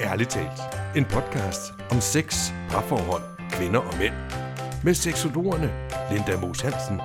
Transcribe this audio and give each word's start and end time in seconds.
Ærligt 0.00 0.30
talt. 0.30 0.60
En 0.96 1.04
podcast 1.04 1.60
om 1.90 2.00
sex, 2.00 2.52
parforhold, 2.70 3.22
kvinder 3.50 3.78
og 3.80 3.94
mænd. 3.98 4.12
Med 4.84 4.94
seksologerne 4.94 5.70
Linda 6.12 6.40
Moos 6.40 6.60
Hansen, 6.60 7.00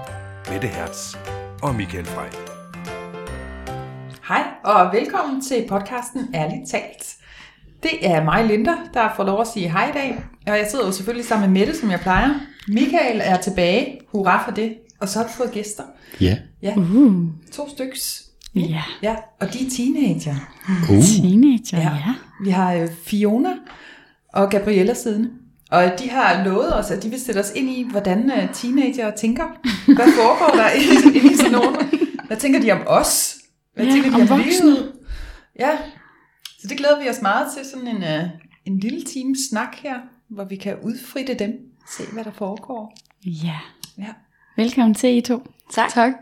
Mette 0.52 0.68
Hertz 0.68 1.16
og 1.62 1.76
Michael 1.76 2.06
Frey. 2.06 2.30
Hej 4.28 4.44
og 4.64 4.94
velkommen 4.94 5.42
til 5.42 5.66
podcasten 5.70 6.28
Ærligt 6.36 6.70
Talt. 6.72 7.16
Det 7.84 7.92
er 8.02 8.24
mig, 8.24 8.46
Linda, 8.46 8.72
der 8.94 9.10
får 9.16 9.24
lov 9.24 9.42
at 9.42 9.48
sige 9.48 9.72
hej 9.72 9.90
i 9.90 9.94
dag. 9.94 10.24
Og 10.48 10.58
jeg 10.58 10.68
sidder 10.72 10.86
jo 10.86 10.92
selvfølgelig 10.92 11.26
sammen 11.28 11.54
med 11.54 11.60
Mette, 11.60 11.80
som 11.80 11.92
jeg 11.92 12.00
plejer. 12.00 12.30
Michael 12.68 13.22
er 13.24 13.38
tilbage. 13.38 14.00
Hurra 14.12 14.46
for 14.46 14.52
det. 14.52 14.74
Og 15.00 15.10
så 15.10 15.20
har 15.20 15.26
du 15.26 15.32
fået 15.34 15.52
gæster. 15.52 15.84
Ja. 16.22 16.38
Ja, 16.62 16.74
Uh, 16.78 17.24
to 17.54 17.70
styks. 17.70 18.26
ja. 18.56 18.84
Ja, 19.02 19.16
og 19.42 19.54
de 19.54 19.66
er 19.66 19.70
teenager. 19.78 20.36
Uh. 20.90 21.04
Teenager, 21.04 21.78
Ja. 21.78 21.96
ja. 21.96 22.14
Vi 22.44 22.50
har 22.50 22.74
øh, 22.74 22.88
Fiona 23.06 23.50
og 24.34 24.50
Gabriella 24.50 24.94
siddende. 24.94 25.30
Og 25.72 25.84
de 26.00 26.10
har 26.10 26.44
lovet 26.44 26.76
os, 26.76 26.92
at 26.92 27.04
de 27.04 27.10
vil 27.10 27.22
sætte 27.22 27.40
os 27.40 27.52
ind 27.56 27.70
i, 27.70 27.88
hvordan 27.92 28.32
øh, 28.32 28.54
teenager 28.54 29.12
tænker. 29.12 29.44
Hvad 29.86 30.08
foregår 30.16 30.56
der 30.56 30.70
i, 30.72 30.80
i 31.32 31.36
sådan 31.36 31.52
nogle? 31.52 31.78
Hvad 32.28 32.38
tænker 32.38 32.60
de 32.62 32.72
om 32.72 32.82
os? 32.88 33.36
Hvad 33.76 33.86
Ja, 33.86 33.92
tænker 33.92 34.10
de 34.10 34.16
om 34.16 34.22
om, 34.22 34.28
voksne. 34.30 34.66
livet? 34.66 34.92
Ja, 35.60 35.70
så 36.62 36.68
det 36.68 36.78
glæder 36.78 37.04
vi 37.04 37.10
os 37.10 37.22
meget 37.22 37.48
til, 37.58 37.66
sådan 37.72 37.88
en, 37.88 38.04
øh, 38.04 38.24
en 38.66 38.80
lille 38.80 39.04
time 39.04 39.36
snak 39.52 39.76
her, 39.84 39.96
hvor 40.30 40.44
vi 40.44 40.56
kan 40.56 40.76
udfritte 40.84 41.34
dem, 41.34 41.52
se 41.98 42.04
hvad 42.14 42.24
der 42.24 42.32
foregår. 42.32 42.98
ja. 43.26 43.58
Ja. 43.98 44.08
Velkommen 44.58 44.96
til 44.96 45.18
I 45.18 45.22
to. 45.22 45.48
Tak. 45.74 45.90
tak. 45.90 46.14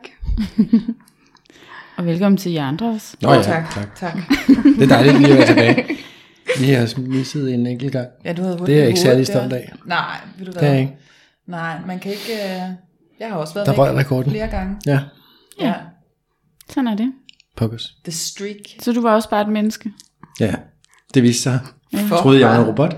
Og 1.98 2.06
velkommen 2.06 2.38
til 2.38 2.52
jer 2.52 2.66
andre 2.66 2.88
også. 2.90 3.18
Nå 3.22 3.34
ja, 3.34 3.42
tak. 3.42 3.72
tak. 3.74 3.96
tak. 3.96 4.14
Det 4.48 4.84
er 4.84 4.88
dejligt 4.88 5.18
lige 5.20 5.32
at 5.32 5.38
være 5.38 5.48
tilbage. 5.48 5.98
Vi 6.60 6.70
har 6.70 7.00
misset 7.00 7.54
en 7.54 7.68
enkelt 7.68 7.92
gang. 7.92 8.08
Ja, 8.26 8.34
du 8.34 8.42
havde 8.42 8.58
Det 8.66 8.74
er 8.76 8.80
jeg 8.80 8.88
ikke 8.88 9.00
særlig 9.00 9.28
stolt 9.28 9.54
af. 9.54 9.72
Nej, 9.86 10.18
ved 10.38 10.46
du 10.46 10.52
hvad? 10.52 10.62
Det 10.62 10.70
er 10.70 10.78
ikke. 10.80 10.98
Nej, 11.48 11.78
man 11.88 12.00
kan 12.00 12.12
ikke... 12.12 12.34
Øh... 12.34 12.62
Jeg 13.20 13.28
har 13.30 13.36
også 13.36 13.54
været 13.54 13.68
Der 13.68 13.92
væk 13.94 14.00
rekorden. 14.06 14.32
flere 14.32 14.48
gange. 14.48 14.76
Ja, 14.86 15.00
Ja. 15.62 15.74
Sådan 16.70 16.88
er 16.88 16.96
det. 16.96 17.12
pokkers. 17.58 17.94
The 18.04 18.12
streak. 18.12 18.56
Så 18.80 18.92
du 18.94 19.02
var 19.02 19.14
også 19.16 19.30
bare 19.30 19.42
et 19.42 19.50
menneske. 19.50 19.92
Ja, 20.40 20.54
det 21.14 21.24
viste 21.24 21.44
sig. 21.44 21.60
Ja. 21.94 21.98
Jeg 21.98 22.08
troede, 22.10 22.40
jeg 22.40 22.50
var 22.50 22.60
en 22.60 22.68
robot. 22.68 22.96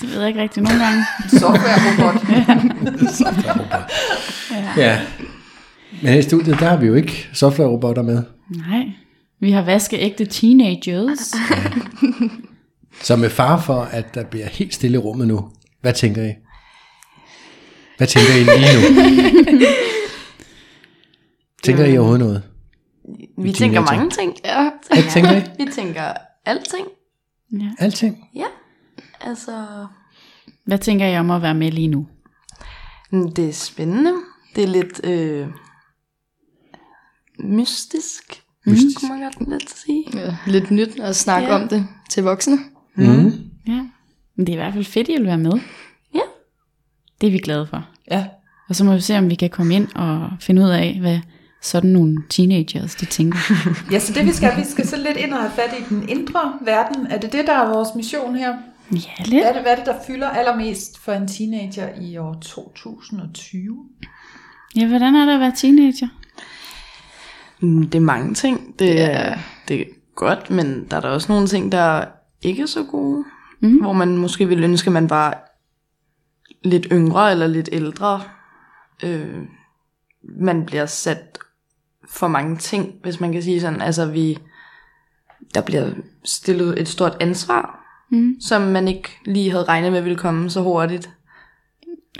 Det 0.00 0.10
ved 0.12 0.18
jeg 0.18 0.28
ikke 0.28 0.42
rigtig 0.42 0.62
nogle 0.62 0.84
gange. 0.84 1.04
Software-robot. 1.28 2.28
Ja. 4.76 5.00
Men 6.02 6.12
her 6.12 6.18
i 6.18 6.22
studiet, 6.22 6.60
der 6.60 6.68
har 6.68 6.76
vi 6.76 6.86
jo 6.86 6.94
ikke 6.94 7.28
software-robotter 7.32 8.02
med. 8.02 8.22
Nej. 8.68 8.84
Vi 9.40 9.50
har 9.50 9.62
vaskeægte 9.62 10.26
teenagers. 10.26 11.34
Så 13.02 13.16
med 13.16 13.30
far 13.30 13.60
for, 13.60 13.80
at 13.82 14.14
der 14.14 14.24
bliver 14.24 14.46
helt 14.46 14.74
stille 14.74 14.94
i 14.94 14.98
rummet 14.98 15.28
nu. 15.28 15.50
Hvad 15.80 15.92
tænker 15.94 16.22
I? 16.24 16.32
Hvad 17.96 18.06
tænker 18.06 18.32
I 18.34 18.38
lige 18.58 18.74
nu? 18.74 19.66
tænker 21.64 21.84
I 21.84 21.98
overhovedet 21.98 22.26
noget? 22.26 22.42
Vi 23.38 23.52
tænker 23.52 23.80
mange 23.80 24.10
ting. 24.10 24.34
Ja. 24.44 24.70
Hvad 24.92 25.10
tænker 25.10 25.36
I? 25.36 25.64
Vi 25.64 25.70
tænker 25.72 26.12
alting. 26.44 26.86
Ja. 27.52 27.70
Alting? 27.78 28.24
Ja. 28.34 28.46
Altså, 29.20 29.86
Hvad 30.66 30.78
tænker 30.78 31.06
I 31.06 31.18
om 31.18 31.30
at 31.30 31.42
være 31.42 31.54
med 31.54 31.72
lige 31.72 31.88
nu? 31.88 32.06
mm, 33.10 33.32
det 33.32 33.48
er 33.48 33.52
spændende. 33.52 34.12
Det 34.56 34.64
er 34.64 34.68
lidt 34.68 35.00
øh, 35.04 35.46
mystisk. 37.44 38.42
Mystisk. 38.66 39.00
Kunne 39.00 39.08
man 39.08 39.20
godt 39.32 39.48
lidt 39.48 39.70
sige. 39.78 40.04
Ja, 40.14 40.36
lidt 40.46 40.70
nyt 40.70 41.00
at 41.00 41.16
snakke 41.16 41.48
Ja. 41.48 41.54
om 41.54 41.68
det 41.68 41.86
til 42.10 42.22
voksne. 42.22 42.58
Mm. 42.98 43.32
Ja. 43.66 43.84
Men 44.36 44.46
det 44.46 44.48
er 44.48 44.52
i 44.52 44.56
hvert 44.56 44.72
fald 44.72 44.84
fedt, 44.84 45.08
I 45.08 45.12
vil 45.16 45.26
være 45.26 45.38
med. 45.38 45.52
Ja. 46.14 46.20
Det 47.20 47.26
er 47.26 47.30
vi 47.30 47.38
glade 47.38 47.66
for. 47.66 47.86
ja. 48.10 48.26
Og 48.68 48.76
så 48.76 48.84
må 48.84 48.94
vi 48.94 49.00
se, 49.00 49.18
om 49.18 49.30
vi 49.30 49.34
kan 49.34 49.50
komme 49.50 49.74
ind 49.74 49.88
og 49.94 50.30
finde 50.40 50.62
ud 50.62 50.68
af, 50.68 50.96
hvad 51.00 51.18
sådan 51.62 51.90
nogle 51.90 52.22
teenagers, 52.30 52.94
de 52.94 53.06
tænker. 53.06 53.38
ja, 53.92 53.98
så 53.98 54.12
det 54.12 54.26
vi 54.26 54.32
skal, 54.32 54.56
vi 54.56 54.64
skal 54.64 54.86
så 54.86 54.96
lidt 54.96 55.16
ind 55.16 55.32
og 55.32 55.40
have 55.40 55.50
fat 55.50 55.74
i 55.80 55.94
den 55.94 56.08
indre 56.08 56.52
verden. 56.64 57.06
Er 57.06 57.18
det 57.18 57.32
det, 57.32 57.46
der 57.46 57.52
er 57.52 57.68
vores 57.74 57.88
mission 57.96 58.36
her? 58.36 58.54
Ja, 58.92 59.24
lidt. 59.24 59.44
Er 59.44 59.52
det, 59.52 59.62
hvad 59.62 59.72
er 59.72 59.76
det, 59.76 59.86
der 59.86 59.94
fylder 60.06 60.28
allermest 60.28 60.98
for 60.98 61.12
en 61.12 61.28
teenager 61.28 61.88
i 62.00 62.16
år 62.16 62.34
2020? 62.42 63.76
Ja, 64.76 64.86
hvordan 64.86 65.14
er 65.14 65.24
det 65.24 65.32
at 65.34 65.40
være 65.40 65.52
teenager? 65.56 66.08
Mm, 67.60 67.88
Det 67.88 67.98
er 67.98 68.02
mange 68.02 68.34
ting. 68.34 68.78
Det 68.78 69.00
er, 69.02 69.38
det 69.68 69.80
er 69.80 69.84
godt, 70.14 70.50
men 70.50 70.86
der 70.90 70.96
er 70.96 71.00
der 71.00 71.08
også 71.08 71.32
nogle 71.32 71.46
ting, 71.46 71.72
der 71.72 71.78
er 71.78 72.04
ikke 72.42 72.66
så 72.66 72.84
gode. 72.84 73.24
Mhm. 73.60 73.80
Hvor 73.80 73.92
man 73.92 74.16
måske 74.16 74.48
ville 74.48 74.64
ønske, 74.64 74.88
at 74.88 74.92
man 74.92 75.10
var 75.10 75.44
lidt 76.64 76.86
yngre 76.92 77.30
eller 77.30 77.46
lidt 77.46 77.68
ældre. 77.72 78.22
Øh, 79.04 79.36
man 80.22 80.66
bliver 80.66 80.86
sat 80.86 81.38
for 82.08 82.28
mange 82.28 82.56
ting, 82.56 82.94
hvis 83.02 83.20
man 83.20 83.32
kan 83.32 83.42
sige 83.42 83.60
sådan. 83.60 83.80
Altså 83.82 84.06
vi, 84.06 84.38
der 85.54 85.60
bliver 85.60 85.90
stillet 86.24 86.80
et 86.80 86.88
stort 86.88 87.16
ansvar, 87.20 87.74
Mhm. 88.10 88.40
som 88.40 88.62
man 88.62 88.88
ikke 88.88 89.08
lige 89.24 89.50
havde 89.50 89.64
regnet 89.64 89.92
med 89.92 90.02
ville 90.02 90.18
komme 90.18 90.50
så 90.50 90.62
hurtigt. 90.62 91.10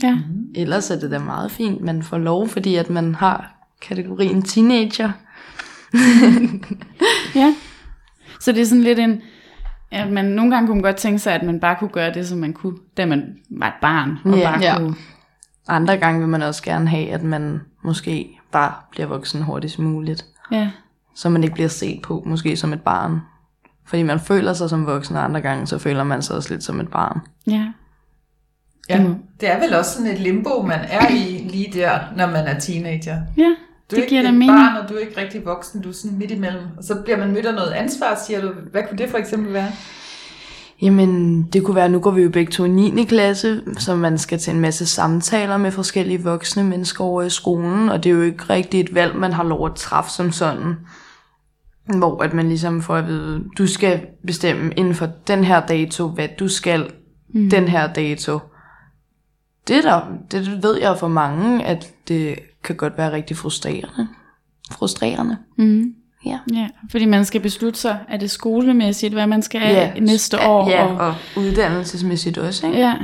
Ja. 0.03 0.19
Ellers 0.55 0.91
er 0.91 1.01
det 1.01 1.11
da 1.11 1.19
meget 1.19 1.51
fint, 1.51 1.81
man 1.81 2.03
får 2.03 2.19
lov, 2.19 2.49
fordi 2.49 2.75
at 2.75 2.91
man 2.91 3.15
har 3.15 3.55
kategorien 3.81 4.43
teenager. 4.43 5.11
Ja. 7.35 7.55
Så 8.41 8.53
det 8.53 8.61
er 8.61 8.65
sådan 8.67 8.83
lidt 8.85 8.99
en... 8.99 9.23
At 9.91 10.11
man 10.13 10.25
nogle 10.25 10.51
gange 10.55 10.67
kunne 10.67 10.77
man 10.77 10.83
godt 10.83 10.97
tænke 10.97 11.19
sig, 11.19 11.35
at 11.35 11.43
man 11.43 11.61
bare 11.61 11.77
kunne 11.79 11.91
gøre 11.91 12.15
det, 12.15 12.29
som 12.29 12.39
man 12.39 12.53
kunne, 12.53 12.77
da 12.97 13.07
man 13.07 13.37
var 13.51 13.67
et 13.67 13.73
barn. 13.81 14.19
Og 14.25 14.39
Ja. 14.39 14.51
bare 14.51 14.61
Ja. 14.63 14.77
kunne, 14.79 14.95
Andre 15.71 15.97
gange 15.97 16.21
vil 16.21 16.29
man 16.29 16.43
også 16.43 16.63
gerne 16.63 16.89
have, 16.89 17.11
at 17.11 17.23
man 17.23 17.61
måske 17.85 18.39
bare 18.53 18.73
bliver 18.91 19.07
voksen 19.07 19.43
hurtigst 19.43 19.79
muligt. 19.79 20.25
ja. 20.53 20.71
Så 21.15 21.29
man 21.29 21.43
ikke 21.43 21.55
bliver 21.55 21.69
set 21.69 22.03
på, 22.03 22.23
måske 22.27 22.57
som 22.57 22.73
et 22.73 22.81
barn. 22.83 23.21
Fordi 23.87 24.03
man 24.03 24.21
føler 24.21 24.53
sig 24.53 24.71
som 24.71 24.87
voksen, 24.87 25.17
og 25.17 25.25
andre 25.25 25.41
gange, 25.41 25.67
så 25.67 25.79
føler 25.79 26.05
man 26.05 26.23
sig 26.23 26.37
også 26.37 26.51
lidt 26.55 26.65
som 26.65 26.81
et 26.81 26.89
barn. 26.89 27.21
Ja. 27.47 27.67
Ja, 28.89 29.03
Mm. 29.03 29.15
det 29.41 29.53
er 29.53 29.61
vel 29.61 29.75
også 29.75 29.91
sådan 29.97 30.11
et 30.13 30.19
limbo, 30.21 30.63
man 30.63 30.79
er 30.81 31.09
i 31.11 31.49
lige 31.51 31.73
der, 31.73 31.99
når 32.17 32.27
man 32.27 32.47
er 32.47 32.59
teenager. 32.61 33.21
Ja, 33.37 33.55
Du 33.91 33.97
er 33.97 34.01
det 34.01 34.09
giver 34.09 34.23
da 34.23 34.29
et 34.29 34.35
mening. 34.35 34.59
barn, 34.59 34.77
og 34.77 34.89
du 34.89 34.95
er 34.95 34.99
ikke 34.99 35.21
rigtig 35.21 35.45
voksen, 35.45 35.83
du 35.83 35.89
er 35.89 35.93
sådan 35.93 36.19
midt 36.19 36.31
imellem. 36.31 36.63
Og 36.77 36.85
så 36.85 36.95
bliver 37.05 37.19
man 37.19 37.33
mødt 37.33 37.47
af 37.47 37.55
noget 37.55 37.71
ansvar, 37.71 38.23
siger 38.27 38.41
du. 38.41 38.53
Hvad 38.71 38.83
kunne 38.89 38.99
det 38.99 39.11
for 39.11 39.19
eksempel 39.19 39.53
være? 39.53 39.71
Jamen, 40.83 41.43
det 41.43 41.65
kunne 41.65 41.75
være, 41.75 41.89
nu 41.89 42.01
går 42.01 42.11
vi 42.11 42.23
jo 42.23 42.31
begge 42.31 42.53
to 42.53 42.65
i 42.65 42.69
9. 42.69 43.05
klasse, 43.05 43.63
så 43.79 43.97
man 43.97 44.19
skal 44.19 44.39
til 44.39 44.55
en 44.55 44.61
masse 44.61 44.87
samtaler 44.87 45.57
med 45.57 45.71
forskellige 45.71 46.23
voksne 46.23 46.65
mennesker 46.65 47.05
over 47.05 47.23
i 47.23 47.31
skolen, 47.31 47.89
og 47.89 48.05
det 48.05 48.11
er 48.11 48.15
jo 48.15 48.23
ikke 48.23 48.45
rigtig 48.51 48.81
et 48.81 48.95
valg, 48.95 49.17
man 49.17 49.33
har 49.33 49.45
lov 49.45 49.67
at 49.67 49.75
træffe 49.75 50.11
som 50.11 50.33
sådan. 50.33 50.75
Hvor 51.99 52.23
at 52.23 52.35
man 52.35 52.49
ligesom 52.49 52.83
får 52.83 52.97
at 52.97 53.07
vide, 53.07 53.45
du 53.59 53.67
skal 53.67 54.01
bestemme 54.27 54.73
inden 54.77 54.95
for 54.95 55.09
den 55.27 55.45
her 55.45 55.67
dato, 55.67 56.09
hvad 56.09 56.29
du 56.39 56.49
skal 56.49 56.91
mm. 57.35 57.51
den 57.51 57.69
her 57.69 57.93
dato. 57.93 58.39
Det, 59.69 59.85
der, 59.85 60.01
det 60.31 60.63
ved 60.63 60.81
jeg 60.81 60.97
for 60.99 61.09
mange, 61.09 61.65
at 61.65 61.93
det 62.09 62.39
kan 62.65 62.77
godt 62.77 62.93
være 62.99 63.13
rigtig 63.13 63.37
frustrerende. 63.37 64.09
Frustrerende. 64.73 65.39
Mm. 65.59 65.95
Ja. 66.27 66.39
Ja, 66.55 66.69
fordi 66.91 67.05
man 67.05 67.25
skal 67.25 67.41
beslutte 67.41 67.81
sig, 67.81 67.99
er 68.09 68.17
det 68.17 68.31
skolemæssigt, 68.31 69.13
hvad 69.13 69.27
man 69.27 69.43
skal 69.43 69.61
have 69.61 70.01
næste 70.01 70.41
år. 70.41 70.71
Ja, 70.71 70.85
og, 70.87 70.97
og 70.97 71.15
uddannelsesmæssigt 71.37 72.39
også, 72.39 72.67
ikke? 72.67 72.79
ja. 72.79 72.95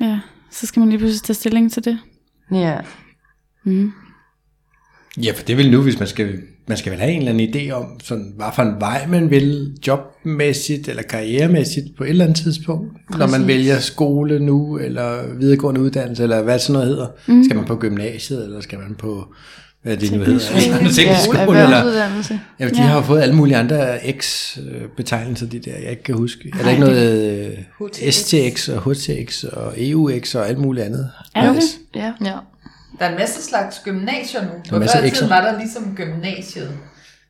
ja, 0.00 0.20
så 0.50 0.66
skal 0.66 0.80
man 0.80 0.88
lige 0.88 0.98
pludselig 0.98 1.22
tage 1.22 1.34
stilling 1.34 1.72
til 1.72 1.84
det. 1.84 1.98
Ja. 2.52 2.78
Mm. 3.64 3.92
Ja, 5.22 5.32
for 5.36 5.44
det 5.44 5.52
er 5.52 5.56
vel 5.56 5.70
nu, 5.70 5.82
hvis 5.82 5.98
man 5.98 6.08
skal, 6.08 6.42
man 6.68 6.78
skal 6.78 6.92
vel 6.92 7.00
have 7.00 7.12
en 7.12 7.18
eller 7.18 7.32
anden 7.32 7.54
idé 7.54 7.70
om, 7.70 8.00
sådan, 8.02 8.32
hvad 8.36 8.46
for 8.54 8.62
en 8.62 8.74
vej 8.80 9.06
man 9.06 9.30
vil, 9.30 9.72
jobmæssigt 9.86 10.88
eller 10.88 11.02
karrieremæssigt 11.02 11.86
på 11.96 12.04
et 12.04 12.10
eller 12.10 12.24
andet 12.24 12.38
tidspunkt. 12.38 12.92
Præcis. 13.12 13.18
Når 13.18 13.38
man 13.38 13.46
vælger 13.46 13.78
skole 13.78 14.38
nu, 14.38 14.78
eller 14.78 15.34
videregående 15.38 15.80
uddannelse, 15.80 16.22
eller 16.22 16.42
hvad 16.42 16.58
sådan 16.58 16.72
noget 16.72 16.88
hedder. 16.88 17.06
Mm. 17.26 17.44
Skal 17.44 17.56
man 17.56 17.64
på 17.64 17.76
gymnasiet, 17.76 18.44
eller 18.44 18.60
skal 18.60 18.78
man 18.78 18.94
på, 18.94 19.34
hvad 19.82 19.96
det 19.96 20.12
nu 20.12 20.18
hedder, 20.18 21.02
Ja, 21.02 21.18
skole, 21.24 21.40
eller... 21.40 21.62
erhvervsuddannelse. 21.62 22.40
Ja, 22.60 22.68
de 22.68 22.76
har 22.76 22.96
jo 22.96 23.02
fået 23.02 23.22
alle 23.22 23.34
mulige 23.34 23.56
andre 23.56 23.98
X-betegnelser, 24.18 25.46
de 25.46 25.58
der, 25.58 25.72
jeg 25.82 25.90
ikke 25.90 26.02
kan 26.02 26.14
huske. 26.14 26.52
Er 26.58 26.62
der 26.62 26.70
ikke 26.70 26.80
noget 26.80 27.46
øh, 27.80 27.88
HTX? 27.88 28.14
STX 28.14 28.68
og 28.68 28.92
HTX 28.92 29.44
og 29.44 29.74
EUX 29.76 30.34
og 30.34 30.48
alt 30.48 30.58
muligt 30.58 30.86
andet? 30.86 31.10
Er 31.34 31.52
det? 31.52 31.62
Ja. 31.94 32.12
Ja. 32.24 32.32
Der 32.98 33.04
er 33.04 33.10
en 33.10 33.18
masse 33.18 33.42
slags 33.42 33.80
gymnasier 33.84 34.42
nu. 34.42 34.48
er 34.48 34.68
Hvor 34.68 34.78
masser 34.78 35.00
før 35.00 35.08
tiden 35.08 35.30
var 35.30 35.40
der 35.40 35.58
ligesom 35.58 35.96
gymnasiet. 35.96 36.78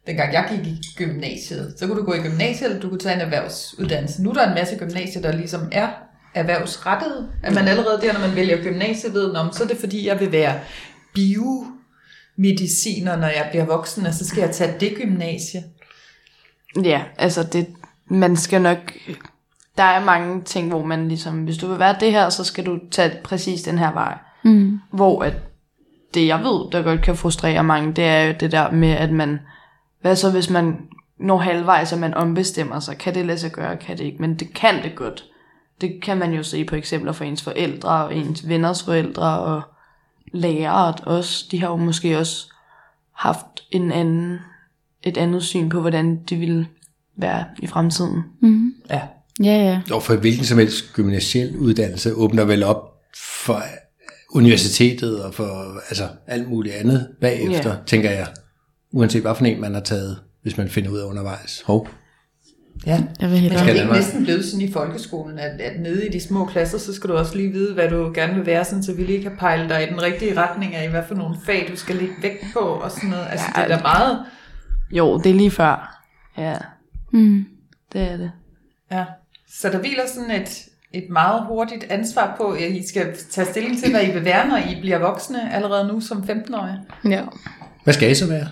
Dengang 0.07 0.33
jeg 0.33 0.47
gik 0.51 0.67
i 0.67 0.81
gymnasiet, 0.97 1.75
så 1.79 1.87
kunne 1.87 1.99
du 1.99 2.05
gå 2.05 2.13
i 2.13 2.19
gymnasiet, 2.19 2.69
eller 2.69 2.81
du 2.81 2.89
kunne 2.89 2.99
tage 2.99 3.15
en 3.15 3.21
erhvervsuddannelse. 3.21 4.23
Nu 4.23 4.31
er 4.31 4.35
der 4.35 4.49
en 4.49 4.55
masse 4.55 4.77
gymnasier, 4.77 5.23
der 5.23 5.33
ligesom 5.33 5.61
er 5.73 5.89
erhvervsrettet. 6.35 7.29
At 7.43 7.55
man 7.55 7.69
allerede 7.69 8.01
der, 8.03 8.13
når 8.13 8.21
man 8.21 8.37
vælger 8.37 8.63
gymnasiet, 8.63 9.15
ved, 9.15 9.33
"Nå, 9.33 9.43
men 9.43 9.53
så 9.53 9.65
er 9.65 9.69
det 9.69 9.77
fordi, 9.77 10.07
jeg 10.07 10.21
vil 10.21 10.33
være 10.33 10.61
biomediciner, 11.15 13.17
når 13.17 13.27
jeg 13.27 13.47
bliver 13.51 13.65
voksen, 13.65 14.07
og 14.07 14.15
så 14.15 14.27
skal 14.27 14.41
jeg 14.41 14.51
tage 14.51 14.75
det 14.81 14.95
gymnasie. 14.97 15.65
Ja, 16.85 17.03
altså 17.19 17.43
det, 17.43 17.67
man 18.07 18.37
skal 18.37 18.63
nok 18.63 18.79
der 19.79 19.85
er 19.85 20.05
mange 20.05 20.43
ting, 20.43 20.69
hvor 20.69 20.85
man 20.85 21.09
ligesom, 21.09 21.45
hvis 21.45 21.57
du 21.57 21.67
vil 21.67 21.79
være 21.79 21.97
det 22.01 22.13
her, 22.13 22.29
så 22.29 22.45
skal 22.45 22.67
du 22.67 22.79
tage 22.91 23.13
præcis 23.25 23.63
den 23.63 23.79
her 23.79 23.93
vej. 23.93 24.19
Mm. 24.45 24.81
Hvor 24.93 25.23
at 25.23 25.33
det, 26.15 26.27
jeg 26.27 26.39
ved, 26.39 26.71
der 26.73 26.83
godt 26.83 27.03
kan 27.03 27.17
frustrere 27.17 27.65
mange, 27.65 27.93
det 27.93 28.05
er 28.05 28.23
jo 28.23 28.35
det 28.41 28.53
der 28.53 28.71
med, 28.71 28.91
at 28.91 29.13
man, 29.13 29.39
hvad 30.01 30.17
så 30.17 30.31
hvis 30.31 30.51
man 30.51 30.77
når 31.19 31.39
halvvejs, 31.39 31.93
og 31.93 31.99
man 31.99 32.15
ombestemmer 32.15 32.81
sig, 32.81 32.99
kan 32.99 33.15
det 33.15 33.27
lade 33.27 33.39
sig 33.39 33.53
gøre, 33.53 33.77
kan 33.77 33.99
det 33.99 34.05
ikke, 34.05 34.19
men 34.19 34.35
det 34.35 34.55
kan 34.55 34.83
det 34.83 34.95
godt. 34.95 35.25
Det 35.81 36.03
kan 36.03 36.19
man 36.19 36.33
jo 36.33 36.43
se 36.43 36.65
på 36.65 36.77
eksempler 36.77 37.13
for 37.13 37.25
ens 37.25 37.43
forældre, 37.43 38.05
og 38.05 38.17
ens 38.17 38.49
venners 38.49 38.83
forældre, 38.83 39.39
og 39.39 39.63
lærere 40.33 40.95
også. 41.03 41.47
De 41.51 41.61
har 41.61 41.69
jo 41.69 41.77
måske 41.77 42.19
også 42.19 42.53
haft 43.13 43.47
en 43.71 43.93
anden, 43.93 44.39
et 45.03 45.17
andet 45.17 45.43
syn 45.43 45.69
på, 45.69 45.81
hvordan 45.81 46.23
de 46.31 46.37
ville 46.37 46.69
være 47.17 47.45
i 47.59 47.67
fremtiden. 47.67 48.23
Mm. 48.41 48.75
Ja. 48.91 49.01
Ja, 49.45 49.57
ja. 49.57 49.95
Og 49.95 50.03
for 50.03 50.17
hvilken 50.17 50.45
som 50.45 50.59
helst 50.59 50.93
gymnasiel 50.93 51.57
uddannelse 51.57 52.15
åbner 52.15 52.45
vel 52.45 52.63
op 52.63 53.01
for 53.17 53.63
universitetet 54.33 55.25
og 55.25 55.35
for 55.35 55.81
altså, 55.89 56.09
alt 56.27 56.49
muligt 56.49 56.75
andet 56.75 57.09
bagefter, 57.21 57.71
Ja. 57.71 57.77
tænker 57.87 58.11
jeg. 58.11 58.27
Uanset 58.93 59.23
hvad 59.23 59.35
for 59.35 59.45
en 59.45 59.61
man 59.61 59.75
har 59.75 59.81
taget, 59.81 60.19
hvis 60.43 60.57
man 60.57 60.69
finder 60.69 60.91
ud 60.91 60.99
af 60.99 61.05
undervejs. 61.05 61.63
Hov. 61.67 61.89
Ja. 62.87 63.03
Jeg 63.21 63.31
vil 63.31 63.43
Men 63.43 63.53
er 63.53 63.59
det 63.65 63.69
ikke 63.69 63.89
være? 63.89 63.97
næsten 63.97 64.25
blevet 64.25 64.45
sådan 64.45 64.61
i 64.69 64.73
folkeskolen, 64.73 65.39
at, 65.39 65.61
at 65.61 65.81
nede 65.81 66.07
i 66.07 66.11
de 66.13 66.21
små 66.21 66.45
klasser, 66.47 66.79
så 66.79 66.95
skal 66.95 67.11
du 67.11 67.15
også 67.15 67.37
lige 67.37 67.53
vide, 67.53 67.75
hvad 67.75 67.91
du 67.91 68.11
gerne 68.15 68.35
vil 68.35 68.47
være, 68.47 68.65
sådan, 68.65 68.83
så 68.83 68.93
vi 68.95 69.03
lige 69.05 69.23
kan 69.23 69.33
pejle 69.39 69.69
dig 69.69 69.83
i 69.89 69.91
den 69.91 70.03
rigtige 70.03 70.37
retning 70.41 70.75
af, 70.75 70.91
hvad 70.91 71.03
for 71.09 71.15
nogle 71.15 71.37
fag, 71.47 71.69
du 71.71 71.77
skal 71.77 71.97
lægge 71.97 72.15
vægt 72.23 72.45
på, 72.53 72.59
og 72.59 72.91
sådan 72.91 73.11
noget. 73.11 73.27
Altså, 73.31 73.47
Ja, 73.57 73.63
det 73.65 73.71
er 73.73 73.77
da 73.77 73.83
meget... 73.83 74.19
Jo, 74.91 75.19
det 75.19 75.31
er 75.31 75.35
lige 75.35 75.51
før. 75.51 76.05
Ja, 76.39 76.57
Mm. 77.13 77.45
det 77.93 78.01
er 78.01 78.17
det. 78.17 78.31
Ja. 78.93 79.05
Så 79.61 79.69
der 79.69 79.79
hviler 79.79 80.03
sådan 80.15 80.31
et, 80.31 80.65
et 80.93 81.05
meget 81.11 81.43
hurtigt 81.47 81.85
ansvar 81.91 82.35
på, 82.37 82.51
at 82.51 82.71
I 82.71 82.89
skal 82.89 83.17
tage 83.31 83.47
stilling 83.47 83.79
til, 83.79 83.91
hvad 83.91 84.07
I 84.07 84.11
vil 84.13 84.25
være, 84.25 84.49
når 84.49 84.57
I 84.57 84.81
bliver 84.81 84.99
voksne 84.99 85.55
allerede 85.55 85.89
nu 85.89 86.01
som 86.01 86.19
15-årige. 86.19 86.79
Ja. 87.05 87.23
Hvad 87.85 87.95
skal 87.95 88.11
I 88.11 88.15
så 88.15 88.27
være? 88.27 88.49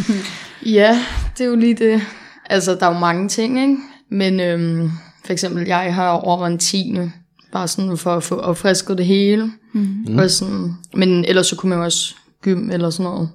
ja, 0.80 0.98
det 1.38 1.44
er 1.44 1.48
jo 1.48 1.56
lige 1.56 1.74
det. 1.74 2.02
Altså, 2.50 2.74
der 2.74 2.86
er 2.86 2.92
jo 2.92 2.98
mange 2.98 3.28
ting, 3.28 3.60
ikke? 3.60 3.76
Men 4.10 4.40
øhm, 4.40 4.90
for 5.24 5.32
eksempel, 5.32 5.66
jeg 5.66 5.94
har 5.94 6.10
over 6.10 6.46
en 6.46 6.58
tiende, 6.58 7.12
bare 7.52 7.68
sådan 7.68 7.96
for 7.96 8.14
at 8.14 8.22
få 8.22 8.36
opfrisket 8.36 8.98
det 8.98 9.06
hele. 9.06 9.52
Mm. 9.72 10.18
Og 10.18 10.30
sådan, 10.30 10.74
men 10.94 11.24
ellers 11.24 11.46
så 11.46 11.56
kunne 11.56 11.70
man 11.70 11.78
jo 11.78 11.84
også 11.84 12.14
gym 12.42 12.70
eller 12.70 12.90
sådan 12.90 13.12
noget. 13.12 13.28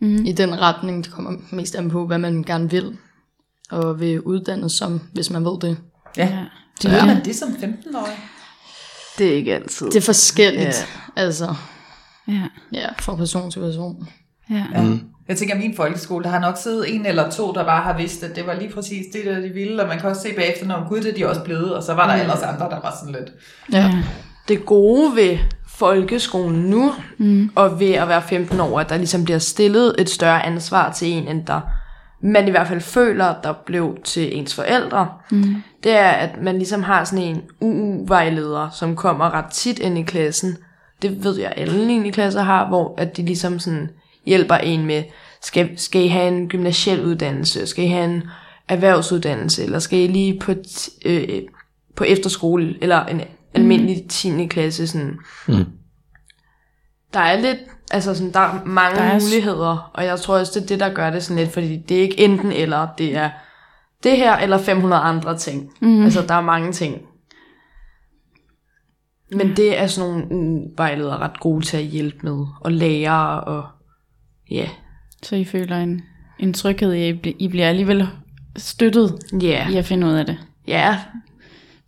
Mm. 0.00 0.24
I 0.24 0.32
den 0.32 0.60
retning, 0.60 1.04
det 1.04 1.12
kommer 1.12 1.32
mest 1.50 1.74
an 1.74 1.90
på, 1.90 2.06
hvad 2.06 2.18
man 2.18 2.42
gerne 2.42 2.70
vil. 2.70 2.96
Og 3.70 4.00
vil 4.00 4.20
uddannes 4.20 4.72
som, 4.72 5.00
hvis 5.12 5.30
man 5.30 5.44
ved 5.44 5.60
det. 5.60 5.76
Ja. 6.16 6.38
Så 6.80 6.88
Ja. 6.90 7.06
man 7.06 7.24
det 7.24 7.36
som 7.36 7.48
15-årig? 7.48 8.18
Det 9.18 9.26
er 9.28 9.34
ikke 9.34 9.54
altid. 9.54 9.86
Det 9.86 9.96
er 9.96 10.00
forskelligt, 10.00 10.88
Ja. 11.16 11.22
altså, 11.22 11.54
Ja. 12.28 12.42
ja, 12.72 12.86
fra 12.98 13.14
person 13.16 13.50
til 13.50 13.60
person. 13.60 14.08
Ja. 14.50 14.64
Ja. 14.74 14.82
Mm. 14.82 15.00
Jeg 15.28 15.36
tænker, 15.36 15.54
at 15.54 15.60
min 15.60 15.76
folkeskole, 15.76 16.24
der 16.24 16.30
har 16.30 16.38
nok 16.40 16.56
siddet 16.62 16.94
en 16.94 17.06
eller 17.06 17.30
to, 17.30 17.52
der 17.52 17.64
bare 17.64 17.82
har 17.82 17.96
vidst, 17.96 18.22
at 18.22 18.36
det 18.36 18.46
var 18.46 18.54
lige 18.54 18.72
præcis 18.72 19.06
det, 19.12 19.24
der 19.24 19.40
de 19.40 19.48
ville, 19.48 19.82
og 19.82 19.88
man 19.88 19.98
kan 20.00 20.08
også 20.10 20.22
se 20.22 20.34
bagefter, 20.36 20.66
når 20.66 20.88
gud, 20.88 21.00
det 21.00 21.10
er 21.10 21.14
de 21.14 21.28
også 21.28 21.40
blevet, 21.44 21.74
og 21.74 21.82
så 21.82 21.94
var 21.94 22.06
der 22.06 22.14
mm. 22.14 22.20
ellers 22.20 22.42
andre, 22.42 22.64
der 22.70 22.80
var 22.80 22.96
sådan 23.00 23.14
lidt, 23.20 23.32
Ja. 23.72 23.94
det 24.48 24.66
gode 24.66 25.16
ved 25.16 25.38
folkeskolen 25.68 26.60
nu, 26.60 26.92
mm. 27.18 27.50
og 27.54 27.80
ved 27.80 27.92
at 27.92 28.08
være 28.08 28.22
15 28.22 28.60
år, 28.60 28.80
at 28.80 28.88
der 28.88 28.96
ligesom 28.96 29.24
bliver 29.24 29.38
stillet 29.38 29.94
et 29.98 30.10
større 30.10 30.46
ansvar 30.46 30.92
til 30.92 31.08
en, 31.08 31.28
end 31.28 31.46
der 31.46 31.60
man 32.20 32.48
i 32.48 32.50
hvert 32.50 32.68
fald 32.68 32.80
føler, 32.80 33.34
der 33.42 33.52
blev 33.52 33.98
til 34.04 34.36
ens 34.38 34.54
forældre, 34.54 35.08
mm. 35.30 35.54
det 35.84 35.92
er, 35.92 36.08
at 36.08 36.42
man 36.42 36.56
ligesom 36.58 36.82
har 36.82 37.04
sådan 37.04 37.24
en 37.24 37.42
UU-vejleder, 37.60 38.70
som 38.70 38.96
kommer 38.96 39.34
ret 39.34 39.52
tit 39.52 39.78
ind 39.78 39.98
i 39.98 40.02
klassen. 40.02 40.56
Det 41.02 41.24
ved 41.24 41.38
jeg, 41.38 41.52
alle 41.56 41.86
9. 41.86 42.10
klasser 42.10 42.42
har, 42.42 42.68
hvor 42.68 42.94
at 42.98 43.16
de 43.16 43.22
ligesom 43.22 43.58
sådan 43.58 43.90
hjælper 44.26 44.54
en 44.54 44.86
med, 44.86 45.02
skal, 45.42 45.78
skal 45.78 46.04
I 46.04 46.08
have 46.08 46.28
en 46.28 46.48
gymnasiel 46.48 47.04
uddannelse, 47.04 47.66
skal 47.66 47.84
I 47.84 47.88
have 47.88 48.04
en 48.04 48.22
erhvervsuddannelse, 48.68 49.64
eller 49.64 49.78
skal 49.78 49.98
I 49.98 50.06
lige 50.06 50.38
på, 50.40 50.52
t- 50.52 50.98
øh, 51.06 51.42
på 51.96 52.04
efterskole, 52.04 52.76
eller 52.80 53.06
en 53.06 53.20
almindelig 53.54 54.08
10. 54.08 54.46
klasse, 54.46 54.86
sådan. 54.86 55.18
Mm. 55.48 55.64
Der 57.14 57.20
er 57.20 57.40
lidt, 57.40 57.58
altså 57.90 58.14
sådan, 58.14 58.32
der 58.32 58.40
er 58.40 58.64
mange 58.64 58.96
Der 58.96 59.02
er 59.02 59.10
er 59.14 59.20
muligheder, 59.20 59.90
og 59.94 60.04
jeg 60.04 60.20
tror 60.20 60.38
også, 60.38 60.52
det 60.54 60.62
er 60.62 60.66
det, 60.66 60.80
der 60.80 60.94
gør 60.94 61.10
det 61.10 61.22
sådan 61.22 61.42
lidt, 61.42 61.52
fordi 61.52 61.76
det 61.76 61.96
er 61.96 62.02
ikke 62.02 62.20
enten 62.20 62.52
eller, 62.52 62.88
det 62.98 63.16
er 63.16 63.30
det 64.02 64.16
her 64.16 64.36
eller 64.36 64.58
500 64.58 65.02
andre 65.02 65.36
ting. 65.38 65.70
Mm. 65.80 66.04
Altså, 66.04 66.22
der 66.28 66.34
er 66.34 66.40
mange 66.40 66.72
ting. 66.72 67.02
Men 69.32 69.56
det 69.56 69.78
er 69.80 69.86
sådan 69.86 70.10
nogle 70.10 70.60
uvejledere 70.72 71.16
ret 71.18 71.40
gode 71.40 71.64
til 71.64 71.76
at 71.76 71.82
hjælpe 71.84 72.18
med, 72.22 72.46
og 72.60 72.72
lære, 72.72 73.40
og 73.40 73.66
ja, 74.50 74.68
Så 75.22 75.36
I 75.36 75.44
føler 75.44 75.76
en, 75.76 76.02
en 76.38 76.52
tryghed 76.54 76.92
i, 76.94 77.02
at 77.08 77.14
I 77.14 77.18
bl- 77.28 77.36
I 77.38 77.48
bliver 77.48 77.68
alligevel 77.68 78.08
støttet 78.56 79.18
ja, 79.42 79.68
i 79.68 79.76
at 79.76 79.84
finde 79.84 80.06
ud 80.06 80.12
af 80.12 80.26
det. 80.26 80.38
ja, 80.66 80.98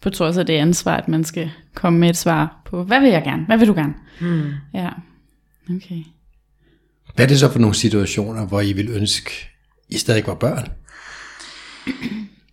På 0.01 0.11
trods 0.11 0.39
af 0.39 0.47
det 0.47 0.55
ansvar, 0.55 0.97
at 0.97 1.09
man 1.09 1.25
skal 1.25 1.51
komme 1.75 1.99
med 1.99 2.11
et 2.11 2.17
svar 2.17 2.63
på, 2.65 2.83
hvad 2.85 3.01
vil 3.01 3.11
jeg 3.11 3.23
gerne? 3.25 3.45
Hvad 3.47 3.59
vil 3.59 3.69
du 3.69 3.75
gerne? 3.75 3.95
mm. 4.21 4.43
Ja. 4.75 4.89
Okay. 5.77 6.03
Hvad 7.15 7.25
er 7.25 7.29
det 7.29 7.39
så 7.39 7.53
for 7.53 7.59
nogle 7.59 7.75
situationer, 7.75 8.47
hvor 8.47 8.61
I 8.61 8.73
vil 8.73 8.89
ønske, 8.89 9.31
I 9.89 9.99
stadig 9.99 10.27
var 10.27 10.35
børn? 10.35 10.69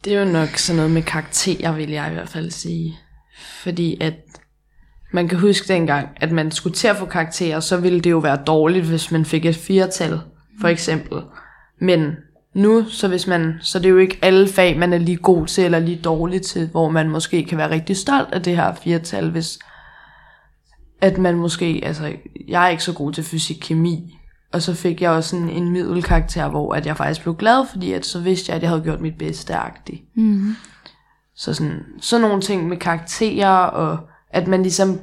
Det 0.04 0.14
er 0.14 0.20
jo 0.20 0.32
nok 0.32 0.50
sådan 0.58 0.76
noget 0.76 0.92
med 0.92 1.02
karakterer, 1.02 1.76
vil 1.76 1.90
jeg 1.90 2.12
i 2.12 2.14
hvert 2.14 2.30
fald 2.30 2.52
sige. 2.52 2.98
Fordi 3.64 3.98
at 4.02 4.14
man 5.12 5.28
kan 5.28 5.40
huske 5.40 5.68
dengang, 5.68 6.08
at 6.16 6.32
man 6.32 6.52
skulle 6.52 6.76
til 6.76 6.88
at 6.88 6.98
få 6.98 7.06
karakterer, 7.06 7.60
så 7.60 7.78
ville 7.78 8.00
det 8.00 8.12
jo 8.12 8.18
være 8.18 8.44
dårligt, 8.48 8.86
hvis 8.86 9.12
man 9.12 9.26
fik 9.26 9.46
et 9.46 9.56
firetal, 9.56 10.20
for 10.62 10.68
eksempel. 10.68 11.22
Men 11.82 12.12
nu, 12.54 12.86
så, 12.90 13.08
hvis 13.08 13.28
man, 13.28 13.54
så 13.62 13.80
det 13.80 13.86
er 13.86 13.90
jo 13.90 13.98
ikke 13.98 14.20
alle 14.22 14.48
fag, 14.48 14.78
man 14.78 14.94
er 14.94 14.98
lige 14.98 15.18
god 15.18 15.48
til 15.48 15.66
eller 15.66 15.80
lige 15.80 16.02
dårlig 16.04 16.42
til, 16.42 16.68
hvor 16.68 16.90
man 16.90 17.10
måske 17.10 17.44
kan 17.44 17.58
være 17.58 17.70
rigtig 17.70 17.98
stolt 17.98 18.34
af 18.34 18.44
det 18.44 18.56
her 18.56 18.74
firetal, 18.84 19.30
hvis 19.30 19.60
at 21.02 21.18
man 21.18 21.36
måske, 21.36 21.82
altså 21.84 22.14
jeg 22.48 22.66
er 22.66 22.70
ikke 22.70 22.84
så 22.84 22.94
god 22.94 23.12
til 23.14 23.24
fysik 23.24 23.58
kemi, 23.62 24.18
og 24.54 24.62
så 24.62 24.74
fik 24.74 25.02
jeg 25.02 25.12
også 25.12 25.30
sådan 25.30 25.50
en 25.50 25.72
middelkarakter, 25.72 26.50
hvor 26.50 26.74
at 26.74 26.86
jeg 26.86 26.98
faktisk 26.98 27.22
blev 27.22 27.36
glad, 27.36 27.66
fordi 27.72 27.94
at 27.94 28.06
så 28.06 28.20
vidste 28.20 28.50
jeg, 28.50 28.56
at 28.56 28.62
jeg 28.62 28.70
havde 28.70 28.82
gjort 28.84 29.02
mit 29.02 29.18
bedste 29.18 29.56
agtigt. 29.56 30.02
Mm. 30.16 30.56
Så 31.36 31.54
sådan, 31.54 31.84
sådan 32.02 32.22
nogle 32.22 32.42
ting 32.42 32.68
med 32.68 32.78
karakterer, 32.78 33.50
og 33.50 34.00
at 34.30 34.48
man 34.48 34.62
ligesom 34.62 35.00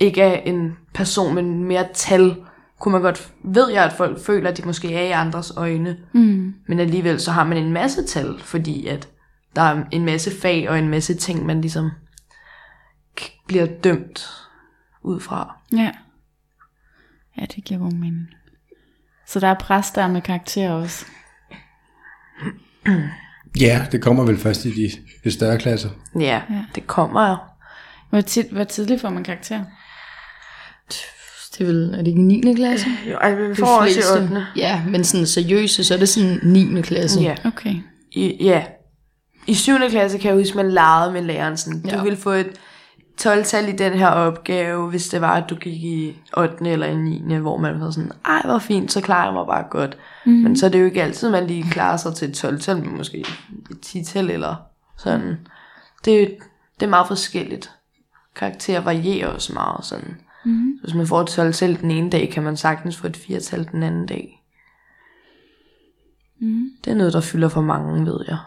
ikke 0.00 0.22
er 0.22 0.40
en 0.40 0.76
person, 0.94 1.34
men 1.34 1.64
mere 1.64 1.86
tal, 1.94 2.36
kunne 2.80 2.92
man 2.92 3.02
godt, 3.02 3.32
ved 3.44 3.70
jeg, 3.70 3.84
at 3.84 3.92
folk 3.92 4.20
føler, 4.20 4.50
at 4.50 4.56
de 4.56 4.62
måske 4.66 4.94
er 4.94 5.02
i 5.02 5.10
andres 5.10 5.52
øjne, 5.56 5.96
Mm. 6.12 6.54
men 6.68 6.80
alligevel 6.80 7.20
så 7.20 7.30
har 7.30 7.44
man 7.44 7.56
en 7.56 7.72
masse 7.72 8.06
tal, 8.06 8.34
fordi 8.38 8.86
at 8.86 9.08
der 9.56 9.62
er 9.62 9.84
en 9.92 10.04
masse 10.04 10.30
fag 10.40 10.70
og 10.70 10.78
en 10.78 10.88
masse 10.88 11.14
ting, 11.14 11.46
man 11.46 11.60
ligesom 11.60 11.90
bliver 13.46 13.66
dømt 13.66 14.26
ud 15.02 15.20
fra. 15.20 15.56
Ja. 15.72 15.90
Ja, 17.40 17.44
det 17.56 17.64
giver 17.64 17.80
god 17.80 17.92
mening. 17.92 18.28
Så 19.26 19.40
der 19.40 19.48
er 19.48 19.54
pres 19.54 19.90
der 19.90 20.08
med 20.08 20.20
karakterer 20.22 20.72
også. 20.72 21.06
Ja, 23.60 23.86
det 23.92 24.02
kommer 24.02 24.24
vel 24.24 24.38
først 24.38 24.64
i 24.64 24.70
de, 24.70 24.90
de 25.24 25.30
større 25.30 25.58
klasser. 25.58 25.90
Ja, 26.20 26.42
Ja. 26.50 26.64
det 26.74 26.86
kommer 26.86 27.28
jo. 27.30 27.36
Hvor, 28.10 28.20
tit, 28.20 28.46
hvor 28.46 28.64
tidligt 28.64 29.00
får 29.00 29.10
man 29.10 29.24
karakterer? 29.24 29.64
Det 31.52 31.60
er 31.60 31.64
vel, 31.64 31.90
er 31.94 31.96
det 31.96 32.06
ikke 32.06 32.22
9. 32.22 32.54
klasse? 32.54 32.86
jo 33.10 33.16
ej, 33.16 33.34
vi 33.34 33.54
får 33.54 33.66
også 33.66 33.90
i 33.90 33.92
fleste. 33.94 34.22
8. 34.22 34.46
Ja, 34.56 34.82
men 34.88 35.04
sådan 35.04 35.26
seriøse, 35.26 35.84
så 35.84 35.94
er 35.94 35.98
det 35.98 36.08
sådan 36.08 36.40
9. 36.42 36.82
klasse. 36.82 37.20
Ja. 37.20 37.34
Okay. 37.44 37.74
I, 38.12 38.36
ja. 38.44 38.64
I 39.46 39.54
7. 39.54 39.72
klasse 39.90 40.18
kan 40.18 40.28
jeg 40.28 40.38
huske, 40.38 40.56
man 40.56 40.70
legede 40.72 41.12
med 41.12 41.22
læreren 41.22 41.56
sådan, 41.56 41.82
du 41.82 41.88
Ja. 41.88 42.02
ville 42.02 42.18
få 42.18 42.30
et 42.30 42.50
12-tal 43.20 43.68
i 43.68 43.76
den 43.76 43.92
her 43.92 44.08
opgave, 44.08 44.90
hvis 44.90 45.08
det 45.08 45.20
var, 45.20 45.34
at 45.34 45.50
du 45.50 45.54
gik 45.54 45.84
i 45.84 46.16
8. 46.36 46.70
eller 46.70 46.86
i 46.86 46.96
9. 46.96 47.36
hvor 47.36 47.56
man 47.56 47.80
var 47.80 47.90
sådan, 47.90 48.12
ej, 48.24 48.42
hvor 48.44 48.58
fint, 48.58 48.92
så 48.92 49.00
klarer 49.00 49.24
jeg 49.24 49.32
mig 49.32 49.46
bare 49.46 49.64
godt. 49.70 49.98
Mm. 50.26 50.32
Men 50.32 50.56
så 50.56 50.66
er 50.66 50.70
det 50.70 50.80
jo 50.80 50.84
ikke 50.84 51.02
altid, 51.02 51.30
man 51.30 51.46
lige 51.46 51.70
klarer 51.70 51.96
sig 51.96 52.14
til 52.14 52.28
et 52.28 52.44
12-tal, 52.44 52.84
men 52.84 52.96
måske 52.96 53.24
et 53.70 53.86
10-tal 53.86 54.30
eller 54.30 54.56
sådan. 54.96 55.38
Det, 56.04 56.22
er 56.22 56.26
det 56.80 56.86
er 56.86 56.90
meget 56.90 57.06
forskelligt. 57.06 57.70
Karakterer 58.34 58.80
varierer 58.80 59.28
også 59.28 59.52
meget 59.52 59.84
sådan. 59.84 60.16
Mm. 60.44 60.78
Hvis 60.82 60.94
man 60.94 61.06
får 61.06 61.20
et 61.20 61.38
12-tal 61.38 61.80
den 61.80 61.90
ene 61.90 62.10
dag, 62.10 62.30
kan 62.32 62.42
man 62.42 62.56
sagtens 62.56 62.96
få 62.96 63.06
et 63.06 63.16
4-tal 63.16 63.68
den 63.72 63.82
anden 63.82 64.06
dag. 64.06 64.44
Mm. 66.40 66.70
Det 66.84 66.90
er 66.90 66.94
noget, 66.94 67.12
der 67.12 67.20
fylder 67.20 67.48
for 67.48 67.60
mange, 67.60 68.06
ved 68.06 68.24
jeg. 68.28 68.38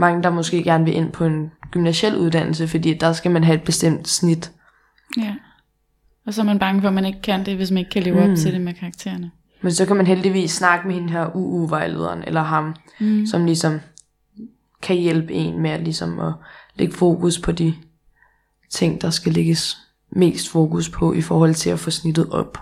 Mange, 0.00 0.22
der 0.22 0.30
måske 0.30 0.62
gerne 0.62 0.84
vil 0.84 0.94
ind 0.94 1.12
på 1.12 1.24
en 1.24 1.50
gymnasiel 1.70 2.16
uddannelse, 2.16 2.68
fordi 2.68 2.94
der 2.94 3.12
skal 3.12 3.30
man 3.30 3.44
have 3.44 3.58
et 3.58 3.62
bestemt 3.62 4.08
snit. 4.08 4.52
Ja. 5.18 5.34
Og 6.26 6.34
så 6.34 6.40
er 6.40 6.44
man 6.44 6.58
bange 6.58 6.80
for, 6.80 6.88
at 6.88 6.94
man 6.94 7.04
ikke 7.04 7.22
kan 7.22 7.46
det, 7.46 7.56
hvis 7.56 7.70
man 7.70 7.78
ikke 7.78 7.90
kan 7.90 8.02
leve 8.02 8.24
mm. 8.24 8.30
op 8.30 8.36
til 8.36 8.52
det 8.52 8.60
med 8.60 8.74
karaktererne. 8.74 9.30
Men 9.62 9.72
så 9.72 9.86
kan 9.86 9.96
man 9.96 10.06
heldigvis 10.06 10.50
snakke 10.50 10.86
med 10.86 10.94
hende 10.94 11.10
her 11.10 11.36
UU-vejlederen, 11.36 12.22
eller 12.26 12.42
ham, 12.42 12.74
Mm. 13.00 13.26
som 13.26 13.44
ligesom 13.44 13.80
kan 14.82 14.96
hjælpe 14.96 15.32
en 15.32 15.62
med 15.62 15.70
at, 15.70 15.80
ligesom 15.80 16.18
at 16.18 16.32
lægge 16.74 16.94
fokus 16.94 17.38
på 17.38 17.52
de 17.52 17.74
ting, 18.70 19.02
der 19.02 19.10
skal 19.10 19.32
lægges 19.32 19.76
mest 20.10 20.48
fokus 20.48 20.88
på 20.88 21.12
i 21.12 21.20
forhold 21.20 21.54
til 21.54 21.70
at 21.70 21.78
få 21.78 21.90
snittet 21.90 22.30
op. 22.30 22.58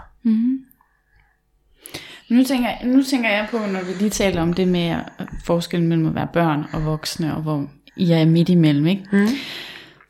Nu 2.31 2.45
tænker, 2.45 2.69
nu 2.85 3.03
tænker 3.03 3.31
jeg 3.31 3.49
på, 3.51 3.59
når 3.59 3.85
vi 3.85 3.93
lige 3.99 4.11
taler 4.11 4.43
om 4.43 4.53
det 4.53 4.69
med 4.69 4.97
øh, 5.21 5.27
forskellen 5.45 5.89
mellem 5.89 6.07
at 6.07 6.15
være 6.15 6.29
børn 6.33 6.65
og 6.73 6.85
voksne, 6.85 7.37
og 7.37 7.43
hvor 7.43 7.67
I 7.97 8.13
er 8.13 8.25
midt 8.25 8.49
imellem, 8.49 8.87
ikke? 8.87 9.05
Mm. 9.13 9.29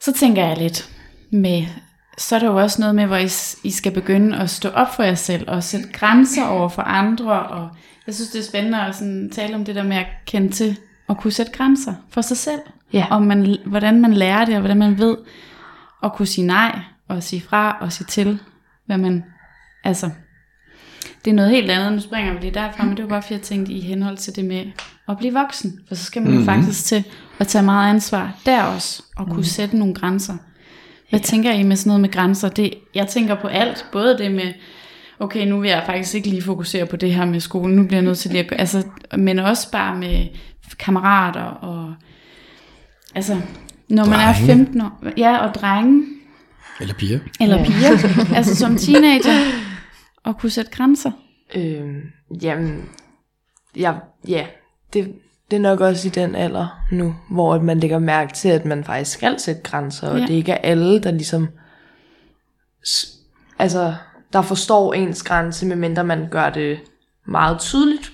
Så 0.00 0.12
tænker 0.12 0.46
jeg 0.46 0.58
lidt 0.58 0.90
med, 1.32 1.66
så 2.18 2.34
er 2.34 2.40
der 2.40 2.46
jo 2.46 2.56
også 2.56 2.80
noget 2.80 2.94
med, 2.94 3.06
hvor 3.06 3.16
I, 3.16 3.28
I 3.64 3.70
skal 3.70 3.92
begynde 3.92 4.38
at 4.38 4.50
stå 4.50 4.68
op 4.68 4.94
for 4.94 5.02
jer 5.02 5.14
selv, 5.14 5.50
og 5.50 5.62
sætte 5.62 5.88
grænser 5.92 6.46
over 6.46 6.68
for 6.68 6.82
andre, 6.82 7.42
og 7.42 7.68
jeg 8.06 8.14
synes, 8.14 8.30
det 8.30 8.38
er 8.38 8.44
spændende 8.44 8.80
at 8.80 8.94
sådan 8.94 9.30
tale 9.30 9.54
om 9.54 9.64
det 9.64 9.74
der 9.74 9.82
med 9.82 9.96
at 9.96 10.06
kende 10.26 10.48
til 10.48 10.78
at 11.08 11.16
kunne 11.16 11.32
sætte 11.32 11.52
grænser 11.52 11.94
for 12.10 12.20
sig 12.20 12.36
selv. 12.36 12.60
Ja. 12.92 13.06
Og 13.10 13.22
man, 13.22 13.56
hvordan 13.66 14.00
man 14.00 14.12
lærer 14.12 14.44
det, 14.44 14.54
og 14.54 14.60
hvordan 14.60 14.78
man 14.78 14.98
ved 14.98 15.16
at 16.02 16.12
kunne 16.12 16.26
sige 16.26 16.46
nej, 16.46 16.78
og 17.08 17.22
sige 17.22 17.42
fra, 17.42 17.76
og 17.80 17.92
sige 17.92 18.06
til, 18.06 18.38
hvad 18.86 18.98
man, 18.98 19.24
altså, 19.84 20.10
det 21.24 21.30
er 21.30 21.34
noget 21.34 21.50
helt 21.50 21.70
andet, 21.70 21.92
nu 21.92 22.00
springer 22.00 22.32
vi 22.32 22.40
lige 22.40 22.54
derfra, 22.54 22.84
men 22.84 22.96
det 22.96 23.02
var 23.02 23.08
bare 23.08 23.22
fordi 23.22 23.34
jeg 23.34 23.42
tænkte 23.42 23.72
i 23.72 23.80
henhold 23.80 24.16
til 24.16 24.36
det 24.36 24.44
med 24.44 24.64
at 25.08 25.18
blive 25.18 25.32
voksen, 25.32 25.80
for 25.88 25.94
så 25.94 26.04
skal 26.04 26.22
man 26.22 26.30
mm-hmm. 26.30 26.46
faktisk 26.46 26.84
til 26.84 27.04
at 27.38 27.46
tage 27.46 27.64
meget 27.64 27.90
ansvar 27.90 28.34
der 28.46 28.62
også, 28.62 29.02
og 29.16 29.26
kunne 29.26 29.36
mm. 29.36 29.42
sætte 29.42 29.76
nogle 29.76 29.94
grænser. 29.94 30.36
Hvad 31.10 31.20
ja. 31.20 31.24
tænker 31.24 31.52
I 31.52 31.62
med 31.62 31.76
sådan 31.76 31.88
noget 31.88 32.00
med 32.00 32.10
grænser? 32.10 32.48
Det, 32.48 32.74
jeg 32.94 33.06
tænker 33.06 33.34
på 33.34 33.46
alt, 33.46 33.86
både 33.92 34.18
det 34.18 34.32
med, 34.32 34.52
okay, 35.18 35.46
nu 35.46 35.60
vil 35.60 35.70
jeg 35.70 35.82
faktisk 35.86 36.14
ikke 36.14 36.28
lige 36.28 36.42
fokusere 36.42 36.86
på 36.86 36.96
det 36.96 37.14
her 37.14 37.24
med 37.24 37.40
skolen, 37.40 37.76
nu 37.76 37.86
bliver 37.86 37.98
jeg 37.98 38.04
nødt 38.04 38.18
til 38.18 38.30
lige 38.30 38.42
at 38.42 38.48
gøre, 38.48 38.60
altså, 38.60 38.82
men 39.16 39.38
også 39.38 39.70
bare 39.70 39.96
med 39.98 40.26
kammerater 40.78 41.42
og, 41.42 41.94
altså, 43.14 43.40
når 43.88 44.04
man 44.04 44.20
er 44.20 44.32
Drenge. 44.32 44.46
15 44.46 44.80
år, 44.80 45.02
ja, 45.16 45.36
og 45.36 45.54
drenge, 45.54 46.04
Eller 46.80 46.94
piger. 46.94 47.18
eller 47.40 47.58
ja. 47.58 47.64
piger, 47.64 48.34
altså 48.36 48.54
som 48.56 48.76
teenager, 48.76 49.34
og 50.24 50.38
kunne 50.38 50.50
sætte 50.50 50.70
grænser. 50.70 51.10
Øh, 51.54 51.94
jamen, 52.42 52.88
ja, 53.76 53.94
ja 54.28 54.46
det, 54.92 55.14
det 55.50 55.56
er 55.56 55.60
nok 55.60 55.80
også 55.80 56.08
i 56.08 56.10
den 56.10 56.34
alder 56.34 56.80
nu, 56.92 57.14
hvor 57.30 57.54
at 57.54 57.62
man 57.62 57.80
lægger 57.80 57.98
mærke 57.98 58.32
til, 58.32 58.48
at 58.48 58.64
man 58.64 58.84
faktisk 58.84 59.16
skal 59.16 59.40
sætte 59.40 59.62
grænser, 59.62 60.08
og 60.08 60.18
Ja. 60.18 60.26
det 60.26 60.34
ikke 60.34 60.52
er 60.52 60.56
alle, 60.70 61.00
der 61.02 61.10
ligesom, 61.10 61.48
altså, 63.58 63.94
der 64.32 64.42
forstår 64.42 64.94
ens 64.94 65.22
grænse, 65.22 65.66
medmindre 65.66 66.04
man 66.04 66.28
gør 66.30 66.50
det 66.50 66.80
meget 67.26 67.60
tydeligt. 67.60 68.12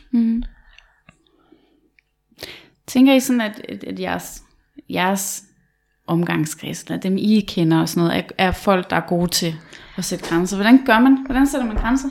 Tænker 2.86 3.14
I 3.14 3.20
sådan, 3.20 3.40
at, 3.40 3.60
at, 3.68 3.84
at 3.84 4.00
jeres, 4.00 4.42
jeres 4.90 5.44
omgangskreds, 6.06 6.82
eller 6.82 7.00
dem 7.00 7.16
I 7.18 7.40
kender 7.48 7.80
og 7.80 7.88
sådan 7.88 8.02
noget, 8.02 8.18
er, 8.18 8.46
er 8.46 8.52
folk, 8.52 8.90
der 8.90 8.96
er 8.96 9.08
gode 9.08 9.30
til 9.30 9.54
at 9.96 10.04
sætte 10.04 10.24
grænser? 10.28 10.56
Hvordan 10.56 10.80
gør 10.86 10.98
man? 10.98 11.18
Hvordan 11.26 11.46
sætter 11.46 11.66
man 11.66 11.76
grænser? 11.76 12.08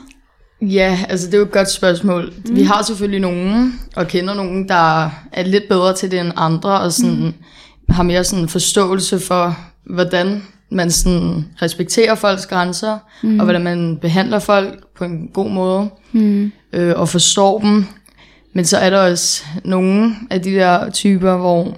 Ja, 0.62 0.98
altså 1.08 1.26
det 1.26 1.34
er 1.34 1.38
jo 1.38 1.44
et 1.44 1.50
godt 1.52 1.70
spørgsmål. 1.70 2.32
Mm. 2.48 2.56
Vi 2.56 2.62
har 2.62 2.82
selvfølgelig 2.82 3.20
nogen, 3.20 3.80
og 3.96 4.08
kender 4.08 4.34
nogen, 4.34 4.68
der 4.68 5.10
er 5.32 5.42
lidt 5.42 5.64
bedre 5.68 5.94
til 5.94 6.10
det 6.10 6.20
end 6.20 6.32
andre, 6.36 6.80
og 6.80 6.92
sådan, 6.92 7.24
mm. 7.24 7.32
har 7.94 8.02
mere 8.02 8.24
sådan 8.24 8.48
forståelse 8.48 9.18
for, 9.18 9.56
hvordan 9.84 10.42
man 10.70 10.90
sådan 10.90 11.44
respekterer 11.62 12.14
folks 12.14 12.46
grænser, 12.46 12.98
mm. 13.22 13.38
og 13.38 13.44
hvordan 13.44 13.64
man 13.64 13.98
behandler 14.02 14.38
folk 14.38 14.84
på 14.96 15.04
en 15.04 15.28
god 15.28 15.50
måde, 15.50 15.88
mm. 16.12 16.52
øh, 16.72 16.94
og 16.96 17.08
forstår 17.08 17.60
dem. 17.60 17.84
Men 18.52 18.64
så 18.64 18.78
er 18.78 18.90
der 18.90 19.10
også 19.10 19.44
nogle 19.64 20.14
af 20.30 20.42
de 20.42 20.50
der 20.50 20.90
typer, 20.90 21.36
hvor 21.36 21.76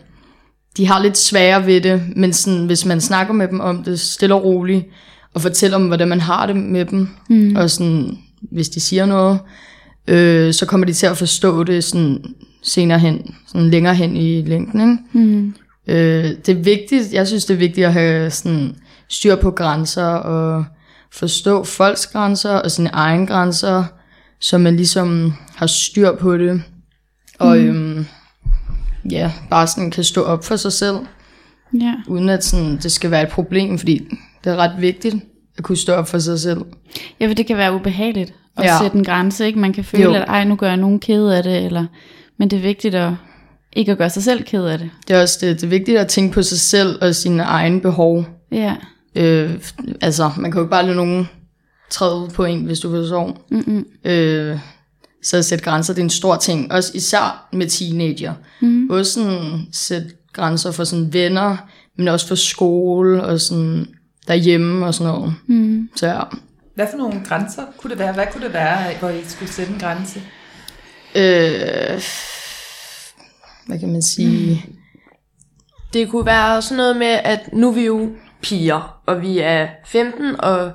de 0.77 0.87
har 0.87 1.03
lidt 1.03 1.19
sværere 1.19 1.67
ved 1.67 1.81
det, 1.81 2.03
men 2.17 2.33
sådan, 2.33 2.67
hvis 2.67 2.85
man 2.85 3.01
snakker 3.01 3.35
med 3.35 3.49
dem 3.49 3.61
om 3.61 3.83
det 3.85 4.01
stille 4.01 4.35
og 4.35 4.45
roligt, 4.45 4.85
og 5.35 5.43
fortæller 5.43 5.79
dem, 5.79 5.87
hvordan 5.87 6.09
man 6.09 6.21
har 6.21 6.47
det 6.47 6.57
med 6.57 6.85
dem, 6.85 7.09
mm. 7.31 7.57
og 7.57 7.71
sådan, 7.71 8.19
hvis 8.41 8.69
de 8.69 8.81
siger 8.81 9.07
noget, 9.07 9.39
øh, 10.09 10.55
så 10.55 10.67
kommer 10.67 10.87
de 10.87 10.93
til 10.93 11.07
at 11.07 11.17
forstå 11.17 11.65
det 11.65 11.85
sådan 11.85 12.25
senere 12.63 12.99
hen, 12.99 13.35
sådan 13.47 13.71
længere 13.71 13.95
hen 13.95 14.17
i 14.17 14.43
længden. 14.43 14.81
Ikke? 14.81 15.27
Mm. 15.27 15.55
Øh, 15.87 16.25
det 16.47 16.49
er 16.49 16.63
vigtigt, 16.63 17.13
jeg 17.13 17.27
synes 17.27 17.45
det 17.45 17.55
er 17.55 17.59
vigtigt 17.59 17.87
at 17.87 17.93
have 17.93 18.31
sådan 18.31 18.77
styr 19.09 19.37
på 19.37 19.51
grænser, 19.51 20.07
og 20.07 20.65
forstå 21.13 21.65
folks 21.65 22.07
grænser, 22.07 22.51
og 22.51 22.71
sine 22.71 22.91
egne 22.93 23.27
grænser, 23.27 23.85
så 24.41 24.59
man 24.59 24.77
ligesom 24.77 25.33
har 25.57 25.67
styr 25.67 26.13
på 26.17 26.37
det, 26.37 26.63
og 27.39 27.59
øhm, 27.59 28.07
ja, 29.11 29.33
bare 29.51 29.67
sådan 29.67 29.91
kan 29.91 30.05
stå 30.05 30.23
op 30.23 30.45
for 30.45 30.57
sig 30.57 30.73
selv, 30.73 30.97
Ja. 31.81 31.95
uden 32.09 32.29
at 32.29 32.45
sådan, 32.45 32.77
det 32.83 32.93
skal 32.93 33.11
være 33.11 33.23
et 33.23 33.29
problem, 33.29 33.79
fordi 33.79 34.09
det 34.45 34.53
er 34.53 34.57
ret 34.57 34.73
vigtigt 34.81 35.17
at 35.59 35.65
kunne 35.65 35.77
stå 35.77 35.93
op 35.93 36.09
for 36.09 36.19
sig 36.19 36.41
selv. 36.41 36.61
ja, 37.21 37.29
for 37.29 37.35
det 37.35 37.47
kan 37.47 37.57
være 37.57 37.75
ubehageligt 37.75 38.35
at 38.57 38.65
ja. 38.65 38.79
Sætte 38.83 38.97
en 38.97 39.05
grænse. 39.05 39.47
Ikke? 39.47 39.59
Man 39.59 39.73
kan 39.73 39.85
føle, 39.85 40.03
Jo. 40.05 40.15
at 40.15 40.25
ej, 40.29 40.45
nu 40.45 40.57
gør 40.57 40.69
jeg 40.69 40.77
nogen 40.77 41.01
ked 41.01 41.27
af 41.29 41.43
det, 41.43 41.65
eller, 41.65 41.87
men 42.39 42.51
det 42.51 42.57
er 42.57 42.61
vigtigt 42.61 42.95
at 42.95 43.13
ikke 43.73 43.93
at 43.93 43.99
gøre 43.99 44.11
sig 44.11 44.23
selv 44.23 44.43
ked 44.45 44.65
af 44.65 44.79
det. 44.79 44.91
Det 45.09 45.17
er 45.17 45.23
også 45.23 45.39
det, 45.41 45.57
det 45.57 45.63
er 45.67 45.69
vigtigt 45.71 45.99
at 45.99 46.09
tænke 46.09 46.35
på 46.35 46.43
sig 46.43 46.59
selv 46.61 46.99
og 47.03 47.15
sine 47.15 47.43
egne 47.43 47.81
behov. 47.81 48.25
Ja. 48.53 48.75
Øh, 49.15 49.51
altså, 50.01 50.31
man 50.37 50.51
kan 50.53 50.59
jo 50.59 50.65
ikke 50.65 50.71
bare 50.71 50.83
lade 50.87 50.97
nogen 50.97 51.29
træde 51.91 52.29
på 52.35 52.45
en, 52.45 52.65
hvis 52.65 52.81
du 52.81 52.91
forstår. 52.91 53.47
Mm-mm. 53.51 53.87
Øh, 54.05 54.59
så 55.27 55.37
at 55.37 55.45
sætte 55.45 55.65
grænser, 55.65 55.95
det 55.95 56.01
er 56.01 56.05
en 56.05 56.11
stor 56.11 56.37
ting. 56.37 56.73
Også 56.73 56.91
især 56.95 57.49
med 57.53 57.67
teenager. 57.67 58.35
Mm. 58.61 58.89
Både 58.89 59.05
sådan 59.05 59.67
sætte 59.73 60.09
grænser 60.33 60.71
for 60.71 60.85
sådan 60.85 61.13
venner, 61.13 61.57
men 61.97 62.09
også 62.09 62.29
for 62.29 62.35
skole 62.35 63.25
og 63.25 63.41
sådan 63.41 63.87
derhjemme 64.27 64.87
og 64.87 64.95
sådan 64.95 65.13
noget. 65.13 65.35
Mm. 65.47 65.89
Så 65.97 66.07
ja. 66.07 66.21
Hvad 66.75 66.87
for 66.91 66.99
nogle 66.99 67.21
grænser 67.25 67.63
kunne 67.79 67.91
det 67.91 67.99
være? 67.99 68.13
Hvad 68.13 68.27
kunne 68.33 68.45
det 68.45 68.53
være, 68.53 68.99
hvor 68.99 69.09
I 69.09 69.25
skulle 69.25 69.53
sætte 69.53 69.73
en 69.73 69.79
grænse? 69.79 70.23
Øh, 71.15 72.03
hvad 73.67 73.79
kan 73.79 73.93
man 73.93 74.03
sige? 74.03 74.65
Mm. 74.67 74.77
Det 75.93 76.11
kunne 76.11 76.27
være 76.27 76.63
sådan 76.63 76.77
noget 76.77 76.97
med, 76.97 77.19
at 77.25 77.41
nu 77.53 77.69
er 77.69 77.73
vi 77.75 77.87
jo 77.87 78.11
piger, 78.43 79.01
og 79.07 79.23
vi 79.23 79.39
er 79.39 79.69
15, 79.87 80.41
og 80.41 80.73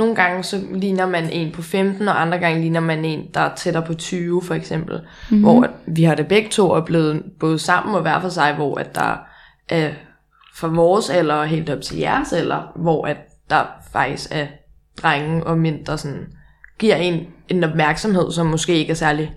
nogle 0.00 0.14
gange 0.14 0.42
så 0.42 0.60
ligner 0.74 1.06
man 1.06 1.30
en 1.30 1.52
på 1.52 1.62
15, 1.62 2.08
og 2.08 2.22
andre 2.22 2.38
gange 2.38 2.60
ligner 2.60 2.80
man 2.80 3.04
en, 3.04 3.26
der 3.34 3.40
er 3.40 3.54
tættere 3.54 3.84
på 3.86 3.94
20 3.94 4.42
for 4.42 4.54
eksempel. 4.54 5.00
Mm-hmm. 5.00 5.40
Hvor 5.42 5.66
vi 5.86 6.02
har 6.02 6.14
det 6.14 6.28
begge 6.28 6.48
to 6.48 6.70
oplevet 6.70 7.22
både 7.40 7.58
sammen 7.58 7.94
og 7.94 8.02
hver 8.02 8.20
for 8.20 8.28
sig, 8.28 8.54
hvor 8.54 8.78
at 8.78 8.94
der 8.94 9.16
er 9.68 9.90
fra 10.54 10.68
vores 10.68 11.10
alder 11.10 11.34
og 11.34 11.46
helt 11.46 11.70
op 11.70 11.80
til 11.80 11.98
jeres 11.98 12.32
alder, 12.32 12.72
hvor 12.76 13.06
at 13.06 13.16
der 13.50 13.62
faktisk 13.92 14.28
er 14.30 14.46
drenge 15.02 15.44
og 15.44 15.58
mænd, 15.58 15.86
der 15.86 15.96
sådan 15.96 16.26
giver 16.78 16.96
en 16.96 17.26
en 17.48 17.64
opmærksomhed, 17.64 18.32
som 18.32 18.46
måske 18.46 18.74
ikke 18.74 18.90
er 18.90 18.94
særlig, 18.94 19.32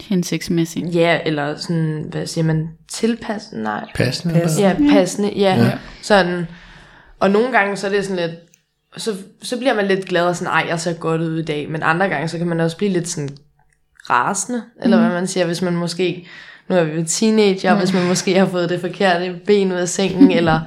Hensigtsmæssigt. 0.00 0.94
ja, 0.94 1.20
eller 1.24 1.56
sådan, 1.56 2.04
hvad 2.10 2.26
siger 2.26 2.44
man, 2.44 2.68
tilpassende? 2.88 3.62
Nej. 3.62 3.84
Passende. 3.94 4.40
Pas. 4.40 4.60
Ja, 4.60 4.76
passende, 4.90 5.32
ja. 5.36 5.54
ja. 5.54 5.72
Sådan, 6.02 6.46
og 7.20 7.30
nogle 7.30 7.52
gange, 7.52 7.76
så 7.76 7.86
er 7.86 7.90
det 7.90 8.04
sådan 8.04 8.28
lidt, 8.28 8.40
så, 8.96 9.16
så 9.42 9.58
bliver 9.58 9.74
man 9.74 9.86
lidt 9.86 10.04
glad 10.06 10.26
og 10.26 10.36
sådan, 10.36 10.52
ej, 10.52 10.66
jeg 10.68 10.80
ser 10.80 10.92
godt 10.92 11.20
ud 11.20 11.38
i 11.38 11.44
dag. 11.44 11.70
Men 11.70 11.82
andre 11.82 12.08
gange, 12.08 12.28
så 12.28 12.38
kan 12.38 12.46
man 12.46 12.60
også 12.60 12.76
blive 12.76 12.92
lidt 12.92 13.08
sådan 13.08 13.36
rasende, 14.10 14.62
eller 14.82 14.98
hvad 14.98 15.08
man 15.08 15.26
siger, 15.26 15.46
hvis 15.46 15.62
man 15.62 15.76
måske, 15.76 16.28
nu 16.68 16.76
er 16.76 16.84
vi 16.84 17.00
jo 17.00 17.04
teenager, 17.08 17.74
mm. 17.74 17.78
hvis 17.78 17.92
man 17.92 18.06
måske 18.06 18.38
har 18.38 18.46
fået 18.46 18.70
det 18.70 18.80
forkerte 18.80 19.40
ben 19.46 19.72
ud 19.72 19.76
af 19.76 19.88
sengen, 19.88 20.30
eller 20.38 20.60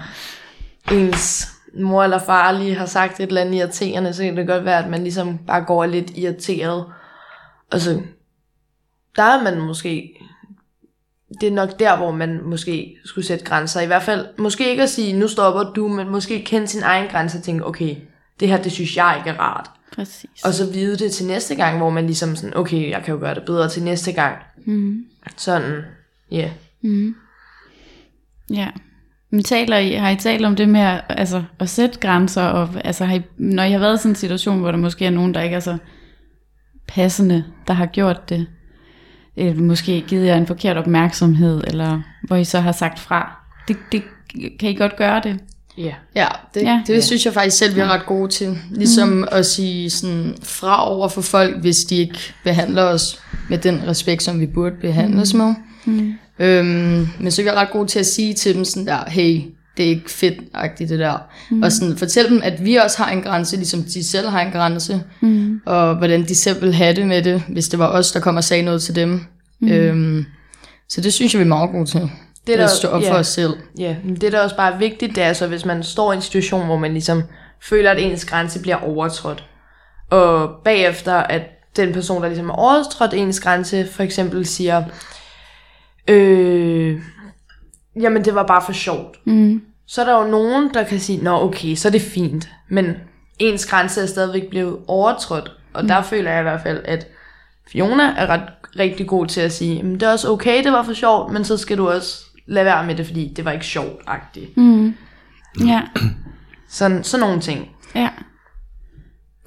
ens 0.92 1.48
mor 1.80 2.04
eller 2.04 2.20
far 2.20 2.52
lige 2.52 2.76
har 2.76 2.86
sagt 2.86 3.20
et 3.20 3.28
eller 3.28 3.42
andet 3.42 3.56
irriterende, 3.56 4.14
så 4.14 4.24
kan 4.24 4.38
det 4.38 4.48
godt 4.48 4.66
være, 4.66 4.84
at 4.84 4.90
man 4.90 5.04
ligesom 5.04 5.38
bare 5.38 5.64
går 5.64 5.86
lidt 5.86 6.12
irriteret. 6.18 6.86
Og 7.72 7.82
så, 7.82 8.02
der 9.16 9.24
er 9.24 9.44
man 9.44 9.60
måske 9.60 10.20
det 11.42 11.48
er 11.48 11.54
nok 11.54 11.80
der, 11.80 11.98
hvor 11.98 12.12
man 12.12 12.42
måske 12.44 12.98
skulle 13.06 13.28
sætte 13.28 13.46
grænser. 13.46 13.82
I 13.82 13.86
hvert 13.86 14.04
fald, 14.04 14.26
måske 14.38 14.70
ikke 14.70 14.84
at 14.84 14.90
sige, 14.90 15.14
nu 15.14 15.28
stopper 15.28 15.74
du, 15.74 15.88
men 15.88 16.10
måske 16.10 16.44
kende 16.44 16.68
sin 16.68 16.84
egen 16.84 17.10
grænse 17.10 17.38
og 17.38 17.44
tænke, 17.44 17.66
okay, 17.66 17.96
det 18.40 18.48
her, 18.48 18.62
det 18.62 18.72
synes 18.72 18.98
jeg 18.98 19.16
ikke 19.18 19.30
er 19.30 19.40
rart. 19.40 19.70
Præcis. 19.96 20.44
Og 20.44 20.54
så 20.54 20.72
vide 20.72 20.98
det 20.98 21.12
til 21.12 21.26
næste 21.26 21.56
gang, 21.56 21.78
hvor 21.78 21.90
man 21.90 22.06
ligesom 22.06 22.36
sådan, 22.36 22.58
okay, 22.58 22.90
jeg 22.90 23.04
kan 23.04 23.14
jo 23.14 23.20
gøre 23.20 23.36
det 23.36 23.44
bedre 23.46 23.70
til 23.70 23.84
næste 23.84 24.12
gang. 24.12 24.36
Mm. 24.66 25.06
Sådan, 25.38 25.82
ja. 26.32 26.38
Yeah. 26.38 26.52
Mm. 26.82 27.16
Ja. 28.50 28.68
Men 29.32 29.44
taler 29.44 29.78
I, 29.78 29.94
har 29.94 30.10
I 30.10 30.16
talt 30.16 30.46
om 30.46 30.56
det 30.56 30.70
med 30.70 30.82
at, 30.82 31.02
altså, 31.10 31.44
at 31.60 31.70
sætte 31.70 32.00
grænser, 32.00 32.44
og 32.44 32.70
altså, 32.84 33.06
har 33.06 33.16
I, 33.16 33.22
når 33.38 33.64
I 33.64 33.72
har 33.72 33.80
været 33.80 33.96
i 33.96 33.98
sådan 33.98 34.12
en 34.12 34.16
situation, 34.16 34.60
hvor 34.60 34.72
der 34.72 34.78
måske 34.78 35.06
er 35.06 35.10
nogen, 35.10 35.34
der 35.34 35.42
ikke 35.42 35.56
er 35.56 35.60
så 35.60 35.78
passende, 36.88 37.44
der 37.68 37.74
har 37.74 37.86
gjort 37.86 38.30
det, 38.30 38.48
øh, 39.38 39.58
måske 39.58 40.02
givet 40.08 40.26
jer 40.26 40.38
en 40.38 40.48
forkert 40.48 40.78
opmærksomhed, 40.78 41.64
eller 41.68 42.02
hvor 42.28 42.36
I 42.36 42.44
så 42.44 42.60
har 42.60 42.72
sagt 42.72 43.00
fra, 43.00 43.46
det, 43.68 43.78
det, 43.92 44.04
kan 44.60 44.70
I 44.70 44.76
godt 44.76 44.96
gøre 44.96 45.22
det? 45.24 45.40
Ja. 45.80 45.94
Ja, 46.16 46.28
det, 46.54 46.62
ja. 46.62 46.82
det 46.88 47.04
synes 47.04 47.26
jeg 47.26 47.34
faktisk 47.34 47.58
selv, 47.58 47.76
vi 47.76 47.80
er 47.80 47.88
ret 47.88 48.06
gode 48.06 48.32
til. 48.32 48.58
Ligesom 48.72 49.10
mm. 49.10 49.26
at 49.32 49.46
sige 49.46 49.90
sådan 49.90 50.36
fra 50.44 50.90
over 50.90 51.08
for 51.08 51.22
folk, 51.22 51.62
hvis 51.62 51.84
de 51.84 51.96
ikke 51.96 52.20
behandler 52.44 52.84
os 52.84 53.22
med 53.50 53.58
den 53.58 53.88
respekt, 53.88 54.24
som 54.24 54.40
vi 54.40 54.46
burde 54.46 54.76
behandles 54.82 55.34
mm. 55.34 55.40
med. 55.40 55.54
Mm. 55.86 56.14
Øhm, 56.40 57.08
men 57.20 57.32
så 57.32 57.42
er 57.42 57.46
jeg 57.46 57.56
ret 57.56 57.70
god 57.72 57.88
til 57.88 58.00
at 58.00 58.06
sige 58.06 58.34
til 58.34 58.56
dem 58.56 58.66
sådan 58.66 58.88
der, 58.88 59.10
hey, 59.10 59.42
det 59.78 59.86
er 59.86 59.90
ikke 59.90 60.12
fedt 60.12 60.36
det 60.80 61.00
der. 61.00 61.18
Mm. 61.50 61.64
Og 61.64 61.72
sådan 61.72 61.98
fortælle 61.98 62.30
dem, 62.30 62.42
at 62.44 62.66
vi 62.66 62.76
også 62.76 63.04
har 63.04 63.12
en 63.12 63.22
grænse, 63.22 63.56
ligesom 63.56 63.84
de 63.84 64.04
selv 64.04 64.28
har 64.30 64.42
en 64.42 64.52
grænse. 64.52 65.04
Mm. 65.22 65.62
Og 65.66 65.96
hvordan 65.96 66.24
de 66.24 66.36
selv 66.36 66.62
vil 66.62 66.74
have 66.74 66.96
det 66.96 67.08
med 67.08 67.24
det, 67.24 67.44
hvis 67.48 67.68
det 67.68 67.80
var 67.80 67.88
os, 67.88 68.12
der 68.12 68.20
kom 68.20 68.36
og 68.36 68.44
sagde 68.44 68.64
noget 68.64 68.82
til 68.82 68.96
dem. 68.96 69.26
Mm. 69.60 69.72
Øhm, 69.72 70.26
så 70.90 71.02
det 71.02 71.14
synes 71.14 71.34
jeg, 71.34 71.40
vi 71.40 71.44
er 71.44 71.48
meget 71.48 71.72
gode 71.72 71.86
til. 71.86 72.10
Det 72.48 72.56
er 72.56 72.60
der, 72.60 72.68
stå 72.68 72.88
op 72.88 73.02
ja, 73.02 73.12
for 73.12 73.18
os 73.18 73.28
selv. 73.28 73.54
Ja, 73.80 73.96
men 74.04 74.16
det 74.16 74.32
der 74.32 74.42
også 74.42 74.56
bare 74.56 74.74
er 74.74 74.78
vigtigt, 74.78 75.16
det 75.16 75.24
er 75.24 75.34
så, 75.34 75.48
hvis 75.48 75.66
man 75.66 75.84
står 75.84 76.14
i 76.14 76.16
en 76.16 76.22
situation, 76.22 76.66
hvor 76.66 76.78
man 76.78 76.92
ligesom 76.92 77.24
føler, 77.62 77.92
at 77.92 78.00
ens 78.00 78.26
grænse 78.26 78.62
bliver 78.62 78.78
overtrådt. 78.84 79.44
Og 80.10 80.50
bagefter, 80.64 81.14
at 81.14 81.42
den 81.76 81.94
person, 81.94 82.22
der 82.22 82.28
ligesom 82.28 82.50
har 82.50 82.56
overtrådt 82.56 83.14
ens 83.14 83.40
grænse, 83.40 83.88
for 83.88 84.04
eksempel 84.04 84.46
siger, 84.46 84.84
øh, 86.08 87.00
jamen 88.02 88.26
det 88.26 88.36
var 88.36 88.44
bare 88.44 88.62
for 88.66 88.74
sjovt. 88.74 89.26
Mm. 89.26 89.62
Så 89.88 90.02
er 90.02 90.06
der 90.06 90.24
jo 90.24 90.32
nogen, 90.32 90.74
der 90.74 90.84
kan 90.84 91.00
sige, 91.00 91.24
nå 91.24 91.44
okay, 91.44 91.76
så 91.76 91.88
er 91.88 91.92
det 91.92 92.02
fint. 92.02 92.50
Men 92.70 92.96
ens 93.40 93.66
grænse 93.66 94.02
er 94.02 94.06
stadigvæk 94.06 94.50
blevet 94.50 94.78
overtrådt. 94.88 95.52
Og 95.74 95.82
mm. 95.82 95.88
der 95.88 96.02
føler 96.02 96.32
jeg 96.32 96.40
i 96.40 96.44
hvert 96.44 96.62
fald, 96.62 96.82
at 96.86 97.08
Fiona 97.72 98.04
er 98.18 98.28
ret 98.28 98.50
rigtig 98.80 99.08
god 99.08 99.28
til 99.28 99.42
at 99.42 99.52
sige, 99.52 99.84
men 99.84 99.94
det 99.94 100.04
er 100.04 100.12
også 100.12 100.32
okay, 100.32 100.64
det 100.64 100.72
var 100.72 100.84
for 100.84 100.94
sjovt, 100.94 101.34
men 101.34 101.46
så 101.46 101.58
skal 101.58 101.78
du 101.78 101.90
også 101.90 102.26
lade 102.50 102.66
være 102.66 102.86
med 102.86 102.96
det, 102.96 103.06
fordi 103.06 103.34
det 103.36 103.46
var 103.46 103.52
ikke 103.52 103.66
sjovt-agtigt. 103.66 104.58
Mm. 104.58 104.94
Ja. 105.68 105.82
Sådan, 106.70 107.04
sådan 107.04 107.22
nogle 107.28 107.42
ting. 107.42 107.70
Ja. 107.96 108.10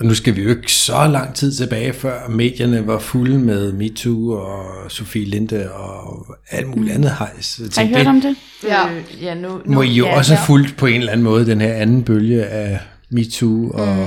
Og 0.00 0.06
nu 0.06 0.14
skal 0.14 0.36
vi 0.36 0.42
jo 0.42 0.48
ikke 0.48 0.72
så 0.72 1.06
lang 1.06 1.34
tid 1.34 1.52
tilbage, 1.52 1.92
før 1.92 2.28
medierne 2.28 2.86
var 2.86 2.98
fulde 2.98 3.38
med 3.38 3.72
MeToo 3.72 4.30
og 4.30 4.90
Sofie 4.90 5.24
Linde 5.24 5.72
og 5.72 6.26
alt 6.50 6.66
muligt 6.66 6.84
mm. 6.84 6.94
andet 6.94 7.16
hejs. 7.18 7.60
Har 7.76 7.82
I 7.82 7.88
hørt 7.88 8.06
om 8.06 8.20
det? 8.20 8.36
Ja. 8.64 8.94
Øh, 8.94 9.22
ja 9.22 9.34
nu, 9.34 9.48
nu, 9.48 9.74
må 9.74 9.82
I 9.82 9.92
jo 9.92 10.06
ja, 10.06 10.16
også 10.16 10.34
have 10.34 10.46
fulgt 10.46 10.76
på 10.76 10.86
en 10.86 11.00
eller 11.00 11.12
anden 11.12 11.24
måde 11.24 11.46
den 11.46 11.60
her 11.60 11.74
anden 11.74 12.02
bølge 12.02 12.44
af 12.44 12.80
MeToo 13.10 13.70
og, 13.70 13.94
mm. 13.96 14.00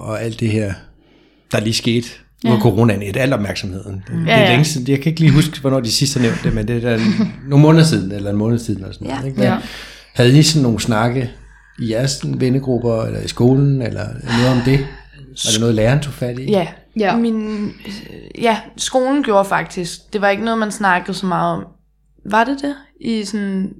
og 0.00 0.22
alt 0.22 0.40
det 0.40 0.50
her, 0.50 0.74
der 1.52 1.60
lige 1.60 1.74
skete. 1.74 2.08
Ja. 2.44 2.48
Hvor 2.48 2.58
coronaen 2.60 3.02
et 3.02 3.16
al 3.16 3.32
opmærksomheden. 3.32 4.02
Det, 4.06 4.14
mm. 4.14 4.24
det 4.24 4.32
er 4.32 4.36
ja, 4.36 4.42
ja. 4.42 4.50
længe 4.50 4.64
siden. 4.64 4.88
Jeg 4.88 5.00
kan 5.00 5.10
ikke 5.10 5.20
lige 5.20 5.32
huske, 5.32 5.60
hvornår 5.60 5.80
de 5.80 5.92
sidste 5.92 6.20
nævnte 6.20 6.40
det, 6.44 6.54
men 6.54 6.68
det 6.68 6.84
er 6.84 6.98
nogle 7.48 7.62
måneder 7.62 7.84
siden, 7.84 8.12
eller 8.12 8.30
en 8.30 8.36
måned 8.36 8.58
siden. 8.58 8.80
Eller 8.80 8.94
sådan 8.94 9.06
ja. 9.06 9.14
Noget, 9.14 9.28
ikke? 9.28 9.42
Ja. 9.42 9.58
Havde 10.14 10.38
I 10.38 10.42
sådan 10.42 10.62
nogle 10.62 10.80
snakke 10.80 11.30
i 11.78 11.90
jeres 11.90 12.20
vennegrupper, 12.24 13.02
eller 13.02 13.20
i 13.20 13.28
skolen, 13.28 13.82
eller 13.82 14.06
noget 14.38 14.58
om 14.58 14.60
det? 14.64 14.78
Var 15.18 15.50
det 15.52 15.60
noget, 15.60 15.74
læreren 15.74 16.00
tog 16.00 16.12
fat 16.12 16.38
i? 16.38 16.50
Ja, 16.50 16.66
ja. 16.96 17.16
Min, 17.16 17.70
ja, 18.40 18.60
skolen 18.76 19.22
gjorde 19.22 19.44
faktisk. 19.44 20.12
Det 20.12 20.20
var 20.20 20.28
ikke 20.28 20.44
noget, 20.44 20.58
man 20.58 20.72
snakkede 20.72 21.16
så 21.16 21.26
meget 21.26 21.56
om. 21.56 21.66
Var 22.30 22.44
det 22.44 22.58
det? 22.62 22.74
I 23.00 23.24
sådan, 23.24 23.72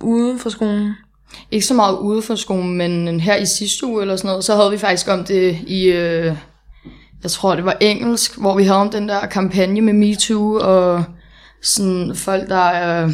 ude 0.00 0.38
for 0.38 0.50
skolen? 0.50 0.92
Ikke 1.50 1.66
så 1.66 1.74
meget 1.74 1.96
ude 1.96 2.22
for 2.22 2.34
skolen, 2.34 2.76
men 2.76 3.20
her 3.20 3.36
i 3.36 3.46
sidste 3.46 3.86
uge 3.86 4.02
eller 4.02 4.16
sådan 4.16 4.28
noget, 4.28 4.44
så 4.44 4.56
havde 4.56 4.70
vi 4.70 4.78
faktisk 4.78 5.08
om 5.08 5.24
det 5.24 5.58
i, 5.66 5.84
øh, 5.84 6.36
jeg 7.22 7.30
tror 7.30 7.54
det 7.54 7.64
var 7.64 7.76
engelsk, 7.80 8.38
hvor 8.38 8.56
vi 8.56 8.64
havde 8.64 8.78
om 8.78 8.90
den 8.90 9.08
der 9.08 9.26
kampagne 9.26 9.80
med 9.80 9.92
MeToo, 9.92 10.58
og 10.62 11.04
sådan 11.62 12.12
folk, 12.14 12.48
der 12.48 13.04
øh, 13.04 13.10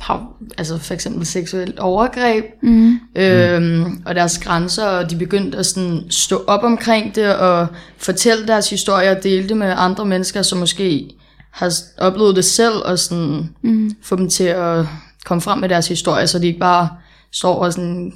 har 0.00 0.26
altså 0.58 0.78
for 0.78 0.94
eksempel 0.94 1.26
seksuelt 1.26 1.78
overgreb, 1.78 2.44
mm. 2.62 2.98
øhm, 3.16 4.02
og 4.06 4.14
deres 4.14 4.38
grænser, 4.38 4.86
og 4.86 5.10
de 5.10 5.16
begyndte 5.16 5.58
at 5.58 5.66
sådan 5.66 6.00
stå 6.10 6.44
op 6.46 6.64
omkring 6.64 7.14
det, 7.14 7.36
og 7.36 7.66
fortælle 7.98 8.46
deres 8.46 8.70
historier, 8.70 9.16
og 9.16 9.22
dele 9.22 9.48
det 9.48 9.56
med 9.56 9.74
andre 9.76 10.04
mennesker, 10.04 10.42
som 10.42 10.58
måske 10.58 11.10
har 11.50 11.72
oplevet 11.98 12.36
det 12.36 12.44
selv, 12.44 12.74
og 12.84 12.98
sådan 12.98 13.54
mm. 13.62 13.90
få 14.02 14.16
dem 14.16 14.30
til 14.30 14.44
at 14.44 14.86
komme 15.24 15.40
frem 15.40 15.58
med 15.58 15.68
deres 15.68 15.88
historie, 15.88 16.26
så 16.26 16.38
de 16.38 16.46
ikke 16.46 16.60
bare 16.60 16.88
står 17.32 17.54
og 17.54 17.72
sådan 17.72 18.12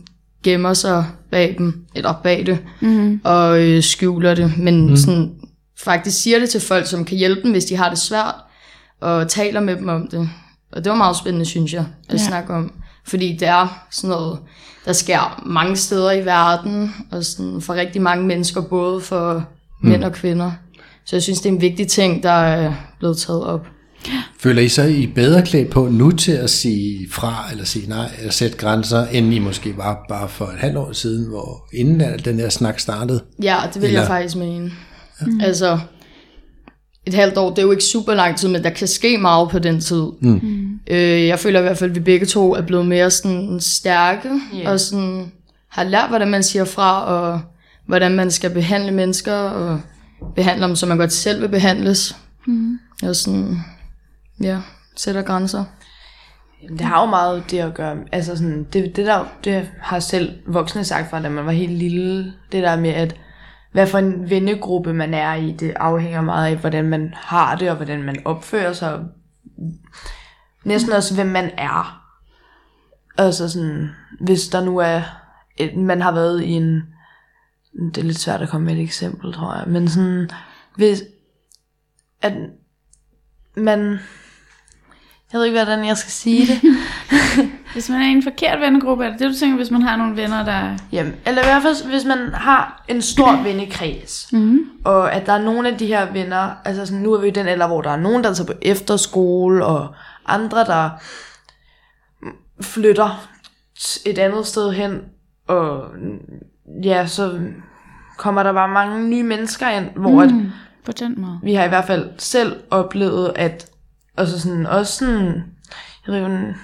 gemmer 0.47 0.75
sig 0.75 1.05
bag 1.31 1.55
dem, 1.59 1.85
eller 1.95 2.13
bag 2.23 2.47
det, 2.47 2.59
mm. 2.81 3.21
og 3.25 3.63
øh, 3.63 3.83
skjuler 3.83 4.35
det, 4.35 4.59
men 4.59 4.91
mm. 4.91 4.97
sådan 4.97 5.33
faktisk 5.79 6.23
siger 6.23 6.39
det 6.39 6.51
til 6.51 6.61
folk, 6.61 6.87
som 6.87 7.05
kan 7.05 7.19
hjælpe 7.19 7.43
dem, 7.43 7.51
hvis 7.51 7.65
de 7.65 7.77
har 7.77 7.89
det 7.89 7.99
svært, 7.99 8.35
og 9.01 9.29
taler 9.29 9.61
med 9.61 9.77
dem 9.77 9.89
om 9.89 10.09
det. 10.09 10.31
Og 10.73 10.85
det 10.85 10.91
var 10.91 10.97
meget 10.97 11.17
spændende, 11.17 11.47
synes 11.47 11.73
jeg, 11.73 11.85
at 12.09 12.15
ja. 12.15 12.19
snakke 12.19 12.55
om. 12.55 12.73
Fordi 13.07 13.37
det 13.41 13.49
er 13.49 13.87
sådan 13.91 14.11
noget, 14.11 14.39
der 14.85 14.93
sker 14.93 15.43
mange 15.47 15.77
steder 15.77 16.13
i 16.13 16.25
verden, 16.25 16.95
og 17.11 17.25
sådan 17.25 17.61
for 17.61 17.75
rigtig 17.75 18.03
mange 18.03 18.27
mennesker, 18.27 18.61
både 18.61 19.01
for 19.01 19.45
mm. 19.83 19.89
mænd 19.89 20.05
og 20.05 20.13
kvinder. 20.13 20.53
Så 21.05 21.17
jeg 21.17 21.23
synes, 21.23 21.41
det 21.41 21.49
er 21.49 21.55
en 21.55 21.61
vigtig 21.61 21.89
ting, 21.89 22.23
der 22.23 22.31
er 22.31 22.73
blevet 22.99 23.17
taget 23.17 23.45
op. 23.45 23.67
Føler 24.41 24.63
I 24.63 24.69
så, 24.69 24.83
I 24.83 25.05
er 25.05 25.09
bedre 25.15 25.43
klædt 25.43 25.71
på 25.71 25.89
nu 25.89 26.11
til 26.11 26.33
at 26.33 26.51
sige 26.51 27.09
fra, 27.11 27.45
eller 27.51 27.65
sige 27.65 27.89
nej, 27.89 28.11
eller 28.19 28.33
sætte 28.33 28.57
grænser, 28.57 29.07
end 29.07 29.35
I 29.35 29.39
måske 29.39 29.77
var 29.77 30.05
bare 30.09 30.29
for 30.29 30.45
et 30.45 30.59
halvt 30.59 30.77
år 30.77 30.93
siden, 30.93 31.29
hvor 31.29 31.69
inden 31.75 32.19
den 32.25 32.41
her 32.41 32.49
snak 32.49 32.81
startede? 32.81 33.25
Ja, 33.43 33.57
det 33.75 33.83
vil 33.83 33.89
eller? 33.89 34.01
jeg 34.01 34.09
faktisk 34.09 34.37
mene. 34.37 34.71
Ja. 35.21 35.47
Altså, 35.47 35.79
et 37.07 37.15
halvt 37.15 37.39
år, 37.39 37.51
det 37.51 37.59
er 37.59 37.63
jo 37.63 37.71
ikke 37.71 37.85
super 37.85 38.15
lang 38.15 38.37
tid, 38.37 38.49
men 38.49 38.65
der 38.65 38.71
kan 38.71 38.89
ske 38.89 39.19
meget 39.19 39.51
på 39.51 39.59
den 39.59 39.81
tid. 39.81 40.03
Mm. 40.21 40.41
Øh, 40.91 41.27
jeg 41.27 41.39
føler 41.39 41.59
i 41.59 41.63
hvert 41.63 41.79
fald, 41.79 41.91
at 41.91 41.97
vi 41.97 42.01
begge 42.01 42.27
to 42.27 42.55
er 42.55 42.63
blevet 42.63 42.87
mere 42.87 43.11
sådan 43.11 43.61
stærke, 43.61 44.29
yeah. 44.55 44.73
og 44.73 44.81
sådan 44.81 45.33
har 45.69 45.85
lært, 45.85 46.09
hvordan 46.09 46.29
man 46.29 46.43
siger 46.43 46.65
fra, 46.65 47.05
og 47.05 47.41
hvordan 47.87 48.15
man 48.15 48.31
skal 48.31 48.51
behandle 48.51 48.93
mennesker, 48.93 49.35
og 49.35 49.81
behandle 50.37 50.67
dem, 50.67 50.77
som 50.77 50.89
man 50.89 50.99
godt 50.99 51.13
selv 51.13 51.43
vil 51.43 51.49
behandles. 51.49 52.17
Mm. 52.47 52.79
Og 53.03 53.17
sådan, 53.17 53.61
ja, 54.41 54.61
sætter 54.97 55.23
grænser. 55.23 55.65
Det 56.69 56.81
har 56.81 57.01
jo 57.01 57.07
meget 57.07 57.51
det 57.51 57.59
at 57.59 57.75
gøre, 57.75 57.97
altså 58.13 58.37
sådan, 58.37 58.65
det, 58.65 58.97
det 58.97 59.07
der, 59.07 59.25
det 59.45 59.71
har 59.81 60.01
selv 60.01 60.39
voksne 60.47 60.85
sagt 60.85 61.11
fra, 61.11 61.23
da 61.23 61.29
man 61.29 61.47
var 61.47 61.53
helt 61.53 61.73
lille, 61.73 62.33
det 62.53 62.63
der 62.63 62.81
med, 62.81 62.91
at 62.91 63.17
hvad 63.77 63.87
for 63.87 63.99
en 63.99 64.31
vennegruppe 64.31 64.93
man 64.93 65.15
er 65.15 65.35
i. 65.35 65.53
Det 65.53 65.73
afhænger 65.77 66.21
meget 66.21 66.51
af, 66.51 66.57
hvordan 66.57 66.85
man 66.85 67.15
har 67.17 67.57
det, 67.57 67.71
og 67.71 67.77
hvordan 67.77 68.03
man 68.03 68.17
opfører 68.25 68.73
sig. 68.73 69.01
Næsten 70.65 70.93
også, 70.93 71.15
hvem 71.15 71.27
man 71.27 71.51
er. 71.59 72.03
Altså 73.19 73.49
sådan, 73.49 73.91
hvis 74.21 74.49
der 74.49 74.65
nu 74.65 74.79
er, 74.79 75.03
et, 75.57 75.77
man 75.77 76.03
har 76.03 76.13
været 76.13 76.43
i 76.43 76.51
en, 76.51 76.83
det 77.95 77.99
er 77.99 78.03
lidt 78.03 78.19
svært 78.19 78.43
at 78.43 78.49
komme 78.49 78.67
med 78.67 78.75
et 78.75 78.83
eksempel, 78.83 79.33
tror 79.33 79.55
jeg, 79.55 79.65
men 79.69 79.89
sådan, 79.89 80.31
hvis, 80.77 81.03
at 82.23 82.33
man, 83.57 83.99
jeg 85.33 85.39
ved 85.39 85.45
ikke, 85.47 85.59
hvordan 85.59 85.85
jeg 85.85 85.97
skal 85.97 86.11
sige 86.11 86.47
det. 86.47 86.61
hvis 87.73 87.89
man 87.89 88.01
er 88.01 88.07
i 88.07 88.11
en 88.11 88.23
forkert 88.23 88.61
vennegruppe, 88.61 89.05
er 89.05 89.11
det 89.11 89.19
det, 89.19 89.29
du 89.31 89.35
tænker, 89.35 89.57
hvis 89.57 89.71
man 89.71 89.83
har 89.83 89.97
nogle 89.97 90.17
venner, 90.17 90.45
der... 90.45 90.77
Jamen, 90.93 91.15
eller 91.27 91.43
i 91.43 91.45
hvert 91.45 91.63
fald, 91.63 91.89
hvis 91.89 92.05
man 92.05 92.19
har 92.35 92.85
en 92.89 93.03
stor 93.03 93.37
vennekreds, 93.45 94.29
mm-hmm. 94.33 94.61
og 94.85 95.13
at 95.13 95.27
der 95.27 95.33
er 95.33 95.43
nogle 95.43 95.69
af 95.69 95.79
de 95.79 95.87
her 95.87 96.13
venner, 96.13 96.51
altså 96.65 96.87
sådan, 96.87 97.03
nu 97.03 97.13
er 97.13 97.21
vi 97.21 97.29
i 97.29 97.31
den 97.31 97.47
alder, 97.47 97.67
hvor 97.67 97.83
der 97.83 97.91
er 97.91 97.97
nogen, 97.97 98.25
der 98.25 98.35
tager 98.35 98.47
på 98.47 98.53
efterskole, 98.63 99.65
og 99.65 99.95
andre, 100.27 100.59
der 100.59 100.91
flytter 102.61 103.29
et 104.07 104.19
andet 104.19 104.47
sted 104.47 104.73
hen, 104.73 105.01
og 105.49 105.85
ja, 106.85 107.07
så 107.07 107.41
kommer 108.17 108.43
der 108.43 108.53
bare 108.53 108.69
mange 108.69 109.09
nye 109.09 109.23
mennesker 109.23 109.69
ind, 109.69 109.91
hvor 109.97 110.11
mm, 110.11 110.19
at, 110.19 110.31
på 110.85 110.93
den 110.93 111.15
måde. 111.21 111.39
vi 111.43 111.55
har 111.55 111.65
i 111.65 111.69
hvert 111.69 111.85
fald 111.85 112.11
selv 112.19 112.57
oplevet, 112.71 113.33
at 113.37 113.71
og 114.17 114.27
så 114.27 114.41
sådan, 114.41 114.67
også 114.67 114.93
sådan, 114.93 115.45
jeg 116.07 116.15
ved 116.15 116.17
ikke, 116.17 116.55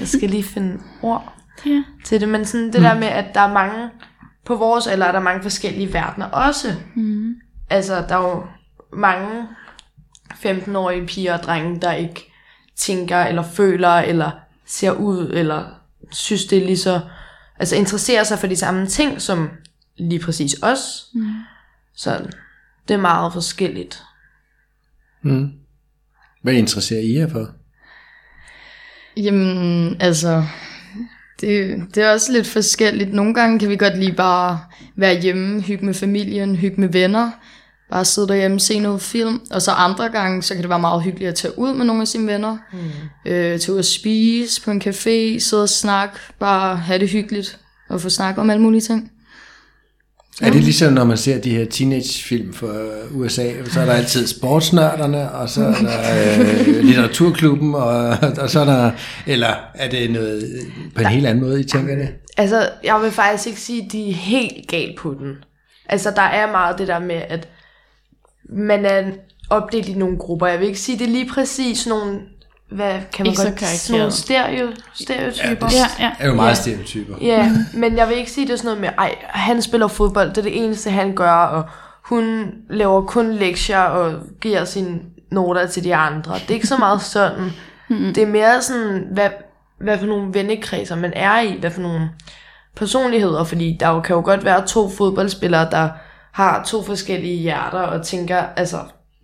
jeg 0.00 0.08
skal 0.08 0.30
lige 0.30 0.42
finde 0.44 0.82
ord 1.02 1.32
ja. 1.66 1.84
til 2.04 2.20
det, 2.20 2.28
men 2.28 2.44
sådan 2.44 2.66
det 2.66 2.74
mm. 2.74 2.82
der 2.82 2.94
med, 2.94 3.08
at 3.08 3.34
der 3.34 3.40
er 3.40 3.52
mange, 3.52 3.90
på 4.44 4.56
vores 4.56 4.86
alder 4.86 5.06
er 5.06 5.12
der 5.12 5.20
mange 5.20 5.42
forskellige 5.42 5.92
verdener 5.92 6.26
også. 6.26 6.74
Mm. 6.94 7.34
Altså, 7.70 7.94
der 8.08 8.16
er 8.16 8.28
jo 8.28 8.46
mange 8.92 9.48
15-årige 10.32 11.06
piger 11.06 11.38
og 11.38 11.42
drenge, 11.42 11.80
der 11.80 11.92
ikke 11.92 12.32
tænker, 12.76 13.18
eller 13.18 13.42
føler, 13.42 13.88
eller 13.88 14.30
ser 14.66 14.92
ud, 14.92 15.30
eller 15.32 15.64
synes, 16.10 16.44
det 16.44 16.58
er 16.58 16.66
lige 16.66 16.78
så, 16.78 17.00
altså 17.58 17.76
interesserer 17.76 18.24
sig 18.24 18.38
for 18.38 18.46
de 18.46 18.56
samme 18.56 18.86
ting, 18.86 19.22
som 19.22 19.50
lige 19.96 20.20
præcis 20.20 20.56
os. 20.62 21.06
Mm. 21.14 21.34
Så 21.94 22.26
det 22.88 22.94
er 22.94 23.00
meget 23.00 23.32
forskelligt. 23.32 24.02
Mm. 25.22 25.52
Hvad 26.42 26.54
interesserer 26.54 27.00
I 27.00 27.14
jer 27.14 27.28
for? 27.28 27.48
Jamen, 29.16 29.96
altså, 30.00 30.44
det, 31.40 31.82
det 31.94 32.02
er 32.02 32.12
også 32.12 32.32
lidt 32.32 32.46
forskelligt. 32.46 33.12
Nogle 33.12 33.34
gange 33.34 33.58
kan 33.58 33.68
vi 33.68 33.76
godt 33.76 33.98
lige 33.98 34.12
bare 34.12 34.60
være 34.96 35.20
hjemme, 35.20 35.60
hygge 35.62 35.84
med 35.84 35.94
familien, 35.94 36.56
hygge 36.56 36.80
med 36.80 36.88
venner, 36.88 37.30
bare 37.90 38.04
sidde 38.04 38.28
derhjemme, 38.28 38.60
se 38.60 38.78
noget 38.78 39.02
film. 39.02 39.40
Og 39.50 39.62
så 39.62 39.70
andre 39.70 40.08
gange, 40.08 40.42
så 40.42 40.54
kan 40.54 40.62
det 40.62 40.70
være 40.70 40.78
meget 40.80 41.02
hyggeligt 41.02 41.28
at 41.28 41.34
tage 41.34 41.58
ud 41.58 41.74
med 41.74 41.84
nogle 41.84 42.02
af 42.02 42.08
sine 42.08 42.32
venner. 42.32 42.56
Mm. 42.72 42.78
Øh, 43.30 43.58
tage 43.58 43.72
ud 43.72 43.78
og 43.78 43.84
spise 43.84 44.62
på 44.62 44.70
en 44.70 44.82
café, 44.82 45.38
sidde 45.38 45.62
og 45.62 45.68
snakke, 45.68 46.14
bare 46.38 46.76
have 46.76 46.98
det 46.98 47.08
hyggeligt 47.08 47.58
og 47.88 48.00
få 48.00 48.08
snakket 48.08 48.40
om 48.40 48.50
alle 48.50 48.62
mulige 48.62 48.80
ting. 48.80 49.10
Er 50.42 50.50
det 50.50 50.62
ligesom, 50.62 50.92
når 50.92 51.04
man 51.04 51.16
ser 51.16 51.40
de 51.40 51.50
her 51.50 51.64
teenagefilm 51.64 52.52
fra 52.52 52.72
USA, 53.14 53.52
så 53.66 53.80
er 53.80 53.84
der 53.84 53.92
altid 53.92 54.26
sportsnørderne, 54.26 55.32
og 55.32 55.48
så 55.48 55.64
er 55.64 55.74
der 55.74 56.68
øh, 56.68 56.84
litteraturklubben, 56.84 57.74
og, 57.74 58.16
og 58.38 58.50
så 58.50 58.60
er 58.60 58.64
der, 58.64 58.90
eller 59.26 59.54
er 59.74 59.90
det 59.90 60.10
noget 60.10 60.60
på 60.94 61.00
en 61.00 61.06
helt 61.06 61.26
anden 61.26 61.44
måde, 61.44 61.60
I 61.60 61.64
tænker 61.64 61.94
det? 61.94 62.08
Altså, 62.36 62.68
jeg 62.84 63.00
vil 63.02 63.10
faktisk 63.10 63.46
ikke 63.46 63.60
sige, 63.60 63.84
at 63.84 63.92
de 63.92 64.10
er 64.10 64.14
helt 64.14 64.68
galt 64.68 64.98
på 64.98 65.16
den. 65.20 65.34
Altså, 65.88 66.10
der 66.16 66.22
er 66.22 66.50
meget 66.50 66.78
det 66.78 66.88
der 66.88 66.98
med, 66.98 67.22
at 67.28 67.48
man 68.48 68.84
er 68.84 69.02
opdelt 69.50 69.88
i 69.88 69.94
nogle 69.94 70.18
grupper. 70.18 70.46
Jeg 70.46 70.60
vil 70.60 70.66
ikke 70.66 70.80
sige, 70.80 70.98
det 70.98 71.06
er 71.06 71.10
lige 71.10 71.28
præcis 71.28 71.86
nogle, 71.86 72.20
hvad 72.70 72.92
kan 73.12 73.26
man 73.26 73.26
Ikke 73.26 73.40
så 73.40 73.48
godt 73.48 73.64
sådan 73.64 73.98
nogle 73.98 74.12
stereo, 74.12 74.68
stereotyper. 74.94 75.68
Ja, 75.72 76.04
ja. 76.04 76.10
er 76.18 76.28
jo 76.28 76.34
meget 76.34 76.56
stereotyper. 76.56 77.14
Ja, 77.20 77.52
men 77.74 77.96
jeg 77.96 78.08
vil 78.08 78.16
ikke 78.16 78.30
sige, 78.30 78.46
det 78.46 78.52
er 78.52 78.56
sådan 78.56 78.66
noget 78.66 78.80
med, 78.80 78.88
ej, 78.98 79.14
han 79.28 79.62
spiller 79.62 79.88
fodbold, 79.88 80.28
det 80.28 80.38
er 80.38 80.42
det 80.42 80.64
eneste, 80.64 80.90
han 80.90 81.14
gør, 81.14 81.32
og 81.32 81.64
hun 82.04 82.52
laver 82.70 83.02
kun 83.02 83.32
lektier 83.32 83.78
og 83.78 84.12
giver 84.40 84.64
sine 84.64 85.00
noter 85.30 85.66
til 85.66 85.84
de 85.84 85.94
andre. 85.94 86.34
Det 86.34 86.50
er 86.50 86.54
ikke 86.54 86.66
så 86.66 86.76
meget 86.76 87.02
sådan. 87.02 87.50
Det 87.88 88.18
er 88.18 88.26
mere 88.26 88.62
sådan, 88.62 89.06
hvad, 89.12 89.28
hvad 89.80 89.98
for 89.98 90.06
nogle 90.06 90.34
vennekredser 90.34 90.96
man 90.96 91.12
er 91.16 91.40
i, 91.40 91.56
hvad 91.60 91.70
for 91.70 91.80
nogle 91.80 92.10
personligheder, 92.76 93.44
fordi 93.44 93.76
der 93.80 93.88
jo, 93.88 94.00
kan 94.00 94.16
jo 94.16 94.22
godt 94.24 94.44
være 94.44 94.66
to 94.66 94.88
fodboldspillere, 94.88 95.70
der 95.70 95.88
har 96.32 96.64
to 96.64 96.82
forskellige 96.82 97.36
hjerter 97.36 97.78
og 97.78 98.06
tænker, 98.06 98.42
altså 98.56 98.78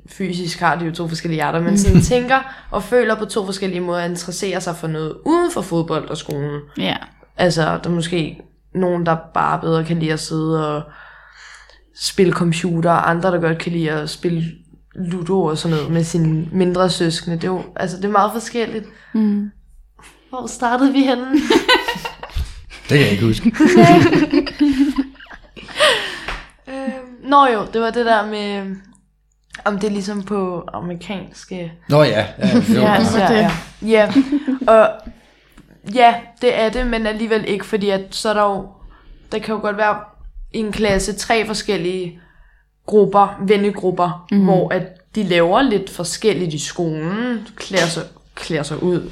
fysisk 0.08 0.60
har 0.60 0.76
de 0.78 0.84
jo 0.84 0.92
to 0.92 1.08
forskellige 1.08 1.36
hjerter, 1.36 1.60
men 1.60 1.78
sådan 1.78 2.00
tænker 2.12 2.66
og 2.70 2.82
føler 2.82 3.14
på 3.14 3.24
to 3.24 3.44
forskellige 3.44 3.80
måder, 3.80 4.04
interesserer 4.04 4.60
sig 4.60 4.76
for 4.76 4.86
noget 4.86 5.16
uden 5.24 5.50
for 5.52 5.60
fodbold 5.62 6.08
og 6.08 6.16
skolen. 6.16 6.60
ja. 6.78 6.96
Altså, 7.38 7.62
der 7.62 7.90
er 7.90 7.94
måske 7.94 8.40
nogen, 8.74 9.06
der 9.06 9.16
bare 9.34 9.60
bedre 9.60 9.84
kan 9.84 9.98
lide 9.98 10.12
at 10.12 10.20
sidde 10.20 10.76
og 10.76 10.82
spille 12.00 12.32
computer, 12.32 12.90
og 12.90 13.10
andre, 13.10 13.30
der 13.30 13.40
godt 13.40 13.58
kan 13.58 13.72
lide 13.72 13.90
at 13.90 14.10
spille 14.10 14.44
Ludo 14.94 15.44
og 15.44 15.58
sådan 15.58 15.76
noget 15.76 15.92
med 15.92 16.04
sine 16.04 16.46
mindre 16.52 16.90
søskende. 16.90 17.36
Det 17.36 17.44
er 17.44 17.48
jo, 17.48 17.62
altså, 17.76 17.96
det 17.96 18.04
er 18.04 18.08
meget 18.08 18.32
forskelligt. 18.32 18.86
Mm. 19.14 19.50
Hvor 20.28 20.46
startede 20.46 20.92
vi 20.92 21.00
henne? 21.00 21.26
Det 22.88 22.98
kan 22.98 23.00
jeg 23.00 23.10
ikke 23.10 23.24
huske. 23.24 23.52
Øhm, 26.68 27.28
Nå 27.30 27.46
jo, 27.46 27.66
det 27.72 27.80
var 27.80 27.90
det 27.90 28.06
der 28.06 28.26
med, 28.26 28.76
om 29.64 29.78
det 29.78 29.86
er 29.86 29.92
ligesom 29.92 30.22
på 30.22 30.68
amerikanske 30.72 31.72
Nå 31.88 32.02
ja, 32.02 32.26
ja, 32.38 32.48
jo, 32.54 32.60
Ja, 32.74 32.80
ja. 32.80 32.94
altså- 32.94 33.18
ja, 33.18 33.32
ja. 33.32 33.50
ja. 33.82 34.12
Og 34.66 34.88
ja, 35.94 36.14
det 36.42 36.58
er 36.58 36.68
det, 36.68 36.86
men 36.86 37.06
alligevel 37.06 37.44
ikke, 37.48 37.66
fordi 37.66 37.90
at, 37.90 38.00
så 38.10 38.28
er 38.28 38.34
der 38.34 38.42
jo, 38.42 38.68
der 39.32 39.38
kan 39.38 39.54
jo 39.54 39.60
godt 39.60 39.76
være 39.76 39.96
i 40.52 40.58
en 40.58 40.72
klasse 40.72 41.12
tre 41.12 41.46
forskellige 41.46 42.20
grupper, 42.86 43.40
vennegrupper, 43.46 44.26
mm. 44.32 44.44
hvor 44.44 44.72
at 44.72 45.14
de 45.14 45.22
laver 45.22 45.62
lidt 45.62 45.90
forskelligt 45.90 46.54
i 46.54 46.58
skolen, 46.58 47.48
klæder 47.56 47.86
sig, 47.86 48.02
klæder 48.34 48.62
sig 48.62 48.82
ud, 48.82 49.10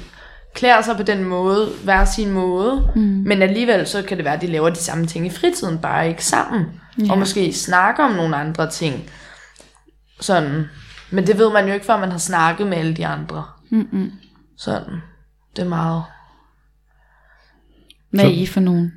klæder 0.53 0.81
sig 0.81 0.97
på 0.97 1.03
den 1.03 1.23
måde, 1.23 1.69
hver 1.83 2.05
sin 2.05 2.31
måde, 2.31 2.91
mm. 2.95 3.01
men 3.01 3.41
alligevel 3.41 3.87
så 3.87 4.01
kan 4.01 4.17
det 4.17 4.25
være, 4.25 4.33
at 4.33 4.41
de 4.41 4.47
laver 4.47 4.69
de 4.69 4.79
samme 4.79 5.05
ting 5.05 5.25
i 5.25 5.29
fritiden, 5.29 5.77
bare 5.77 6.09
ikke 6.09 6.25
sammen, 6.25 6.65
ja. 7.05 7.11
og 7.11 7.17
måske 7.17 7.53
snakker 7.53 8.03
om 8.03 8.11
nogle 8.11 8.35
andre 8.35 8.69
ting. 8.69 9.09
Sådan. 10.19 10.65
Men 11.11 11.27
det 11.27 11.37
ved 11.37 11.53
man 11.53 11.67
jo 11.67 11.73
ikke, 11.73 11.85
før 11.85 11.99
man 11.99 12.11
har 12.11 12.17
snakket 12.17 12.67
med 12.67 12.77
alle 12.77 12.93
de 12.93 13.05
andre. 13.07 13.43
Mm-mm. 13.69 14.11
Sådan. 14.57 14.93
Det 15.55 15.61
er 15.63 15.69
meget... 15.69 16.03
Hvad 18.09 18.25
er 18.25 18.29
I 18.29 18.45
for 18.45 18.59
nogen? 18.59 18.93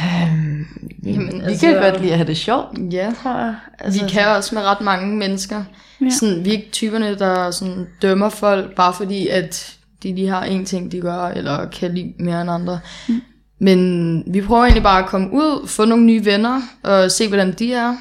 Jamen, 0.00 0.66
Vi 1.04 1.42
altså- 1.44 1.66
kan 1.66 1.82
godt 1.82 2.00
lide 2.00 2.10
at 2.12 2.18
have 2.18 2.26
det 2.26 2.36
sjovt, 2.36 2.78
Ja, 2.92 3.12
tror 3.22 3.38
jeg. 3.38 3.54
altså, 3.78 4.02
vi 4.04 4.08
kan 4.10 4.26
også 4.28 4.54
med 4.54 4.62
ret 4.62 4.80
mange 4.80 5.16
mennesker. 5.16 5.64
Ja. 6.00 6.10
Sådan, 6.10 6.44
vi 6.44 6.48
er 6.48 6.52
ikke 6.58 6.70
typerne, 6.72 7.18
der 7.18 7.50
sådan, 7.50 7.86
dømmer 8.02 8.28
folk, 8.28 8.74
bare 8.76 8.92
fordi, 8.92 9.28
at 9.28 9.76
de 10.02 10.14
lige 10.14 10.28
har 10.28 10.44
en 10.44 10.64
ting, 10.64 10.92
de 10.92 11.00
gør, 11.00 11.24
eller 11.28 11.68
kan 11.70 11.94
lide 11.94 12.14
mere 12.18 12.40
end 12.42 12.50
andre. 12.50 12.80
Mm. 13.08 13.20
Men 13.58 14.22
vi 14.34 14.40
prøver 14.40 14.62
egentlig 14.64 14.82
bare 14.82 15.02
at 15.02 15.08
komme 15.08 15.32
ud, 15.32 15.68
få 15.68 15.84
nogle 15.84 16.04
nye 16.04 16.24
venner, 16.24 16.60
og 16.82 17.10
se, 17.10 17.28
hvordan 17.28 17.52
de 17.52 17.74
er. 17.74 17.96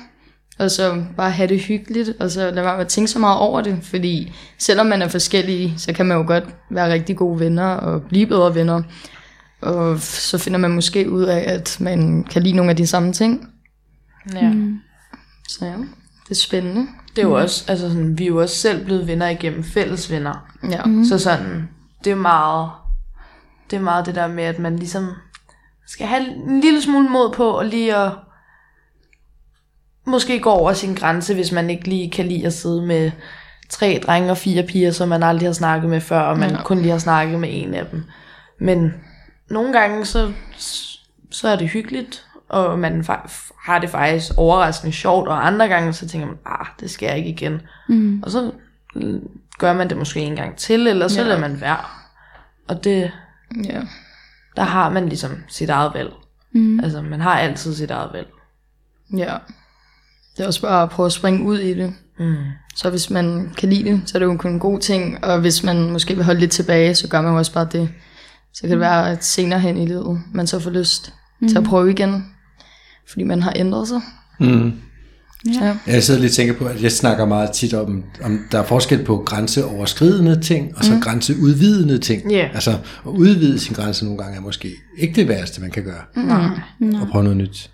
Og 0.59 0.71
så 0.71 1.03
bare 1.17 1.31
have 1.31 1.47
det 1.47 1.59
hyggeligt, 1.59 2.09
og 2.19 2.31
så 2.31 2.39
lade 2.39 2.55
være 2.55 2.73
med 2.73 2.85
at 2.85 2.87
tænke 2.87 3.11
så 3.11 3.19
meget 3.19 3.37
over 3.39 3.61
det. 3.61 3.79
Fordi 3.83 4.33
selvom 4.57 4.85
man 4.85 5.01
er 5.01 5.07
forskellige, 5.07 5.73
så 5.77 5.93
kan 5.93 6.05
man 6.05 6.17
jo 6.17 6.23
godt 6.27 6.43
være 6.69 6.93
rigtig 6.93 7.17
gode 7.17 7.39
venner, 7.39 7.67
og 7.67 8.01
blive 8.01 8.27
bedre 8.27 8.55
venner. 8.55 8.81
Og 9.61 9.99
så 9.99 10.37
finder 10.37 10.59
man 10.59 10.71
måske 10.71 11.11
ud 11.11 11.23
af, 11.23 11.53
at 11.53 11.77
man 11.79 12.23
kan 12.23 12.43
lide 12.43 12.55
nogle 12.55 12.69
af 12.71 12.77
de 12.77 12.87
samme 12.87 13.13
ting. 13.13 13.49
Ja. 14.33 14.53
Så 15.49 15.65
ja, 15.65 15.73
det 16.23 16.31
er 16.31 16.35
spændende. 16.35 16.87
Det 17.15 17.21
er 17.21 17.27
jo 17.27 17.33
også, 17.33 17.65
altså 17.67 17.89
sådan, 17.89 18.17
vi 18.17 18.23
er 18.23 18.27
jo 18.27 18.41
også 18.41 18.55
selv 18.55 18.85
blevet 18.85 19.07
venner 19.07 19.29
igennem 19.29 19.63
fælles 19.63 20.11
venner. 20.11 20.47
Ja. 20.69 20.83
Mm. 20.83 21.05
Så 21.05 21.19
sådan, 21.19 21.69
det 22.03 22.11
er 22.11 22.15
meget, 22.15 22.69
det 23.71 23.77
er 23.77 23.81
meget 23.81 24.05
det 24.05 24.15
der 24.15 24.27
med, 24.27 24.43
at 24.43 24.59
man 24.59 24.75
ligesom 24.75 25.07
skal 25.87 26.07
have 26.07 26.21
en 26.47 26.61
lille 26.61 26.81
smule 26.81 27.09
mod 27.09 27.33
på, 27.33 27.49
og 27.49 27.65
lige 27.65 27.95
at 27.95 28.11
måske 30.09 30.39
gå 30.39 30.49
over 30.49 30.73
sin 30.73 30.95
grænse, 30.95 31.33
hvis 31.33 31.51
man 31.51 31.69
ikke 31.69 31.87
lige 31.89 32.11
kan 32.11 32.25
lide 32.25 32.45
at 32.45 32.53
sidde 32.53 32.81
med 32.81 33.11
tre 33.69 34.01
drenge 34.07 34.31
og 34.31 34.37
fire 34.37 34.63
piger, 34.63 34.91
som 34.91 35.09
man 35.09 35.23
aldrig 35.23 35.47
har 35.47 35.53
snakket 35.53 35.89
med 35.89 36.01
før, 36.01 36.19
og 36.19 36.39
man 36.39 36.49
Ja. 36.51 36.63
kun 36.63 36.77
lige 36.79 36.91
har 36.91 36.97
snakket 36.97 37.39
med 37.39 37.49
en 37.51 37.73
af 37.73 37.85
dem. 37.85 38.03
Men 38.59 38.93
nogle 39.49 39.73
gange, 39.73 40.05
så, 40.05 40.31
så 41.31 41.47
er 41.47 41.55
det 41.55 41.69
hyggeligt, 41.69 42.25
og 42.49 42.79
man 42.79 43.05
har 43.63 43.79
det 43.79 43.89
faktisk 43.89 44.31
overraskende 44.37 44.93
sjovt, 44.93 45.27
og 45.27 45.47
andre 45.47 45.67
gange, 45.67 45.93
så 45.93 46.07
tænker 46.07 46.27
man, 46.27 46.37
ah, 46.45 46.65
det 46.79 46.91
skal 46.91 47.07
jeg 47.07 47.17
ikke 47.17 47.29
igen. 47.29 47.61
Mm. 47.89 48.23
Og 48.23 48.31
så 48.31 48.51
gør 49.59 49.73
man 49.73 49.89
det 49.89 49.97
måske 49.97 50.19
en 50.19 50.35
gang 50.35 50.55
til, 50.57 50.87
eller 50.87 51.07
så 51.07 51.21
ja. 51.21 51.27
lader 51.27 51.39
man 51.39 51.61
være. 51.61 51.77
Og 52.67 52.83
det, 52.83 53.11
Ja. 53.65 53.81
der 54.55 54.63
har 54.63 54.89
man 54.89 55.09
ligesom 55.09 55.31
sit 55.47 55.69
eget 55.69 55.93
valg. 55.93 56.11
Mm. 56.51 56.79
Altså, 56.79 57.01
man 57.01 57.21
har 57.21 57.39
altid 57.39 57.75
sit 57.75 57.91
eget 57.91 58.09
valg. 58.13 58.27
ja. 59.17 59.37
Det 60.39 60.43
er 60.43 60.47
også 60.47 60.61
bare 60.61 60.83
at 60.83 60.89
prøve 60.89 61.05
at 61.05 61.11
springe 61.11 61.43
ud 61.43 61.59
i 61.59 61.73
det. 61.73 61.93
Mm. 62.19 62.35
Så 62.75 62.89
hvis 62.89 63.09
man 63.09 63.51
kan 63.57 63.69
lide 63.69 63.83
det, 63.83 64.01
så 64.05 64.17
er 64.17 64.19
det 64.19 64.25
jo 64.25 64.37
kun 64.37 64.51
en 64.51 64.59
god 64.59 64.79
ting. 64.79 65.23
Og 65.23 65.39
hvis 65.39 65.63
man 65.63 65.91
måske 65.91 66.15
vil 66.15 66.23
holde 66.23 66.39
lidt 66.39 66.51
tilbage, 66.51 66.95
så 66.95 67.07
gør 67.07 67.21
man 67.21 67.31
jo 67.31 67.37
også 67.37 67.53
bare 67.53 67.67
det. 67.71 67.89
Så 68.53 68.61
kan 68.61 68.69
det 68.69 68.79
være, 68.79 69.11
at 69.11 69.25
senere 69.25 69.59
hen 69.59 69.77
i 69.77 69.85
livet, 69.85 70.21
man 70.33 70.47
så 70.47 70.59
får 70.59 70.71
lyst 70.71 71.13
mm. 71.41 71.47
til 71.47 71.57
at 71.57 71.63
prøve 71.63 71.91
igen. 71.91 72.25
Fordi 73.09 73.23
man 73.23 73.41
har 73.41 73.53
ændret 73.55 73.87
sig. 73.87 74.01
Mm. 74.39 74.73
Ja. 75.45 75.65
ja. 75.65 75.77
Jeg 75.87 76.03
sidder 76.03 76.19
lige 76.19 76.29
og 76.29 76.33
tænker 76.33 76.53
på, 76.53 76.65
at 76.65 76.83
jeg 76.83 76.91
snakker 76.91 77.25
meget 77.25 77.51
tit 77.51 77.73
om, 77.73 78.03
om 78.23 78.39
der 78.51 78.59
er 78.59 78.63
forskel 78.63 79.05
på 79.05 79.23
grænseoverskridende 79.25 80.41
ting, 80.41 80.77
og 80.77 80.85
så 80.85 80.93
mm. 80.93 81.01
grænseudvidende 81.01 81.97
ting. 81.97 82.31
Ja. 82.31 82.49
Altså, 82.53 82.71
at 82.71 82.77
udvide 83.05 83.59
sin 83.59 83.75
grænse 83.75 84.05
nogle 84.05 84.23
gange 84.23 84.37
er 84.37 84.41
måske 84.41 84.71
ikke 84.97 85.15
det 85.15 85.27
værste, 85.27 85.61
man 85.61 85.71
kan 85.71 85.83
gøre. 85.83 86.25
Nej. 86.25 87.01
Og 87.01 87.07
prøve 87.07 87.23
noget 87.23 87.37
nyt. 87.37 87.71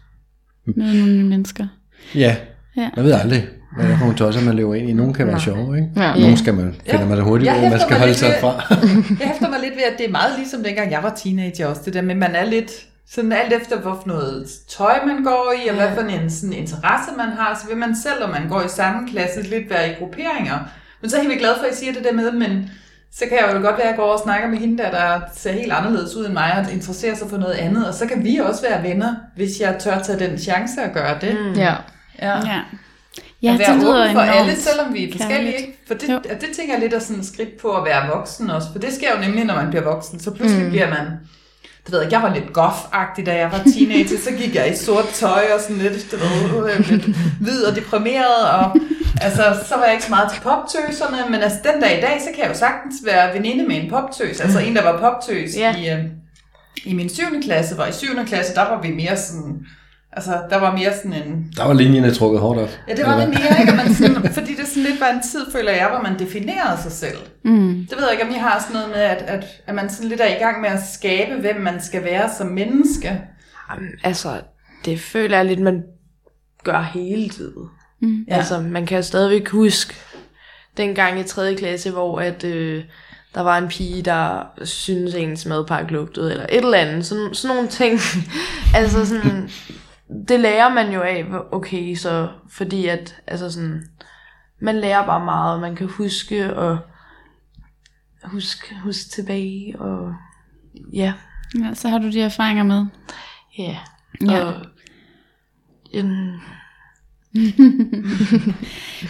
Med 0.67 0.93
nogle 0.93 1.13
nye 1.13 1.23
mennesker. 1.23 1.67
Ja, 2.15 2.36
Ja. 2.78 2.90
jeg 2.96 3.04
ved 3.04 3.12
aldrig, 3.12 3.48
hvad 3.76 3.86
det 3.86 3.94
er 3.94 3.98
for 3.98 4.04
nogle 4.06 4.18
tosser, 4.18 4.42
man 4.42 4.56
lever 4.56 4.76
ind 4.76 4.90
i. 4.90 4.94
Nogle 4.94 5.14
kan 5.14 5.28
være 5.28 5.40
sjove, 5.40 5.76
ikke? 5.76 5.90
Ja. 5.98 6.16
Nogle 6.16 6.38
skal 6.38 6.54
man, 6.54 6.76
finder 6.90 7.06
man 7.06 7.18
da 7.18 7.24
hurtigt, 7.24 7.52
man 7.62 7.80
skal 7.80 7.98
holde 7.98 8.14
sig 8.14 8.30
ved- 8.30 8.40
fra. 8.42 8.54
Jeg 9.20 9.28
hæfter 9.28 9.50
mig 9.50 9.60
lidt 9.64 9.76
ved, 9.76 9.84
at 9.92 9.98
det 9.98 10.06
er 10.08 10.12
meget 10.12 10.32
ligesom 10.38 10.64
dengang 10.64 10.92
jeg 10.92 11.04
var 11.04 11.14
teenager 11.24 11.68
også. 11.68 11.82
Det 11.86 11.94
der 11.94 12.02
med, 12.02 12.16
man 12.16 12.36
er 12.36 12.46
lidt 12.46 12.72
sådan 13.10 13.32
alt 13.32 13.54
efter, 13.54 13.80
hvor 13.80 13.94
for 14.02 14.08
noget 14.08 14.48
tøj 14.78 14.94
man 15.08 15.24
går 15.24 15.54
i, 15.66 15.68
og 15.68 15.76
hvad 15.76 15.88
for 15.96 16.02
en 16.02 16.30
sådan, 16.30 16.54
interesse 16.54 17.10
man 17.18 17.30
har, 17.40 17.60
så 17.62 17.68
vil 17.68 17.78
man 17.78 17.96
selv, 17.96 18.24
om 18.24 18.30
man 18.30 18.50
går 18.50 18.62
i 18.62 18.70
samme 18.70 19.08
klasse, 19.10 19.42
lidt 19.42 19.70
være 19.70 19.90
i 19.90 19.94
grupperinger. 20.00 20.58
Men 21.02 21.10
så 21.10 21.18
er 21.18 21.22
jeg 21.22 21.30
helt 21.30 21.40
glad 21.42 21.52
for, 21.60 21.66
at 21.66 21.74
I 21.74 21.76
siger 21.76 21.94
det 21.94 22.04
der 22.04 22.14
med, 22.14 22.32
men 22.32 22.70
så 23.14 23.24
kan 23.30 23.38
jeg 23.38 23.48
jo 23.56 23.62
godt 23.62 23.78
være, 23.78 23.82
at 23.84 23.88
jeg 23.90 23.96
går 23.98 24.04
og 24.14 24.20
snakker 24.24 24.48
med 24.48 24.58
hende 24.58 24.78
der, 24.84 24.92
der 24.92 25.20
ser 25.36 25.52
helt 25.52 25.72
anderledes 25.72 26.16
ud 26.16 26.26
end 26.26 26.34
mig, 26.34 26.64
og 26.66 26.74
interesserer 26.74 27.16
sig 27.16 27.30
for 27.30 27.38
noget 27.38 27.54
andet, 27.54 27.88
og 27.88 27.94
så 27.94 28.06
kan 28.06 28.24
vi 28.24 28.38
også 28.38 28.62
være 28.70 28.84
venner, 28.84 29.16
hvis 29.36 29.60
jeg 29.62 29.76
tør 29.80 30.00
tage 30.00 30.20
den 30.30 30.38
chance 30.38 30.82
at 30.82 30.94
gøre 30.94 31.18
det. 31.22 31.38
Mm. 31.46 31.54
ja. 31.60 31.74
Ja. 32.21 32.38
Ja. 32.38 32.62
Ja, 33.43 33.54
at 33.54 33.60
være 33.60 33.73
det 33.73 33.82
lyder 33.82 34.04
åben 34.04 34.13
for 34.15 34.21
alle, 34.21 34.56
selvom 34.56 34.93
vi 34.93 35.04
er 35.04 35.12
forskellige. 35.12 35.51
kærligt. 35.51 35.60
Ikke? 35.60 35.80
For 35.88 35.93
det, 35.93 36.41
det 36.41 36.49
tænker 36.58 36.73
jeg 36.73 36.82
lidt 36.82 36.93
er 36.93 36.99
sådan 36.99 37.19
et 37.19 37.25
skridt 37.25 37.58
på 37.62 37.71
at 37.71 37.86
være 37.86 38.08
voksen 38.15 38.49
også. 38.49 38.67
For 38.71 38.80
det 38.80 38.93
sker 38.93 39.15
jo 39.15 39.21
nemlig, 39.21 39.45
når 39.45 39.56
man 39.56 39.69
bliver 39.69 39.84
voksen. 39.84 40.19
Så 40.19 40.32
pludselig 40.32 40.63
mm. 40.63 40.69
bliver 40.69 40.89
man... 40.89 41.06
Det 41.86 41.93
ved 41.93 42.01
jeg, 42.01 42.12
jeg 42.12 42.21
var 42.21 42.34
lidt 42.34 42.45
goth-agtig, 42.58 43.25
da 43.25 43.36
jeg 43.38 43.51
var 43.51 43.62
teenager. 43.73 44.17
så 44.23 44.32
gik 44.38 44.56
jeg 44.56 44.71
i 44.71 44.75
sort 44.75 45.08
tøj 45.13 45.43
og 45.56 45.62
sådan 45.62 45.78
lidt, 45.78 46.12
du 46.12 46.17
ved, 46.17 46.73
øh, 46.73 46.89
lidt 46.89 47.06
hvid 47.41 47.63
og 47.63 47.75
deprimeret. 47.75 48.49
Og, 48.51 48.75
altså, 49.21 49.43
så 49.67 49.75
var 49.75 49.84
jeg 49.84 49.93
ikke 49.93 50.06
så 50.06 50.10
meget 50.10 50.32
til 50.34 50.41
poptøserne. 50.41 51.17
Men 51.32 51.41
altså, 51.41 51.58
den 51.63 51.82
dag 51.82 51.97
i 51.97 52.01
dag, 52.01 52.21
så 52.21 52.28
kan 52.36 52.43
jeg 52.43 52.49
jo 52.54 52.58
sagtens 52.58 52.95
være 53.06 53.34
veninde 53.34 53.67
med 53.67 53.75
en 53.84 53.89
poptøs. 53.89 54.39
Altså 54.41 54.60
en, 54.60 54.75
der 54.75 54.84
var 54.84 54.99
poptøs 54.99 55.58
Ja. 55.58 55.75
i, 55.78 55.89
øh, 55.89 56.06
i 56.86 56.93
min 56.93 57.10
7. 57.10 57.23
klasse. 57.43 57.75
Hvor 57.75 57.86
i 57.86 57.91
7. 57.93 58.08
klasse, 58.28 58.56
der 58.56 58.62
var 58.69 58.82
vi 58.82 58.91
mere 58.91 59.17
sådan... 59.17 59.65
Altså, 60.15 60.41
der 60.49 60.60
var 60.60 60.73
mere 60.78 60.93
sådan 60.93 61.13
en 61.13 61.54
Der 61.58 61.63
var 61.63 61.73
linjerne 61.73 62.13
trukket 62.13 62.41
hårdt 62.41 62.60
op. 62.60 62.69
Ja, 62.88 62.95
det 62.95 63.06
var 63.06 63.19
det 63.19 63.30
mere, 63.30 63.60
ikke? 63.62 63.73
Man 63.75 63.93
sådan, 63.93 64.34
fordi 64.39 64.56
det 64.56 64.67
sådan 64.67 64.84
lidt 64.84 64.99
var 64.99 65.10
en 65.10 65.21
tid, 65.32 65.51
føler 65.51 65.71
jeg, 65.71 65.88
hvor 65.89 66.01
man 66.01 66.19
definerede 66.19 66.82
sig 66.82 66.91
selv. 66.91 67.17
Mm. 67.43 67.88
Det 67.89 67.97
ved 67.97 68.04
jeg 68.04 68.12
ikke, 68.12 68.23
om 68.23 68.30
I 68.30 68.38
har 68.38 68.60
sådan 68.60 68.73
noget 68.73 68.89
med, 68.89 69.01
at, 69.01 69.21
at, 69.21 69.45
at 69.67 69.75
man 69.75 69.89
sådan 69.89 70.10
lidt 70.10 70.21
er 70.21 70.36
i 70.36 70.39
gang 70.39 70.62
med 70.62 70.69
at 70.69 70.80
skabe, 70.93 71.41
hvem 71.41 71.62
man 71.62 71.82
skal 71.82 72.04
være 72.04 72.30
som 72.38 72.47
menneske. 72.47 73.21
Jamen, 73.71 73.89
altså, 74.04 74.41
det 74.86 74.99
føler 74.99 75.38
jeg 75.38 75.45
lidt, 75.45 75.60
man 75.60 75.84
gør 76.63 76.82
hele 76.82 77.30
tiden. 77.30 77.69
Mm. 78.01 78.25
Ja. 78.28 78.36
Altså, 78.36 78.62
man 78.62 78.86
kan 78.86 79.04
stadigvæk 79.04 79.49
huske 79.49 79.95
dengang 80.78 81.19
i 81.19 81.23
3. 81.23 81.56
klasse, 81.56 81.91
hvor 81.91 82.19
at, 82.19 82.43
øh, 82.43 82.84
der 83.36 83.41
var 83.41 83.58
en 83.58 83.67
pige, 83.67 84.01
der 84.01 84.43
synes 84.63 85.15
ens 85.15 85.45
madpakke 85.45 85.93
lugtede, 85.93 86.32
eller 86.32 86.45
et 86.49 86.58
eller 86.58 86.78
andet. 86.78 87.06
Sådan, 87.06 87.34
sådan 87.34 87.56
nogle 87.56 87.69
ting. 87.69 87.99
altså 88.75 89.06
sådan, 89.06 89.49
det 90.28 90.39
lærer 90.39 90.74
man 90.74 90.94
jo 90.94 91.02
af, 91.02 91.26
okay, 91.52 91.96
så 91.96 92.30
fordi 92.50 92.88
at, 92.88 93.22
altså 93.28 93.52
sådan, 93.52 93.84
man 94.60 94.76
lærer 94.76 95.06
bare 95.06 95.26
meget, 95.26 95.62
man 95.62 95.76
kan 95.76 95.88
huske 95.88 96.56
og 96.58 96.78
huske, 98.24 98.76
huske 98.84 99.10
tilbage, 99.10 99.80
og 99.80 100.15
ja, 100.94 101.13
Ja, 101.60 101.74
så 101.74 101.89
har 101.89 101.98
du 101.98 102.12
de 102.12 102.22
erfaringer 102.22 102.63
med. 102.63 102.86
ja. 103.58 103.78
Ja. 104.22 104.44
Og, 104.46 104.65
en, 105.91 106.41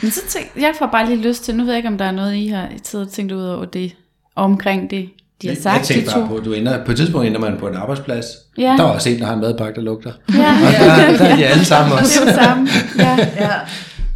Men 0.01 0.11
så 0.11 0.21
tænk, 0.27 0.55
jeg 0.55 0.75
får 0.79 0.85
bare 0.85 1.05
lige 1.05 1.27
lyst 1.27 1.43
til, 1.43 1.55
nu 1.55 1.63
ved 1.63 1.71
jeg 1.71 1.77
ikke, 1.77 1.89
om 1.89 1.97
der 1.97 2.05
er 2.05 2.11
noget, 2.11 2.35
I 2.35 2.47
har 2.47 2.69
og 2.95 3.09
tænkt 3.11 3.31
ud 3.31 3.43
over 3.43 3.65
det, 3.65 3.95
omkring 4.35 4.89
det, 4.89 5.11
de 5.41 5.47
har 5.47 5.53
Jeg, 5.53 5.63
sagt, 5.63 5.77
jeg 5.77 5.85
tænkte 5.87 6.11
bare 6.15 6.27
på, 6.27 6.35
at 6.35 6.45
du 6.45 6.53
ender, 6.53 6.85
på 6.85 6.91
et 6.91 6.97
tidspunkt 6.97 7.27
ender 7.27 7.39
man 7.39 7.57
på 7.59 7.67
en 7.67 7.75
arbejdsplads. 7.75 8.25
Ja. 8.57 8.63
Der 8.63 8.77
er 8.83 8.87
også 8.87 9.09
en, 9.09 9.19
der 9.19 9.25
har 9.25 9.33
en 9.33 9.41
madpakke, 9.41 9.75
der 9.75 9.81
lugter. 9.81 10.11
Ja, 10.33 10.51
Og 10.65 10.71
der, 10.73 11.17
der 11.17 11.25
er 11.25 11.35
de 11.35 11.45
alle 11.45 11.65
sammen 11.65 11.93
også. 11.99 12.19
det 12.19 12.29
er 12.29 12.33
det 12.35 12.43
samme. 12.43 12.67
Ja, 12.99 13.17
Ja. 13.45 13.49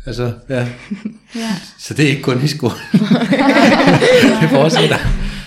Altså, 0.06 0.32
ja. 0.50 0.66
ja, 1.36 1.50
Så 1.80 1.94
det 1.94 2.06
er 2.06 2.10
ikke 2.10 2.22
kun 2.22 2.44
i 2.44 2.48
skolen. 2.48 2.78
det 4.42 4.50
fortsætter. 4.50 4.98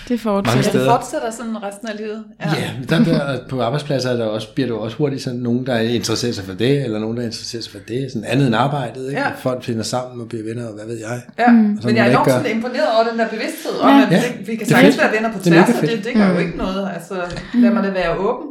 Det 0.09 0.25
Mange 0.25 0.43
fortsætter. 0.43 0.61
Det 0.61 0.65
steder. 0.65 0.85
fortsætter 0.97 1.31
sådan 1.31 1.63
resten 1.63 1.87
af 1.87 1.97
livet. 1.97 2.23
Ja, 2.41 2.71
men 2.79 2.89
der, 2.89 3.03
der, 3.03 3.47
på 3.49 3.61
arbejdspladser 3.61 4.09
er 4.09 4.17
der 4.17 4.25
også, 4.25 4.53
bliver 4.53 4.67
der 4.69 4.75
også 4.75 4.97
hurtigt 4.97 5.23
sådan 5.23 5.39
nogen, 5.39 5.65
der 5.65 5.77
interesserer 5.79 6.33
sig 6.33 6.43
for 6.43 6.53
det, 6.53 6.83
eller 6.83 6.99
nogen, 6.99 7.17
der 7.17 7.23
interesserer 7.23 7.61
sig 7.61 7.71
for 7.71 7.79
det. 7.87 8.11
Sådan 8.11 8.27
andet 8.27 8.47
end 8.47 8.55
arbejdet, 8.55 9.07
ikke? 9.09 9.21
Ja. 9.21 9.27
Ja. 9.27 9.33
Folk 9.37 9.63
finder 9.63 9.83
sammen 9.83 10.21
og 10.21 10.27
bliver 10.29 10.43
venner, 10.43 10.67
og 10.67 10.73
hvad 10.73 10.85
ved 10.85 10.97
jeg. 10.99 11.21
Ja, 11.39 11.51
mm. 11.51 11.75
Og 11.75 11.81
så 11.81 11.87
men 11.87 11.97
jeg 11.97 12.05
er 12.05 12.09
enormt 12.09 12.27
ikke 12.27 12.37
sådan 12.37 12.55
imponeret 12.57 12.87
over 12.95 13.09
den 13.09 13.19
der 13.19 13.27
bevidsthed 13.27 13.79
om, 13.81 13.89
Ja. 13.89 14.05
at 14.05 14.11
Ja, 14.11 14.17
det, 14.17 14.47
vi 14.47 14.55
kan 14.55 14.59
det 14.59 14.67
sagtens 14.75 14.97
være 14.97 15.11
venner 15.15 15.31
på 15.31 15.37
Det 15.37 15.45
tværs, 15.53 15.69
og 15.69 15.81
det, 15.81 15.89
fedt. 15.89 16.05
det 16.05 16.13
gør 16.13 16.29
jo 16.33 16.37
ikke 16.37 16.57
noget. 16.57 16.89
Altså, 16.93 17.13
lad 17.53 17.71
mig 17.71 17.83
det 17.83 17.93
være 17.93 18.17
åben. 18.17 18.47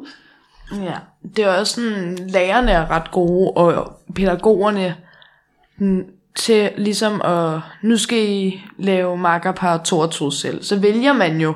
Ja, 0.83 0.95
det 1.37 1.45
er 1.45 1.49
også 1.49 1.75
sådan, 1.75 2.19
lærerne 2.29 2.71
er 2.71 2.91
ret 2.91 3.11
gode, 3.11 3.51
og 3.51 3.93
pædagogerne 4.17 4.95
mm, 5.79 6.03
til 6.35 6.71
ligesom 6.77 7.23
at, 7.25 7.61
nu 7.83 7.97
skal 7.97 8.19
I 8.19 8.65
lave 8.79 9.17
makkerpar 9.17 9.79
to 9.79 9.99
og 9.99 10.11
to 10.11 10.31
selv. 10.31 10.63
Så 10.63 10.79
vælger 10.79 11.13
man 11.13 11.41
jo 11.41 11.55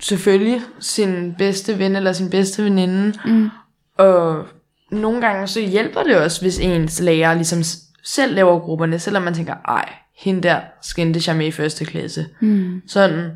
selvfølgelig 0.00 0.60
sin 0.80 1.34
bedste 1.38 1.78
ven 1.78 1.96
eller 1.96 2.12
sin 2.12 2.30
bedste 2.30 2.64
veninde. 2.64 3.18
Mm. 3.24 3.50
Og 3.98 4.46
nogle 4.90 5.20
gange 5.20 5.46
så 5.46 5.60
hjælper 5.60 6.02
det 6.02 6.16
også, 6.16 6.40
hvis 6.40 6.58
ens 6.58 7.00
lærer 7.00 7.34
ligesom 7.34 7.62
selv 8.04 8.34
laver 8.34 8.58
grupperne, 8.58 8.98
selvom 8.98 9.22
man 9.22 9.34
tænker, 9.34 9.54
ej, 9.68 9.92
hende 10.18 10.42
der 10.42 10.60
skændte 10.82 11.20
jeg 11.26 11.36
med 11.36 11.46
i 11.46 11.50
første 11.50 11.84
klasse. 11.84 12.26
Mm. 12.40 12.82
Sådan, 12.86 13.30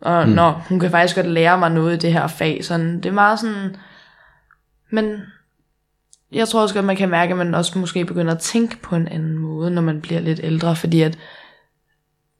og 0.00 0.28
mm. 0.28 0.34
nå, 0.34 0.50
hun 0.50 0.80
kan 0.80 0.90
faktisk 0.90 1.16
godt 1.16 1.26
lære 1.26 1.58
mig 1.58 1.70
noget 1.70 1.94
i 1.94 1.98
det 1.98 2.12
her 2.12 2.26
fag. 2.26 2.64
Sådan, 2.64 2.96
det 2.96 3.06
er 3.06 3.12
meget 3.12 3.40
sådan, 3.40 3.76
men 4.90 5.22
jeg 6.32 6.48
tror 6.48 6.62
også 6.62 6.74
godt, 6.74 6.84
man 6.84 6.96
kan 6.96 7.08
mærke, 7.08 7.30
at 7.30 7.38
man 7.38 7.54
også 7.54 7.78
måske 7.78 8.04
begynder 8.04 8.34
at 8.34 8.40
tænke 8.40 8.76
på 8.82 8.96
en 8.96 9.08
anden 9.08 9.38
måde, 9.38 9.70
når 9.70 9.82
man 9.82 10.00
bliver 10.00 10.20
lidt 10.20 10.40
ældre, 10.42 10.76
fordi 10.76 11.02
at 11.02 11.18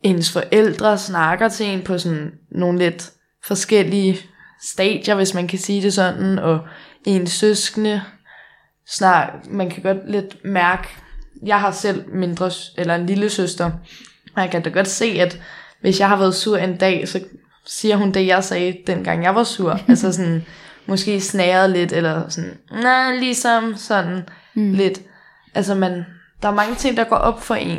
ens 0.02 0.32
forældre 0.32 0.98
snakker 0.98 1.48
til 1.48 1.66
en 1.66 1.82
på 1.82 1.98
sådan 1.98 2.32
nogle 2.50 2.78
lidt 2.78 3.10
forskellige 3.44 4.18
stadier, 4.62 5.14
hvis 5.14 5.34
man 5.34 5.48
kan 5.48 5.58
sige 5.58 5.82
det 5.82 5.94
sådan, 5.94 6.38
og 6.38 6.60
ens 7.06 7.30
søskende 7.30 8.02
snak, 8.88 9.28
man 9.50 9.70
kan 9.70 9.82
godt 9.82 10.10
lidt 10.10 10.44
mærke, 10.44 10.88
jeg 11.46 11.60
har 11.60 11.70
selv 11.70 12.04
mindre, 12.14 12.50
eller 12.76 12.94
en 12.94 13.06
lille 13.06 13.30
søster, 13.30 13.70
og 14.34 14.42
jeg 14.42 14.50
kan 14.50 14.62
da 14.62 14.70
godt 14.70 14.88
se, 14.88 15.04
at 15.04 15.40
hvis 15.80 16.00
jeg 16.00 16.08
har 16.08 16.16
været 16.16 16.34
sur 16.34 16.56
en 16.56 16.76
dag, 16.76 17.08
så 17.08 17.20
siger 17.66 17.96
hun 17.96 18.12
det, 18.12 18.26
jeg 18.26 18.44
sagde, 18.44 18.76
dengang 18.86 19.24
jeg 19.24 19.34
var 19.34 19.44
sur. 19.44 19.80
altså 19.88 20.12
sådan, 20.12 20.44
måske 20.86 21.20
snæret 21.20 21.70
lidt, 21.70 21.92
eller 21.92 22.28
sådan, 22.28 22.58
nej, 22.82 23.14
ligesom 23.16 23.74
sådan 23.76 24.22
mm. 24.54 24.72
lidt. 24.72 25.00
Altså 25.54 25.74
man, 25.74 26.04
der 26.42 26.48
er 26.48 26.54
mange 26.54 26.74
ting, 26.74 26.96
der 26.96 27.04
går 27.04 27.16
op 27.16 27.42
for 27.42 27.54
en, 27.54 27.78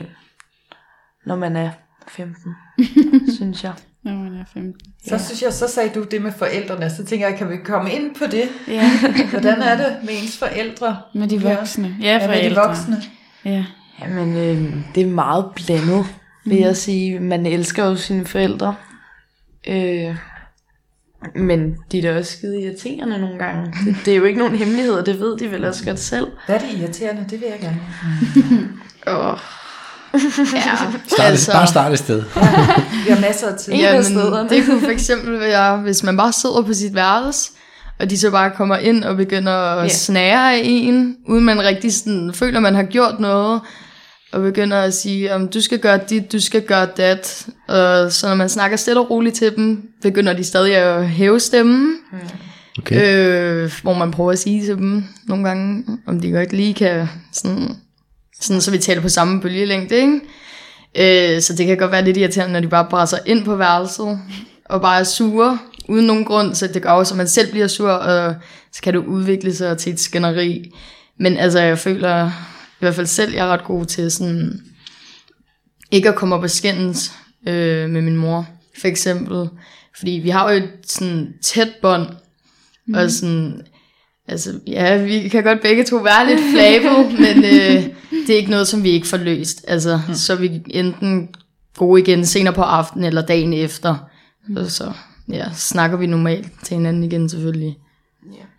når 1.25 1.35
man 1.35 1.55
er 1.55 1.69
15, 2.07 2.55
synes 3.37 3.63
jeg. 3.63 3.73
Når 4.03 4.13
man 4.13 4.33
er 4.33 4.43
15. 4.53 4.73
Så 5.07 5.25
synes 5.25 5.41
jeg, 5.41 5.53
så 5.53 5.67
sagde 5.67 5.89
du 5.95 6.03
det 6.03 6.21
med 6.21 6.31
forældrene, 6.31 6.89
så 6.89 7.05
tænker 7.05 7.27
jeg, 7.27 7.37
kan 7.37 7.49
vi 7.49 7.57
komme 7.57 7.91
ind 7.91 8.15
på 8.15 8.23
det? 8.31 8.43
Ja, 8.67 8.91
Hvordan 9.31 9.61
er 9.61 9.77
det 9.77 9.97
med 10.03 10.13
ens 10.23 10.37
forældre? 10.37 10.97
med 11.15 11.27
de 11.27 11.35
Ja. 11.37 11.55
voksne. 11.57 11.95
Ja, 12.01 12.05
Ja, 12.05 12.27
med 12.27 12.27
de 12.27 12.41
forældre. 12.41 12.67
voksne. 12.67 13.01
Ja. 13.45 13.65
Jamen, 14.01 14.37
øh, 14.37 14.75
det 14.95 15.03
er 15.03 15.07
meget 15.07 15.45
blandet, 15.55 16.05
vil 16.45 16.57
jeg 16.57 16.77
sige. 16.77 17.19
Man 17.19 17.45
elsker 17.45 17.85
jo 17.85 17.95
sine 17.95 18.25
forældre. 18.25 18.75
Øh, 19.67 20.15
men 21.35 21.75
de 21.91 21.97
er 21.97 22.01
da 22.01 22.19
også 22.19 22.31
skide 22.31 22.61
irriterende 22.61 23.17
nogle 23.17 23.37
gange. 23.39 23.73
Det, 23.85 23.95
det 24.05 24.11
er 24.13 24.17
jo 24.17 24.23
ikke 24.23 24.39
nogen 24.39 24.55
hemmelighed, 24.55 24.93
og 24.93 25.05
det 25.05 25.19
ved 25.19 25.37
de 25.37 25.51
vel 25.51 25.65
også 25.65 25.85
godt 25.85 25.99
selv. 25.99 26.27
Hvad 26.45 26.55
er 26.55 26.59
det 26.59 26.67
irriterende? 26.79 27.25
Det 27.29 27.41
vil 27.41 27.47
jeg 27.49 27.59
gerne. 27.61 27.79
Åh. 29.07 29.37
Ja, 30.53 30.75
Start, 31.07 31.27
altså, 31.31 31.51
bare 31.51 31.67
start 31.67 31.91
et 31.91 31.99
sted. 31.99 32.21
Vi 33.05 33.11
har 33.13 33.21
masser 33.21 33.47
af 33.47 33.57
tid. 33.59 33.73
Jamen, 33.73 34.03
stederne. 34.03 34.49
det 34.49 34.65
kunne 34.65 34.81
for 34.81 34.89
eksempel 34.91 35.39
være, 35.39 35.77
hvis 35.77 36.03
man 36.03 36.17
bare 36.17 36.31
sidder 36.33 36.61
på 36.61 36.73
sit 36.73 36.95
værelse, 36.95 37.51
og 37.99 38.09
de 38.09 38.17
så 38.19 38.31
bare 38.31 38.51
kommer 38.51 38.77
ind 38.77 39.03
og 39.03 39.17
begynder 39.17 39.51
at 39.51 39.75
Ja. 39.77 39.81
yeah. 39.81 39.89
snære 39.91 40.53
af 40.55 40.61
en, 40.63 41.15
uden 41.27 41.45
man 41.45 41.59
rigtig 41.63 41.93
sådan, 41.93 42.31
føler, 42.33 42.59
man 42.59 42.75
har 42.75 42.83
gjort 42.83 43.19
noget, 43.19 43.61
og 44.33 44.41
begynder 44.41 44.77
at 44.81 44.93
sige, 44.93 45.33
om 45.35 45.47
du 45.47 45.61
skal 45.61 45.79
gøre 45.79 45.99
dit, 46.09 46.31
du 46.31 46.39
skal 46.39 46.61
gøre 46.61 46.87
dat. 46.97 47.47
Og 47.67 48.11
så 48.11 48.27
når 48.27 48.35
man 48.35 48.49
snakker 48.49 48.77
stille 48.77 48.99
og 48.99 49.09
roligt 49.09 49.35
til 49.35 49.55
dem, 49.55 49.89
begynder 50.01 50.33
de 50.33 50.43
stadig 50.43 50.75
at 50.75 51.09
hæve 51.09 51.39
stemmen, 51.39 51.95
Okay. 52.79 53.15
øh, 53.63 53.71
hvor 53.81 53.93
man 53.93 54.11
prøver 54.11 54.31
at 54.31 54.39
sige 54.39 54.65
til 54.65 54.75
dem 54.75 55.03
nogle 55.27 55.43
gange, 55.47 55.85
om 56.07 56.19
de 56.19 56.31
godt 56.31 56.53
lige 56.53 56.73
kan, 56.73 57.07
sådan, 57.31 57.69
sådan 58.41 58.61
så 58.61 58.71
vi 58.71 58.77
taler 58.77 59.01
på 59.01 59.09
samme 59.09 59.41
bølgelængde, 59.41 59.95
ikke? 59.95 61.35
Øh, 61.35 61.41
så 61.41 61.53
det 61.55 61.67
kan 61.67 61.77
godt 61.77 61.91
være 61.91 62.05
lidt 62.05 62.17
irriterende, 62.17 62.53
når 62.53 62.59
de 62.59 62.67
bare 62.67 62.87
brænder 62.89 63.17
ind 63.25 63.45
på 63.45 63.55
værelset, 63.55 64.19
og 64.65 64.81
bare 64.81 64.99
er 64.99 65.03
sure, 65.03 65.57
uden 65.89 66.05
nogen 66.07 66.25
grund, 66.25 66.55
så 66.55 66.67
det 66.67 66.81
gør 66.81 66.89
også, 66.89 67.13
at 67.13 67.17
man 67.17 67.27
selv 67.27 67.51
bliver 67.51 67.67
sur, 67.67 67.89
og 67.91 68.35
så 68.73 68.81
kan 68.81 68.93
det 68.93 68.99
udvikle 68.99 69.55
sig 69.55 69.77
til 69.77 69.93
et 69.93 69.99
skænderi. 69.99 70.71
Men 71.19 71.37
altså, 71.37 71.59
jeg 71.59 71.79
føler 71.79 72.31
hvert 72.83 72.95
fald 72.95 73.07
selv, 73.07 73.33
jeg 73.33 73.45
er 73.45 73.51
ret 73.51 73.63
god 73.63 73.85
til 73.85 74.11
sådan, 74.11 74.61
ikke 75.91 76.09
at 76.09 76.15
komme 76.15 76.35
op 76.35 76.43
og 76.43 76.49
skændes 76.49 77.11
øh, 77.47 77.89
med 77.89 78.01
min 78.01 78.17
mor, 78.17 78.47
for 78.79 78.87
eksempel. 78.87 79.49
Fordi 79.97 80.11
vi 80.11 80.29
har 80.29 80.51
jo 80.51 80.57
et 80.57 80.69
sådan 80.85 81.33
tæt 81.41 81.69
bånd, 81.81 82.07
mm. 82.87 82.93
og 82.93 83.11
sådan, 83.11 83.61
altså, 84.27 84.59
ja, 84.67 85.03
vi 85.03 85.27
kan 85.27 85.43
godt 85.43 85.61
begge 85.61 85.83
to 85.83 85.95
være 85.95 86.27
lidt 86.27 86.41
flabet, 86.53 87.19
men 87.19 87.37
øh, 87.37 87.83
det 88.27 88.29
er 88.29 88.37
ikke 88.37 88.51
noget, 88.51 88.67
som 88.67 88.83
vi 88.83 88.89
ikke 88.89 89.07
får 89.07 89.17
løst. 89.17 89.65
Altså, 89.67 90.01
mm. 90.07 90.13
så 90.13 90.35
vi 90.35 90.61
enten 90.69 91.29
gode 91.77 92.01
igen 92.01 92.25
senere 92.25 92.53
på 92.53 92.61
aftenen 92.61 93.05
eller 93.05 93.25
dagen 93.25 93.53
efter. 93.53 93.95
Mm. 94.47 94.57
Og 94.57 94.71
så 94.71 94.93
ja, 95.29 95.45
snakker 95.53 95.97
vi 95.97 96.07
normalt 96.07 96.47
til 96.63 96.77
hinanden 96.77 97.03
igen 97.03 97.29
selvfølgelig. 97.29 97.77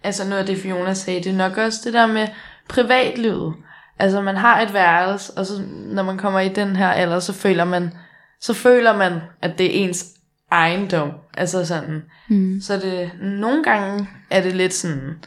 Altså 0.02 0.24
noget 0.28 0.40
af 0.40 0.46
det, 0.46 0.58
Fiona 0.58 0.94
sagde, 0.94 1.22
det 1.22 1.32
er 1.32 1.36
nok 1.36 1.58
også 1.58 1.78
det 1.84 1.92
der 1.92 2.06
med 2.06 2.28
privatlivet. 2.68 3.54
Altså 3.98 4.20
man 4.20 4.36
har 4.36 4.60
et 4.60 4.72
værelse, 4.72 5.32
og 5.36 5.46
så 5.46 5.62
når 5.70 6.02
man 6.02 6.18
kommer 6.18 6.40
i 6.40 6.48
den 6.48 6.76
her 6.76 6.88
alder, 6.88 7.20
så 7.20 7.32
føler 7.32 7.64
man, 7.64 7.92
så 8.40 8.54
føler 8.54 8.96
man, 8.96 9.20
at 9.42 9.58
det 9.58 9.66
er 9.66 9.84
ens 9.84 10.06
ejendom. 10.52 11.10
Altså 11.36 11.66
sådan. 11.66 12.02
Mm. 12.28 12.60
Så 12.60 12.76
det, 12.76 13.10
nogle 13.20 13.64
gange 13.64 14.08
er 14.30 14.42
det 14.42 14.52
lidt 14.56 14.74
sådan, 14.74 15.24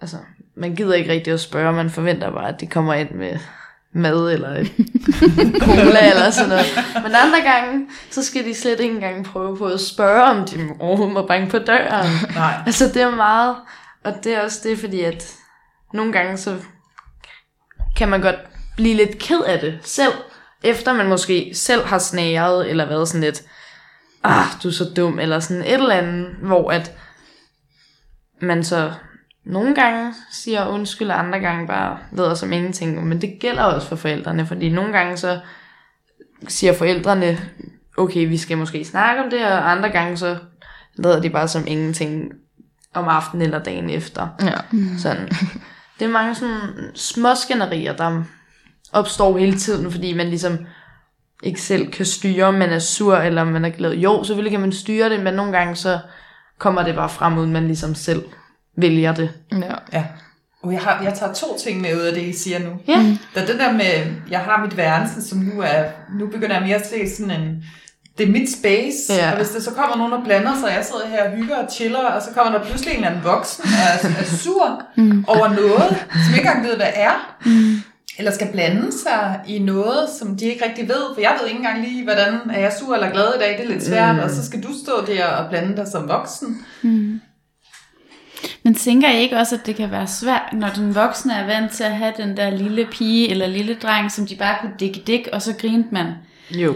altså 0.00 0.16
man 0.56 0.74
gider 0.74 0.94
ikke 0.94 1.12
rigtig 1.12 1.32
at 1.32 1.40
spørge, 1.40 1.72
man 1.72 1.90
forventer 1.90 2.30
bare, 2.30 2.48
at 2.48 2.60
de 2.60 2.66
kommer 2.66 2.94
ind 2.94 3.10
med 3.10 3.38
mad 3.94 4.32
eller 4.32 4.48
et 4.48 4.72
cola 5.64 6.10
eller 6.10 6.30
sådan 6.30 6.48
noget. 6.48 6.66
Men 6.94 7.12
andre 7.14 7.40
gange, 7.44 7.86
så 8.10 8.24
skal 8.24 8.44
de 8.44 8.54
slet 8.54 8.80
ikke 8.80 8.94
engang 8.94 9.24
prøve 9.24 9.56
på 9.56 9.66
at 9.66 9.80
spørge, 9.80 10.22
om 10.22 10.44
de 10.44 10.68
overhovedet 10.80 11.14
må 11.14 11.26
banke 11.26 11.50
på 11.50 11.58
døren. 11.58 12.10
Nej. 12.34 12.62
Altså 12.66 12.88
det 12.88 13.02
er 13.02 13.16
meget, 13.16 13.56
og 14.04 14.14
det 14.24 14.34
er 14.34 14.40
også 14.40 14.60
det, 14.68 14.78
fordi 14.78 15.00
at 15.00 15.34
nogle 15.92 16.12
gange 16.12 16.36
så 16.36 16.56
kan 17.96 18.08
man 18.08 18.20
godt 18.20 18.36
blive 18.76 18.96
lidt 18.96 19.18
ked 19.18 19.40
af 19.46 19.60
det 19.60 19.78
selv, 19.82 20.12
efter 20.64 20.92
man 20.92 21.08
måske 21.08 21.50
selv 21.54 21.84
har 21.84 21.98
snæret, 21.98 22.70
eller 22.70 22.88
været 22.88 23.08
sådan 23.08 23.20
lidt, 23.20 23.42
ah, 24.24 24.46
du 24.62 24.68
er 24.68 24.72
så 24.72 24.84
dum, 24.96 25.18
eller 25.18 25.40
sådan 25.40 25.62
et 25.62 25.72
eller 25.72 25.94
andet, 25.94 26.26
hvor 26.42 26.70
at 26.70 26.96
man 28.40 28.64
så 28.64 28.92
nogle 29.44 29.74
gange 29.74 30.14
siger 30.32 30.66
undskyld, 30.66 31.10
og 31.10 31.18
andre 31.18 31.40
gange 31.40 31.66
bare 31.66 31.98
lader 32.12 32.34
som 32.34 32.52
ingenting, 32.52 33.06
men 33.06 33.20
det 33.20 33.38
gælder 33.40 33.62
også 33.62 33.88
for 33.88 33.96
forældrene, 33.96 34.46
fordi 34.46 34.68
nogle 34.68 34.92
gange 34.92 35.16
så 35.16 35.40
siger 36.48 36.72
forældrene, 36.72 37.38
okay, 37.96 38.28
vi 38.28 38.36
skal 38.38 38.58
måske 38.58 38.84
snakke 38.84 39.22
om 39.22 39.30
det, 39.30 39.46
og 39.46 39.70
andre 39.70 39.88
gange 39.88 40.16
så 40.16 40.36
lader 40.96 41.20
de 41.20 41.30
bare 41.30 41.48
som 41.48 41.64
ingenting 41.66 42.32
om 42.94 43.08
aftenen 43.08 43.42
eller 43.42 43.62
dagen 43.62 43.90
efter. 43.90 44.28
Ja. 44.40 44.78
Sådan. 44.98 45.28
Det 45.98 46.04
er 46.04 46.10
mange 46.12 46.34
sådan 46.34 46.90
små 46.94 47.34
skænderier, 47.34 47.96
der 47.96 48.22
opstår 48.92 49.38
hele 49.38 49.58
tiden, 49.58 49.92
fordi 49.92 50.12
man 50.12 50.28
ligesom 50.28 50.58
ikke 51.42 51.60
selv 51.60 51.92
kan 51.92 52.06
styre, 52.06 52.44
om 52.44 52.54
man 52.54 52.70
er 52.70 52.78
sur 52.78 53.16
eller 53.16 53.42
om 53.42 53.48
man 53.48 53.64
er 53.64 53.70
glad. 53.70 53.92
Jo, 53.92 54.24
selvfølgelig 54.24 54.50
kan 54.52 54.60
man 54.60 54.72
styre 54.72 55.10
det, 55.10 55.22
men 55.22 55.34
nogle 55.34 55.52
gange 55.52 55.76
så 55.76 55.98
kommer 56.58 56.82
det 56.82 56.94
bare 56.94 57.08
frem, 57.08 57.38
uden 57.38 57.52
man 57.52 57.66
ligesom 57.66 57.94
selv 57.94 58.24
vælger 58.76 59.14
det. 59.14 59.30
ja. 59.52 59.74
Ja. 59.92 60.04
Og 60.62 60.72
jeg, 60.72 60.80
har, 60.80 61.02
jeg 61.02 61.14
tager 61.14 61.32
to 61.32 61.58
ting 61.58 61.80
med 61.80 61.96
ud 61.96 62.00
af 62.00 62.14
det, 62.14 62.22
I 62.22 62.32
siger 62.32 62.58
nu. 62.58 62.70
Ja. 62.88 63.16
Der 63.34 63.40
er 63.42 63.46
det 63.46 63.58
der 63.58 63.72
med, 63.72 64.14
jeg 64.30 64.40
har 64.40 64.64
mit 64.64 64.76
værelse, 64.76 65.28
som 65.28 65.38
nu 65.38 65.60
er, 65.60 65.84
nu 66.18 66.26
begynder 66.26 66.54
jeg 66.56 66.66
mere 66.66 66.76
at 66.76 66.86
se 66.86 67.16
sådan 67.16 67.40
en, 67.40 67.64
det 68.22 68.28
er 68.28 68.40
mit 68.40 68.52
space, 68.52 68.98
Ja. 69.14 69.30
og 69.30 69.36
hvis 69.36 69.48
der 69.48 69.60
så 69.60 69.70
kommer 69.70 69.96
nogen 69.96 70.12
og 70.12 70.20
blander 70.24 70.54
sig, 70.60 70.64
og 70.68 70.74
jeg 70.74 70.84
sidder 70.84 71.06
her 71.08 71.24
og 71.30 71.36
hygger 71.36 71.56
og 71.56 71.72
chiller, 71.72 71.98
og 71.98 72.22
så 72.22 72.28
kommer 72.34 72.58
der 72.58 72.64
pludselig 72.64 72.90
en 72.90 72.96
eller 72.96 73.08
anden 73.10 73.24
voksen 73.24 73.64
og 73.64 73.70
er, 74.10 74.20
er 74.20 74.24
sur 74.24 74.82
over 75.26 75.48
noget, 75.48 75.88
som 76.24 76.34
ikke 76.36 76.48
engang 76.48 76.64
ved, 76.66 76.76
hvad 76.76 76.92
er, 76.94 77.36
eller 78.18 78.32
skal 78.32 78.48
blande 78.52 78.92
sig 79.02 79.40
i 79.48 79.58
noget, 79.58 80.08
som 80.18 80.36
de 80.36 80.44
ikke 80.44 80.64
rigtig 80.64 80.88
ved, 80.88 81.02
for 81.14 81.20
jeg 81.20 81.36
ved 81.40 81.46
ikke 81.48 81.58
engang 81.58 81.80
lige, 81.88 82.04
hvordan 82.04 82.34
er 82.52 82.60
jeg 82.60 82.72
sur 82.80 82.94
eller 82.94 83.10
glad 83.10 83.26
i 83.36 83.38
dag, 83.38 83.58
det 83.58 83.64
er 83.64 83.68
lidt 83.68 83.84
svært, 83.86 84.18
og 84.24 84.30
så 84.30 84.46
skal 84.46 84.62
du 84.62 84.68
stå 84.84 85.04
der 85.14 85.26
og 85.26 85.50
blande 85.50 85.76
dig 85.76 85.86
som 85.92 86.08
voksen. 86.08 86.64
Men 88.64 88.74
tænker 88.74 89.10
I 89.10 89.20
ikke 89.20 89.36
også, 89.36 89.54
at 89.54 89.66
det 89.66 89.76
kan 89.76 89.90
være 89.90 90.06
svært, 90.06 90.48
når 90.52 90.68
den 90.68 90.94
voksne 90.94 91.34
er 91.34 91.46
vant 91.46 91.72
til 91.72 91.84
at 91.84 91.92
have 91.96 92.12
den 92.16 92.36
der 92.36 92.50
lille 92.50 92.86
pige 92.92 93.30
eller 93.30 93.46
lille 93.46 93.76
dreng, 93.82 94.12
som 94.12 94.26
de 94.26 94.36
bare 94.36 94.56
kunne 94.60 94.72
dikke 94.80 95.02
dik, 95.06 95.28
og 95.32 95.42
så 95.42 95.54
grinte 95.60 95.88
man. 95.92 96.06
Jo. 96.50 96.74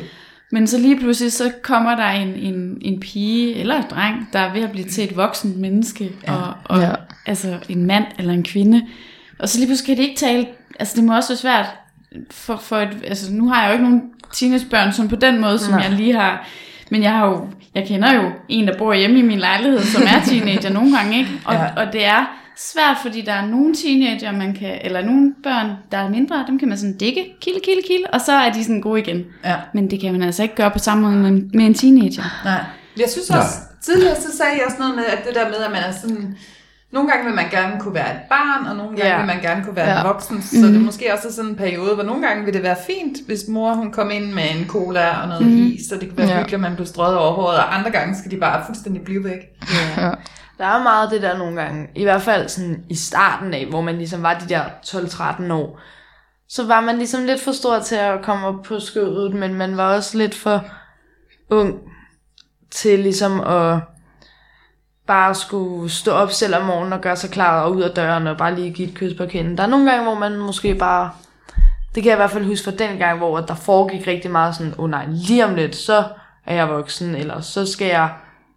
Men 0.53 0.67
så 0.67 0.79
lige 0.79 1.01
pludselig, 1.01 1.33
så 1.33 1.53
kommer 1.63 1.97
der 1.97 2.07
en, 2.09 2.29
en, 2.29 2.79
en 2.81 3.01
pige 3.01 3.55
eller 3.55 3.77
en 3.77 3.85
dreng, 3.91 4.29
der 4.33 4.39
er 4.39 4.53
ved 4.53 4.63
at 4.63 4.71
blive 4.71 4.85
til 4.89 5.05
et 5.05 5.17
voksen 5.17 5.61
menneske, 5.61 6.11
ja. 6.29 6.33
og, 6.35 6.55
og 6.65 6.81
Ja. 6.81 6.91
altså 7.27 7.59
en 7.69 7.87
mand 7.87 8.05
eller 8.19 8.33
en 8.33 8.43
kvinde. 8.43 8.83
Og 9.39 9.49
så 9.49 9.59
lige 9.59 9.67
pludselig 9.69 9.87
kan 9.97 10.05
de 10.05 10.09
ikke 10.09 10.21
tale, 10.21 10.47
altså 10.81 10.97
det 10.97 11.05
må 11.05 11.17
også 11.17 11.29
være 11.29 11.37
svært, 11.39 11.67
for, 12.31 12.57
for 12.57 12.77
et, 12.77 12.89
altså 13.07 13.33
nu 13.33 13.49
har 13.49 13.63
jeg 13.63 13.69
jo 13.69 13.73
ikke 13.73 13.85
nogen 13.85 14.03
teenagebørn 14.35 14.93
sådan 14.93 15.09
på 15.09 15.17
den 15.17 15.41
måde, 15.41 15.59
som 15.59 15.73
Nej. 15.75 15.83
Jeg 15.83 15.93
lige 15.93 16.15
har, 16.15 16.49
men 16.91 17.03
jeg 17.03 17.13
har 17.13 17.27
jo, 17.27 17.49
jeg 17.75 17.87
kender 17.87 18.15
jo 18.15 18.31
en, 18.49 18.67
der 18.69 18.79
bor 18.79 18.95
hjemme 18.95 19.19
i 19.19 19.23
min 19.23 19.39
lejlighed, 19.39 19.81
som 19.81 20.03
er 20.03 20.25
teenager 20.25 20.71
nogle 20.71 20.97
gange, 20.97 21.19
ikke? 21.19 21.31
Og, 21.45 21.55
ja. 21.55 21.67
og 21.77 21.93
det 21.93 22.05
er 22.07 22.39
svært, 22.57 22.97
fordi 23.03 23.21
der 23.21 23.33
er 23.33 23.47
nogle 23.47 23.75
teenager, 23.75 24.33
man 24.33 24.55
kan, 24.55 24.79
eller 24.85 25.05
nogle 25.05 25.35
børn, 25.43 25.71
der 25.93 25.99
er 25.99 26.09
mindre, 26.11 26.45
dem 26.49 26.59
kan 26.59 26.69
man 26.69 26.79
sådan 26.79 26.97
dikke, 26.97 27.25
kilde, 27.41 27.61
kilde, 27.65 27.83
kilde, 27.87 28.05
og 28.13 28.21
så 28.21 28.33
er 28.33 28.53
de 28.53 28.65
sådan 28.65 28.81
gode 28.81 29.01
igen. 29.01 29.25
Ja. 29.45 29.57
Men 29.75 29.91
det 29.91 30.01
kan 30.01 30.13
man 30.13 30.23
altså 30.23 30.43
ikke 30.43 30.55
gøre 30.55 30.71
på 30.71 30.79
samme 30.79 31.03
måde 31.03 31.17
med 31.17 31.31
en- 31.31 31.51
med 31.55 31.67
en 31.67 31.75
teenager. 31.75 32.41
Nej. 32.45 32.61
Jeg 32.97 33.07
synes 33.13 33.31
også, 33.31 33.55
tidligere 33.83 34.17
så 34.17 34.37
sagde 34.37 34.53
jeg 34.53 34.63
også 34.67 34.79
noget 34.79 34.95
med, 34.95 35.05
at 35.05 35.19
det 35.27 35.35
der 35.35 35.45
med, 35.49 35.57
at 35.57 35.71
man 35.71 35.81
er 35.89 35.93
sådan... 36.03 36.37
Nogle 36.93 37.11
gange 37.11 37.25
vil 37.27 37.35
man 37.35 37.45
gerne 37.51 37.81
kunne 37.81 37.95
være 37.95 38.11
et 38.15 38.21
barn, 38.31 38.67
og 38.67 38.77
nogle 38.77 38.97
gange 38.97 39.13
Ja. 39.13 39.17
vil 39.19 39.27
man 39.27 39.41
gerne 39.43 39.65
kunne 39.65 39.77
være 39.77 39.91
Ja. 39.91 40.01
en 40.01 40.07
voksen. 40.07 40.43
Så 40.43 40.67
det 40.67 40.77
er 40.77 40.81
måske 40.81 41.13
også 41.15 41.33
sådan 41.33 41.51
en 41.51 41.57
periode, 41.57 41.95
hvor 41.95 42.03
nogle 42.05 42.27
gange 42.27 42.45
vil 42.45 42.55
det 42.55 42.63
være 42.63 42.77
fint, 42.87 43.19
hvis 43.27 43.41
mor 43.49 43.75
hun 43.75 43.93
kom 43.93 44.11
ind 44.11 44.25
med 44.33 44.43
en 44.59 44.67
cola 44.69 45.21
og 45.23 45.29
noget 45.29 45.47
is, 45.47 45.89
så 45.89 45.95
det 45.95 46.09
kunne 46.09 46.19
være 46.19 46.29
Ja. 46.29 46.35
hyggeligt, 46.37 46.55
at 46.55 46.61
man 46.61 46.75
blev 46.75 46.87
strøget 46.87 47.19
over 47.19 47.33
håret, 47.33 47.57
og 47.59 47.79
andre 47.79 47.91
gange 47.91 48.17
skal 48.19 48.31
de 48.31 48.37
bare 48.37 48.63
fuldstændig 48.67 49.03
blive 49.03 49.25
væk. 49.25 49.41
Ja. 49.97 50.11
Der 50.59 50.65
er 50.65 50.83
meget 50.83 51.11
det 51.11 51.23
der 51.23 51.39
nogle 51.39 51.63
gange, 51.63 51.89
i 51.95 52.03
hvert 52.03 52.23
fald 52.23 52.49
sådan 52.49 52.85
i 52.89 52.95
starten 52.95 53.55
af, 53.55 53.67
hvor 53.67 53.81
man 53.81 53.99
ligesom 53.99 54.23
var 54.23 54.39
de 54.39 54.49
der 54.49 54.65
12-13 54.87 55.53
år, 55.53 55.81
så 56.49 56.67
var 56.67 56.81
man 56.81 56.99
ligesom 56.99 57.25
lidt 57.25 57.41
for 57.41 57.53
stor 57.53 57.79
til 57.79 57.97
at 57.97 58.23
komme 58.23 58.47
op 58.47 58.63
på 58.63 58.81
skødet, 58.81 59.35
men 59.35 59.55
man 59.55 59.77
var 59.77 59.95
også 59.95 60.19
lidt 60.19 60.35
for 60.35 60.65
ung 61.51 61.81
til 62.71 62.99
ligesom 62.99 63.41
at 63.41 63.81
bare 65.07 65.35
skulle 65.35 65.91
stå 65.91 66.13
op 66.13 66.33
selv 66.33 66.55
om 66.55 66.63
morgenen 66.63 66.93
og 66.93 67.01
gøre 67.01 67.17
sig 67.17 67.31
klar 67.31 67.63
og 67.63 67.73
ud 67.73 67.83
af 67.83 67.91
døren 67.91 68.27
og 68.27 68.37
bare 68.37 68.55
lige 68.55 68.73
give 68.73 68.89
et 68.89 68.95
kys 68.95 69.15
på 69.15 69.27
kinden. 69.27 69.57
Der 69.57 69.63
er 69.63 69.67
nogle 69.67 69.91
gange, 69.91 70.05
hvor 70.05 70.15
man 70.15 70.37
måske 70.37 70.75
bare... 70.75 71.11
Det 71.95 72.03
kan 72.03 72.11
jeg 72.11 72.17
i 72.17 72.21
hvert 72.23 72.31
fald 72.31 72.45
huske 72.45 72.65
fra 72.65 72.77
den 72.77 72.99
gang, 72.99 73.19
hvor 73.19 73.41
der 73.41 73.55
foregik 73.55 74.07
rigtig 74.07 74.31
meget 74.31 74.57
sådan, 74.57 74.75
åh 74.79 74.85
oh 74.85 74.91
nej, 74.91 75.07
lige 75.09 75.45
om 75.45 75.55
lidt, 75.55 75.77
så 75.77 76.05
er 76.47 76.55
jeg 76.55 76.69
voksen, 76.69 77.15
eller 77.15 77.41
så 77.41 77.73
skal 77.73 77.89
jeg 77.89 78.11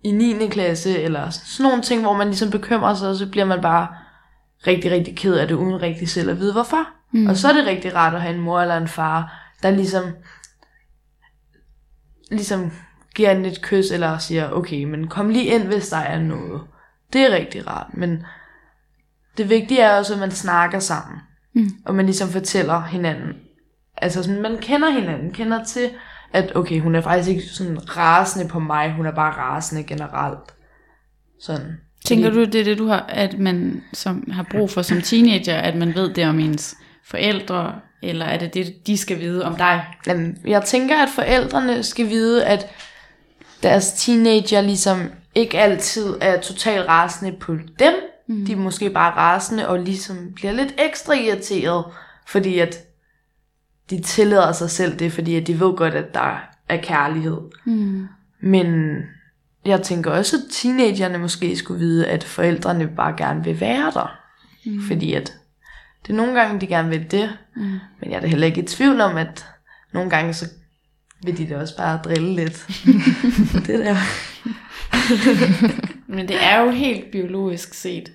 i 0.03 0.11
9. 0.11 0.47
klasse, 0.47 1.01
eller 1.01 1.29
sådan 1.29 1.63
nogle 1.63 1.81
ting, 1.81 2.01
hvor 2.01 2.13
man 2.13 2.27
ligesom 2.27 2.51
bekymrer 2.51 2.93
sig, 2.93 3.09
og 3.09 3.15
så 3.15 3.29
bliver 3.29 3.45
man 3.45 3.61
bare 3.61 3.87
rigtig, 4.67 4.91
rigtig 4.91 5.17
ked 5.17 5.33
af 5.35 5.47
det, 5.47 5.55
uden 5.55 5.81
rigtig 5.81 6.09
selv 6.09 6.29
at 6.29 6.39
vide 6.39 6.53
hvorfor. 6.53 6.87
Mm. 7.11 7.27
Og 7.27 7.37
så 7.37 7.47
er 7.47 7.53
det 7.53 7.65
rigtig 7.65 7.95
rart 7.95 8.15
at 8.15 8.21
have 8.21 8.35
en 8.35 8.41
mor 8.41 8.61
eller 8.61 8.77
en 8.77 8.87
far, 8.87 9.49
der 9.63 9.71
ligesom, 9.71 10.03
ligesom 12.31 12.71
giver 13.15 13.31
en 13.31 13.45
et 13.45 13.61
kys, 13.61 13.91
eller 13.91 14.17
siger, 14.17 14.51
okay, 14.51 14.83
men 14.83 15.07
kom 15.07 15.29
lige 15.29 15.45
ind, 15.45 15.63
hvis 15.63 15.89
der 15.89 15.97
er 15.97 16.19
noget. 16.19 16.61
Det 17.13 17.21
er 17.21 17.35
rigtig 17.35 17.67
rart, 17.67 17.87
men 17.93 18.23
det 19.37 19.49
vigtige 19.49 19.81
er 19.81 19.97
også, 19.97 20.13
at 20.13 20.19
man 20.19 20.31
snakker 20.31 20.79
sammen, 20.79 21.19
mm. 21.53 21.69
og 21.85 21.95
man 21.95 22.05
ligesom 22.05 22.29
fortæller 22.29 22.81
hinanden, 22.81 23.33
altså 23.97 24.23
sådan, 24.23 24.41
man 24.41 24.57
kender 24.57 24.89
hinanden, 24.89 25.31
kender 25.31 25.63
til, 25.63 25.89
at 26.33 26.55
okay, 26.55 26.79
hun 26.79 26.95
er 26.95 27.01
faktisk 27.01 27.29
ikke 27.29 27.43
sådan 27.43 27.97
rasende 27.97 28.47
på 28.47 28.59
mig, 28.59 28.93
hun 28.93 29.05
er 29.05 29.11
bare 29.11 29.31
rasende 29.31 29.83
generelt. 29.83 30.53
Sådan. 31.39 31.77
Tænker 32.05 32.29
du, 32.29 32.43
det 32.43 32.55
er 32.55 32.63
det, 32.63 32.77
du 32.77 32.87
har, 32.87 33.05
at 33.09 33.39
man 33.39 33.83
som 33.93 34.31
har 34.31 34.45
brug 34.51 34.69
for 34.69 34.81
som 34.81 35.01
teenager, 35.01 35.57
at 35.57 35.75
man 35.75 35.95
ved 35.95 36.13
det 36.13 36.25
om 36.25 36.39
ens 36.39 36.75
forældre, 37.05 37.75
eller 38.03 38.25
er 38.25 38.37
det 38.37 38.53
det, 38.53 38.87
de 38.87 38.97
skal 38.97 39.19
vide 39.19 39.45
om 39.45 39.55
dig? 39.55 39.85
Jamen, 40.07 40.37
jeg 40.45 40.63
tænker, 40.63 41.03
at 41.03 41.09
forældrene 41.15 41.83
skal 41.83 42.09
vide, 42.09 42.45
at 42.45 42.67
deres 43.63 43.93
teenager 43.93 44.61
ligesom 44.61 45.11
ikke 45.35 45.59
altid 45.59 46.15
er 46.21 46.41
totalt 46.41 46.87
rasende 46.87 47.37
på 47.39 47.53
dem. 47.79 47.93
Mm. 48.27 48.45
De 48.45 48.51
er 48.51 48.57
måske 48.57 48.89
bare 48.89 49.11
rasende 49.11 49.67
og 49.67 49.79
ligesom 49.79 50.33
bliver 50.35 50.51
lidt 50.51 50.73
ekstra 50.77 51.13
irriteret, 51.13 51.85
fordi 52.27 52.59
at 52.59 52.77
de 53.89 54.01
tillader 54.01 54.51
sig 54.51 54.69
selv 54.69 54.99
det, 54.99 55.11
fordi 55.11 55.35
at 55.35 55.47
de 55.47 55.59
ved 55.59 55.75
godt, 55.75 55.93
at 55.93 56.13
der 56.13 56.39
er 56.69 56.77
kærlighed. 56.81 57.37
Mm. 57.65 58.07
Men 58.39 58.97
jeg 59.65 59.81
tænker 59.81 60.11
også, 60.11 60.37
at 60.37 60.43
teenagerne 60.51 61.17
måske 61.17 61.55
skulle 61.55 61.79
vide, 61.79 62.07
at 62.07 62.23
forældrene 62.23 62.87
bare 62.87 63.13
gerne 63.17 63.43
vil 63.43 63.59
være 63.59 63.91
der. 63.93 64.19
Mm. 64.65 64.81
Fordi 64.81 65.13
at 65.13 65.33
det 66.03 66.13
er 66.13 66.17
nogle 66.17 66.41
gange, 66.41 66.61
de 66.61 66.67
gerne 66.67 66.89
vil 66.89 67.11
det. 67.11 67.29
Mm. 67.55 67.61
Men 67.61 68.11
jeg 68.11 68.13
er 68.13 68.19
da 68.19 68.27
heller 68.27 68.47
ikke 68.47 68.61
i 68.61 68.65
tvivl 68.65 69.01
om, 69.01 69.17
at 69.17 69.45
nogle 69.93 70.09
gange 70.09 70.33
så 70.33 70.45
vil 71.23 71.37
de 71.37 71.49
da 71.49 71.57
også 71.57 71.77
bare 71.77 71.99
drille 72.03 72.35
lidt. 72.35 72.67
det 73.67 73.79
der. 73.79 73.95
Men 76.07 76.27
det 76.27 76.43
er 76.43 76.59
jo 76.59 76.69
helt 76.69 77.11
biologisk 77.11 77.73
set, 77.73 78.11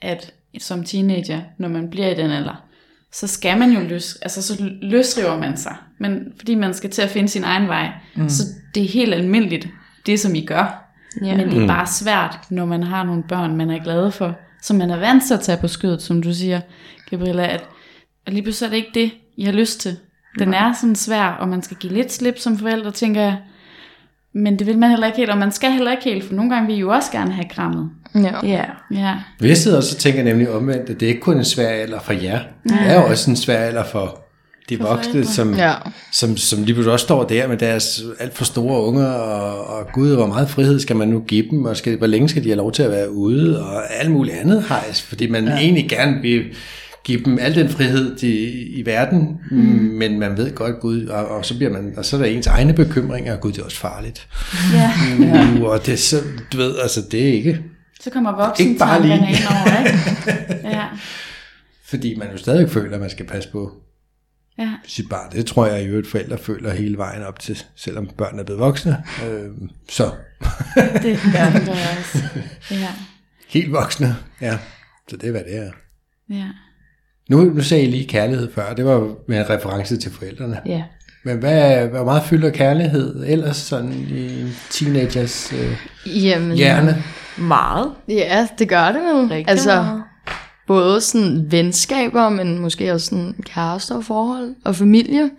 at 0.00 0.34
som 0.58 0.84
teenager, 0.84 1.40
når 1.58 1.68
man 1.68 1.90
bliver 1.90 2.08
i 2.08 2.14
den 2.14 2.30
alder, 2.30 2.64
så 3.14 3.26
skal 3.26 3.58
man 3.58 3.70
jo 3.70 3.80
løs, 3.80 4.16
altså 4.22 4.42
så 4.42 4.70
løsriver 4.82 5.38
man 5.38 5.56
sig. 5.56 5.76
Men 5.98 6.32
fordi 6.36 6.54
man 6.54 6.74
skal 6.74 6.90
til 6.90 7.02
at 7.02 7.10
finde 7.10 7.28
sin 7.28 7.44
egen 7.44 7.68
vej. 7.68 7.92
Mm. 8.16 8.28
Så 8.28 8.42
det 8.74 8.82
er 8.82 8.88
helt 8.88 9.14
almindeligt, 9.14 9.68
det 10.06 10.20
som 10.20 10.34
I 10.34 10.44
gør. 10.46 10.94
Ja. 11.22 11.36
Men 11.36 11.50
det 11.50 11.62
er 11.62 11.66
bare 11.66 11.86
svært, 11.86 12.38
når 12.50 12.64
man 12.64 12.82
har 12.82 13.04
nogle 13.04 13.22
børn, 13.22 13.56
man 13.56 13.70
er 13.70 13.84
glad 13.84 14.10
for, 14.10 14.38
som 14.62 14.76
man 14.76 14.90
er 14.90 14.96
vant 14.96 15.24
til 15.26 15.34
at 15.34 15.40
tage 15.40 15.58
på 15.58 15.68
skødet, 15.68 16.02
som 16.02 16.22
du 16.22 16.34
siger, 16.34 16.60
Gabriella, 17.10 17.46
at, 17.46 17.64
at 18.26 18.32
lige 18.32 18.42
pludselig 18.42 18.66
er 18.66 18.70
det 18.70 18.76
ikke 18.76 18.90
det, 18.94 19.10
I 19.36 19.44
har 19.44 19.52
lyst 19.52 19.80
til. 19.80 19.96
Den 20.38 20.54
er 20.54 20.72
sådan 20.72 20.96
svær, 20.96 21.26
og 21.26 21.48
man 21.48 21.62
skal 21.62 21.76
give 21.76 21.92
lidt 21.92 22.12
slip 22.12 22.38
som 22.38 22.58
forældre, 22.58 22.90
tænker 22.90 23.20
jeg. 23.20 23.38
Men 24.34 24.58
det 24.58 24.66
vil 24.66 24.78
man 24.78 24.90
heller 24.90 25.06
ikke 25.06 25.18
helt, 25.18 25.30
og 25.30 25.38
man 25.38 25.52
skal 25.52 25.70
heller 25.70 25.90
ikke 25.90 26.04
helt, 26.04 26.24
for 26.24 26.34
nogle 26.34 26.50
gange 26.54 26.66
vil 26.66 26.76
I 26.76 26.80
jo 26.80 26.88
også 26.90 27.12
gerne 27.12 27.32
have 27.32 27.48
krammet. 27.50 27.90
Ja. 28.14 28.46
Ja. 28.46 28.64
Ja. 28.94 29.14
Jeg 29.40 29.56
sidder 29.56 29.76
også 29.76 29.94
og 29.96 30.00
tænker 30.00 30.22
nemlig 30.22 30.50
omvendt, 30.50 30.90
at 30.90 31.00
det 31.00 31.02
er 31.02 31.08
ikke 31.10 31.20
kun 31.20 31.36
en 31.36 31.44
svær 31.44 31.68
alder 31.68 32.00
for 32.00 32.12
jer. 32.12 32.38
Det 32.64 32.76
er 32.86 32.94
jo 33.00 33.06
også 33.06 33.30
en 33.30 33.36
svær 33.36 33.56
alder 33.58 33.84
for 33.84 34.20
de 34.68 34.78
voksne, 34.78 35.12
forældre. 35.12 35.30
som, 35.30 35.54
Ja. 35.54 35.72
som, 36.12 36.36
som 36.36 36.58
lige 36.62 36.74
pludselig 36.74 36.92
også 36.92 37.04
står 37.04 37.24
der 37.24 37.48
med 37.48 37.56
deres 37.56 38.02
alt 38.20 38.36
for 38.36 38.44
store 38.44 38.82
unger, 38.86 39.06
og, 39.06 39.66
og 39.78 39.86
gud, 39.92 40.14
hvor 40.14 40.26
meget 40.26 40.50
frihed 40.50 40.80
skal 40.80 40.96
man 40.96 41.08
nu 41.08 41.20
give 41.20 41.44
dem, 41.50 41.64
og 41.64 41.76
skal, 41.76 41.96
hvor 41.98 42.06
længe 42.06 42.28
skal 42.28 42.42
de 42.44 42.48
have 42.48 42.56
lov 42.56 42.72
til 42.72 42.82
at 42.82 42.90
være 42.90 43.12
ude, 43.12 43.64
og 43.66 43.82
alt 44.00 44.10
muligt 44.10 44.36
andet 44.36 44.64
hejs, 44.68 45.02
fordi 45.02 45.30
man 45.30 45.44
ja. 45.44 45.56
egentlig 45.56 45.88
gerne 45.88 46.22
vil 46.22 46.42
give 47.04 47.24
dem 47.24 47.38
al 47.38 47.54
den 47.54 47.68
frihed 47.68 48.16
de, 48.16 48.28
i 48.52 48.86
verden, 48.86 49.40
mm. 49.50 49.56
men 49.98 50.18
man 50.18 50.36
ved 50.36 50.54
godt, 50.54 50.80
gud, 50.80 51.06
og, 51.06 51.28
og, 51.28 51.44
så 51.44 51.56
bliver 51.56 51.72
man, 51.72 51.94
og 51.96 52.04
så 52.04 52.16
er 52.16 52.20
der 52.20 52.26
ens 52.28 52.46
egne 52.46 52.72
bekymringer, 52.74 53.36
gud, 53.36 53.52
det 53.52 53.60
er 53.60 53.64
også 53.64 53.76
farligt. 53.78 54.28
ja. 54.72 54.92
Uh, 55.56 55.62
og 55.62 55.86
det 55.86 55.98
så, 55.98 56.16
du 56.52 56.56
ved, 56.56 56.78
altså 56.82 57.00
det 57.10 57.28
er 57.28 57.32
ikke, 57.32 57.62
Så 58.00 58.10
kommer 58.10 58.46
voksen 58.46 58.66
Ikke 58.66 58.78
bare 58.78 59.02
lige. 59.02 59.14
ind 59.14 59.24
over, 59.50 59.78
ikke? 59.86 59.98
Ja. 60.76 60.84
fordi 61.84 62.14
man 62.18 62.30
jo 62.32 62.36
stadig 62.38 62.70
føler, 62.70 62.94
at 62.94 63.00
man 63.00 63.10
skal 63.10 63.26
passe 63.26 63.48
på 63.52 63.72
Ja. 64.58 64.70
sit 64.86 65.08
barn. 65.08 65.32
Det 65.32 65.46
tror 65.46 65.66
jeg 65.66 65.82
i 65.82 65.86
øvrigt 65.86 66.08
forældre 66.10 66.38
føler 66.38 66.74
hele 66.74 66.96
vejen 66.98 67.22
op 67.22 67.38
til, 67.38 67.62
selvom 67.76 68.08
børn 68.18 68.38
er 68.38 68.42
blevet 68.44 68.60
voksne. 68.60 68.96
Øh, 69.28 69.50
så 69.88 70.10
Det 71.02 71.18
gør 71.34 71.50
det 71.58 71.68
også. 71.68 72.18
Ja. 72.70 72.88
helt 73.48 73.72
voksne, 73.72 74.16
ja. 74.40 74.58
Så 75.10 75.16
det 75.16 75.26
er, 75.26 75.30
hvad 75.30 75.40
det 75.44 75.56
er. 75.56 75.70
Ja. 76.30 76.46
Nu, 77.30 77.40
nu 77.44 77.62
sagde 77.62 77.84
I 77.84 77.90
lige 77.90 78.06
kærlighed 78.06 78.52
før, 78.54 78.74
det 78.74 78.84
var 78.84 79.08
med 79.28 79.38
en 79.38 79.50
reference 79.50 79.96
til 79.96 80.12
forældrene. 80.12 80.60
Ja. 80.66 80.82
Men 81.24 81.38
hvad, 81.38 81.86
hvor 81.88 82.04
meget 82.04 82.22
fylder 82.22 82.50
kærlighed 82.50 83.24
ellers 83.26 83.56
sådan 83.56 83.92
i 83.92 84.40
en 84.40 84.56
teenagers 84.70 85.52
øh, 85.52 86.24
Jamen, 86.24 86.56
hjerne? 86.56 87.02
Meget. 87.38 87.92
Ja, 88.08 88.48
det 88.58 88.68
gør 88.68 88.86
det 88.86 89.00
vel. 89.02 89.28
Rigtig 89.28 89.48
altså, 89.48 89.82
meget. 89.82 90.02
både 90.66 91.00
sådan 91.00 91.46
venskaber, 91.50 92.28
men 92.28 92.58
måske 92.58 92.92
også 92.92 93.06
sådan 93.06 93.34
kærester 93.46 93.94
og 93.96 94.04
forhold 94.04 94.54
og 94.64 94.76
familie. 94.76 95.30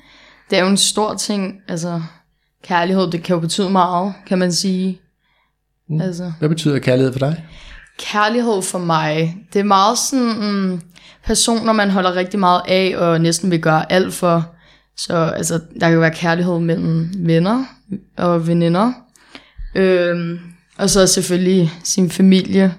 Det 0.50 0.58
er 0.58 0.62
jo 0.62 0.68
en 0.70 0.78
stor 0.78 1.14
ting. 1.14 1.62
Altså, 1.68 2.02
kærlighed, 2.64 3.12
det 3.12 3.24
kan 3.24 3.34
jo 3.34 3.40
betyde 3.40 3.70
meget, 3.70 4.14
kan 4.28 4.38
man 4.38 4.54
sige. 4.54 5.00
Mm. 5.90 6.02
Altså, 6.02 6.32
Hvad 6.40 6.50
betyder 6.50 6.80
kærlighed 6.80 7.12
for 7.12 7.20
dig? 7.20 7.46
Kærlighed 7.98 8.62
for 8.62 8.80
mig, 8.80 9.38
det 9.54 9.60
er 9.60 9.64
meget 9.64 9.98
sådan 9.98 10.36
mm, 10.40 10.82
personer, 11.24 11.74
man 11.74 11.90
holder 11.90 12.16
rigtig 12.16 12.40
meget 12.40 12.62
af, 12.68 12.94
og 12.98 13.22
næsten 13.22 13.52
vil 13.52 13.62
gøre 13.62 13.92
alt 13.92 14.14
for. 14.14 14.56
Så 14.98 15.16
altså, 15.16 15.60
der 15.80 15.90
kan 15.90 16.02
være 16.02 16.14
kærlighed 16.14 16.60
mellem 16.60 17.10
venner 17.18 17.66
og 18.18 18.48
veninder. 18.48 18.94
Øhm, 19.76 20.40
og 20.78 20.90
så 20.90 21.08
selvfølgelig 21.08 21.72
sin 21.84 22.10
familie 22.10 22.74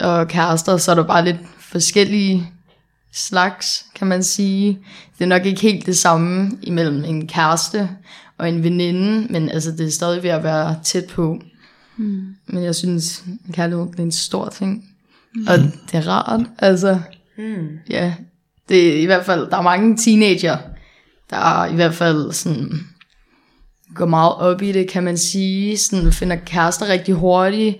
og 0.00 0.28
kærester, 0.28 0.76
så 0.76 0.90
er 0.90 0.94
der 0.94 1.02
bare 1.02 1.24
lidt 1.24 1.36
forskellige 1.58 2.50
slags, 3.12 3.86
kan 3.94 4.06
man 4.06 4.22
sige. 4.22 4.78
Det 5.18 5.24
er 5.24 5.28
nok 5.28 5.46
ikke 5.46 5.60
helt 5.60 5.86
det 5.86 5.96
samme 5.96 6.50
imellem 6.62 7.04
en 7.04 7.26
kæreste 7.26 7.90
og 8.38 8.48
en 8.48 8.62
veninde, 8.62 9.32
men 9.32 9.48
altså, 9.48 9.72
det 9.72 9.86
er 9.86 9.90
stadig 9.90 10.22
ved 10.22 10.30
at 10.30 10.44
være 10.44 10.76
tæt 10.84 11.04
på. 11.04 11.38
Mm. 11.96 12.34
Men 12.46 12.64
jeg 12.64 12.74
synes, 12.74 13.24
kærlighed 13.52 13.86
det 13.86 13.98
er 13.98 14.02
en 14.02 14.12
stor 14.12 14.48
ting. 14.48 14.84
Mm. 15.34 15.46
Og 15.48 15.58
det 15.58 15.94
er 15.94 16.08
rart, 16.08 16.40
altså. 16.58 17.00
Mm. 17.38 17.68
Ja, 17.90 18.14
det 18.68 18.96
er 18.96 19.02
i 19.02 19.04
hvert 19.04 19.24
fald, 19.24 19.50
der 19.50 19.56
er 19.56 19.62
mange 19.62 19.96
teenager, 19.96 20.58
der 21.30 21.36
er 21.36 21.66
i 21.66 21.74
hvert 21.74 21.94
fald 21.94 22.32
sådan, 22.32 22.80
går 23.94 24.06
meget 24.06 24.34
op 24.34 24.62
i 24.62 24.72
det, 24.72 24.88
kan 24.88 25.02
man 25.02 25.18
sige. 25.18 25.78
Sådan, 25.78 26.12
finder 26.12 26.36
kærester 26.36 26.88
rigtig 26.88 27.14
hurtigt, 27.14 27.76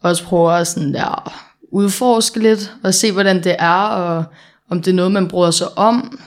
også 0.00 0.24
prøver 0.24 0.52
at 0.52 0.66
sådan 0.66 0.94
der, 0.94 1.32
udforske 1.72 2.40
lidt, 2.40 2.74
og 2.82 2.94
se 2.94 3.12
hvordan 3.12 3.44
det 3.44 3.56
er, 3.58 3.86
og 3.86 4.24
om 4.70 4.82
det 4.82 4.90
er 4.90 4.94
noget, 4.94 5.12
man 5.12 5.28
bryder 5.28 5.50
sig 5.50 5.78
om, 5.78 6.18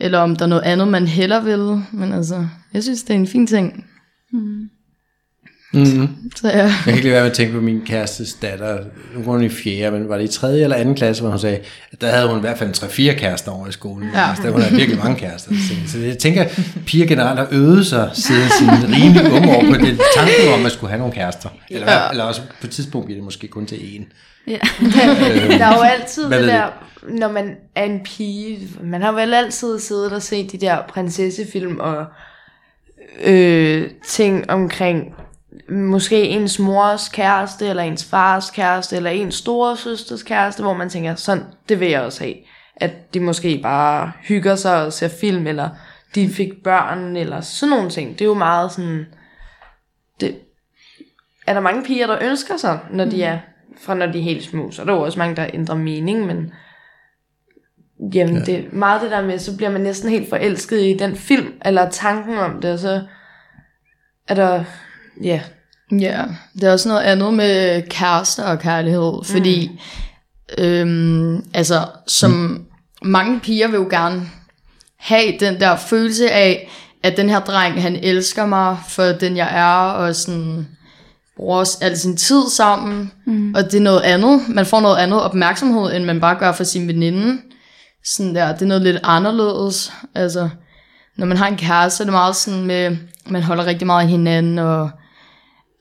eller 0.00 0.18
om 0.18 0.36
der 0.36 0.44
er 0.44 0.48
noget 0.48 0.62
andet, 0.62 0.88
man 0.88 1.06
heller 1.06 1.40
vil. 1.40 1.82
Men 1.92 2.12
altså, 2.12 2.46
jeg 2.72 2.82
synes, 2.82 3.02
det 3.02 3.14
er 3.14 3.18
en 3.18 3.26
fin 3.26 3.46
ting. 3.46 3.86
Mm-hmm. 5.74 6.08
Så 6.36 6.48
ja. 6.48 6.58
Jeg 6.58 6.72
kan 6.84 6.94
ikke 6.94 7.04
lade 7.04 7.14
være 7.14 7.22
med 7.22 7.30
at 7.30 7.36
tænke 7.36 7.54
på 7.54 7.60
min 7.60 7.80
kærestes 7.86 8.34
datter. 8.34 8.78
Nu 9.14 9.22
var 9.22 9.32
hun 9.32 9.42
i 9.42 9.48
fjerde, 9.48 9.98
men 9.98 10.08
var 10.08 10.18
det 10.18 10.24
i 10.24 10.38
tredje 10.38 10.62
eller 10.62 10.76
anden 10.76 10.94
klasse, 10.94 11.22
hvor 11.22 11.30
hun 11.30 11.38
sagde, 11.38 11.58
at 11.92 12.00
der 12.00 12.10
havde 12.10 12.28
hun 12.28 12.38
i 12.38 12.40
hvert 12.40 12.58
fald 12.58 13.12
3-4 13.14 13.18
kærester 13.18 13.52
over 13.52 13.68
i 13.68 13.72
skolen. 13.72 14.08
Ja. 14.14 14.28
Altså, 14.28 14.42
der 14.42 14.50
hun 14.50 14.60
havde 14.60 14.76
virkelig 14.76 14.98
mange 14.98 15.16
kærester. 15.16 15.52
Så 15.86 15.98
jeg 15.98 16.18
tænker, 16.18 16.42
at 16.42 16.60
piger 16.86 17.06
generelt 17.06 17.38
har 17.38 17.48
øvet 17.50 17.86
sig 17.86 18.10
siden 18.12 18.48
sin 18.58 18.68
rimelig 18.68 19.32
unge 19.32 19.56
år 19.56 19.62
på 19.62 19.74
det 19.74 20.00
tanke 20.16 20.32
om 20.58 20.66
at 20.66 20.72
skulle 20.72 20.90
have 20.90 20.98
nogle 20.98 21.14
kærester. 21.14 21.48
Eller, 21.70 21.92
ja. 21.92 22.10
eller 22.10 22.24
også 22.24 22.40
på 22.60 22.66
et 22.66 22.70
tidspunkt 22.70 23.04
bliver 23.04 23.18
det 23.18 23.24
måske 23.24 23.48
kun 23.48 23.66
til 23.66 23.76
én. 23.76 24.04
Ja. 24.46 24.58
Der 25.58 25.66
er 25.66 25.76
jo 25.76 25.82
altid 25.82 26.24
det 26.30 26.48
der, 26.48 26.66
når 27.08 27.32
man 27.32 27.56
er 27.74 27.84
en 27.84 28.00
pige, 28.04 28.68
man 28.82 29.02
har 29.02 29.12
vel 29.12 29.34
altid 29.34 29.80
siddet 29.80 30.12
og 30.12 30.22
set 30.22 30.52
de 30.52 30.58
der 30.58 30.78
prinsessefilm 30.88 31.78
og 31.80 32.06
øh, 33.24 33.90
ting 34.08 34.50
omkring 34.50 35.14
måske 35.68 36.22
ens 36.22 36.58
mors 36.58 37.08
kæreste, 37.08 37.66
eller 37.66 37.82
ens 37.82 38.04
fars 38.04 38.50
kæreste, 38.50 38.96
eller 38.96 39.10
ens 39.10 39.34
store 39.34 39.76
søsters 39.76 40.22
kæreste, 40.22 40.62
hvor 40.62 40.74
man 40.74 40.88
tænker, 40.88 41.14
sådan, 41.14 41.44
det 41.68 41.80
vil 41.80 41.90
jeg 41.90 42.00
også 42.00 42.24
have. 42.24 42.34
At 42.76 43.14
de 43.14 43.20
måske 43.20 43.60
bare 43.62 44.12
hygger 44.22 44.56
sig 44.56 44.84
og 44.84 44.92
ser 44.92 45.08
film, 45.08 45.46
eller 45.46 45.68
de 46.14 46.28
fik 46.28 46.62
børn, 46.64 47.16
eller 47.16 47.40
sådan 47.40 47.70
nogle 47.70 47.90
ting. 47.90 48.12
Det 48.12 48.20
er 48.20 48.28
jo 48.28 48.34
meget 48.34 48.72
sådan, 48.72 49.06
det, 50.20 50.38
er 51.46 51.54
der 51.54 51.60
mange 51.60 51.84
piger, 51.84 52.06
der 52.06 52.18
ønsker 52.22 52.56
sig, 52.56 52.78
når 52.90 53.04
de 53.04 53.22
er 53.22 53.38
fra 53.80 53.94
når 53.94 54.06
de 54.06 54.18
er 54.18 54.22
helt 54.22 54.44
små. 54.44 54.70
Så 54.70 54.82
er 54.82 54.86
der 54.86 54.92
jo 54.92 55.00
også 55.00 55.18
mange, 55.18 55.36
der 55.36 55.50
ændrer 55.54 55.74
mening, 55.74 56.26
men 56.26 56.52
jamen, 58.14 58.36
ja. 58.36 58.44
det 58.44 58.54
er 58.54 58.62
meget 58.72 59.02
det 59.02 59.10
der 59.10 59.22
med, 59.22 59.38
så 59.38 59.56
bliver 59.56 59.70
man 59.70 59.80
næsten 59.80 60.10
helt 60.10 60.28
forelsket 60.28 60.80
i 60.80 60.96
den 60.98 61.16
film, 61.16 61.52
eller 61.64 61.90
tanken 61.90 62.38
om 62.38 62.60
det, 62.60 62.72
og 62.72 62.78
så 62.78 63.02
er 64.28 64.34
der, 64.34 64.64
ja, 65.22 65.40
Ja, 66.00 66.22
det 66.54 66.64
er 66.64 66.72
også 66.72 66.88
noget 66.88 67.02
andet 67.02 67.34
med 67.34 67.82
kærester 67.88 68.44
og 68.44 68.58
kærlighed, 68.58 69.24
fordi 69.24 69.70
mm. 70.58 70.64
øhm, 70.64 71.44
altså, 71.54 71.86
som 72.06 72.30
mm. 72.30 72.64
mange 73.02 73.40
piger 73.40 73.68
vil 73.68 73.76
jo 73.76 73.86
gerne 73.90 74.22
have 74.98 75.38
den 75.40 75.60
der 75.60 75.76
følelse 75.76 76.30
af, 76.30 76.70
at 77.02 77.16
den 77.16 77.30
her 77.30 77.40
dreng, 77.40 77.82
han 77.82 77.96
elsker 77.96 78.46
mig 78.46 78.76
for 78.88 79.04
den 79.04 79.36
jeg 79.36 79.48
er, 79.52 79.90
og 79.90 80.14
sådan 80.14 80.68
bruger 81.36 81.76
al 81.80 81.98
sin 81.98 82.16
tid 82.16 82.42
sammen, 82.50 83.12
mm. 83.26 83.54
og 83.54 83.64
det 83.64 83.74
er 83.74 83.80
noget 83.80 84.00
andet. 84.00 84.40
Man 84.48 84.66
får 84.66 84.80
noget 84.80 84.96
andet 84.96 85.22
opmærksomhed, 85.22 85.96
end 85.96 86.04
man 86.04 86.20
bare 86.20 86.38
gør 86.38 86.52
for 86.52 86.64
sin 86.64 86.88
veninde. 86.88 87.38
Sådan 88.04 88.34
der, 88.34 88.52
det 88.52 88.62
er 88.62 88.66
noget 88.66 88.82
lidt 88.82 89.00
anderledes. 89.02 89.92
Altså, 90.14 90.48
når 91.16 91.26
man 91.26 91.36
har 91.36 91.46
en 91.46 91.56
kæreste, 91.56 92.02
er 92.02 92.04
det 92.04 92.12
meget 92.12 92.36
sådan 92.36 92.64
med, 92.64 92.96
man 93.26 93.42
holder 93.42 93.66
rigtig 93.66 93.86
meget 93.86 94.02
af 94.02 94.08
hinanden, 94.08 94.58
og 94.58 94.90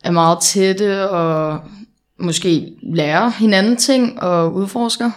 er 0.03 0.11
meget 0.11 0.37
tætte, 0.41 1.09
og 1.09 1.59
måske 2.19 2.71
lærer 2.93 3.29
hinanden 3.29 3.77
ting, 3.77 4.21
og 4.21 4.53
udforsker. 4.53 5.11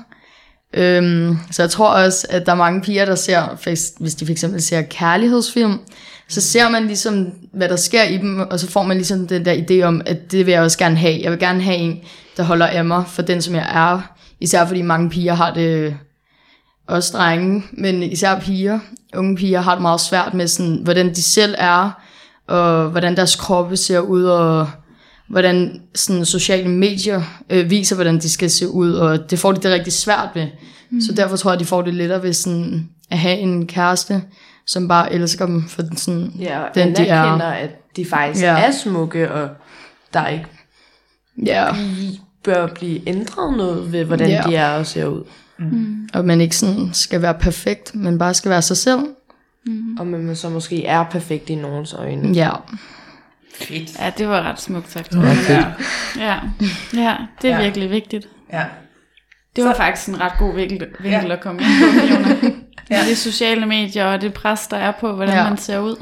Øhm, 0.75 1.39
så 1.51 1.63
jeg 1.63 1.71
tror 1.71 1.89
også, 1.89 2.27
at 2.31 2.47
der 2.47 2.53
er 2.53 2.57
mange 2.57 2.81
piger, 2.81 3.05
der 3.05 3.15
ser, 3.15 3.43
hvis 4.01 4.15
de 4.15 4.27
fx 4.27 4.45
ser 4.59 4.83
kærlighedsfilm, 4.83 5.79
så 6.29 6.41
ser 6.41 6.69
man 6.69 6.87
ligesom, 6.87 7.33
hvad 7.53 7.69
der 7.69 7.77
sker 7.77 8.03
i 8.03 8.17
dem, 8.17 8.41
og 8.41 8.61
så 8.61 8.71
får 8.71 8.83
man 8.83 8.97
ligesom 8.97 9.27
den 9.27 9.45
der 9.45 9.55
idé 9.55 9.83
om, 9.87 10.03
at 10.07 10.33
det 10.33 10.47
vil 10.47 10.53
jeg 10.53 10.63
også 10.63 10.79
gerne 10.79 10.97
have. 10.97 11.21
Jeg 11.23 11.31
vil 11.31 11.39
gerne 11.39 11.63
have 11.63 11.77
en, 11.77 12.01
der 12.37 12.43
holder 12.43 12.67
af 12.67 12.85
mig 12.85 13.05
for 13.07 13.23
den, 13.23 13.43
som 13.43 13.55
jeg 13.55 13.67
er. 13.75 14.01
Især 14.41 14.67
fordi 14.67 14.83
mange 14.83 15.11
piger 15.11 15.35
har 15.35 15.55
det, 15.55 15.97
også 16.87 17.17
drenge, 17.17 17.65
men 17.73 18.03
især 18.03 18.41
piger, 18.41 18.79
unge 19.15 19.37
piger 19.37 19.61
har 19.61 19.75
det 19.75 19.83
meget 19.83 20.01
svært 20.01 20.35
med, 20.35 20.49
sådan, 20.49 20.81
hvordan 20.83 21.09
de 21.09 21.23
selv 21.23 21.55
er, 21.59 22.01
og 22.47 22.91
hvordan 22.91 23.17
deres 23.17 23.37
kroppe 23.37 23.77
ser 23.77 23.99
ud, 24.01 24.25
og 24.25 24.69
hvordan 25.29 25.81
sådan, 25.95 26.25
sociale 26.25 26.69
medier 26.69 27.23
øh, 27.51 27.71
viser, 27.71 27.95
hvordan 27.95 28.19
de 28.19 28.31
skal 28.31 28.51
se 28.51 28.69
ud, 28.69 28.93
og 28.93 29.31
det 29.31 29.39
får 29.39 29.53
de 29.53 29.61
det 29.63 29.71
rigtig 29.73 29.93
svært 29.93 30.29
ved. 30.35 30.47
Mm. 30.91 31.01
Så 31.01 31.13
derfor 31.13 31.37
tror 31.37 31.51
jeg, 31.51 31.61
de 31.61 31.65
får 31.65 31.83
det 31.83 31.95
lettere 31.95 32.23
ved 32.23 32.33
sådan, 32.33 32.89
at 33.11 33.19
have 33.19 33.39
en 33.39 33.67
kæreste, 33.67 34.23
som 34.67 34.89
bare 34.89 35.13
elsker 35.13 35.47
dem 35.47 35.69
for 35.69 35.83
sådan, 35.97 36.33
ja 36.39 36.61
og 36.63 36.75
den, 36.75 36.97
de 36.97 37.09
er. 37.09 37.23
anerkender, 37.23 37.47
at 37.47 37.71
de 37.97 38.05
faktisk 38.05 38.45
Ja. 38.45 38.53
ja. 38.57 38.67
er 38.67 38.71
smukke, 38.71 39.33
og 39.33 39.49
der 40.15 40.27
ikke 40.29 40.47
Ja, 41.47 41.67
bør 42.45 42.67
blive 42.67 43.09
ændret 43.09 43.57
noget 43.57 43.93
ved, 43.93 44.05
hvordan 44.05 44.29
Ja. 44.29 44.35
ja. 44.35 44.43
de 44.51 44.57
er 44.57 44.79
og 44.79 44.87
ser 44.87 45.07
ud. 45.07 45.23
og 46.15 46.25
man 46.25 46.41
ikke 46.41 46.57
sådan 46.57 46.91
skal 46.93 47.23
være 47.23 47.35
perfekt, 47.35 47.95
men 47.95 48.19
bare 48.19 48.35
skal 48.35 48.51
være 48.51 48.63
sig 48.63 48.77
selv. 48.77 49.01
Og 49.99 50.07
man 50.07 50.37
så 50.37 50.49
måske 50.49 50.87
er 50.87 51.05
perfekt 51.05 51.51
i 51.51 51.55
nogens 51.55 51.93
øjne. 51.95 52.29
Ja, 52.33 52.51
ja, 53.71 54.13
det 54.19 54.29
var 54.29 54.43
ret 54.43 54.61
smukt 54.61 54.91
sagt. 54.93 55.15
Ja, 55.15 55.21
fedt. 55.33 55.67
Ja, 56.19 56.35
ja 56.95 57.15
det 57.43 57.51
er 57.51 57.57
Ja. 57.57 57.63
virkelig 57.63 57.91
vigtigt. 57.91 58.29
Ja. 58.53 58.65
Det 59.57 59.65
var 59.65 59.73
så, 59.73 59.77
faktisk 59.77 60.09
en 60.09 60.21
ret 60.21 60.33
god 60.39 60.55
vinkel, 60.55 60.87
vinkel 61.01 61.27
Ja. 61.29 61.33
at 61.33 61.41
komme 61.41 61.61
ind 61.63 61.69
på, 61.69 62.07
Fiona. 62.07 62.55
Ja. 62.91 63.01
Det 63.09 63.19
sociale 63.19 63.67
medier 63.67 64.05
og 64.07 64.21
det 64.21 64.35
pres, 64.35 64.67
der 64.67 64.77
er 64.77 64.93
på, 65.01 65.13
hvordan 65.13 65.35
Ja. 65.35 65.43
ja. 65.43 65.49
man 65.49 65.59
ser 65.59 65.79
ud. 65.79 65.97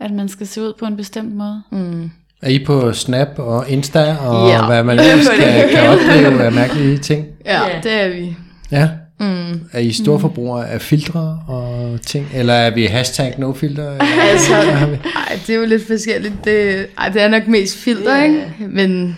At 0.00 0.10
man 0.10 0.28
skal 0.28 0.46
se 0.46 0.62
ud 0.62 0.72
på 0.78 0.84
en 0.86 0.96
bestemt 0.96 1.34
måde. 1.34 1.62
mm. 1.72 2.10
Er 2.42 2.48
I 2.50 2.64
på 2.64 2.92
Snap 2.92 3.28
og 3.38 3.68
Insta, 3.70 4.16
og 4.16 4.48
Ja. 4.48 4.66
hvad 4.66 4.84
man 4.84 4.98
ellers 4.98 5.28
kan, 5.40 5.68
kan 5.70 5.88
opleve 5.88 6.42
af 6.44 6.52
mærkelige 6.52 6.98
ting? 6.98 7.26
ja, 7.44 7.66
Ja. 7.68 7.80
det 7.82 7.92
er 7.92 8.08
vi. 8.08 8.36
Ja. 8.70 8.88
Mm. 9.20 9.60
Er 9.72 9.78
I 9.78 9.92
storforbrugere 9.92 10.68
af 10.68 10.80
filtre 10.80 11.42
og 11.48 11.98
ting? 12.06 12.28
Eller 12.34 12.52
er 12.54 12.70
vi 12.74 12.84
hashtag 12.86 13.34
no 13.38 13.52
filter? 13.52 13.90
Altså, 14.30 14.54
ej, 14.54 15.38
det 15.46 15.50
er 15.54 15.58
jo 15.58 15.64
lidt 15.66 15.86
forskelligt. 15.86 16.34
Det, 16.44 16.86
ej, 16.98 17.08
det 17.08 17.22
er 17.22 17.28
nok 17.28 17.46
mest 17.46 17.76
filter, 17.76 18.16
Ja. 18.16 18.22
ikke? 18.24 18.52
Men 18.68 19.16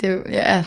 det 0.00 0.08
er 0.08 0.12
jo, 0.12 0.18
ja. 0.30 0.64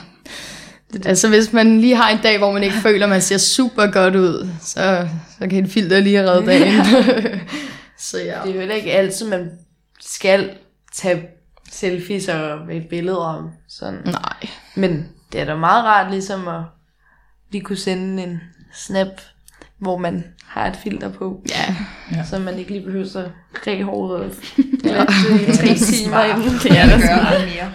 Altså, 1.06 1.28
hvis 1.30 1.54
man 1.54 1.82
lige 1.82 1.96
har 1.96 2.10
en 2.10 2.20
dag, 2.24 2.38
hvor 2.38 2.52
man 2.52 2.64
ikke 2.64 2.76
føler, 2.88 3.06
at 3.06 3.10
man 3.10 3.22
ser 3.22 3.38
super 3.38 3.92
godt 3.92 4.16
ud, 4.16 4.50
så, 4.62 5.08
så 5.40 5.48
kan 5.48 5.52
en 5.64 5.68
filter 5.70 6.00
lige 6.00 6.30
redde 6.30 6.46
dagen. 6.46 6.86
så 8.10 8.18
ja. 8.18 8.34
Det 8.44 8.50
er 8.50 8.54
jo 8.54 8.60
heller 8.60 8.76
ikke 8.76 8.92
altid, 8.92 9.28
man 9.30 9.50
skal 10.02 10.50
tage 10.96 11.22
selfies 11.72 12.28
og 12.28 12.76
et 12.76 12.84
billede 12.90 13.20
om 13.28 13.50
sådan. 13.70 14.00
Nej. 14.06 14.50
Men 14.76 15.06
det 15.32 15.42
er 15.42 15.46
da 15.46 15.56
meget 15.56 15.84
rart 15.86 16.12
ligesom 16.12 16.48
at 16.48 16.62
lige 17.52 17.62
kunne 17.64 17.78
sende 17.78 18.24
en 18.24 18.42
snap, 18.74 19.08
hvor 19.78 19.98
man 19.98 20.24
har 20.46 20.68
et 20.68 20.76
filter 20.84 21.10
på. 21.10 21.42
Ja. 21.50 21.76
Ja. 22.18 22.24
Så 22.24 22.40
man 22.40 22.60
ikke 22.60 22.72
lige 22.72 22.86
behøver 22.86 23.18
at 23.18 23.32
ræge 23.68 23.84
håret 23.84 24.16
og 24.24 24.32
glatte 24.84 25.14
i 25.48 25.56
tre 25.56 25.76
timer 25.76 26.24
inden. 26.24 26.54
Det 26.64 26.72
er 26.80 26.86
der 26.86 27.00
smart 27.08 27.42
mere. 27.56 27.72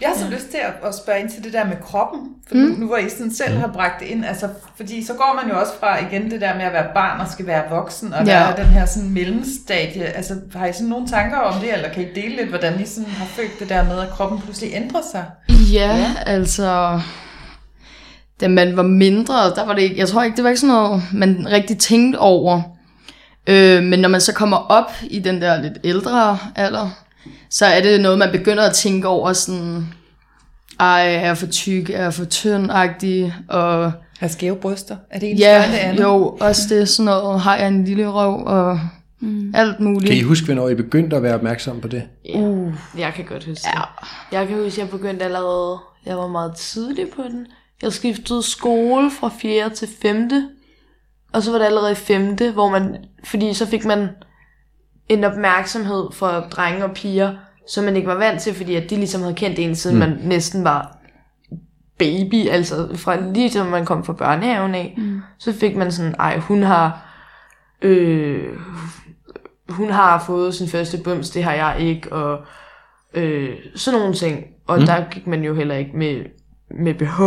Jeg 0.00 0.08
har 0.08 0.18
så 0.18 0.30
lyst 0.30 0.50
til 0.50 0.58
at, 0.58 0.88
at 0.88 0.94
spørge 0.94 1.20
ind 1.20 1.30
til 1.30 1.44
det 1.44 1.52
der 1.52 1.64
med 1.64 1.76
kroppen, 1.84 2.20
for 2.48 2.54
mm. 2.54 2.60
nu, 2.60 2.76
nu 2.76 2.86
hvor 2.86 2.96
I 2.96 3.08
sådan 3.08 3.34
selv 3.34 3.58
har 3.58 3.66
bragt 3.66 4.00
det 4.00 4.06
ind, 4.06 4.24
altså, 4.24 4.48
fordi 4.76 5.04
så 5.04 5.12
går 5.14 5.40
man 5.42 5.52
jo 5.52 5.60
også 5.60 5.72
fra 5.80 6.06
igen 6.06 6.30
det 6.30 6.40
der 6.40 6.54
med 6.54 6.62
at 6.64 6.72
være 6.72 6.86
barn 6.94 7.20
og 7.20 7.26
skal 7.28 7.46
være 7.46 7.62
voksen, 7.70 8.12
og 8.14 8.26
Ja. 8.26 8.32
være 8.46 8.56
den 8.56 8.66
her 8.66 8.86
sådan 8.86 9.10
mellemstadie. 9.10 10.04
Altså, 10.04 10.34
har 10.54 10.66
I 10.66 10.72
sådan 10.72 10.88
nogle 10.88 11.08
tanker 11.08 11.36
om 11.38 11.60
det, 11.60 11.72
eller 11.72 11.88
kan 11.92 12.02
I 12.02 12.14
dele 12.14 12.36
lidt, 12.36 12.48
hvordan 12.48 12.80
I 12.80 12.86
sådan 12.86 13.10
har 13.10 13.26
følt 13.26 13.58
det 13.60 13.68
der 13.68 13.84
med, 13.84 13.98
at 14.00 14.08
kroppen 14.10 14.40
pludselig 14.40 14.70
ændrer 14.74 15.00
sig? 15.12 15.24
Ja, 15.72 15.96
ja, 15.96 16.14
altså... 16.26 17.00
Da 18.40 18.48
man 18.48 18.76
var 18.76 18.82
mindre, 18.82 19.34
der 19.34 19.66
var 19.66 19.74
det 19.74 19.82
ikke, 19.82 19.98
jeg 19.98 20.08
tror 20.08 20.22
ikke, 20.22 20.36
det 20.36 20.44
var 20.44 20.50
ikke 20.50 20.60
sådan 20.60 20.74
noget, 20.74 21.02
man 21.12 21.46
rigtig 21.50 21.78
tænkte 21.78 22.18
over. 22.18 22.62
Øh, 23.46 23.82
men 23.82 23.98
når 23.98 24.08
man 24.08 24.20
så 24.20 24.34
kommer 24.34 24.56
op 24.56 24.90
i 25.02 25.18
den 25.18 25.42
der 25.42 25.62
lidt 25.62 25.78
ældre 25.84 26.38
alder, 26.56 26.90
så 27.50 27.66
er 27.66 27.80
det 27.80 28.00
noget, 28.00 28.18
man 28.18 28.32
begynder 28.32 28.62
at 28.62 28.74
tænke 28.74 29.08
over 29.08 29.32
sådan, 29.32 29.86
ej, 30.80 31.14
er 31.14 31.26
jeg 31.26 31.38
for 31.38 31.46
tyk, 31.46 31.90
er 31.90 32.02
jeg 32.02 32.14
for 32.14 32.24
tynd-agtig, 32.24 33.34
og 33.48 33.92
Har 34.18 34.28
skæve 34.28 34.56
bryster? 34.56 34.96
Er 35.10 35.18
det 35.18 35.30
en 35.30 35.36
ja, 35.36 35.64
det 35.72 35.78
andet? 35.78 36.02
jo, 36.02 36.36
også 36.40 36.60
det 36.68 36.88
sådan 36.88 37.04
noget, 37.04 37.40
har 37.40 37.56
jeg 37.56 37.68
en 37.68 37.84
lille 37.84 38.08
røv, 38.08 38.42
og 38.46 38.80
mm. 39.20 39.54
alt 39.54 39.80
muligt. 39.80 40.10
Kan 40.10 40.18
I 40.18 40.22
huske, 40.22 40.44
hvornår 40.44 40.68
I 40.68 40.74
begyndte 40.74 41.16
at 41.16 41.22
være 41.22 41.34
opmærksom 41.34 41.80
på 41.80 41.88
det? 41.88 42.02
Uh. 42.34 42.72
Jeg 42.98 43.12
kan 43.14 43.24
godt 43.24 43.44
huske 43.44 43.68
ja. 43.74 43.80
det. 43.80 44.08
Jeg 44.32 44.48
kan 44.48 44.56
huske, 44.56 44.66
at 44.66 44.78
jeg 44.78 44.88
begyndte 44.98 45.24
allerede, 45.24 45.78
jeg 46.06 46.16
var 46.16 46.28
meget 46.28 46.54
tidlig 46.54 47.06
på 47.16 47.22
den. 47.22 47.46
Jeg 47.84 47.92
skiftede 47.92 48.42
skole 48.42 49.10
fra 49.10 49.30
4. 49.40 49.70
til 49.70 49.88
5. 50.02 50.30
Og 51.32 51.42
så 51.42 51.50
var 51.50 51.58
det 51.58 51.66
allerede 51.66 51.92
i 51.92 51.94
5. 51.94 52.36
hvor 52.52 52.68
man, 52.68 52.96
fordi 53.24 53.54
så 53.54 53.66
fik 53.66 53.84
man 53.84 54.08
en 55.08 55.24
opmærksomhed 55.24 56.12
for 56.12 56.28
drenge 56.50 56.84
og 56.84 56.90
piger, 56.94 57.34
som 57.68 57.84
man 57.84 57.96
ikke 57.96 58.08
var 58.08 58.14
vant 58.14 58.40
til, 58.40 58.54
fordi 58.54 58.74
at 58.74 58.90
de 58.90 58.96
ligesom 58.96 59.20
havde 59.20 59.34
kendt 59.34 59.58
en, 59.58 59.74
siden 59.76 59.96
mm. 59.96 60.00
man 60.00 60.18
næsten 60.22 60.64
var 60.64 60.98
baby, 61.98 62.48
altså 62.48 62.96
fra 62.96 63.32
lige 63.32 63.50
til 63.50 63.64
man 63.64 63.84
kom 63.84 64.04
fra 64.04 64.12
børnehaven 64.12 64.74
af, 64.74 64.94
mm. 64.96 65.20
så 65.38 65.52
fik 65.52 65.76
man 65.76 65.92
sådan, 65.92 66.14
ej, 66.18 66.38
hun 66.38 66.62
har, 66.62 67.14
øh, 67.82 68.48
hun 69.68 69.90
har 69.90 70.24
fået 70.26 70.54
sin 70.54 70.68
første 70.68 70.98
bums, 71.04 71.30
det 71.30 71.44
har 71.44 71.52
jeg 71.52 71.76
ikke, 71.80 72.12
og 72.12 72.44
øh, 73.14 73.56
sådan 73.74 74.00
nogle 74.00 74.14
ting. 74.14 74.44
Og 74.66 74.78
mm. 74.78 74.86
der 74.86 75.04
gik 75.10 75.26
man 75.26 75.44
jo 75.44 75.54
heller 75.54 75.74
ikke 75.74 75.96
med, 75.96 76.24
med 76.70 76.94
BH. 76.94 77.20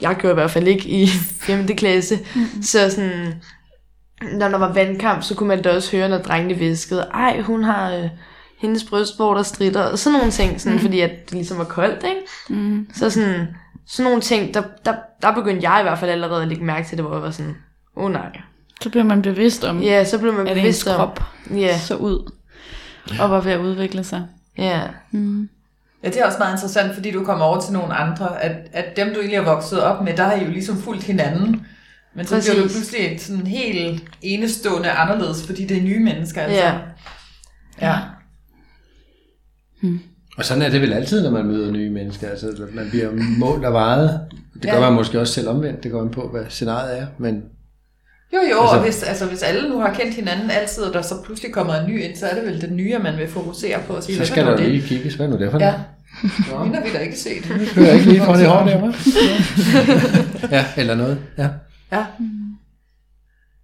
Jeg 0.00 0.16
gjorde 0.16 0.32
i 0.32 0.34
hvert 0.34 0.50
fald 0.50 0.66
ikke 0.66 0.88
i 0.88 1.06
5. 1.06 1.66
klasse. 1.66 2.18
Mm. 2.34 2.62
Så 2.62 2.90
sådan, 2.90 3.34
når 4.32 4.48
der 4.48 4.58
var 4.58 4.72
vandkamp, 4.72 5.22
så 5.22 5.34
kunne 5.34 5.48
man 5.48 5.62
da 5.62 5.74
også 5.74 5.96
høre, 5.96 6.08
når 6.08 6.18
drengene 6.18 6.54
viskede, 6.54 7.00
ej, 7.00 7.40
hun 7.40 7.64
har 7.64 7.92
øh, 7.94 8.08
hendes 8.58 8.84
brystvorter 8.84 9.42
stritter, 9.42 9.82
og 9.82 9.98
sådan 9.98 10.18
nogle 10.18 10.32
ting, 10.32 10.60
sådan, 10.60 10.76
mm. 10.76 10.82
fordi 10.82 11.00
at 11.00 11.10
det 11.24 11.32
ligesom 11.32 11.58
var 11.58 11.64
koldt, 11.64 12.04
ikke? 12.04 12.20
Mm. 12.48 12.86
Så 12.94 13.10
sådan, 13.10 13.46
sådan 13.86 14.04
nogle 14.04 14.20
ting, 14.20 14.54
der, 14.54 14.62
der, 14.84 14.94
der 15.22 15.34
begyndte 15.34 15.70
jeg 15.70 15.80
i 15.80 15.82
hvert 15.82 15.98
fald 15.98 16.10
allerede 16.10 16.42
at 16.42 16.48
lægge 16.48 16.64
mærke 16.64 16.88
til 16.88 16.98
det, 16.98 17.04
hvor 17.04 17.14
jeg 17.14 17.22
var 17.22 17.30
sådan, 17.30 17.56
åh 17.96 18.04
oh, 18.04 18.12
nej. 18.12 18.40
Så 18.82 18.90
bliver 18.90 19.04
man 19.04 19.22
bevidst 19.22 19.64
om, 19.64 19.80
Ja, 19.80 20.04
så 20.04 20.18
blev 20.18 20.32
man 20.32 20.46
at 20.46 20.52
ens 20.52 20.60
bevidst 20.62 20.88
om, 20.88 20.96
krop 20.96 21.22
ja, 21.50 21.78
så 21.78 21.96
ud, 21.96 22.32
og 23.20 23.30
var 23.30 23.40
ved 23.40 23.52
at 23.52 23.60
udvikle 23.60 24.04
sig. 24.04 24.26
ja, 24.58 24.82
Ja, 26.04 26.08
det 26.08 26.20
er 26.20 26.26
også 26.26 26.38
meget 26.38 26.52
interessant, 26.52 26.94
fordi 26.94 27.10
du 27.10 27.24
kommer 27.24 27.44
over 27.44 27.60
til 27.60 27.72
nogle 27.72 27.94
andre, 27.94 28.42
at, 28.42 28.56
at 28.72 28.96
dem, 28.96 29.08
du 29.08 29.14
egentlig 29.14 29.36
er 29.36 29.44
vokset 29.44 29.82
op 29.82 30.04
med, 30.04 30.16
der 30.16 30.22
har 30.22 30.32
I 30.34 30.44
jo 30.44 30.50
ligesom 30.50 30.76
fulgt 30.76 31.02
hinanden. 31.04 31.66
Men 32.16 32.26
så 32.26 32.40
bliver 32.40 32.54
du 32.54 32.62
Præcis. 32.62 32.76
pludselig 32.76 33.20
sådan 33.20 33.46
helt 33.46 34.02
enestående 34.22 34.90
anderledes, 34.90 35.46
fordi 35.46 35.64
det 35.66 35.76
er 35.76 35.82
nye 35.82 36.04
mennesker. 36.04 36.42
Altså. 36.42 36.60
ja. 36.62 36.74
ja. 37.80 37.98
Og 40.38 40.44
sådan 40.44 40.62
er 40.62 40.68
det 40.70 40.80
vel 40.80 40.92
altid, 40.92 41.22
når 41.22 41.30
man 41.30 41.46
møder 41.46 41.70
nye 41.70 41.90
mennesker. 41.90 42.28
Altså, 42.28 42.66
man 42.74 42.90
bliver 42.90 43.10
målt 43.38 43.64
og 43.64 43.72
vejet. 43.72 44.20
Det 44.54 44.62
gør 44.62 44.74
Ja. 44.74 44.80
man 44.80 44.92
måske 44.92 45.20
også 45.20 45.32
selv 45.32 45.48
omvendt. 45.48 45.82
Det 45.84 45.90
går 45.92 46.02
an 46.02 46.10
på, 46.10 46.28
hvad 46.28 46.44
scenariet 46.48 46.98
er. 47.00 47.06
Men 47.18 47.42
Jo, 48.34 48.38
jo, 48.50 48.60
Altså- 48.62 48.76
og 48.76 48.82
hvis, 48.82 49.02
altså, 49.02 49.26
hvis 49.26 49.42
alle 49.42 49.68
nu 49.68 49.80
har 49.80 49.94
kendt 49.94 50.14
hinanden 50.14 50.50
altid, 50.50 50.82
og 50.82 50.94
der 50.94 51.02
så 51.02 51.14
pludselig 51.24 51.52
kommer 51.52 51.74
en 51.74 51.86
ny 51.90 52.02
ind, 52.02 52.16
så 52.16 52.26
er 52.26 52.34
det 52.34 52.44
vel 52.44 52.60
den 52.60 52.76
nye, 52.76 52.98
man 52.98 53.16
vil 53.18 53.28
fokusere 53.28 53.78
på. 53.86 53.92
Og 53.92 54.02
sige, 54.02 54.18
så 54.18 54.26
skal 54.26 54.44
for 54.44 54.50
der 54.50 54.56
det? 54.56 54.68
lige 54.70 54.88
kigges. 54.88 55.14
Hvad 55.14 55.26
er 55.26 55.30
nu 55.30 55.38
det 55.38 55.50
for 55.50 55.58
Ja, 55.60 55.74
hende 56.64 56.76
har 56.78 56.84
vi 56.84 56.92
da 56.92 56.98
ikke 56.98 57.16
set. 57.18 57.42
Det 57.48 57.68
hører 57.68 57.92
ikke 57.92 58.06
lige 58.06 58.20
fra 58.24 58.38
det 58.38 58.46
hår 58.46 58.66
der, 58.66 58.80
hva'? 58.80 60.52
Ja, 60.52 60.64
eller 60.76 60.94
noget. 60.94 61.18
Ja. 61.38 61.48
Ja. 61.92 62.04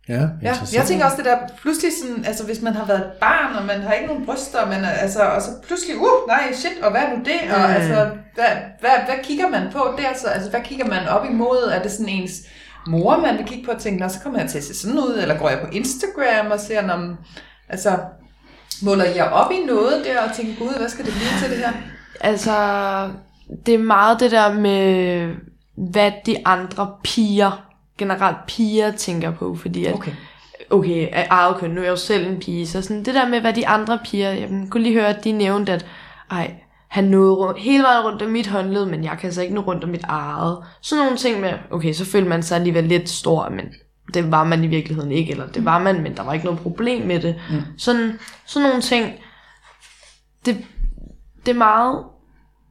Ja, 0.08 0.14
Ja, 0.14 0.48
interessant. 0.48 0.74
jeg 0.74 0.84
tænker 0.86 1.04
også 1.04 1.16
det 1.16 1.24
der, 1.24 1.36
pludselig 1.62 1.92
sådan, 2.02 2.24
altså 2.24 2.44
hvis 2.44 2.62
man 2.62 2.72
har 2.74 2.86
været 2.86 2.98
et 3.00 3.12
barn, 3.20 3.56
og 3.56 3.64
man 3.66 3.80
har 3.82 3.92
ikke 3.92 4.06
nogen 4.06 4.26
bryster, 4.26 4.66
men 4.66 4.84
altså, 5.02 5.20
og 5.22 5.42
så 5.42 5.48
pludselig, 5.66 5.96
uh, 5.96 6.26
nej, 6.28 6.52
shit, 6.52 6.78
og 6.82 6.90
hvad 6.90 7.00
er 7.00 7.10
nu 7.10 7.18
det? 7.24 7.40
Og 7.54 7.58
Mm. 7.68 7.74
altså, 7.74 7.94
hvad, 8.34 8.44
hvad, 8.80 8.90
hvad 9.06 9.14
kigger 9.22 9.48
man 9.48 9.62
på 9.72 9.82
der? 9.98 10.18
Så, 10.20 10.26
altså, 10.28 10.50
hvad 10.50 10.60
kigger 10.64 10.86
man 10.86 11.08
op 11.08 11.24
imod? 11.30 11.70
Er 11.74 11.82
det 11.82 11.90
sådan 11.90 12.08
ens 12.08 12.32
mor, 12.86 13.20
man 13.20 13.38
vil 13.38 13.46
kigge 13.46 13.64
på 13.64 13.70
og 13.70 13.80
tænke, 13.80 14.00
nå, 14.00 14.08
så 14.08 14.20
kommer 14.22 14.40
jeg 14.40 14.50
til 14.50 14.58
at 14.58 14.64
se 14.64 14.74
sådan 14.74 14.98
ud, 14.98 15.18
eller 15.22 15.38
går 15.38 15.48
jeg 15.48 15.60
på 15.60 15.66
Instagram 15.72 16.50
og 16.50 16.60
ser, 16.60 16.92
om, 16.92 17.16
altså, 17.68 17.98
måler 18.82 19.04
jeg 19.04 19.24
op 19.24 19.52
i 19.52 19.66
noget 19.66 20.04
der, 20.04 20.20
og 20.28 20.36
tænker, 20.36 20.54
gud, 20.58 20.78
hvad 20.78 20.88
skal 20.88 21.04
det 21.04 21.14
blive 21.14 21.40
til 21.40 21.50
det 21.50 21.58
her? 21.58 21.72
Altså, 22.20 22.54
det 23.66 23.74
er 23.74 23.78
meget 23.78 24.20
det 24.20 24.30
der 24.30 24.52
med, 24.52 25.34
hvad 25.76 26.12
de 26.26 26.46
andre 26.46 26.90
piger, 27.04 27.66
generelt 27.98 28.36
piger, 28.46 28.92
tænker 28.92 29.30
på, 29.30 29.56
fordi 29.56 29.84
at, 29.84 29.94
Okay. 29.94 30.12
okay, 30.70 31.08
af 31.12 31.26
eget 31.30 31.56
køn, 31.56 31.70
nu 31.70 31.80
er 31.80 31.84
jeg 31.84 31.90
jo 31.90 31.96
selv 31.96 32.26
en 32.26 32.40
pige, 32.40 32.66
så 32.66 32.82
sådan 32.82 33.04
det 33.04 33.14
der 33.14 33.28
med, 33.28 33.40
hvad 33.40 33.52
de 33.52 33.68
andre 33.68 33.98
piger, 34.04 34.30
jeg 34.30 34.48
kunne 34.70 34.82
lige 34.82 34.94
høre, 34.94 35.08
at 35.08 35.24
de 35.24 35.32
nævnte, 35.32 35.72
at 35.72 35.86
ej, 36.30 36.54
han 36.94 37.04
nåede 37.04 37.34
rundt, 37.34 37.60
hele 37.60 37.82
vejen 37.82 38.04
rundt 38.04 38.22
om 38.22 38.30
mit 38.30 38.46
håndled, 38.46 38.86
men 38.86 39.04
jeg 39.04 39.16
kan 39.20 39.26
altså 39.26 39.42
ikke 39.42 39.54
nå 39.54 39.60
rundt 39.60 39.84
om 39.84 39.90
mit 39.90 40.04
eget. 40.04 40.58
Sådan 40.80 41.04
nogle 41.04 41.18
ting 41.18 41.40
med, 41.40 41.52
okay, 41.70 41.92
så 41.92 42.04
følte 42.04 42.28
man 42.28 42.42
sig 42.42 42.56
alligevel 42.56 42.84
lidt 42.84 43.08
stor, 43.08 43.48
men 43.48 43.64
det 44.14 44.32
var 44.32 44.44
man 44.44 44.64
i 44.64 44.66
virkeligheden 44.66 45.12
ikke, 45.12 45.30
eller 45.30 45.46
det 45.46 45.64
var 45.64 45.78
man, 45.78 46.02
men 46.02 46.16
der 46.16 46.22
var 46.22 46.32
ikke 46.32 46.44
noget 46.44 46.60
problem 46.60 47.06
med 47.06 47.20
det. 47.20 47.34
Mm. 47.50 47.56
Sådan, 47.78 48.18
sådan 48.46 48.68
nogle 48.68 48.82
ting, 48.82 49.12
det, 50.46 50.56
det 51.46 51.52
er 51.52 51.58
meget, 51.58 52.04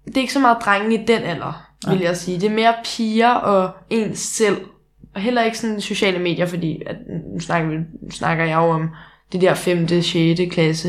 det 0.05 0.17
er 0.17 0.21
ikke 0.21 0.33
så 0.33 0.39
meget 0.39 0.57
drenge 0.65 1.03
i 1.03 1.05
den 1.05 1.21
alder, 1.21 1.67
vil 1.89 1.99
jeg 1.99 2.17
sige. 2.17 2.39
Det 2.39 2.51
er 2.51 2.55
mere 2.55 2.73
piger 2.85 3.33
og 3.33 3.71
ens 3.89 4.19
selv. 4.19 4.57
Og 5.15 5.21
heller 5.21 5.43
ikke 5.43 5.57
sådan 5.57 5.81
sociale 5.81 6.19
medier, 6.19 6.45
fordi 6.45 6.81
at, 6.85 6.95
nu, 7.33 7.39
snakker 7.39 7.69
vi, 7.69 7.75
nu 7.75 8.11
snakker 8.11 8.45
jeg 8.45 8.55
jo 8.55 8.69
om 8.69 8.89
det 9.31 9.41
der 9.41 9.53
5. 9.53 9.87
6. 9.87 10.39
klasse. 10.51 10.87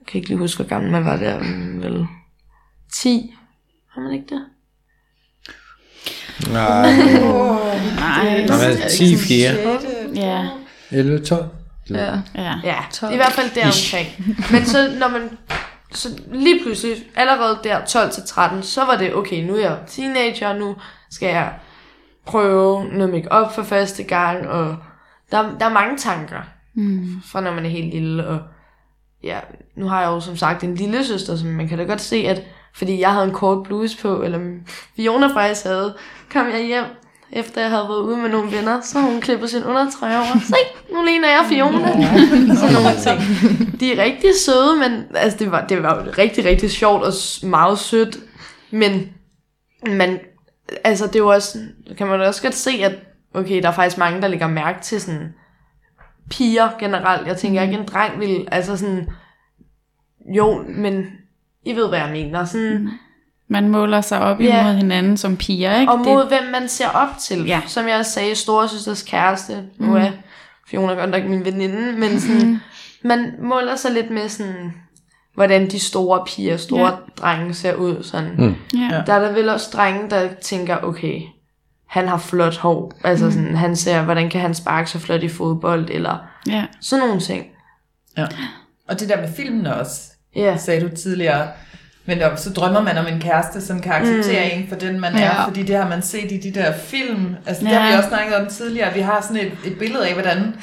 Jeg 0.00 0.06
kan 0.06 0.18
ikke 0.18 0.28
lige 0.28 0.38
huske, 0.38 0.62
hvor 0.62 0.68
gammel 0.68 0.90
man 0.90 1.04
var 1.04 1.16
der. 1.16 1.38
Vel 1.80 2.06
10. 2.94 3.34
Har 3.90 4.00
man 4.00 4.12
ikke 4.12 4.26
det? 4.34 4.44
Nej, 6.52 6.92
Nej, 7.96 8.44
der 8.46 8.80
var 8.82 8.88
10 8.88 9.16
fjerde. 9.16 9.78
ja, 10.14 10.48
11, 10.90 11.24
12. 11.24 11.48
Ja. 11.90 12.04
ja. 12.34 12.54
Ja, 12.64 12.76
det 12.90 13.02
er 13.02 13.10
i 13.10 13.16
hvert 13.16 13.32
fald 13.32 13.50
der 13.54 13.66
omkring. 13.66 14.36
Men 14.52 14.64
så 14.64 14.96
når 14.98 15.08
man 15.08 15.38
så 15.92 16.08
lige 16.32 16.62
pludselig, 16.62 16.96
allerede 17.16 17.58
der 17.64 17.84
12 17.84 18.10
til 18.10 18.22
13, 18.26 18.62
så 18.62 18.84
var 18.84 18.96
det, 18.96 19.14
okay, 19.14 19.44
nu 19.44 19.56
er 19.56 19.60
jeg 19.60 19.78
teenager, 19.86 20.58
nu 20.58 20.76
skal 21.10 21.28
jeg 21.28 21.52
prøve 22.26 22.84
noget 22.84 23.12
make-up 23.12 23.54
for 23.54 23.62
første 23.62 24.02
gang, 24.02 24.48
og 24.48 24.76
der, 25.30 25.58
der 25.58 25.66
er 25.66 25.72
mange 25.72 25.96
tanker, 25.98 26.40
mm. 26.74 27.22
fra 27.24 27.40
når 27.40 27.54
man 27.54 27.64
er 27.64 27.70
helt 27.70 27.94
lille, 27.94 28.26
og 28.26 28.40
ja, 29.22 29.38
nu 29.76 29.88
har 29.88 30.00
jeg 30.00 30.08
jo 30.08 30.20
som 30.20 30.36
sagt 30.36 30.64
en 30.64 30.74
lille 30.74 31.04
søster, 31.04 31.36
som 31.36 31.48
man 31.48 31.68
kan 31.68 31.78
da 31.78 31.84
godt 31.84 32.00
se, 32.00 32.16
at 32.16 32.42
fordi 32.74 33.00
jeg 33.00 33.12
havde 33.12 33.26
en 33.26 33.32
kort 33.32 33.62
bluse 33.62 33.98
på, 34.02 34.22
eller 34.22 34.40
Fiona 34.96 35.26
faktisk 35.26 35.64
havde, 35.64 35.96
kom 36.32 36.46
jeg 36.46 36.66
hjem, 36.66 36.84
efter 37.32 37.60
jeg 37.60 37.70
havde 37.70 37.88
været 37.88 38.02
ude 38.02 38.16
med 38.16 38.28
nogle 38.28 38.52
venner, 38.52 38.80
så 38.80 39.00
hun 39.00 39.20
klippet 39.20 39.50
sin 39.50 39.64
undertrøje 39.64 40.16
over. 40.16 40.40
Se, 40.44 40.54
nu 40.92 41.02
ligner 41.02 41.28
jeg 41.28 41.44
Fiona. 41.48 41.92
Sådan 42.54 42.72
nogle 42.72 43.00
ting. 43.02 43.80
De 43.80 43.92
er 43.92 44.04
rigtig 44.04 44.30
søde, 44.46 44.76
men 44.76 45.04
altså, 45.14 45.38
det, 45.38 45.50
var, 45.50 45.66
det 45.66 45.82
var 45.82 46.18
rigtig, 46.18 46.44
rigtig 46.44 46.70
sjovt 46.70 47.02
og 47.02 47.12
meget 47.42 47.78
sødt. 47.78 48.16
Men 48.70 49.12
man, 49.86 50.18
altså, 50.84 51.06
det 51.06 51.18
jo 51.18 51.28
også, 51.28 51.58
kan 51.98 52.06
man 52.06 52.20
også 52.20 52.42
godt 52.42 52.54
se, 52.54 52.70
at 52.70 52.92
okay, 53.34 53.62
der 53.62 53.68
er 53.68 53.72
faktisk 53.72 53.98
mange, 53.98 54.22
der 54.22 54.28
lægger 54.28 54.48
mærke 54.48 54.82
til 54.82 55.00
sådan 55.00 55.34
piger 56.30 56.68
generelt. 56.78 57.26
Jeg 57.26 57.36
tænker 57.36 57.62
ikke, 57.62 57.74
en 57.74 57.86
dreng 57.86 58.20
vil, 58.20 58.48
altså 58.52 58.76
sådan, 58.76 59.08
jo, 60.36 60.64
men 60.68 61.06
I 61.64 61.72
ved, 61.74 61.88
hvad 61.88 61.98
jeg 61.98 62.10
mener. 62.10 62.44
Sådan, 62.44 62.90
Man 63.48 63.68
måler 63.68 64.00
sig 64.00 64.20
op 64.20 64.40
Ja. 64.40 64.60
imod 64.60 64.74
hinanden 64.74 65.16
som 65.16 65.36
piger, 65.36 65.80
ikke? 65.80 65.92
og 65.92 65.98
mod 65.98 66.28
hvem 66.28 66.44
man 66.52 66.68
ser 66.68 66.88
op 66.88 67.08
til. 67.20 67.44
Ja. 67.46 67.60
Som 67.66 67.88
jeg 67.88 67.98
også 67.98 68.10
sagde, 68.12 68.34
storesøsters 68.34 69.02
kæreste. 69.02 69.64
Nu 69.78 69.96
er 69.96 70.10
Fiona 70.68 70.92
godt 70.92 71.10
nok 71.10 71.24
min 71.24 71.44
veninde, 71.44 71.92
men 71.92 72.20
sådan, 72.20 72.60
man 73.02 73.34
måler 73.42 73.76
sig 73.76 73.92
lidt 73.92 74.10
med 74.10 74.28
sådan, 74.28 74.72
hvordan 75.34 75.70
de 75.70 75.78
store 75.80 76.24
piger, 76.26 76.56
store 76.56 76.86
Ja. 76.90 76.96
drenge 77.22 77.54
ser 77.54 77.74
ud. 77.74 78.02
Sådan. 78.02 78.30
Mm. 78.38 78.54
Ja. 78.80 79.02
Der 79.06 79.12
er 79.14 79.20
der 79.20 79.32
vel 79.32 79.48
også 79.48 79.70
drenge, 79.72 80.10
der 80.10 80.28
tænker, 80.42 80.76
okay, 80.82 81.22
han 81.86 82.08
har 82.08 82.18
flot 82.18 82.56
hår. 82.56 82.92
Altså 83.04 83.30
sådan, 83.30 83.56
han 83.56 83.76
ser, 83.76 84.02
hvordan 84.02 84.30
kan 84.30 84.40
han 84.40 84.54
sparke 84.54 84.90
så 84.90 84.98
flot 84.98 85.22
i 85.22 85.28
fodbold, 85.28 85.88
eller 85.90 86.16
ja. 86.48 86.64
sådan 86.80 87.06
nogle 87.06 87.20
ting. 87.20 87.46
Ja. 88.16 88.26
Og 88.88 89.00
det 89.00 89.08
der 89.08 89.20
med 89.20 89.32
filmen 89.36 89.66
også, 89.66 90.00
Ja, 90.36 90.56
sagde 90.56 90.80
du 90.80 90.96
tidligere. 90.96 91.48
Men 92.06 92.18
så 92.36 92.50
drømmer 92.52 92.80
man 92.82 92.98
om 92.98 93.06
en 93.06 93.20
kæreste, 93.20 93.60
som 93.60 93.80
kan 93.80 93.92
acceptere 93.92 94.54
mm. 94.54 94.60
en 94.62 94.68
for 94.68 94.76
den, 94.76 95.00
man 95.00 95.14
er, 95.14 95.20
Ja. 95.20 95.44
fordi 95.46 95.62
det 95.62 95.76
har 95.76 95.88
man 95.88 96.02
set 96.02 96.32
i 96.32 96.36
de 96.36 96.60
der 96.60 96.72
film. 96.78 97.36
Altså, 97.46 97.64
det 97.64 97.70
Ja. 97.70 97.78
har 97.78 97.90
vi 97.90 97.96
også 97.96 98.08
snakket 98.08 98.36
om 98.36 98.46
tidligere. 98.46 98.94
Vi 98.94 99.00
har 99.00 99.20
sådan 99.20 99.36
et, 99.36 99.52
et 99.66 99.78
billede 99.78 100.06
af, 100.08 100.12
hvordan 100.12 100.54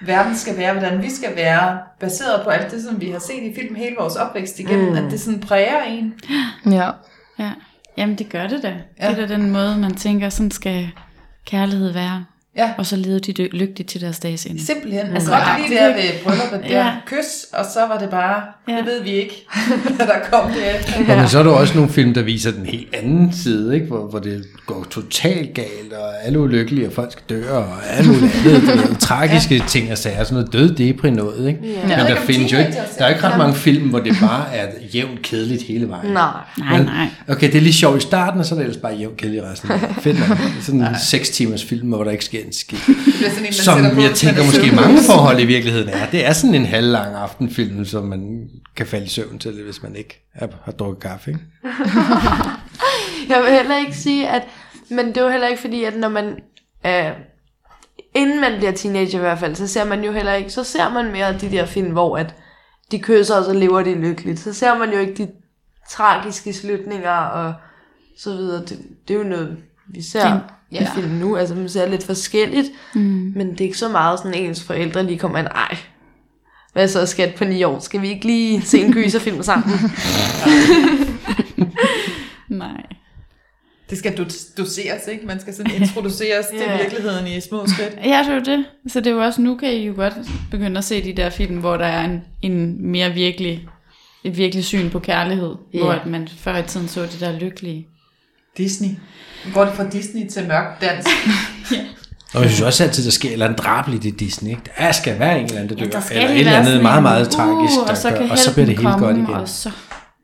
verden 0.00 0.36
skal 0.36 0.56
være, 0.56 0.72
hvordan 0.72 1.02
vi 1.02 1.10
skal 1.10 1.36
være, 1.36 1.78
baseret 2.00 2.40
på 2.44 2.50
alt 2.50 2.70
det, 2.72 2.82
som 2.84 3.00
vi 3.00 3.10
har 3.10 3.18
set 3.18 3.42
i 3.42 3.54
film 3.60 3.74
hele 3.74 3.94
vores 3.98 4.16
opvækst 4.16 4.58
igennem, 4.60 4.88
mm. 4.90 4.96
at 4.96 5.10
det 5.12 5.20
sådan 5.20 5.40
præger 5.40 5.82
en. 5.82 6.14
Ja. 6.70 6.90
Ja. 7.38 7.50
Jamen, 7.96 8.18
det 8.18 8.28
gør 8.28 8.46
det 8.46 8.62
da. 8.62 8.74
Ja. 9.00 9.08
Det 9.10 9.18
er 9.22 9.26
da 9.26 9.34
den 9.34 9.50
måde, 9.50 9.76
man 9.78 9.94
tænker, 9.94 10.28
sådan 10.28 10.50
skal 10.50 10.90
kærlighed 11.46 11.92
være. 11.92 12.24
Ja. 12.56 12.70
Og 12.78 12.86
så 12.86 12.96
leve 12.96 13.18
de 13.18 13.32
lykkeligt 13.52 13.88
til 13.88 14.00
deres 14.00 14.18
dages 14.18 14.44
ende. 14.46 14.66
Simpelthen. 14.66 15.06
Mm. 15.08 15.14
Altså, 15.14 15.30
godt 15.30 15.40
Ja. 15.42 15.68
lige 15.68 15.78
der 15.80 15.86
ved 15.94 16.10
brylluppet, 16.24 16.60
der 16.70 16.78
Ja. 16.84 16.90
kys, 17.06 17.44
og 17.52 17.64
så 17.74 17.80
var 17.88 17.98
det 17.98 18.10
bare, 18.10 18.42
Ja. 18.68 18.76
det 18.76 18.86
ved 18.86 19.02
vi 19.02 19.10
ikke, 19.10 19.46
hvad 19.96 20.06
der 20.06 20.18
kom 20.32 20.50
derefter. 20.52 20.92
Ja. 21.08 21.16
Men 21.20 21.28
så 21.28 21.38
er 21.38 21.42
der 21.42 21.50
også 21.50 21.74
nogle 21.74 21.90
film, 21.90 22.14
der 22.14 22.22
viser 22.22 22.50
den 22.50 22.66
helt 22.66 22.94
anden 22.94 23.32
side, 23.32 23.74
ikke? 23.74 23.86
Hvor, 23.86 24.06
hvor 24.06 24.18
det 24.18 24.44
går 24.66 24.86
totalt 24.90 25.54
galt, 25.54 25.92
og 25.92 26.24
alle 26.26 26.38
ulykkelige, 26.40 26.86
og 26.86 26.92
folk 26.92 27.12
skal 27.12 27.22
dø, 27.28 27.50
og 27.50 27.66
alle 27.90 28.12
mulige 28.12 28.30
tragiske 29.08 29.56
ja. 29.56 29.64
ting 29.68 29.92
og 29.92 29.98
sager, 29.98 30.24
sådan 30.24 30.34
noget 30.34 30.52
død 30.52 30.74
depri 30.74 31.10
noget, 31.10 31.48
ikke? 31.48 31.60
Ja. 31.88 31.96
Men 31.96 32.06
der 32.06 32.16
findes 32.20 32.52
jo 32.52 32.58
ikke, 32.58 32.72
der 32.98 33.04
er 33.04 33.08
ikke 33.08 33.22
ret 33.22 33.38
mange 33.38 33.54
film, 33.54 33.88
hvor 33.88 33.98
det 33.98 34.16
bare 34.20 34.54
er 34.56 34.66
jævnt 34.94 35.22
kedeligt 35.22 35.62
hele 35.62 35.88
vejen. 35.88 36.12
Nej. 36.12 36.30
Nej, 36.58 36.82
nej. 36.82 37.06
Okay, 37.28 37.46
det 37.46 37.56
er 37.56 37.60
lige 37.62 37.72
sjovt 37.72 37.98
i 37.98 38.00
starten, 38.00 38.40
og 38.40 38.46
så 38.46 38.54
er 38.54 38.58
det 38.58 38.64
ellers 38.66 38.80
bare 38.82 38.94
jævnt 38.94 39.16
kedeligt 39.16 39.44
resten 39.44 39.70
af. 39.72 39.78
Fedt 40.00 40.28
nok. 40.28 40.38
Sådan 40.62 40.80
en 40.80 40.86
6 41.04 41.30
timers 41.30 41.64
film, 41.64 41.88
hvor 41.88 42.04
der 42.04 42.10
ikke 42.10 42.24
sker 42.24 42.43
sådan 43.30 43.46
en, 43.46 43.52
Som 43.52 43.78
på, 43.94 44.00
jeg 44.00 44.14
tænker 44.14 44.42
er 44.42 44.46
måske 44.46 44.76
mange 44.76 44.98
forhold 45.10 45.40
i 45.40 45.44
virkeligheden 45.44 45.88
er. 45.88 46.10
Det 46.10 46.26
er 46.26 46.32
sådan 46.32 46.54
en 46.54 46.64
halvlang 46.66 47.14
aftenfilm, 47.14 47.84
som 47.84 48.04
man 48.04 48.48
kan 48.76 48.86
falde 48.86 49.06
i 49.06 49.08
søvn 49.08 49.38
til, 49.38 49.62
hvis 49.64 49.82
man 49.82 49.96
ikke 49.96 50.28
har, 50.34 50.48
har 50.64 50.72
drukket 50.72 51.02
kaffe. 51.02 51.30
Ikke? 51.30 51.42
Jeg 53.28 53.42
vil 53.42 53.50
heller 53.52 53.76
ikke 53.78 53.96
sige, 53.96 54.28
at... 54.28 54.42
Men 54.90 55.06
det 55.08 55.16
er 55.16 55.22
jo 55.24 55.30
heller 55.30 55.48
ikke 55.48 55.60
fordi, 55.60 55.84
at 55.84 55.96
når 55.96 56.08
man... 56.08 56.38
Øh, 56.86 57.10
inden 58.14 58.40
man 58.40 58.52
bliver 58.58 58.72
teenager 58.72 59.18
i 59.18 59.20
hvert 59.20 59.38
fald, 59.38 59.54
så 59.54 59.66
ser 59.66 59.84
man 59.84 60.04
jo 60.04 60.12
heller 60.12 60.32
ikke... 60.32 60.50
Så 60.50 60.64
ser 60.64 60.88
man 60.88 61.12
mere 61.12 61.38
de 61.38 61.50
der 61.50 61.66
film, 61.66 61.92
hvor 61.92 62.18
at 62.18 62.34
de 62.90 62.98
kysser, 62.98 63.34
og 63.34 63.44
så 63.44 63.52
lever 63.52 63.82
de 63.82 63.94
lykkeligt. 63.94 64.40
Så 64.40 64.52
ser 64.52 64.78
man 64.78 64.92
jo 64.92 64.98
ikke 64.98 65.14
de 65.14 65.28
tragiske 65.90 66.52
slutninger 66.52 67.10
og 67.10 67.54
så 68.18 68.30
videre. 68.36 68.60
Det, 68.60 68.78
det 69.08 69.14
er 69.14 69.18
jo 69.18 69.24
noget, 69.24 69.56
vi 69.88 70.02
ser 70.02 70.32
Det- 70.32 70.40
ja. 70.74 70.82
i 70.82 70.86
film 70.94 71.10
nu. 71.10 71.36
Altså, 71.36 71.54
man 71.54 71.68
ser 71.68 71.88
lidt 71.88 72.04
forskelligt. 72.04 72.66
Mm. 72.94 73.32
Men 73.36 73.50
det 73.50 73.60
er 73.60 73.64
ikke 73.64 73.78
så 73.78 73.88
meget 73.88 74.18
sådan, 74.18 74.34
ens 74.34 74.62
forældre 74.64 75.02
lige 75.02 75.18
kommer 75.18 75.38
ind, 75.38 75.46
ej, 75.46 75.76
hvad 76.72 76.88
så 76.88 77.06
skat 77.06 77.34
på 77.34 77.44
ni 77.44 77.62
år? 77.64 77.78
Skal 77.78 78.02
vi 78.02 78.08
ikke 78.08 78.26
lige 78.26 78.62
se 78.62 78.78
en 78.80 78.92
gyserfilm 78.92 79.42
sammen? 79.42 79.70
Nej. 82.48 82.82
Det 83.90 83.98
skal 83.98 84.12
do- 84.12 84.54
doseres, 84.58 85.06
ikke? 85.12 85.26
Man 85.26 85.40
skal 85.40 85.54
sådan 85.54 85.72
introduceres 85.82 86.46
til 86.46 86.58
Ja. 86.58 86.76
virkeligheden 86.76 87.26
i 87.26 87.40
små 87.40 87.66
skridt. 87.66 87.96
Ja, 88.04 88.18
det 88.26 88.28
er 88.30 88.34
jo 88.34 88.40
det. 88.58 88.64
Så 88.92 89.00
det 89.00 89.06
er 89.06 89.10
jo 89.14 89.22
også, 89.24 89.40
nu 89.42 89.56
kan 89.56 89.72
I 89.72 89.86
jo 89.86 89.92
godt 89.96 90.14
begynde 90.50 90.78
at 90.78 90.84
se 90.84 91.04
de 91.04 91.12
der 91.12 91.30
film, 91.30 91.56
hvor 91.58 91.76
der 91.76 91.84
er 91.86 92.04
en, 92.04 92.22
en 92.42 92.86
mere 92.90 93.10
virkelig, 93.12 93.68
et 94.24 94.36
virkelig 94.36 94.64
syn 94.64 94.90
på 94.90 94.98
kærlighed. 94.98 95.54
Ja. 95.74 95.78
Hvor 95.78 95.90
at 95.92 96.06
man 96.06 96.28
før 96.28 96.56
i 96.56 96.62
tiden 96.62 96.88
så 96.88 97.02
det 97.02 97.16
der 97.20 97.38
lykkelige. 97.38 97.88
Disney. 98.56 98.88
Nu 99.46 99.52
går 99.54 99.64
det 99.64 99.74
fra 99.74 99.88
Disney 99.88 100.28
til 100.28 100.48
mørk 100.48 100.80
dans. 100.80 101.06
Og 102.34 102.42
jeg 102.42 102.50
synes 102.50 102.60
også 102.60 102.84
altid, 102.84 103.04
der 103.04 103.10
sker 103.10 103.28
et 103.28 103.32
eller 103.32 103.46
andet 103.46 103.64
drabeligt 103.64 104.04
i 104.04 104.10
Disney. 104.10 104.50
Ikke? 104.50 104.62
Der 104.78 104.92
skal 104.92 105.18
være 105.18 105.38
en 105.38 105.44
eller 105.44 105.60
anden, 105.60 105.78
der 105.78 105.84
dør. 105.84 105.90
der 105.90 106.00
skal 106.00 106.16
eller 106.16 106.30
et 106.30 106.38
eller 106.38 106.52
være 106.52 106.60
andet 106.60 106.82
meget, 106.82 107.02
meget 107.02 107.30
tragisk, 107.30 107.78
uh, 107.80 107.84
der 107.86 107.90
og 107.90 107.96
så 107.96 108.10
gør, 108.10 108.16
kan 108.16 108.30
og 108.30 108.38
så 108.38 108.54
bliver 108.54 108.66
det 108.66 108.78
hele 108.78 108.90
godt 108.90 109.16
igen. 109.16 109.26
Og 109.26 109.48
så, 109.48 109.70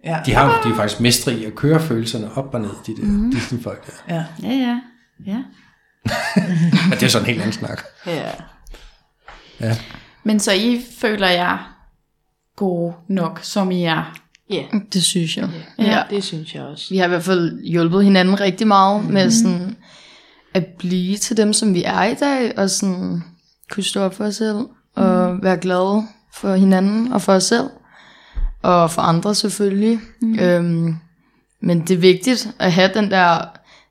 Ja. 0.05 0.19
De, 0.27 0.35
har, 0.35 0.63
de 0.65 0.69
er 0.71 0.75
faktisk 0.77 1.01
mestre 1.01 1.33
i 1.33 1.45
at 1.45 1.55
køre 1.55 1.81
følelserne 1.81 2.37
op 2.37 2.55
og 2.55 2.61
ned, 2.61 2.71
de 2.87 2.97
der 2.97 3.03
mm. 3.03 3.31
Disney-folk 3.33 3.87
der. 3.87 4.15
ja. 4.15 4.25
ja, 4.43 4.55
ja. 4.55 4.81
ja. 5.27 5.37
Men 6.89 6.91
det 6.91 7.03
er 7.03 7.09
sådan 7.09 7.23
en 7.23 7.27
helt 7.27 7.41
anden 7.41 7.53
snak. 7.53 7.83
ja. 8.07 8.31
Ja. 9.61 9.77
Men 10.25 10.41
så 10.41 10.53
I 10.53 10.83
føler 11.01 11.29
jer 11.29 11.77
gode 12.57 12.95
nok, 13.09 13.41
som 13.43 13.71
I 13.71 13.85
er. 13.85 14.20
Ja, 14.51 14.65
Det 14.93 15.03
synes 15.05 15.37
jeg. 15.37 15.49
Ja. 15.79 16.03
det 16.11 16.25
synes 16.25 16.55
jeg 16.55 16.63
også. 16.63 16.87
Vi 16.91 16.97
har 16.97 17.05
i 17.05 17.09
hvert 17.09 17.23
fald 17.23 17.63
hjulpet 17.65 18.05
hinanden 18.05 18.41
rigtig 18.41 18.67
meget 18.67 19.05
mm. 19.05 19.13
med 19.13 19.31
sådan 19.31 19.77
at 20.55 20.67
blive 20.79 21.17
til 21.17 21.37
dem, 21.37 21.53
som 21.53 21.75
vi 21.75 21.83
er 21.85 22.05
i 22.05 22.15
dag, 22.15 22.59
og 22.59 22.71
sådan 22.71 23.23
kunne 23.71 23.85
stå 23.85 24.01
op 24.01 24.15
for 24.15 24.25
os 24.25 24.37
selv, 24.37 24.59
og 24.95 25.43
være 25.43 25.57
glade 25.57 26.03
for 26.35 26.55
hinanden 26.55 27.13
og 27.13 27.23
for 27.23 27.33
os 27.33 27.45
selv, 27.45 27.67
og 28.63 28.91
for 28.91 29.03
andre 29.03 29.35
selvfølgelig. 29.35 30.01
Mm. 30.23 30.39
Øhm, 30.39 30.97
men 31.63 31.81
det 31.81 31.91
er 31.91 31.99
vigtigt 31.99 32.49
at 32.59 32.73
have 32.73 32.91
den 32.95 33.11
der 33.11 33.39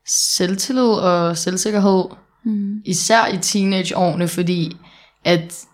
selvtillid 0.07 0.83
og 0.83 1.37
selvsikkerhed, 1.37 2.03
mm. 2.45 2.81
især 2.85 3.27
i 3.27 3.37
teenageårene, 3.37 4.27
fordi 4.27 4.77
at 5.25 5.65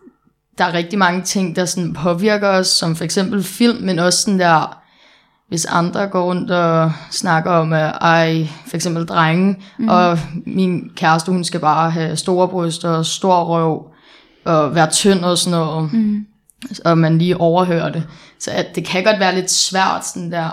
der 0.58 0.66
er 0.66 0.74
rigtig 0.74 1.00
mange 1.00 1.22
ting, 1.22 1.56
der 1.56 1.66
sådan 1.66 1.94
påvirker 1.94 2.50
os, 2.50 2.68
som 2.68 2.96
for 2.96 3.04
eksempel 3.04 3.44
film, 3.44 3.84
men 3.84 4.00
også 4.00 4.22
sådan 4.22 4.40
der, 4.40 4.78
hvis 5.50 5.66
andre 5.66 6.08
går 6.08 6.24
rundt 6.24 6.52
og 6.52 6.92
snakker 7.12 7.52
om, 7.52 7.74
at 7.74 7.94
ej, 8.02 8.48
for 8.68 8.76
eksempel 8.76 9.06
drenge, 9.06 9.58
mm. 9.80 9.90
og 9.90 10.20
min 10.46 10.92
kæreste, 10.96 11.32
hun 11.32 11.44
skal 11.44 11.60
bare 11.60 11.92
have 11.92 12.16
store 12.16 12.48
bryster 12.48 12.90
og 12.90 13.06
stor 13.06 13.44
røv, 13.44 13.88
og 14.46 14.76
være 14.76 14.92
tynd 14.92 15.26
og 15.26 15.38
sådan 15.38 15.60
noget, 15.60 15.94
mm. 15.94 16.26
og 16.86 16.98
man 16.98 17.18
lige 17.18 17.38
overhører 17.38 17.92
det. 17.92 18.04
Så 18.40 18.52
at 18.52 18.76
det 18.76 18.86
kan 18.86 19.04
godt 19.04 19.20
være 19.20 19.36
lidt 19.36 19.52
svært 19.52 20.08
sådan 20.08 20.32
der. 20.32 20.50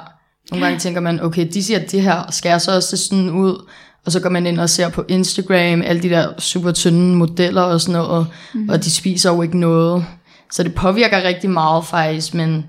Nogle 0.50 0.66
gange 0.66 0.78
tænker 0.78 1.00
man, 1.00 1.22
okay, 1.22 1.48
de 1.54 1.62
siger 1.62 1.78
det 1.78 2.02
her, 2.02 2.30
skal 2.30 2.48
jeg 2.50 2.60
så 2.60 2.76
også 2.76 2.96
se 2.96 2.96
sådan 2.96 3.30
ud? 3.30 3.68
Og 4.06 4.12
så 4.12 4.20
går 4.20 4.28
man 4.28 4.46
ind 4.46 4.60
og 4.60 4.70
ser 4.70 4.88
på 4.88 5.04
Instagram, 5.08 5.82
alle 5.82 6.02
de 6.02 6.08
der 6.08 6.40
super 6.40 6.72
tynde 6.72 7.16
modeller 7.16 7.62
og 7.62 7.80
sådan 7.80 7.92
noget, 7.92 8.26
mm. 8.54 8.68
og 8.68 8.84
de 8.84 8.90
spiser 8.90 9.30
jo 9.30 9.42
ikke 9.42 9.58
noget. 9.58 10.06
Så 10.52 10.62
det 10.62 10.74
påvirker 10.74 11.22
rigtig 11.22 11.50
meget 11.50 11.86
faktisk, 11.86 12.34
men 12.34 12.66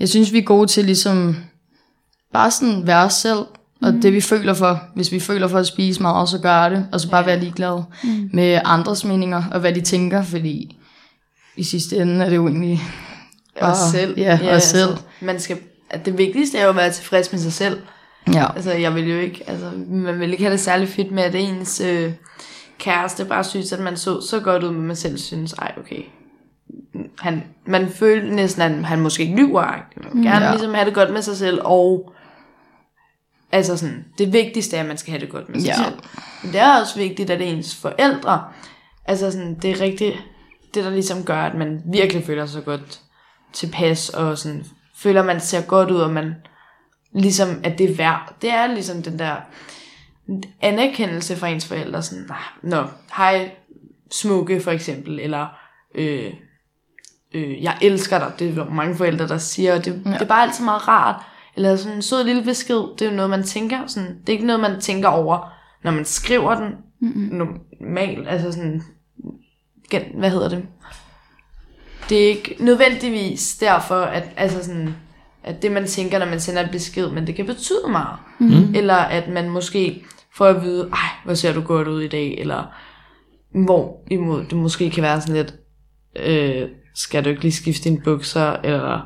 jeg 0.00 0.08
synes, 0.08 0.32
vi 0.32 0.38
er 0.38 0.42
gode 0.42 0.66
til 0.66 0.84
ligesom 0.84 1.36
bare 2.32 2.50
sådan 2.50 2.86
være 2.86 3.04
os 3.04 3.14
selv, 3.14 3.38
og 3.82 3.92
det 3.92 4.12
vi 4.12 4.20
føler 4.20 4.54
for. 4.54 4.82
Hvis 4.94 5.12
vi 5.12 5.20
føler 5.20 5.48
for 5.48 5.58
at 5.58 5.66
spise 5.66 6.02
meget, 6.02 6.28
så 6.28 6.38
gør 6.38 6.68
det, 6.68 6.86
og 6.92 7.00
så 7.00 7.10
bare 7.10 7.26
være 7.26 7.40
ligeglad 7.40 7.82
mm. 8.04 8.30
med 8.32 8.60
andres 8.64 9.04
meninger, 9.04 9.42
og 9.52 9.60
hvad 9.60 9.72
de 9.72 9.80
tænker, 9.80 10.22
fordi 10.22 10.76
i 11.56 11.64
sidste 11.64 11.96
ende 11.96 12.24
er 12.24 12.28
det 12.28 12.36
jo 12.36 12.48
egentlig 12.48 12.82
Os 13.60 13.78
selv. 13.78 14.18
Ja, 14.18 14.56
os 14.56 14.62
selv. 14.62 14.90
Altså, 14.90 15.04
man 15.20 15.40
skal, 15.40 15.58
det 16.04 16.18
vigtigste 16.18 16.58
er 16.58 16.62
jo 16.62 16.68
at 16.70 16.76
være 16.76 16.92
tilfreds 16.92 17.32
med 17.32 17.40
sig 17.40 17.52
selv. 17.52 17.80
Ja. 18.32 18.52
Altså, 18.54 18.72
jeg 18.72 18.94
vil 18.94 19.10
jo 19.10 19.18
ikke, 19.18 19.44
altså, 19.46 19.70
man 19.88 20.20
vil 20.20 20.30
ikke 20.32 20.42
have 20.44 20.52
det 20.52 20.60
særlig 20.60 20.88
fedt 20.88 21.10
med, 21.12 21.22
at 21.22 21.34
ens 21.34 21.80
øh, 21.80 22.12
kæreste 22.78 23.24
bare 23.24 23.44
synes, 23.44 23.72
at 23.72 23.80
man 23.80 23.96
så 23.96 24.20
så 24.20 24.40
godt 24.40 24.62
ud, 24.62 24.70
men 24.70 24.82
man 24.86 24.96
selv 24.96 25.18
synes, 25.18 25.52
ej, 25.52 25.72
okay. 25.78 26.02
Han, 27.18 27.44
man 27.66 27.88
føler 27.88 28.32
næsten, 28.34 28.62
at 28.62 28.84
han 28.86 29.00
måske 29.00 29.22
ikke 29.22 29.36
lyver. 29.36 29.62
Man 29.96 30.10
vil 30.14 30.22
gerne 30.24 30.44
Ja. 30.44 30.50
ja. 30.50 30.50
ligesom 30.56 30.74
have 30.74 30.86
det 30.86 30.94
godt 30.94 31.12
med 31.12 31.22
sig 31.22 31.36
selv, 31.36 31.60
og 31.64 32.12
altså 33.52 33.76
sådan, 33.76 34.04
det 34.18 34.32
vigtigste 34.32 34.76
er, 34.76 34.80
at 34.80 34.86
man 34.88 34.96
skal 34.98 35.10
have 35.10 35.20
det 35.20 35.30
godt 35.30 35.48
med 35.48 35.60
sig 35.60 35.66
Ja. 35.68 35.74
selv. 35.74 35.94
Men 36.42 36.52
det 36.52 36.60
er 36.60 36.80
også 36.80 36.98
vigtigt, 36.98 37.30
at 37.30 37.40
ens 37.40 37.74
forældre, 37.76 38.44
altså 39.04 39.30
sådan, 39.30 39.54
det 39.62 39.70
er 39.70 39.80
rigtigt, 39.80 40.14
det 40.74 40.84
der 40.84 40.90
ligesom 40.90 41.24
gør, 41.24 41.42
at 41.42 41.54
man 41.54 41.82
virkelig 41.92 42.24
føler 42.26 42.46
sig 42.46 42.64
godt 42.64 43.00
tilpas, 43.52 44.08
og 44.08 44.38
sådan, 44.38 44.64
føler, 44.96 45.20
at 45.20 45.26
man 45.26 45.40
ser 45.40 45.62
godt 45.62 45.90
ud, 45.90 45.96
og 46.00 46.10
man 46.10 46.34
ligesom, 47.14 47.48
at 47.64 47.78
det 47.78 47.90
er 47.90 47.96
værd. 47.96 48.34
Det 48.42 48.50
er 48.50 48.66
ligesom 48.66 49.02
den 49.02 49.18
der 49.18 49.36
anerkendelse 50.60 51.36
fra 51.36 51.48
ens 51.48 51.66
forældre, 51.66 52.02
sådan, 52.02 52.26
"Ah, 52.30 52.70
nå, 52.70 52.84
hej 53.16 53.50
smukke 54.10 54.60
for 54.60 54.70
eksempel, 54.70 55.20
eller 55.20 55.46
øh, 55.94 56.32
øh, 57.34 57.62
jeg 57.62 57.78
elsker 57.82 58.18
dig, 58.18 58.32
det 58.38 58.58
er 58.58 58.70
mange 58.70 58.96
forældre, 58.96 59.28
der 59.28 59.38
siger, 59.38 59.74
og 59.74 59.84
det, 59.84 60.02
ja. 60.06 60.12
det 60.12 60.22
er 60.22 60.26
bare 60.26 60.42
altid 60.42 60.64
meget 60.64 60.88
rart, 60.88 61.22
eller 61.56 61.76
sådan 61.76 61.96
en 61.96 62.02
sød 62.02 62.24
lille 62.24 62.42
besked, 62.44 62.96
det 62.98 63.02
er 63.02 63.10
jo 63.10 63.16
noget, 63.16 63.30
man 63.30 63.42
tænker, 63.42 63.86
sådan, 63.86 64.18
det 64.20 64.28
er 64.28 64.32
ikke 64.32 64.46
noget, 64.46 64.60
man 64.60 64.80
tænker 64.80 65.08
over, 65.08 65.52
når 65.84 65.90
man 65.90 66.04
skriver 66.04 66.54
den 66.54 66.74
mm-hmm. 67.00 67.36
normalt, 67.36 68.28
altså 68.28 68.52
sådan, 68.52 68.82
hvad 70.14 70.30
hedder 70.30 70.48
det, 70.48 70.66
det 72.08 72.24
er 72.24 72.28
ikke 72.28 72.56
nødvendigvis 72.60 73.56
derfor, 73.56 74.00
at, 74.00 74.24
altså 74.36 74.64
sådan, 74.64 74.94
at 75.44 75.62
det 75.62 75.72
man 75.72 75.86
tænker, 75.86 76.18
når 76.18 76.26
man 76.26 76.40
sender 76.40 76.64
en 76.64 76.72
besked, 76.72 77.10
men 77.10 77.26
det 77.26 77.34
kan 77.34 77.46
betyde 77.46 77.88
meget. 77.90 78.18
Mm. 78.38 78.74
Eller 78.74 78.94
at 78.94 79.28
man 79.28 79.50
måske 79.50 80.04
får 80.34 80.46
at 80.46 80.62
vide, 80.62 80.88
ej, 80.92 81.08
hvor 81.24 81.34
ser 81.34 81.52
du 81.52 81.60
godt 81.60 81.88
ud 81.88 82.02
i 82.02 82.08
dag, 82.08 82.38
eller 82.38 82.64
hvor 83.64 84.04
imod 84.10 84.44
det 84.44 84.58
måske 84.58 84.90
kan 84.90 85.02
være 85.02 85.20
sådan 85.20 85.34
lidt, 85.34 85.54
øh, 86.16 86.68
skal 86.94 87.24
du 87.24 87.28
ikke 87.28 87.42
lige 87.42 87.52
skifte 87.52 87.84
dine 87.84 88.00
bukser, 88.00 88.56
eller 88.64 89.00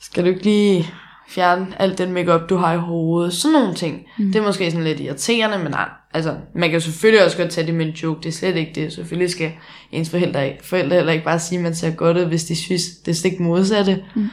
skal 0.00 0.24
du 0.24 0.28
ikke 0.28 0.42
lige 0.42 0.90
fjerne 1.28 1.82
alt 1.82 1.98
den 1.98 2.12
makeup 2.12 2.48
du 2.48 2.56
har 2.56 2.74
i 2.74 2.78
hovedet, 2.78 3.32
sådan 3.32 3.52
nogle 3.52 3.74
ting. 3.74 4.02
Mm. 4.18 4.32
Det 4.32 4.36
er 4.36 4.42
måske 4.42 4.70
sådan 4.70 4.84
lidt 4.84 5.00
irriterende, 5.00 5.58
men 5.58 5.70
nej, 5.70 5.88
altså, 6.14 6.36
man 6.54 6.70
kan 6.70 6.80
selvfølgelig 6.80 7.24
også 7.24 7.36
godt 7.36 7.50
tage 7.50 7.66
det 7.66 7.74
med 7.74 7.86
en 7.86 7.92
joke, 7.92 8.20
det 8.20 8.28
er 8.28 8.32
slet 8.32 8.56
ikke 8.56 8.72
det. 8.74 8.92
Selvfølgelig 8.92 9.30
skal 9.30 9.52
ens 9.92 10.10
forældre, 10.10 10.56
forældre 10.62 10.96
heller 10.96 11.12
ikke 11.12 11.24
bare 11.24 11.38
sige, 11.38 11.58
at 11.58 11.62
man 11.62 11.74
ser 11.74 11.90
godt 11.90 12.16
ud, 12.16 12.24
hvis 12.24 12.44
de 12.44 12.56
synes, 12.56 12.82
det 13.06 13.10
er 13.10 13.16
stik 13.16 13.40
modsatte. 13.40 14.04
Mm. 14.14 14.28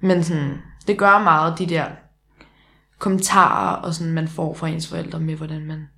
Men 0.00 0.24
sådan, 0.24 0.58
det 0.86 0.98
gør 0.98 1.18
meget, 1.18 1.58
de 1.58 1.66
der 1.66 1.84
kommentarer, 2.98 3.76
og 3.76 3.94
sådan, 3.94 4.12
man 4.12 4.28
får 4.28 4.54
fra 4.54 4.68
ens 4.68 4.88
forældre 4.88 5.20
med, 5.20 5.34
hvordan 5.34 5.66
man 5.66 5.88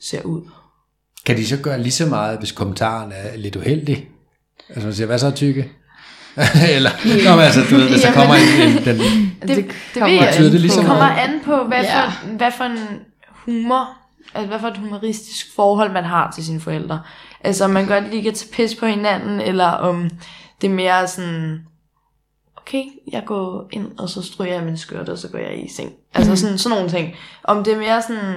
ser 0.00 0.22
ud. 0.22 0.42
Kan 1.26 1.36
de 1.36 1.46
så 1.46 1.56
gøre 1.56 1.82
lige 1.82 1.92
så 1.92 2.06
meget, 2.06 2.38
hvis 2.38 2.52
kommentaren 2.52 3.12
er 3.12 3.36
lidt 3.36 3.56
uheldig? 3.56 4.08
Altså 4.68 4.86
man 4.86 4.94
siger, 4.94 5.06
hvad 5.06 5.18
så 5.18 5.30
tykke? 5.30 5.70
Eller, 6.76 6.90
nå, 7.24 7.30
men 7.36 7.44
altså, 7.44 7.60
du 7.70 7.76
ved, 7.76 7.88
hvis 7.90 8.02
der 8.02 8.12
kommer 8.20 8.34
en, 8.34 8.68
en 8.68 8.84
den, 8.84 8.98
Det, 9.42 9.48
det, 9.48 9.56
det 9.56 10.02
kommer 10.02 10.24
det 10.24 10.34
så 10.34 10.42
det 10.42 10.86
kommer 10.86 10.94
meget? 10.96 11.28
an 11.28 11.40
på, 11.44 11.64
hvad, 11.64 11.82
Ja. 11.82 12.04
for, 12.08 12.26
hvad 12.36 12.52
for 12.56 12.64
en 12.64 12.78
humor, 13.30 13.88
altså 14.34 14.48
hvad 14.48 14.60
for 14.60 14.68
et 14.68 14.76
humoristisk 14.76 15.46
forhold, 15.56 15.92
man 15.92 16.04
har 16.04 16.30
til 16.34 16.44
sine 16.44 16.60
forældre. 16.60 17.00
Altså, 17.44 17.64
om 17.64 17.70
man 17.70 17.86
godt 17.86 18.10
lige 18.10 18.22
kan 18.22 18.34
tage 18.34 18.52
pis 18.52 18.74
på 18.74 18.86
hinanden, 18.86 19.40
eller 19.40 19.66
om 19.66 20.10
det 20.60 20.70
er 20.70 20.74
mere 20.74 21.06
sådan, 21.08 21.60
okay, 22.68 22.84
jeg 23.12 23.22
går 23.26 23.68
ind, 23.72 23.98
og 23.98 24.08
så 24.08 24.22
stryger 24.22 24.54
jeg 24.54 24.62
min 24.62 24.76
skørt, 24.76 25.08
og 25.08 25.18
så 25.18 25.28
går 25.28 25.38
jeg 25.38 25.64
i 25.64 25.68
seng. 25.72 25.92
Altså 26.14 26.36
sådan, 26.36 26.58
sådan 26.58 26.76
nogle 26.78 26.90
ting. 26.90 27.14
Om 27.44 27.64
det 27.64 27.72
er 27.72 27.78
mere 27.78 28.02
sådan, 28.02 28.34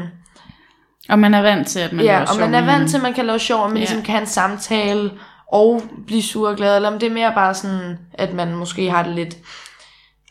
Og 1.10 1.20
man 1.20 1.34
er 1.34 1.42
vant 1.42 1.68
til, 1.68 1.80
at 1.80 1.94
man 1.94 2.06
ja, 2.06 2.26
sjov 2.26 2.40
man 2.40 2.54
er 2.56 2.66
vant 2.66 2.90
til, 2.90 2.98
at 2.98 3.04
man 3.04 3.14
kan 3.14 3.26
lave 3.26 3.40
sjov, 3.40 3.64
og 3.64 3.70
man 3.70 3.78
Ja. 3.78 3.82
ligesom 3.82 4.02
kan 4.02 4.12
have 4.12 4.22
en 4.22 4.28
samtale, 4.28 5.12
og 5.52 5.82
blive 6.08 6.22
sur 6.22 6.50
og 6.50 6.56
glad, 6.56 6.76
eller 6.76 6.90
om 6.90 7.00
det 7.00 7.10
er 7.10 7.14
mere 7.14 7.32
bare 7.36 7.54
sådan, 7.54 7.98
at 8.14 8.34
man 8.34 8.56
måske 8.56 8.90
har 8.92 9.04
det 9.04 9.16
lidt 9.16 9.38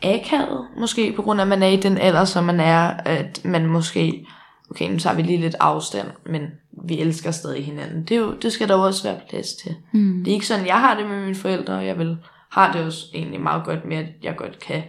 akavet, 0.02 0.66
måske 0.76 1.12
på 1.16 1.22
grund 1.22 1.40
af, 1.40 1.44
at 1.44 1.48
man 1.48 1.62
er 1.62 1.66
i 1.68 1.76
den 1.76 1.98
alder, 1.98 2.24
som 2.24 2.44
man 2.44 2.60
er, 2.60 2.92
at 3.04 3.40
man 3.44 3.66
måske, 3.66 4.26
okay, 4.70 4.90
nu 4.90 4.98
tager 4.98 5.16
vi 5.16 5.22
lige 5.22 5.40
lidt 5.40 5.56
afstand, 5.60 6.08
men 6.26 6.42
vi 6.86 7.00
elsker 7.00 7.30
stadig 7.30 7.64
hinanden. 7.64 8.02
Det, 8.02 8.14
er 8.14 8.18
jo, 8.20 8.32
det 8.42 8.52
skal 8.52 8.68
der 8.68 8.76
jo 8.76 8.82
også 8.82 9.02
være 9.02 9.20
plads 9.30 9.52
til. 9.52 9.74
Mm. 9.92 10.22
Det 10.24 10.30
er 10.30 10.34
ikke 10.34 10.46
sådan, 10.46 10.66
jeg 10.66 10.80
har 10.80 10.94
det 10.94 11.06
med 11.06 11.20
mine 11.20 11.34
forældre, 11.34 11.74
og 11.74 11.86
jeg 11.86 11.98
vil, 11.98 12.16
har 12.50 12.72
det 12.72 12.84
også 12.84 13.06
egentlig 13.14 13.40
meget 13.40 13.64
godt 13.64 13.84
med, 13.84 13.96
at 13.96 14.06
jeg 14.22 14.36
godt 14.36 14.58
kan 14.58 14.82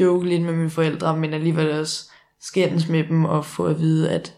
joke 0.00 0.28
lidt 0.28 0.42
med 0.42 0.52
mine 0.52 0.70
forældre, 0.70 1.16
men 1.16 1.34
alligevel 1.34 1.80
også 1.80 2.10
skændes 2.40 2.88
med 2.88 3.04
dem 3.04 3.24
og 3.24 3.44
få 3.44 3.66
at 3.66 3.78
vide, 3.78 4.10
at 4.10 4.34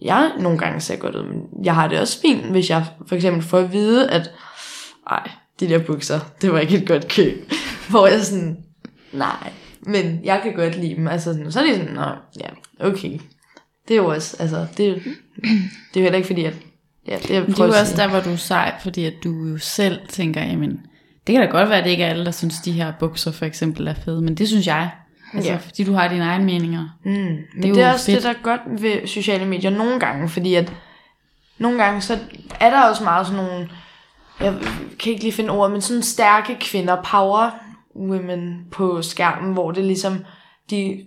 jeg 0.00 0.32
nogle 0.40 0.58
gange 0.58 0.80
ser 0.80 0.96
godt 0.96 1.14
ud, 1.14 1.22
men 1.22 1.64
jeg 1.64 1.74
har 1.74 1.88
det 1.88 2.00
også 2.00 2.20
fint, 2.20 2.44
hvis 2.44 2.70
jeg 2.70 2.86
for 3.06 3.14
eksempel 3.14 3.42
får 3.42 3.58
at 3.58 3.72
vide, 3.72 4.10
at 4.10 4.30
ej, 5.10 5.30
de 5.60 5.68
der 5.68 5.78
bukser, 5.78 6.20
det 6.42 6.52
var 6.52 6.58
ikke 6.58 6.76
et 6.76 6.88
godt 6.88 7.08
køb. 7.08 7.52
Hvor 7.90 8.06
jeg 8.06 8.24
sådan, 8.24 8.56
nej, 9.12 9.52
men 9.80 10.20
jeg 10.24 10.40
kan 10.42 10.54
godt 10.54 10.76
lide 10.76 10.94
dem. 10.94 11.08
Altså, 11.08 11.32
sådan, 11.32 11.52
så 11.52 11.60
er 11.60 11.64
det 11.64 11.76
sådan, 11.76 11.94
nå, 11.94 12.10
ja, 12.40 12.48
okay. 12.86 13.18
Det 13.88 13.96
er 13.96 14.02
jo 14.02 14.06
også, 14.06 14.36
altså, 14.40 14.66
det, 14.76 15.02
det 15.94 15.96
er 15.96 16.00
jo 16.00 16.02
heller 16.02 16.16
ikke 16.16 16.26
fordi, 16.26 16.44
at, 16.44 16.54
ja, 17.08 17.18
det 17.22 17.36
er, 17.36 17.46
det 17.46 17.58
er 17.58 17.66
jo 17.66 17.72
også 17.72 17.96
der, 17.96 18.08
hvor 18.08 18.20
du 18.20 18.30
er 18.30 18.36
sej, 18.36 18.74
fordi 18.82 19.04
at 19.04 19.14
du 19.24 19.46
jo 19.46 19.58
selv 19.58 19.98
tænker, 20.08 20.42
jamen, 20.42 20.86
det 21.26 21.32
kan 21.32 21.40
da 21.42 21.46
godt 21.50 21.68
være, 21.68 21.78
at 21.78 21.84
det 21.84 21.90
ikke 21.90 22.04
er 22.04 22.08
alle, 22.08 22.24
der 22.24 22.30
synes, 22.30 22.54
de 22.60 22.72
her 22.72 22.92
bukser 23.00 23.32
for 23.32 23.44
eksempel 23.44 23.86
er 23.88 23.94
fede, 23.94 24.22
men 24.22 24.34
det 24.34 24.48
synes 24.48 24.66
jeg. 24.66 24.90
Altså, 25.34 25.50
Ja. 25.50 25.56
fordi 25.56 25.84
du 25.84 25.92
har 25.92 26.08
dine 26.08 26.24
egne 26.24 26.44
meninger. 26.44 26.88
Mm, 27.04 27.10
men 27.12 27.42
Det 27.62 27.68
er 27.68 27.72
det 27.74 27.82
er 27.82 27.92
også 27.92 28.06
fedt. 28.06 28.16
det, 28.16 28.22
der 28.24 28.30
er 28.30 28.42
godt 28.42 28.82
ved 28.82 29.06
sociale 29.06 29.44
medier 29.44 29.70
nogle 29.70 30.00
gange, 30.00 30.28
fordi 30.28 30.54
at 30.54 30.72
nogle 31.58 31.84
gange, 31.84 32.00
så 32.00 32.18
er 32.60 32.70
der 32.70 32.88
også 32.88 33.04
meget 33.04 33.26
sådan 33.26 33.44
nogle, 33.44 33.68
jeg 34.40 34.54
kan 34.98 35.12
ikke 35.12 35.22
lige 35.22 35.32
finde 35.32 35.50
ord, 35.50 35.70
men 35.70 35.80
sådan 35.80 36.02
stærke 36.02 36.56
kvinder, 36.60 36.96
power 37.02 37.50
women 37.96 38.64
på 38.72 39.02
skærmen, 39.02 39.52
hvor 39.52 39.70
det 39.70 39.84
ligesom, 39.84 40.24
de 40.70 41.04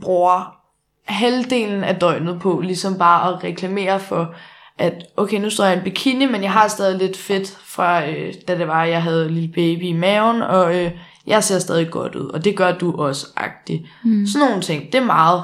bruger 0.00 0.56
halvdelen 1.04 1.84
af 1.84 1.96
døgnet 1.96 2.40
på, 2.40 2.60
ligesom 2.60 2.98
bare 2.98 3.32
at 3.34 3.44
reklamere 3.44 4.00
for, 4.00 4.34
at 4.78 5.06
okay, 5.16 5.40
nu 5.40 5.50
står 5.50 5.64
jeg 5.64 5.74
i 5.74 5.78
en 5.78 5.84
bikini, 5.84 6.26
men 6.26 6.42
jeg 6.42 6.52
har 6.52 6.68
stadig 6.68 6.98
lidt 6.98 7.16
fedt 7.16 7.58
fra, 7.64 8.08
øh, 8.08 8.34
da 8.48 8.58
det 8.58 8.68
var, 8.68 8.84
jeg 8.84 9.02
havde 9.02 9.26
en 9.28 9.34
lille 9.34 9.48
baby 9.48 9.82
i 9.82 9.92
maven, 9.92 10.42
og 10.42 10.76
øh, 10.76 10.90
jeg 11.26 11.44
ser 11.44 11.58
stadig 11.58 11.90
godt 11.90 12.14
ud, 12.14 12.28
og 12.28 12.44
det 12.44 12.56
gør 12.56 12.72
du 12.72 12.96
også, 12.96 13.26
agtigt. 13.36 13.82
Mm. 14.04 14.26
Sådan 14.26 14.48
nogle 14.48 14.62
ting, 14.62 14.92
det 14.92 14.94
er 14.94 15.04
meget 15.04 15.42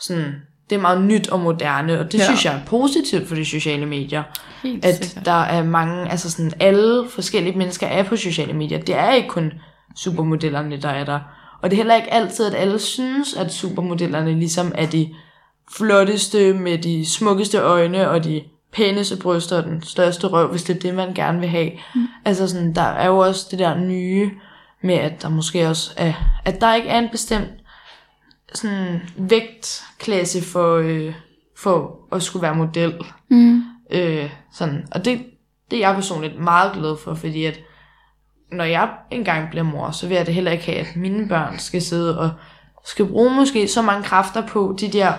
sådan, 0.00 0.34
det 0.70 0.76
er 0.76 0.80
meget 0.80 1.00
nyt 1.00 1.28
og 1.28 1.40
moderne, 1.40 2.00
og 2.00 2.12
det 2.12 2.18
ja. 2.18 2.24
Synes 2.24 2.44
jeg 2.44 2.54
er 2.54 2.64
positivt 2.66 3.28
for 3.28 3.34
de 3.34 3.44
sociale 3.44 3.86
medier. 3.86 4.22
Helt 4.62 4.84
At 4.84 5.04
sikkert. 5.04 5.26
der 5.26 5.42
er 5.42 5.64
mange, 5.64 6.10
altså 6.10 6.30
sådan 6.30 6.52
alle 6.60 7.08
forskellige 7.08 7.58
mennesker 7.58 7.86
er 7.86 8.02
på 8.02 8.16
sociale 8.16 8.52
medier. 8.52 8.78
Det 8.78 8.94
er 8.94 9.12
ikke 9.12 9.28
kun 9.28 9.52
supermodellerne, 9.96 10.76
der 10.76 10.88
er 10.88 11.04
der. 11.04 11.20
Og 11.62 11.70
det 11.70 11.76
er 11.76 11.76
heller 11.76 11.94
ikke 11.94 12.12
altid, 12.12 12.46
at 12.46 12.54
alle 12.54 12.78
synes, 12.78 13.34
at 13.34 13.52
supermodellerne 13.52 14.38
ligesom 14.38 14.72
er 14.74 14.86
de 14.86 15.14
flotteste 15.76 16.54
med 16.54 16.78
de 16.78 17.06
smukkeste 17.06 17.58
øjne 17.58 18.10
og 18.10 18.24
de 18.24 18.42
pæneste 18.72 19.16
bryster 19.16 19.56
og 19.56 19.64
den 19.64 19.82
største 19.82 20.26
røv, 20.26 20.48
hvis 20.48 20.62
det 20.62 20.76
er 20.76 20.80
det, 20.80 20.94
man 20.94 21.14
gerne 21.14 21.40
vil 21.40 21.48
have. 21.48 21.70
Mm. 21.94 22.06
Altså 22.24 22.48
sådan, 22.48 22.74
der 22.74 22.82
er 22.82 23.06
jo 23.06 23.18
også 23.18 23.46
det 23.50 23.58
der 23.58 23.78
nye 23.78 24.30
med, 24.82 24.94
at 24.94 25.22
der 25.22 25.28
måske 25.28 25.68
også 25.68 25.90
er, 25.96 26.12
at 26.44 26.60
der 26.60 26.74
ikke 26.74 26.88
er 26.88 26.98
en 26.98 27.08
bestemt 27.10 27.48
sådan 28.54 29.00
vægtklasse 29.16 30.42
for, 30.42 30.76
øh, 30.76 31.14
for 31.58 31.98
at 32.12 32.22
skulle 32.22 32.42
være 32.42 32.54
model. 32.54 32.94
Mm. 33.30 33.62
Øh, 33.90 34.30
sådan. 34.52 34.86
Og 34.92 35.04
det, 35.04 35.24
det 35.70 35.76
er 35.76 35.88
jeg 35.88 35.94
personligt 35.94 36.40
meget 36.40 36.72
glad 36.72 36.96
for, 37.04 37.14
fordi 37.14 37.44
at 37.44 37.60
når 38.52 38.64
jeg 38.64 38.88
engang 39.10 39.50
bliver 39.50 39.62
mor, 39.62 39.90
så 39.90 40.08
vil 40.08 40.16
jeg 40.16 40.26
det 40.26 40.34
heller 40.34 40.52
ikke 40.52 40.64
have, 40.64 40.78
at 40.78 40.96
mine 40.96 41.28
børn 41.28 41.58
skal 41.58 41.82
sidde 41.82 42.18
og 42.18 42.30
skal 42.84 43.06
bruge 43.06 43.34
måske 43.34 43.68
så 43.68 43.82
mange 43.82 44.02
kræfter 44.02 44.46
på 44.46 44.76
de 44.80 44.92
der 44.92 45.12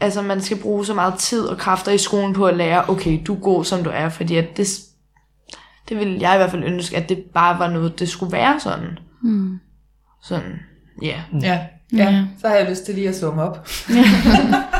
altså 0.00 0.22
man 0.22 0.40
skal 0.40 0.56
bruge 0.56 0.86
så 0.86 0.94
meget 0.94 1.14
tid 1.14 1.46
og 1.46 1.58
kræfter 1.58 1.92
i 1.92 1.98
skolen 1.98 2.32
på 2.32 2.46
at 2.46 2.56
lære, 2.56 2.88
okay, 2.88 3.20
du 3.26 3.34
er 3.34 3.40
god 3.40 3.64
som 3.64 3.84
du 3.84 3.90
er, 3.92 4.08
fordi 4.08 4.36
at 4.36 4.56
det, 4.56 4.68
det 5.88 5.98
vil 5.98 6.18
jeg 6.18 6.34
i 6.34 6.36
hvert 6.36 6.50
fald 6.50 6.64
ønske, 6.64 6.96
at 6.96 7.08
det 7.08 7.24
bare 7.34 7.58
var 7.58 7.70
noget, 7.70 7.98
det 7.98 8.08
skulle 8.08 8.32
være 8.32 8.60
sådan. 8.60 8.98
Mm. 9.22 9.58
Sådan, 10.22 10.60
ja. 11.02 11.22
Ja. 11.42 11.60
Ja. 11.92 12.10
ja. 12.10 12.24
Så 12.40 12.48
har 12.48 12.54
jeg 12.54 12.70
lyst 12.70 12.84
til 12.84 12.94
lige 12.94 13.08
at 13.08 13.16
summe 13.16 13.42
op. 13.42 13.68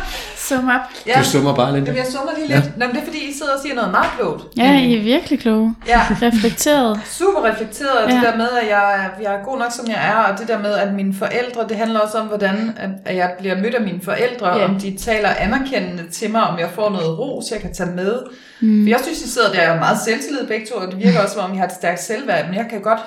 Sum 0.48 0.64
up. 0.68 0.80
Ja. 1.06 1.18
Du 1.18 1.24
summer 1.24 1.54
bare 1.54 1.72
lidt. 1.72 1.84
Jamen, 1.86 1.98
jeg 1.98 2.06
summer 2.06 2.32
lige 2.36 2.48
lidt. 2.48 2.78
Nå, 2.78 2.86
men 2.86 2.94
det 2.94 3.00
er 3.02 3.06
fordi, 3.06 3.18
I 3.30 3.32
sidder 3.32 3.52
og 3.52 3.58
siger 3.62 3.74
noget 3.74 3.90
meget 3.90 4.10
klogt. 4.18 4.42
Ja, 4.56 4.78
I 4.78 4.96
er 4.98 5.02
virkelig 5.02 5.40
kloge. 5.40 5.74
Ja, 5.88 6.00
Reflekteret. 6.22 7.00
super 7.06 7.44
reflekteret, 7.50 7.98
og 8.04 8.10
det 8.10 8.14
Ja. 8.22 8.30
der 8.30 8.36
med, 8.36 8.48
at 8.62 8.68
jeg, 8.68 8.94
er- 9.04 9.22
jeg 9.22 9.34
er 9.40 9.44
god 9.44 9.58
nok, 9.58 9.72
som 9.72 9.86
jeg 9.88 10.08
er, 10.10 10.14
og 10.32 10.38
det 10.38 10.48
der 10.48 10.58
med, 10.58 10.72
at 10.72 10.94
mine 10.94 11.14
forældre, 11.14 11.68
det 11.68 11.76
handler 11.76 12.00
også 12.00 12.18
om, 12.18 12.26
hvordan 12.26 12.78
at, 13.06 13.16
jeg 13.16 13.32
bliver 13.38 13.56
mødt 13.60 13.74
af 13.74 13.82
mine 13.82 14.00
forældre, 14.04 14.48
Ja. 14.58 14.64
om 14.64 14.80
de 14.80 14.96
taler 14.98 15.28
anerkendende 15.38 16.10
til 16.10 16.30
mig, 16.30 16.42
om 16.42 16.58
jeg 16.58 16.68
får 16.74 16.90
noget 16.90 17.18
ros, 17.18 17.44
jeg 17.52 17.60
kan 17.60 17.74
tage 17.74 17.90
med. 17.90 18.12
Mm. 18.60 18.84
For 18.84 18.88
jeg 18.90 18.98
synes, 19.02 19.22
I 19.22 19.28
sidder 19.30 19.52
der 19.52 19.68
og 19.70 19.74
er 19.76 19.80
meget 19.80 19.98
selvtillid 20.04 20.46
begge 20.46 20.66
to, 20.66 20.74
og 20.76 20.86
det 20.92 20.98
virker 21.04 21.20
også, 21.22 21.34
som 21.34 21.44
om 21.50 21.54
I 21.54 21.58
har 21.58 21.64
et 21.66 21.72
stærkt 21.72 22.02
selvværd, 22.02 22.46
men 22.46 22.54
jeg 22.54 22.66
kan 22.70 22.80
godt 22.80 23.00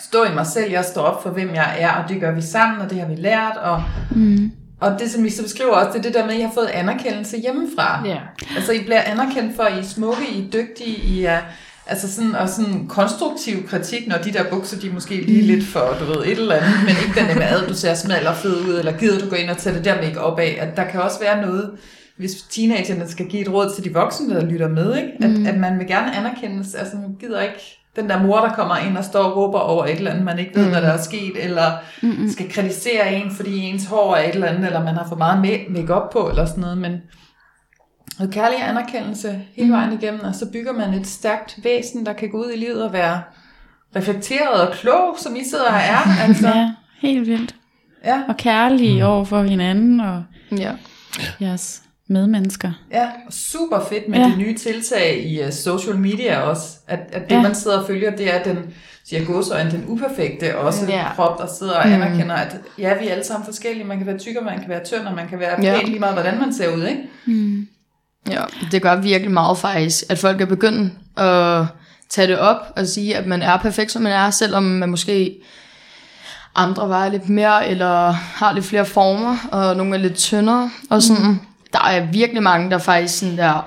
stå 0.00 0.24
i 0.24 0.34
mig 0.34 0.46
selv, 0.46 0.70
jeg 0.70 0.84
står 0.84 1.02
op 1.02 1.22
for, 1.22 1.30
hvem 1.30 1.54
jeg 1.54 1.76
er, 1.78 1.90
og 1.92 2.08
det 2.08 2.20
gør 2.20 2.32
vi 2.32 2.42
sammen, 2.42 2.80
og 2.80 2.90
det 2.90 3.00
har 3.00 3.06
vi 3.06 3.14
lært, 3.14 3.56
og, 3.62 3.82
Mm. 4.10 4.50
Og 4.80 4.98
det, 4.98 5.10
som 5.10 5.24
I 5.24 5.30
så 5.30 5.42
beskriver 5.42 5.72
også, 5.72 5.90
det 5.92 5.98
er 5.98 6.02
det 6.02 6.14
der 6.14 6.26
med, 6.26 6.34
at 6.34 6.40
I 6.40 6.42
har 6.42 6.50
fået 6.54 6.66
anerkendelse 6.66 7.38
hjemmefra. 7.38 8.06
Ja. 8.06 8.18
Altså, 8.56 8.72
I 8.72 8.84
bliver 8.84 9.00
anerkendt 9.00 9.56
for, 9.56 9.62
at 9.62 9.76
I 9.76 9.78
er 9.78 9.82
smukke, 9.82 10.22
I 10.32 10.38
er 10.46 10.50
dygtige, 10.50 10.96
I 10.96 11.24
er... 11.24 11.40
Altså 11.90 12.14
sådan, 12.14 12.34
og 12.34 12.48
sådan 12.48 12.88
konstruktiv 12.88 13.68
kritik, 13.68 14.08
når 14.08 14.16
de 14.16 14.32
der 14.32 14.44
bukser, 14.50 14.80
de 14.80 14.88
er 14.88 14.92
måske 14.92 15.14
lige 15.14 15.42
lidt 15.42 15.66
for, 15.66 15.96
du 16.00 16.04
ved, 16.04 16.26
et 16.26 16.30
eller 16.30 16.54
andet, 16.54 16.80
men 16.82 16.94
ikke 17.06 17.20
den 17.20 17.28
der 17.28 17.34
med, 17.34 17.62
at 17.62 17.68
du 17.68 17.74
ser 17.74 17.94
smal 17.94 18.26
og 18.26 18.36
fed 18.36 18.60
ud, 18.60 18.78
eller 18.78 18.98
gider 18.98 19.18
du 19.18 19.28
gå 19.28 19.36
ind 19.36 19.50
og 19.50 19.56
tage 19.56 19.76
det 19.76 19.84
der 19.84 20.02
make 20.02 20.20
op 20.20 20.38
af, 20.38 20.58
at 20.60 20.76
der 20.76 20.84
kan 20.84 21.00
også 21.00 21.20
være 21.20 21.46
noget, 21.46 21.70
hvis 22.16 22.32
teenagerne 22.50 23.08
skal 23.08 23.26
give 23.26 23.42
et 23.42 23.52
råd 23.52 23.74
til 23.74 23.84
de 23.84 23.92
voksne, 23.92 24.34
der 24.34 24.44
lytter 24.44 24.68
med, 24.68 24.96
ikke? 24.96 25.12
At, 25.22 25.30
mm. 25.30 25.46
at 25.46 25.58
man 25.58 25.78
vil 25.78 25.86
gerne 25.86 26.16
anerkendes, 26.16 26.74
altså 26.74 26.96
man 26.96 27.16
gider 27.20 27.40
ikke 27.40 27.78
den 27.98 28.08
der 28.10 28.22
mor, 28.22 28.40
der 28.40 28.52
kommer 28.52 28.76
ind 28.76 28.96
og 28.98 29.04
står 29.04 29.22
og 29.22 29.36
råber 29.36 29.58
over 29.58 29.84
et 29.84 29.96
eller 29.96 30.10
andet, 30.10 30.24
man 30.24 30.38
ikke 30.38 30.54
ved, 30.54 30.64
mm. 30.64 30.70
hvad 30.70 30.82
der 30.82 30.88
er 30.88 31.02
sket, 31.02 31.44
eller 31.44 31.72
mm. 32.02 32.28
skal 32.30 32.52
kritisere 32.52 33.12
en, 33.14 33.30
fordi 33.30 33.58
ens 33.60 33.86
hår 33.86 34.14
er 34.16 34.28
et 34.28 34.34
eller 34.34 34.46
andet, 34.46 34.66
eller 34.66 34.84
man 34.84 34.94
har 34.94 35.06
for 35.08 35.16
meget 35.16 35.44
ma- 35.46 35.70
make-up 35.72 36.10
på, 36.12 36.28
eller 36.28 36.46
sådan 36.46 36.60
noget, 36.60 36.78
men 36.78 36.92
noget 38.18 38.34
kærlig 38.34 38.68
anerkendelse 38.68 39.40
hele 39.56 39.72
vejen 39.72 39.92
igennem, 39.92 40.20
og 40.24 40.34
så 40.34 40.50
bygger 40.52 40.72
man 40.72 40.94
et 40.94 41.06
stærkt 41.06 41.58
væsen, 41.64 42.06
der 42.06 42.12
kan 42.12 42.30
gå 42.30 42.38
ud 42.38 42.50
i 42.54 42.58
livet 42.58 42.84
og 42.84 42.92
være 42.92 43.22
reflekteret 43.96 44.68
og 44.68 44.72
klog, 44.74 45.16
som 45.18 45.36
I 45.36 45.44
sidder 45.50 45.64
og 45.64 45.76
er. 45.80 45.98
Altså, 46.28 46.48
Ja, 46.48 46.70
helt 47.00 47.26
vildt. 47.26 47.54
ja, 48.04 48.22
Og 48.28 48.36
kærlige 48.36 49.06
over 49.06 49.24
for 49.24 49.42
hinanden 49.42 50.00
og 50.00 50.22
Ja. 50.58 50.72
jeres 51.40 51.82
medmennesker. 52.08 52.72
ja, 52.92 53.04
og 53.26 53.32
super 53.32 53.80
fedt 53.88 54.08
med 54.08 54.18
Ja. 54.18 54.24
de 54.24 54.36
nye 54.36 54.58
tiltag 54.58 55.24
i 55.26 55.42
uh, 55.44 55.50
social 55.52 55.96
media 55.98 56.40
også, 56.40 56.62
at, 56.86 56.98
at 57.12 57.22
det 57.30 57.36
Ja. 57.36 57.42
man 57.42 57.54
sidder 57.54 57.78
og 57.78 57.86
følger, 57.86 58.10
det 58.16 58.34
er 58.34 58.42
den, 58.42 58.58
siger 59.08 59.24
gåsøjne, 59.24 59.70
den 59.70 59.84
uperfekte 59.88 60.58
også 60.58 60.86
Ja. 60.88 61.04
krop, 61.14 61.38
der 61.38 61.46
sidder 61.58 61.74
og 61.74 61.88
anerkender, 61.88 62.34
at 62.34 62.56
ja, 62.78 62.94
vi 63.00 63.06
er 63.08 63.12
alle 63.12 63.24
sammen 63.24 63.44
forskellige, 63.44 63.84
man 63.86 63.98
kan 63.98 64.06
være 64.06 64.18
tyk, 64.18 64.36
og 64.36 64.44
man 64.44 64.60
kan 64.60 64.68
være 64.68 64.84
tynd, 64.84 65.00
og 65.06 65.14
man 65.14 65.28
kan 65.28 65.38
være 65.38 65.62
Ja. 65.64 65.76
pæn 65.78 65.88
lige 65.88 65.98
meget, 66.00 66.14
hvordan 66.14 66.38
man 66.40 66.54
ser 66.54 66.74
ud, 66.76 66.84
ikke? 66.84 67.02
Mm. 67.26 67.68
Ja, 68.30 68.40
det 68.70 68.82
gør 68.82 68.96
virkelig 68.96 69.30
meget 69.32 69.58
faktisk, 69.58 70.04
at 70.08 70.18
folk 70.18 70.40
er 70.40 70.46
begyndt 70.46 70.92
at 71.16 71.64
tage 72.10 72.28
det 72.28 72.38
op 72.38 72.56
og 72.76 72.86
sige, 72.86 73.16
at 73.16 73.26
man 73.26 73.42
er 73.42 73.56
perfekt, 73.56 73.92
som 73.92 74.02
man 74.02 74.12
er, 74.12 74.30
selvom 74.30 74.62
man 74.62 74.88
måske 74.88 75.36
andre 76.54 76.88
vejer 76.88 77.10
lidt 77.10 77.28
mere, 77.28 77.68
eller 77.68 78.10
har 78.10 78.52
lidt 78.52 78.64
flere 78.64 78.84
former, 78.84 79.36
og 79.52 79.76
nogle 79.76 79.94
er 79.96 80.00
lidt 80.00 80.14
tyndere, 80.14 80.70
og 80.90 81.02
sådan, 81.02 81.26
mm. 81.26 81.38
Der 81.72 81.80
er 81.80 82.06
virkelig 82.06 82.42
mange, 82.42 82.70
der 82.70 82.78
faktisk 82.78 83.18
sådan 83.18 83.36
der 83.36 83.66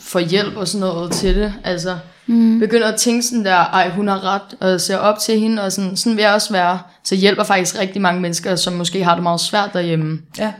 får 0.00 0.20
hjælp 0.20 0.56
og 0.56 0.68
sådan 0.68 0.80
noget 0.80 1.12
til 1.12 1.36
det, 1.36 1.54
altså 1.64 1.98
mm. 2.26 2.58
begynder 2.60 2.88
at 2.88 2.96
tænke 3.00 3.22
sådan 3.22 3.44
der, 3.44 3.56
ej, 3.56 3.90
hun 3.90 4.08
har 4.08 4.24
ret, 4.24 4.54
og 4.60 4.80
ser 4.80 4.96
op 4.96 5.18
til 5.18 5.40
hende, 5.40 5.62
og 5.62 5.72
sådan, 5.72 5.96
sådan 5.96 6.16
vil 6.16 6.22
jeg 6.22 6.32
også 6.34 6.52
være, 6.52 6.78
Så 7.04 7.14
hjælper 7.14 7.44
faktisk 7.44 7.78
rigtig 7.78 8.02
mange 8.02 8.20
mennesker, 8.20 8.56
som 8.56 8.72
måske 8.72 9.04
har 9.04 9.14
det 9.14 9.22
meget 9.22 9.40
svært 9.40 9.70
derhjemme. 9.72 10.18
Ja. 10.38 10.52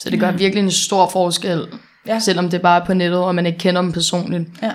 Så 0.00 0.10
det 0.10 0.20
gør 0.20 0.30
virkelig 0.30 0.64
en 0.64 0.70
stor 0.70 1.08
forskel, 1.08 1.66
Ja. 2.06 2.18
selvom 2.18 2.44
det 2.44 2.54
er 2.58 2.62
bare 2.62 2.82
på 2.86 2.94
nettet, 2.94 3.18
og 3.18 3.34
man 3.34 3.46
ikke 3.46 3.58
kender 3.58 3.82
dem 3.82 3.92
personligt. 3.92 4.48
Ja. 4.62 4.70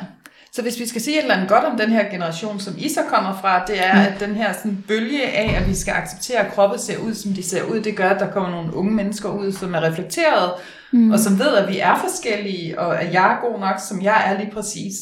Så 0.56 0.62
hvis 0.62 0.80
vi 0.80 0.88
skal 0.88 1.02
sige 1.02 1.18
et 1.18 1.22
eller 1.22 1.36
andet 1.36 1.50
godt 1.50 1.64
om 1.64 1.78
den 1.78 1.90
her 1.90 2.10
generation, 2.10 2.60
som 2.60 2.74
I 2.78 2.90
så 2.90 3.02
kommer 3.10 3.38
fra, 3.42 3.66
det 3.66 3.86
er, 3.86 3.92
at 3.92 4.20
den 4.20 4.36
her 4.36 4.54
sådan, 4.54 4.84
bølge 4.88 5.24
af, 5.24 5.62
at 5.62 5.70
vi 5.70 5.76
skal 5.76 5.94
acceptere, 5.94 6.38
at 6.38 6.54
kroppe 6.54 6.78
ser 6.78 6.98
ud, 6.98 7.14
som 7.14 7.34
de 7.34 7.44
ser 7.44 7.64
ud, 7.64 7.80
det 7.82 7.96
gør, 7.96 8.10
at 8.10 8.20
der 8.20 8.32
kommer 8.32 8.50
nogle 8.50 8.76
unge 8.76 8.92
mennesker 8.92 9.30
ud, 9.30 9.52
som 9.52 9.74
er 9.74 9.82
reflekteret, 9.82 10.52
mm. 10.92 11.12
og 11.12 11.20
som 11.20 11.40
ved, 11.40 11.48
at 11.56 11.70
vi 11.70 11.80
er 11.80 12.00
forskellige, 12.00 12.80
og 12.80 13.02
at 13.02 13.14
jeg 13.14 13.32
er 13.32 13.50
god 13.50 13.60
nok, 13.60 13.76
som 13.90 14.02
jeg 14.02 14.24
er 14.26 14.40
lige 14.40 14.52
præcis. 14.52 14.96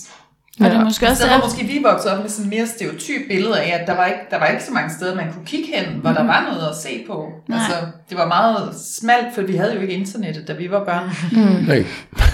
Og 0.60 0.66
det 0.66 0.74
er 0.76 0.84
måske 0.84 1.08
også 1.08 1.24
der, 1.28 1.42
måske 1.44 1.66
vi 1.66 1.80
voksede 1.84 2.14
op 2.14 2.22
med 2.22 2.30
sådan 2.30 2.46
en 2.46 2.50
mere 2.58 2.68
stereotyp 2.68 3.28
billede 3.30 3.60
af, 3.62 3.80
at 3.82 3.88
der 3.88 3.96
var 3.96 4.06
ikke, 4.06 4.20
der 4.32 4.40
var 4.40 4.46
ikke 4.48 4.64
så 4.64 4.72
mange 4.72 4.94
steder, 4.94 5.16
man 5.16 5.34
kunne 5.34 5.46
kigge 5.46 5.68
hen, 5.78 5.86
hvor 6.02 6.10
der 6.12 6.24
var 6.24 6.50
noget 6.52 6.68
at 6.70 6.76
se 6.84 7.04
på. 7.08 7.30
Nej. 7.48 7.60
Altså, 7.60 7.74
det 8.10 8.18
var 8.18 8.28
meget 8.28 8.76
smalt, 9.00 9.36
for 9.36 9.42
vi 9.42 9.56
havde 9.56 9.74
jo 9.76 9.80
ikke 9.82 9.94
internettet, 9.94 10.48
da 10.48 10.54
vi 10.54 10.72
var 10.72 10.84
børn. 10.86 11.10
Nej. 11.68 11.86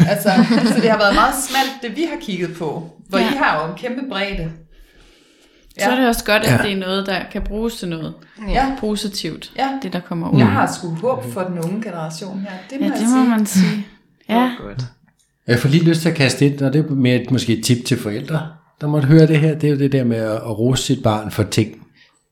Altså, 0.09 0.29
så 0.75 0.81
det 0.81 0.89
har 0.91 0.97
været 0.97 1.15
meget 1.15 1.33
smalt, 1.35 1.73
det 1.81 1.95
vi 1.95 2.01
har 2.13 2.17
kigget 2.21 2.57
på. 2.57 2.89
Hvor 3.09 3.17
Ja. 3.19 3.25
ja. 3.25 3.31
I 3.33 3.35
har 3.37 3.61
jo 3.65 3.71
en 3.71 3.77
kæmpe 3.77 4.01
bredde. 4.09 4.51
så 5.79 5.89
er 5.91 5.95
det 5.95 6.07
også 6.07 6.25
godt, 6.25 6.43
at 6.43 6.51
Ja. 6.51 6.57
det 6.63 6.71
er 6.71 6.77
noget, 6.79 7.05
der 7.05 7.19
kan 7.31 7.41
bruges 7.41 7.75
til 7.75 7.87
noget 7.89 8.13
Ja, 8.49 8.65
positivt. 8.79 9.51
Ja. 9.57 9.67
Det, 9.83 9.93
der 9.93 9.99
kommer 9.99 10.29
ud. 10.29 10.37
jeg 10.39 10.47
har 10.47 10.71
sgu 10.77 10.87
håb 10.95 11.33
for 11.33 11.41
den 11.41 11.59
unge 11.59 11.81
generation 11.83 12.39
her. 12.39 12.57
Det 12.69 12.79
må 12.79 12.85
Ja, 12.85 12.91
jeg 12.91 12.99
det 13.01 13.09
må 13.09 13.15
sige. 13.23 13.29
man 13.29 13.45
sige. 13.45 13.87
Ja, 14.29 14.51
Jeg 15.49 15.59
får 15.59 15.69
lige 15.69 15.83
lyst 15.83 16.01
til 16.01 16.09
at 16.09 16.15
kaste 16.15 16.45
ind, 16.45 16.61
og 16.61 16.73
det 16.73 16.85
er 16.85 16.89
mere 16.95 17.21
et, 17.21 17.31
måske 17.31 17.57
et 17.57 17.63
tip 17.63 17.85
til 17.85 17.97
forældre, 17.97 18.47
der 18.81 18.87
måtte 18.87 19.07
høre 19.07 19.27
det 19.27 19.39
her. 19.39 19.55
Det 19.59 19.67
er 19.67 19.71
jo 19.71 19.79
det 19.79 19.91
der 19.91 20.03
med 20.03 20.17
at, 20.17 20.31
at 20.31 20.59
rose 20.59 20.83
sit 20.83 21.03
barn 21.03 21.31
for 21.31 21.43
ting, 21.43 21.87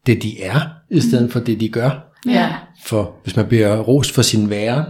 det 0.05 0.23
de 0.23 0.41
er, 0.43 0.59
i 0.89 0.99
stedet 0.99 1.31
for 1.31 1.39
det 1.39 1.59
de 1.59 1.69
gør. 1.69 2.13
ja. 2.27 2.55
For 2.85 3.15
hvis 3.23 3.35
man 3.35 3.45
bliver 3.47 3.77
rost 3.79 4.11
for 4.13 4.21
sin 4.21 4.49
væren, 4.49 4.83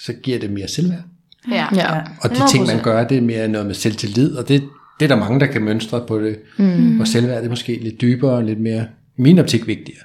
så 0.00 0.12
giver 0.12 0.38
det 0.38 0.50
mere 0.50 0.68
selvværd. 0.68 1.02
Ja. 1.50 1.66
Ja. 1.74 2.00
Og 2.20 2.30
de 2.30 2.48
ting, 2.50 2.66
man 2.66 2.82
gør, 2.82 3.08
det 3.08 3.16
er 3.16 3.22
mere 3.22 3.48
noget 3.48 3.66
med 3.66 3.74
selvtillid, 3.74 4.36
og 4.36 4.48
det, 4.48 4.62
det 5.00 5.04
er 5.04 5.08
der 5.08 5.16
mange, 5.16 5.40
der 5.40 5.46
kan 5.46 5.62
mønstre 5.62 6.04
på 6.06 6.20
det. 6.20 6.38
Mm. 6.58 7.00
Og 7.00 7.08
selvværd 7.08 7.44
er 7.44 7.48
måske 7.48 7.78
lidt 7.82 8.00
dybere 8.00 8.32
og 8.32 8.44
lidt 8.44 8.60
mere, 8.60 8.86
i 9.18 9.22
min 9.22 9.38
optik, 9.38 9.66
vigtigere. 9.66 10.02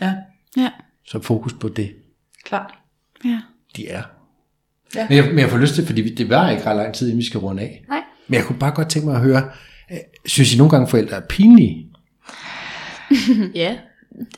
Ja, 0.00 0.14
Ja, 0.56 0.70
Så 1.06 1.20
fokus 1.22 1.52
på 1.52 1.68
det, 1.68 1.90
klart. 2.44 2.70
ja. 3.24 3.38
de 3.76 3.88
er. 3.88 4.02
Ja. 4.94 5.06
Men, 5.08 5.16
jeg, 5.18 5.24
men 5.26 5.38
jeg 5.38 5.50
får 5.50 5.58
lyst 5.58 5.74
til, 5.74 5.86
fordi 5.86 6.14
det 6.14 6.30
var 6.30 6.50
ikke 6.50 6.66
ret 6.66 6.76
lang 6.76 6.94
tid, 6.94 7.06
inden 7.06 7.18
vi 7.18 7.26
skal 7.26 7.40
runde 7.40 7.62
af. 7.62 7.84
Nej. 7.88 8.00
Men 8.28 8.34
jeg 8.34 8.44
kunne 8.44 8.58
bare 8.58 8.70
godt 8.70 8.88
tænke 8.88 9.08
mig 9.08 9.16
at 9.16 9.22
høre, 9.22 9.42
øh, 9.92 9.96
synes 10.26 10.54
I 10.54 10.56
nogle 10.58 10.70
gange 10.70 10.86
forældre 10.88 11.16
er 11.16 11.20
pinlige? 11.28 11.86
Ja. 13.54 13.74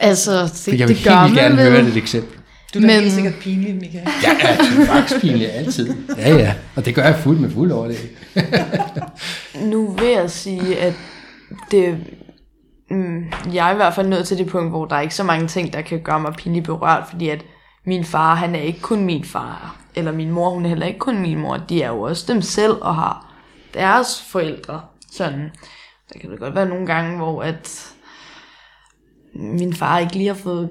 Altså, 0.00 0.42
det, 0.42 0.50
For 0.50 0.70
jeg 0.76 0.88
vil 0.88 0.96
det 0.96 1.04
gør 1.04 1.24
helt 1.26 1.38
gerne 1.38 1.56
vel. 1.56 1.70
høre 1.70 1.80
et 1.88 1.96
eksempel. 1.96 2.38
Du 2.74 2.78
er 2.78 2.82
Men- 2.82 2.90
helt 2.90 3.12
sikkert 3.12 3.34
pinlig, 3.40 3.74
Michael. 3.74 4.08
Jeg 4.22 4.36
er 4.42 4.86
faktisk 4.86 5.20
pinlig 5.20 5.52
altid. 5.52 5.94
Ja, 6.18 6.34
ja. 6.36 6.54
Og 6.76 6.84
det 6.84 6.94
gør 6.94 7.02
jeg 7.02 7.16
fuldt 7.16 7.40
med 7.40 7.50
fuld 7.50 7.70
over 7.72 7.88
det. 7.88 7.96
Nu 9.72 9.92
vil 9.92 10.08
jeg 10.08 10.30
sige, 10.30 10.78
at 10.78 10.94
det, 11.70 11.98
mm, 12.90 13.24
jeg 13.54 13.68
er 13.68 13.72
i 13.72 13.76
hvert 13.76 13.94
fald 13.94 14.08
nået 14.08 14.26
til 14.26 14.38
det 14.38 14.46
punkt, 14.46 14.70
hvor 14.70 14.84
der 14.84 14.96
er 14.96 15.00
ikke 15.00 15.14
så 15.14 15.24
mange 15.24 15.48
ting, 15.48 15.72
der 15.72 15.80
kan 15.80 16.00
gøre 16.04 16.20
mig 16.20 16.32
pinligt 16.38 16.64
berørt, 16.64 17.04
fordi 17.10 17.28
at 17.28 17.44
min 17.86 18.04
far, 18.04 18.34
han 18.34 18.54
er 18.54 18.60
ikke 18.60 18.80
kun 18.80 19.04
min 19.04 19.24
far, 19.24 19.76
eller 19.94 20.12
min 20.12 20.30
mor, 20.30 20.50
hun 20.50 20.64
er 20.64 20.68
heller 20.68 20.86
ikke 20.86 20.98
kun 20.98 21.18
min 21.18 21.38
mor, 21.38 21.56
de 21.56 21.82
er 21.82 21.88
jo 21.88 22.00
også 22.00 22.32
dem 22.32 22.42
selv 22.42 22.72
og 22.80 22.94
har 22.94 23.32
deres 23.74 24.22
forældre. 24.22 24.80
Sådan. 25.12 25.50
Der 26.12 26.18
kan 26.20 26.30
det 26.30 26.38
godt 26.38 26.54
være 26.54 26.68
nogle 26.68 26.86
gange, 26.86 27.16
hvor 27.16 27.42
at 27.42 27.92
min 29.34 29.74
far 29.74 29.98
ikke 29.98 30.16
lige 30.16 30.26
har 30.26 30.34
fået 30.34 30.70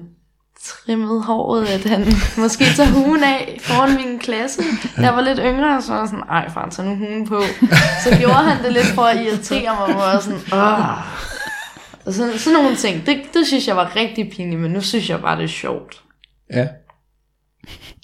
trimmet 0.64 1.24
håret, 1.24 1.66
at 1.66 1.84
han 1.84 2.06
måske 2.42 2.64
tager 2.76 2.90
hugen 2.90 3.24
af 3.24 3.58
foran 3.60 3.96
min 3.96 4.18
klasse. 4.18 4.62
Da 4.96 5.02
jeg 5.02 5.14
var 5.14 5.20
lidt 5.20 5.38
yngre, 5.42 5.82
så 5.82 5.92
var 5.92 6.00
jeg 6.00 6.08
sådan, 6.08 6.24
ej 6.28 6.50
far, 6.50 6.68
tag 6.68 6.84
nu 6.84 6.94
hugen 6.94 7.26
på. 7.28 7.42
Så 8.04 8.16
gjorde 8.18 8.34
han 8.34 8.64
det 8.64 8.72
lidt 8.72 8.86
for 8.86 9.02
at 9.02 9.16
irritere 9.16 9.76
mig, 9.76 9.94
hvor 9.94 10.04
jeg 10.04 10.14
var 10.14 10.20
sådan, 10.20 10.40
åh. 10.52 11.22
Og 12.06 12.12
sådan, 12.12 12.38
sådan 12.38 12.58
nogle 12.62 12.76
ting, 12.76 13.06
det, 13.06 13.22
det 13.34 13.46
synes 13.46 13.68
jeg 13.68 13.76
var 13.76 13.96
rigtig 13.96 14.30
pinligt, 14.30 14.60
men 14.60 14.70
nu 14.70 14.80
synes 14.80 15.10
jeg 15.10 15.20
bare, 15.20 15.36
det 15.36 15.44
er 15.44 15.48
sjovt. 15.48 16.02
Ja. 16.52 16.66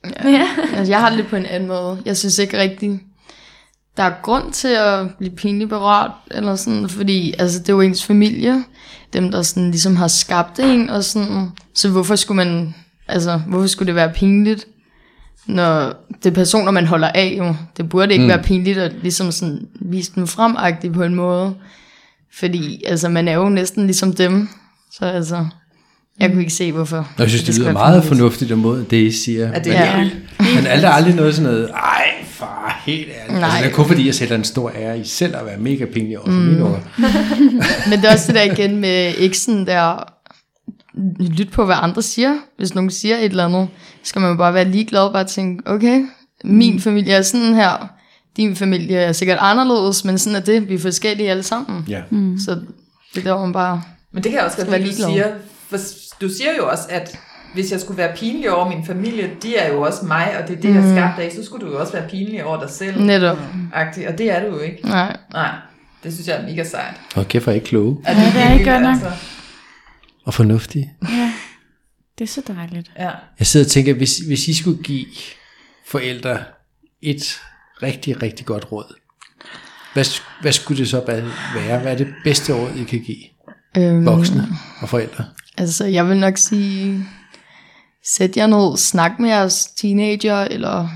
Ja. 0.05 0.49
Altså, 0.75 0.93
jeg 0.93 1.01
har 1.01 1.09
det 1.09 1.17
lidt 1.17 1.29
på 1.29 1.37
en 1.37 1.47
anden 1.47 1.69
måde. 1.69 2.03
Jeg 2.05 2.17
synes 2.17 2.39
ikke 2.39 2.59
rigtig, 2.59 3.01
der 3.97 4.03
er 4.03 4.13
grund 4.23 4.53
til 4.53 4.69
at 4.69 5.07
blive 5.19 5.37
pinligt 5.37 5.71
berørt, 5.71 6.11
eller 6.31 6.57
sådan, 6.57 6.89
fordi 6.89 7.35
altså, 7.39 7.59
det 7.59 7.69
er 7.69 7.73
jo 7.73 7.81
ens 7.81 8.05
familie, 8.05 8.65
dem 9.13 9.31
der 9.31 9.43
sådan, 9.43 9.71
ligesom 9.71 9.97
har 9.97 10.09
skabt 10.09 10.59
en, 10.59 10.91
og 10.91 11.05
sådan, 11.05 11.49
så 11.75 11.89
hvorfor 11.89 12.17
skulle 12.17 12.37
man, 12.37 12.75
altså, 13.09 13.41
hvorfor 13.47 13.67
skulle 13.67 13.87
det 13.87 13.95
være 13.95 14.13
pinligt, 14.13 14.67
når 15.47 15.95
det 16.23 16.31
er 16.31 16.35
personer, 16.35 16.71
man 16.71 16.87
holder 16.87 17.09
af, 17.09 17.35
jo. 17.39 17.55
Det 17.77 17.89
burde 17.89 18.13
ikke 18.13 18.25
mm. 18.25 18.29
være 18.29 18.43
pinligt 18.43 18.79
at 18.79 18.93
ligesom 19.03 19.33
sådan 19.33 19.69
vise 19.81 20.13
dem 20.15 20.27
fremagtigt 20.27 20.95
på 20.95 21.03
en 21.03 21.15
måde, 21.15 21.55
fordi 22.35 22.83
altså, 22.87 23.09
man 23.09 23.29
er 23.29 23.35
jo 23.35 23.49
næsten 23.49 23.85
ligesom 23.87 24.13
dem, 24.13 24.49
så 24.93 25.05
altså, 25.05 25.47
jeg 26.21 26.31
kunne 26.31 26.41
ikke 26.41 26.53
se, 26.53 26.73
hvorfor. 26.73 27.09
Jeg 27.19 27.29
synes, 27.29 27.45
det, 27.45 27.55
det 27.55 27.63
lyder 27.63 27.73
meget 27.73 28.05
fornuftigt 28.05 28.59
måde, 28.59 28.87
det 28.91 28.97
I 28.97 29.13
siger. 29.13 29.49
Er 29.49 29.59
det 29.63 29.67
men, 29.67 29.75
Ja. 29.75 30.11
men 30.55 30.67
er 30.67 30.81
der 30.81 30.89
aldrig 30.89 31.15
noget 31.15 31.35
sådan 31.35 31.53
noget, 31.53 31.71
ej 31.71 32.05
far, 32.25 32.83
helt 32.87 33.09
ærligt. 33.09 33.21
Altså, 33.21 33.41
Nej. 33.41 33.61
det 33.61 33.71
er 33.71 33.75
kun 33.75 33.87
fordi, 33.87 34.07
jeg 34.07 34.15
sætter 34.15 34.37
en 34.37 34.45
stor 34.45 34.73
ære 34.77 34.99
i 34.99 35.05
selv 35.05 35.37
at 35.37 35.47
være 35.47 35.59
mega 35.59 35.85
pinlig 35.85 36.19
over 36.19 36.27
for 36.27 36.33
mm. 36.33 36.39
mine. 36.39 36.61
Men 37.91 37.99
det 37.99 38.05
er 38.05 38.13
også 38.13 38.27
det 38.27 38.35
der 38.35 38.53
igen 38.53 38.77
med 38.77 39.15
eksen 39.19 39.67
der, 39.67 40.05
lyt 41.21 41.51
på, 41.51 41.65
hvad 41.65 41.77
andre 41.79 42.03
siger. 42.03 42.35
Hvis 42.57 42.75
nogen 42.75 42.91
siger 42.91 43.17
et 43.17 43.25
eller 43.25 43.45
andet, 43.45 43.69
skal 44.03 44.21
man 44.21 44.37
bare 44.37 44.55
være 44.55 44.65
ligeglad 44.65 45.01
og 45.01 45.13
bare 45.13 45.25
tænke, 45.25 45.63
okay, 45.67 46.07
min 46.45 46.81
familie 46.81 47.13
er 47.13 47.23
sådan 47.23 47.55
her, 47.55 47.89
din 48.37 48.57
familie 48.57 48.97
er 48.97 49.13
sikkert 49.13 49.39
anderledes, 49.41 50.05
men 50.05 50.19
sådan 50.19 50.37
er 50.37 50.41
det, 50.45 50.69
vi 50.69 50.75
er 50.75 50.79
forskellige 50.79 51.31
alle 51.31 51.43
sammen. 51.43 51.85
Ja. 51.89 52.01
Mm. 52.11 52.39
Så 52.45 52.51
det 53.15 53.27
er 53.27 53.35
der, 53.35 53.41
man 53.41 53.53
bare, 53.53 53.83
Men 54.13 54.23
det 54.23 54.31
kan 54.31 54.39
jeg 54.39 54.47
også 54.47 54.57
godt 54.57 54.71
Være 54.71 54.87
du 54.87 54.93
siger. 54.93 55.27
For 55.69 55.79
du 56.21 56.29
siger 56.29 56.57
jo 56.57 56.69
også, 56.69 56.83
at 56.89 57.19
hvis 57.55 57.73
jeg 57.73 57.81
skulle 57.81 57.99
være 57.99 58.17
pinlig 58.17 58.51
over 58.53 58.69
min 58.69 58.87
familie, 58.87 59.31
de 59.43 59.57
er 59.57 59.73
jo 59.73 59.81
også 59.83 60.05
mig, 60.05 60.37
og 60.43 60.49
det 60.49 60.57
er 60.59 60.61
det, 60.61 60.75
jeg 60.75 60.85
er 60.91 60.95
skabt 60.97 61.19
af, 61.19 61.33
så 61.33 61.45
skulle 61.45 61.67
du 61.67 61.73
jo 61.73 61.81
også 61.81 61.93
være 61.93 62.09
pinlig 62.09 62.45
over 62.45 62.61
dig 62.61 62.71
selv. 62.71 63.01
netop, 63.03 63.39
Agtig, 63.75 64.09
og 64.09 64.19
det 64.19 64.31
er 64.31 64.41
du 64.41 64.47
jo 64.57 64.59
ikke. 64.61 64.87
nej. 64.89 65.17
Nej, 65.33 65.55
det 66.05 66.13
synes 66.15 66.29
jeg 66.29 66.37
er 66.37 66.43
mega 66.47 66.65
sejt. 66.65 66.95
Og 67.17 67.29
kæft, 67.29 67.47
er 67.49 67.53
I 67.53 67.55
ikke 67.55 67.67
kloge 67.67 68.03
At 68.05 68.17
Ja, 68.17 68.23
det 68.35 68.43
er 68.43 68.53
ikke 68.53 68.71
godt 68.71 68.83
nok. 68.83 69.13
og 70.25 70.35
fornuftige. 70.35 70.93
ja. 71.09 71.33
Det 72.19 72.25
er 72.25 72.29
så 72.29 72.43
dejligt. 72.49 72.91
ja. 72.99 73.11
Jeg 73.39 73.47
sidder 73.47 73.67
og 73.67 73.71
tænker, 73.71 73.95
hvis, 73.95 74.19
hvis 74.19 74.49
I 74.49 74.55
skulle 74.55 74.83
give 74.83 75.07
forældre 75.87 76.39
et 77.03 77.41
rigtig, 77.83 78.23
rigtig 78.23 78.47
godt 78.47 78.73
råd, 78.73 78.95
hvad, 79.95 80.05
hvad 80.43 80.53
skulle 80.53 80.79
det 80.79 80.89
så 80.89 81.05
være? 81.55 81.79
Hvad 81.79 81.93
er 81.93 81.97
det 81.97 82.15
bedste 82.25 82.53
råd, 82.55 82.71
I 82.77 82.85
kan 82.85 83.01
give 83.01 83.17
Øhm, 83.77 84.07
voksne 84.07 84.49
og 84.81 84.89
forældre? 84.89 85.25
Altså, 85.59 85.85
jeg 85.85 86.09
vil 86.09 86.17
nok 86.17 86.37
sige, 86.37 87.05
sæt 88.05 88.37
jer 88.37 88.47
ned, 88.47 88.77
snak 88.77 89.19
med 89.19 89.31
jeres 89.31 89.67
teenager, 89.67 90.37
eller 90.37 90.89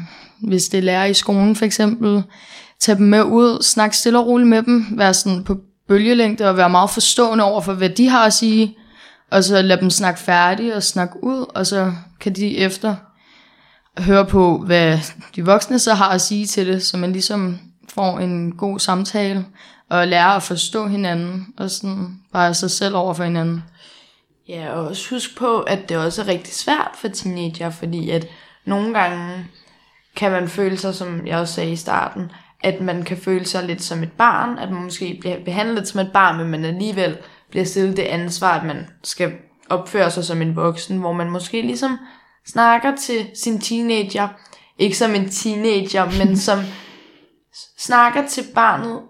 hvis 0.43 0.69
det 0.69 0.79
er 0.79 0.83
lærer 0.83 1.05
i 1.05 1.15
skolen 1.15 1.57
for 1.57 1.65
eksempel, 1.65 2.23
tag 2.81 2.97
dem 2.97 3.07
med 3.07 3.23
ud, 3.23 3.63
snak 3.63 3.95
stille 3.95 4.19
og 4.19 4.27
roligt 4.27 4.49
med 4.49 4.63
dem, 4.63 4.87
vær 4.91 5.13
sådan 5.13 5.45
på 5.45 5.57
bølgelængde 5.89 6.49
og 6.49 6.57
være 6.57 6.71
meget 6.71 6.91
forstående 6.91 7.45
over 7.45 7.61
for, 7.61 7.73
hvad 7.73 7.89
de 7.91 8.09
har 8.09 8.27
at 8.27 8.33
sige, 8.33 8.77
og 9.31 9.45
så 9.45 9.63
lad 9.63 9.77
dem 9.77 9.91
snakke 9.91 10.21
færdigt 10.21 10.75
og 10.75 10.83
snakke 10.83 11.25
ud, 11.25 11.47
og 11.55 11.67
så 11.67 11.93
kan 12.21 12.33
de 12.33 12.59
efter 12.59 12.95
høre 13.99 14.27
på, 14.27 14.59
hvad 14.59 14.99
de 15.37 15.45
voksne 15.45 15.79
så 15.79 15.95
har 15.95 16.09
at 16.09 16.21
sige 16.21 16.47
til 16.47 16.67
det, 16.67 16.83
så 16.83 16.97
man 16.97 17.13
ligesom 17.13 17.59
får 17.89 18.19
en 18.19 18.53
god 18.53 18.79
samtale, 18.79 19.45
og 19.91 20.09
lærer 20.09 20.29
at 20.29 20.43
forstå 20.43 20.87
hinanden, 20.87 21.47
og 21.59 21.71
sådan 21.71 22.09
bare 22.33 22.55
sig 22.55 22.71
selv 22.71 22.97
over 22.97 23.15
for 23.15 23.25
hinanden. 23.25 23.63
Ja, 24.53 24.73
og 24.73 24.87
også 24.87 25.15
husk 25.15 25.39
på, 25.39 25.61
at 25.61 25.89
det 25.89 25.97
også 25.97 26.23
er 26.23 26.29
rigtig 26.29 26.55
svært 26.55 26.91
for 26.95 27.09
teenager, 27.09 27.71
fordi 27.71 28.11
at 28.11 28.29
nogle 28.65 28.99
gange 28.99 29.47
kan 30.17 30.31
man 30.31 30.49
føle 30.49 30.77
sig, 30.77 30.95
som 30.95 31.27
jeg 31.27 31.39
også 31.39 31.55
sagde 31.55 31.73
i 31.73 31.77
starten, 31.77 32.31
at 32.63 32.81
man 32.81 33.03
kan 33.03 33.17
føle 33.17 33.47
sig 33.47 33.65
lidt 33.65 33.83
som 33.83 34.03
et 34.03 34.13
barn, 34.13 34.59
at 34.59 34.71
man 34.71 34.83
måske 34.83 35.17
bliver 35.21 35.45
behandlet 35.45 35.89
som 35.89 36.01
et 36.01 36.13
barn, 36.13 36.37
men 36.39 36.51
man 36.51 36.65
alligevel 36.65 37.19
bliver 37.51 37.65
stillet 37.65 37.97
det 37.97 38.03
ansvar, 38.03 38.59
at 38.59 38.67
man 38.67 38.87
skal 39.05 39.33
opføre 39.71 40.11
sig 40.11 40.25
som 40.25 40.43
en 40.43 40.57
voksen, 40.57 40.99
hvor 40.99 41.13
man 41.13 41.31
måske 41.31 41.63
ligesom 41.63 41.99
snakker 42.47 42.97
til 42.97 43.31
sin 43.35 43.61
teenager, 43.61 44.29
ikke 44.79 44.97
som 44.97 45.15
en 45.15 45.31
teenager, 45.31 46.25
men 46.25 46.37
som 46.47 46.59
snakker 47.79 48.29
til 48.29 48.45
barnet, 48.55 49.01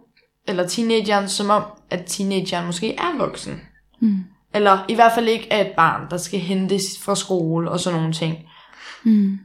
eller 0.48 0.68
teenageren, 0.68 1.28
som 1.28 1.50
om, 1.50 1.62
at 1.90 2.04
teenageren 2.06 2.66
måske 2.66 2.94
er 2.94 3.18
voksen. 3.18 3.60
Eller 4.54 4.84
i 4.88 4.94
hvert 4.94 5.12
fald 5.14 5.28
ikke 5.28 5.48
er 5.50 5.60
et 5.60 5.72
barn, 5.76 6.10
der 6.10 6.16
skal 6.16 6.40
hentes 6.40 6.98
fra 7.02 7.16
skole 7.16 7.70
og 7.70 7.80
sådan 7.80 7.98
nogle 7.98 8.12
ting. 8.12 8.38
Mm. 9.04 9.38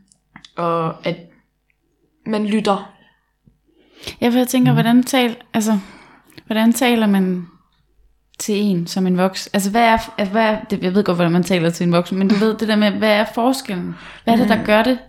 Og 0.58 1.08
at 1.08 1.18
man 2.26 2.46
lytter. 2.46 2.94
Ja, 4.22 4.30
for 4.30 4.38
jeg 4.38 4.48
tænker, 4.48 4.74
hvordan, 4.74 5.04
tal, 5.04 5.36
altså, 5.54 5.80
hvordan 6.48 6.74
taler 6.74 7.08
man 7.08 7.48
til 8.40 8.56
en 8.56 8.88
som 8.88 9.08
en 9.08 9.18
voksen? 9.18 9.50
Altså 9.54 9.72
hvad 9.72 9.84
er, 9.84 9.98
altså, 10.18 10.32
hvad 10.32 10.44
er 10.44 10.58
det, 10.70 10.84
jeg 10.84 10.94
ved 10.94 11.04
godt, 11.04 11.18
hvordan 11.18 11.32
man 11.32 11.44
taler 11.44 11.70
til 11.70 11.84
en 11.84 11.92
voksen, 11.92 12.18
men 12.18 12.28
du 12.28 12.36
ved 12.46 12.58
det 12.58 12.68
der 12.68 12.76
med, 12.76 12.92
hvad 12.92 13.12
er 13.12 13.26
forskellen? 13.36 13.96
Hvad 14.24 14.34
er 14.34 14.38
det, 14.38 14.50
der 14.50 14.66
gør 14.66 14.84
det, 14.84 15.00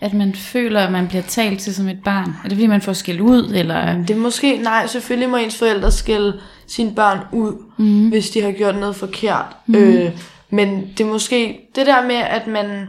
at 0.00 0.14
man 0.14 0.34
føler, 0.34 0.80
at 0.80 0.92
man 0.92 1.08
bliver 1.08 1.22
talt 1.22 1.60
til 1.60 1.74
som 1.74 1.88
et 1.88 2.02
barn? 2.04 2.28
Er 2.28 2.48
det 2.48 2.52
fordi, 2.52 2.66
man 2.66 2.82
får 2.82 2.92
skæld 2.92 3.20
ud, 3.20 3.52
eller... 3.54 3.96
Det 3.96 4.10
er 4.10 4.20
måske, 4.20 4.56
nej, 4.56 4.86
selvfølgelig 4.86 5.28
må 5.28 5.36
ens 5.36 5.58
forældre 5.58 5.90
skælde 5.90 6.40
sine 6.66 6.94
børn 6.94 7.18
ud, 7.32 7.62
mm. 7.78 8.08
hvis 8.08 8.30
de 8.30 8.42
har 8.42 8.52
gjort 8.52 8.76
noget 8.76 8.96
forkert. 8.96 9.56
Mm. 9.66 9.74
Øh, 9.74 10.12
men 10.50 10.88
det 10.98 11.00
er 11.00 11.08
måske 11.08 11.60
det 11.74 11.86
der 11.86 12.06
med, 12.06 12.14
at 12.14 12.46
man 12.46 12.88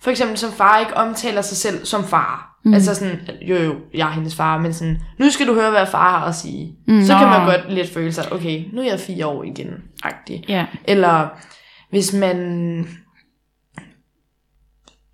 for 0.00 0.10
eksempel 0.10 0.38
som 0.38 0.52
far 0.52 0.78
ikke 0.78 0.96
omtaler 0.96 1.42
sig 1.42 1.56
selv 1.56 1.84
som 1.84 2.04
far. 2.04 2.58
Mm. 2.64 2.74
Altså 2.74 2.94
sådan, 2.94 3.20
jo 3.42 3.56
jo, 3.56 3.74
jeg 3.94 4.08
er 4.08 4.12
hendes 4.12 4.34
far, 4.34 4.58
men 4.58 4.72
sådan, 4.72 4.98
nu 5.18 5.30
skal 5.30 5.46
du 5.46 5.54
høre, 5.54 5.70
hvad 5.70 5.86
far 5.86 6.18
har 6.18 6.26
at 6.26 6.34
sige. 6.34 6.76
Mm. 6.88 7.02
Så 7.04 7.18
kan 7.18 7.28
man 7.28 7.46
godt 7.46 7.72
lidt 7.72 7.94
føle 7.94 8.12
sig, 8.12 8.32
okay, 8.32 8.64
nu 8.72 8.80
er 8.80 8.86
jeg 8.86 9.00
fire 9.00 9.26
år 9.26 9.42
igen, 9.42 9.68
agtig. 10.02 10.44
Ja. 10.48 10.66
Eller 10.84 11.28
hvis 11.90 12.12
man... 12.12 12.88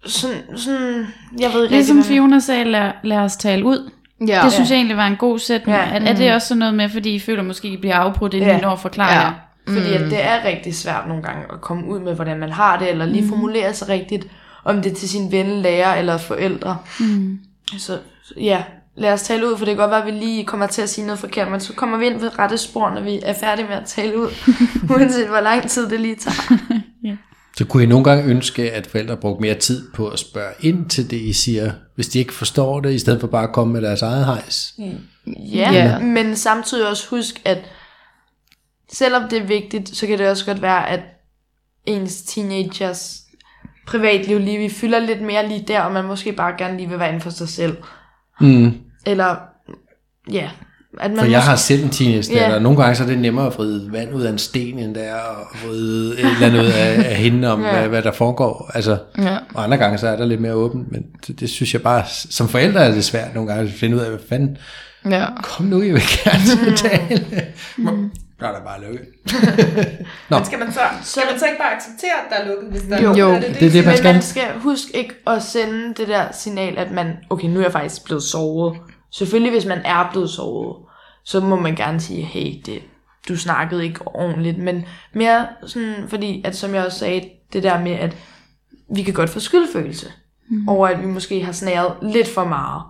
Sådan, 0.05 0.57
sådan, 0.57 1.07
jeg 1.41 1.51
ved 1.53 1.62
ikke 1.62 1.75
Ligesom 1.75 1.97
rigtig, 1.97 2.11
Fiona 2.11 2.39
sagde, 2.39 2.64
lad, 2.64 2.93
lad 3.05 3.18
os 3.18 3.37
tale 3.37 3.64
ud. 3.64 3.91
Ja. 4.29 4.41
Det 4.45 4.53
synes 4.53 4.70
jeg 4.70 4.77
egentlig 4.77 4.97
var 4.97 5.07
en 5.07 5.16
god 5.16 5.39
sætning. 5.39 5.79
Ja. 5.79 5.85
Ja. 5.85 5.91
Er, 5.99 6.01
er 6.05 6.14
det 6.14 6.35
også 6.35 6.49
sådan 6.49 6.59
noget 6.59 6.75
med, 6.75 6.89
fordi 6.89 7.14
I 7.14 7.18
føler 7.18 7.43
måske, 7.43 7.68
I 7.68 7.77
bliver 7.77 7.95
afbrudt, 7.97 8.35
inden 8.35 8.49
Ja. 8.49 8.53
ja. 8.55 8.59
I 8.59 8.62
når 8.62 8.70
at 8.70 8.81
forklare 8.81 9.12
Ja. 9.12 9.20
jer? 9.20 9.33
Fordi 9.68 9.93
at 9.95 10.01
det 10.01 10.25
er 10.25 10.45
rigtig 10.45 10.75
svært 10.75 11.09
nogle 11.09 11.23
gange 11.23 11.43
at 11.53 11.61
komme 11.61 11.87
ud 11.87 12.01
med, 12.01 12.14
hvordan 12.14 12.39
man 12.39 12.51
har 12.53 12.79
det, 12.79 12.91
eller 12.91 13.07
lige 13.07 13.29
formulere 13.29 13.75
sig 13.75 13.89
rigtigt, 13.89 14.27
om 14.64 14.83
det 14.83 14.93
er 14.93 14.97
til 14.97 15.09
sin 15.09 15.33
ven, 15.33 15.47
lærer 15.62 15.95
eller 15.95 16.18
forældre. 16.18 16.77
Mm. 17.01 17.39
Så 17.79 17.99
ja, 18.41 18.62
lad 18.97 19.12
os 19.12 19.23
tale 19.23 19.49
ud, 19.53 19.57
for 19.59 19.64
det 19.64 19.73
kan 19.75 19.81
godt 19.81 19.91
være, 19.91 20.01
at 20.01 20.07
vi 20.07 20.11
lige 20.11 20.45
kommer 20.45 20.66
til 20.66 20.83
at 20.83 20.89
sige 20.89 21.07
noget 21.07 21.18
forkert, 21.18 21.51
men 21.51 21.61
så 21.61 21.73
kommer 21.73 21.99
vi 21.99 22.07
ind 22.07 22.20
ved 22.20 22.39
rette 22.39 22.59
spor, 22.59 22.91
når 22.91 23.01
vi 23.01 23.20
er 23.23 23.35
færdige 23.35 23.66
med 23.68 23.77
at 23.77 23.85
tale 23.87 24.18
ud, 24.18 24.29
uanset 24.97 25.29
hvor 25.29 25.41
lang 25.41 25.70
tid 25.70 25.91
det 25.91 26.01
lige 26.01 26.16
tager. 26.16 26.59
Så 27.57 27.64
kunne 27.64 27.82
I 27.82 27.86
nogle 27.86 28.05
gange 28.05 28.24
ønske, 28.24 28.72
at 28.72 28.86
forældre 28.86 29.16
brugte 29.16 29.40
mere 29.40 29.55
tid 29.55 29.92
på 29.92 30.09
at 30.09 30.18
spørge 30.18 30.53
ind 30.61 30.90
til 30.90 31.11
det, 31.11 31.16
I 31.16 31.32
siger, 31.32 31.72
hvis 31.94 32.09
de 32.09 32.18
ikke 32.18 32.32
forstår 32.34 32.80
det, 32.80 32.92
i 32.92 32.98
stedet 32.98 33.20
for 33.20 33.26
bare 33.26 33.44
at 33.48 33.53
komme 33.55 33.72
med 33.72 33.82
deres 33.82 34.03
eget 34.03 34.24
hejs? 34.24 34.74
Ja, 35.26 35.72
Ja. 35.72 35.98
men 35.98 36.36
samtidig 36.36 36.88
også 36.88 37.09
husk, 37.11 37.42
at 37.44 37.59
selvom 38.92 39.28
det 39.28 39.38
er 39.38 39.46
vigtigt, 39.46 39.96
så 39.96 40.07
kan 40.07 40.18
det 40.18 40.28
også 40.28 40.46
godt 40.46 40.62
være, 40.62 40.88
at 40.88 41.00
ens 41.86 42.22
teenagers 42.22 43.20
privatliv 43.86 44.38
lige 44.38 44.59
vi 44.59 44.68
fylder 44.68 44.98
lidt 44.98 45.22
mere 45.22 45.48
lige 45.48 45.64
der, 45.68 45.80
og 45.80 45.92
man 45.92 46.05
måske 46.05 46.32
bare 46.32 46.55
gerne 46.59 46.76
lige 46.76 46.88
vil 46.88 46.98
være 46.98 47.09
inden 47.09 47.20
for 47.22 47.30
sig 47.30 47.48
selv. 47.48 47.76
Mm. 48.40 48.72
Eller, 49.07 49.36
ja, 50.32 50.50
at 51.01 51.11
man 51.11 51.18
For 51.18 51.24
jeg 51.26 51.38
måske, 51.38 51.49
har 51.49 51.57
selv 51.57 51.84
en 51.84 51.90
teenage 51.90 52.32
Ja. 52.32 52.55
og 52.55 52.62
nogle 52.62 52.82
gange 52.82 52.95
så 52.97 53.03
er 53.03 53.07
det 53.07 53.18
nemmere 53.18 53.47
at 53.47 53.55
vride 53.59 53.88
vand 53.93 54.14
ud 54.14 54.22
af 54.22 54.30
en 54.30 54.38
sten, 54.38 54.78
end 54.78 54.95
det 54.95 55.09
er 55.09 55.14
at 55.14 55.68
vride 55.68 56.12
et 56.12 56.18
eller 56.34 56.47
andet 56.47 56.61
ud 56.61 56.66
af, 56.66 57.11
af 57.11 57.16
hende 57.16 57.53
om, 57.53 57.62
Ja. 57.64 57.70
hvad, 57.72 57.88
hvad 57.88 58.03
der 58.03 58.12
foregår. 58.12 58.70
Altså, 58.74 58.99
Ja. 59.18 59.36
og 59.55 59.64
andre 59.64 59.76
gange 59.76 59.99
så 59.99 60.09
er 60.09 60.16
der 60.16 60.24
lidt 60.24 60.40
mere 60.40 60.55
åbent, 60.55 60.93
men 60.93 61.03
det, 61.26 61.40
det 61.40 61.51
synes 61.51 61.72
jeg 61.74 61.82
bare, 61.82 62.05
som 62.30 62.49
forældre 62.49 62.80
er 62.80 62.95
det 62.95 63.05
svært 63.05 63.34
nogle 63.34 63.53
gange 63.53 63.64
at 63.72 63.78
finde 63.78 63.97
ud 63.97 64.01
af, 64.01 64.11
hvad 64.11 64.20
fanden, 64.28 64.57
Ja. 65.11 65.26
kom 65.43 65.66
nu, 65.66 65.82
jeg 65.82 65.95
vil 65.95 66.03
gerne 66.24 66.70
betale. 66.70 67.26
Mm. 67.78 68.11
Der 68.40 68.49
er 68.49 68.53
der 68.53 68.64
bare 68.64 68.80
lukket. 68.82 69.07
Nå, 70.30 70.36
Men 70.36 70.45
skal 70.47 70.59
man 70.59 70.72
så, 70.72 70.80
skal 71.03 71.22
man 71.30 71.38
så 71.38 71.45
ikke 71.47 71.59
bare 71.59 71.74
acceptere, 71.76 72.11
at 72.24 72.30
der 72.30 72.36
er 72.45 72.49
lukket, 72.55 72.70
hvis 72.70 72.82
der 72.90 73.03
Jo. 73.03 73.12
er 73.12 73.18
Jo. 73.18 73.32
lukket? 73.32 73.51
Er 73.51 73.53
Det 73.55 73.66
er 73.66 73.70
det, 73.70 73.84
man 73.84 73.93
men 73.93 73.97
skal. 73.97 74.12
man 74.14 74.22
skal 74.22 74.43
huske 74.61 74.97
ikke 74.97 75.14
at 75.26 75.43
sende 75.43 75.95
det 75.97 76.09
der 76.09 76.24
signal, 76.32 76.78
at 76.78 76.90
man, 76.90 77.07
okay, 77.30 77.47
nu 77.49 77.59
er 77.59 77.62
jeg 77.62 77.72
faktisk 77.72 78.05
blevet 78.05 78.22
sovet. 78.22 78.76
Selvfølgelig, 79.13 79.53
hvis 79.53 79.67
man 79.67 79.79
er 79.85 80.11
blevet 80.11 80.31
sovet, 80.31 80.77
så 81.25 81.41
må 81.41 81.57
man 81.57 81.75
gerne 81.75 82.01
sige, 82.01 82.23
hey, 82.23 82.63
det, 82.67 82.83
du 83.29 83.37
snakkede 83.37 83.85
ikke 83.85 84.01
ordentligt, 84.07 84.59
men 84.59 84.85
mere 85.13 85.47
sådan, 85.67 86.09
fordi, 86.09 86.43
at 86.45 86.57
som 86.57 86.75
jeg 86.75 86.87
også 86.87 86.99
sagde, 86.99 87.31
det 87.53 87.63
der 87.63 87.81
med, 87.81 87.93
at 87.93 88.17
vi 88.95 89.03
kan 89.03 89.15
godt 89.15 89.31
få 89.31 89.41
skyldfølelse 89.41 90.13
mm. 90.51 90.69
over, 90.69 90.89
at 90.89 91.03
vi 91.03 91.07
måske 91.07 91.45
har 91.45 91.53
snæret 91.53 91.97
lidt 92.03 92.29
for 92.29 92.45
meget. 92.45 92.83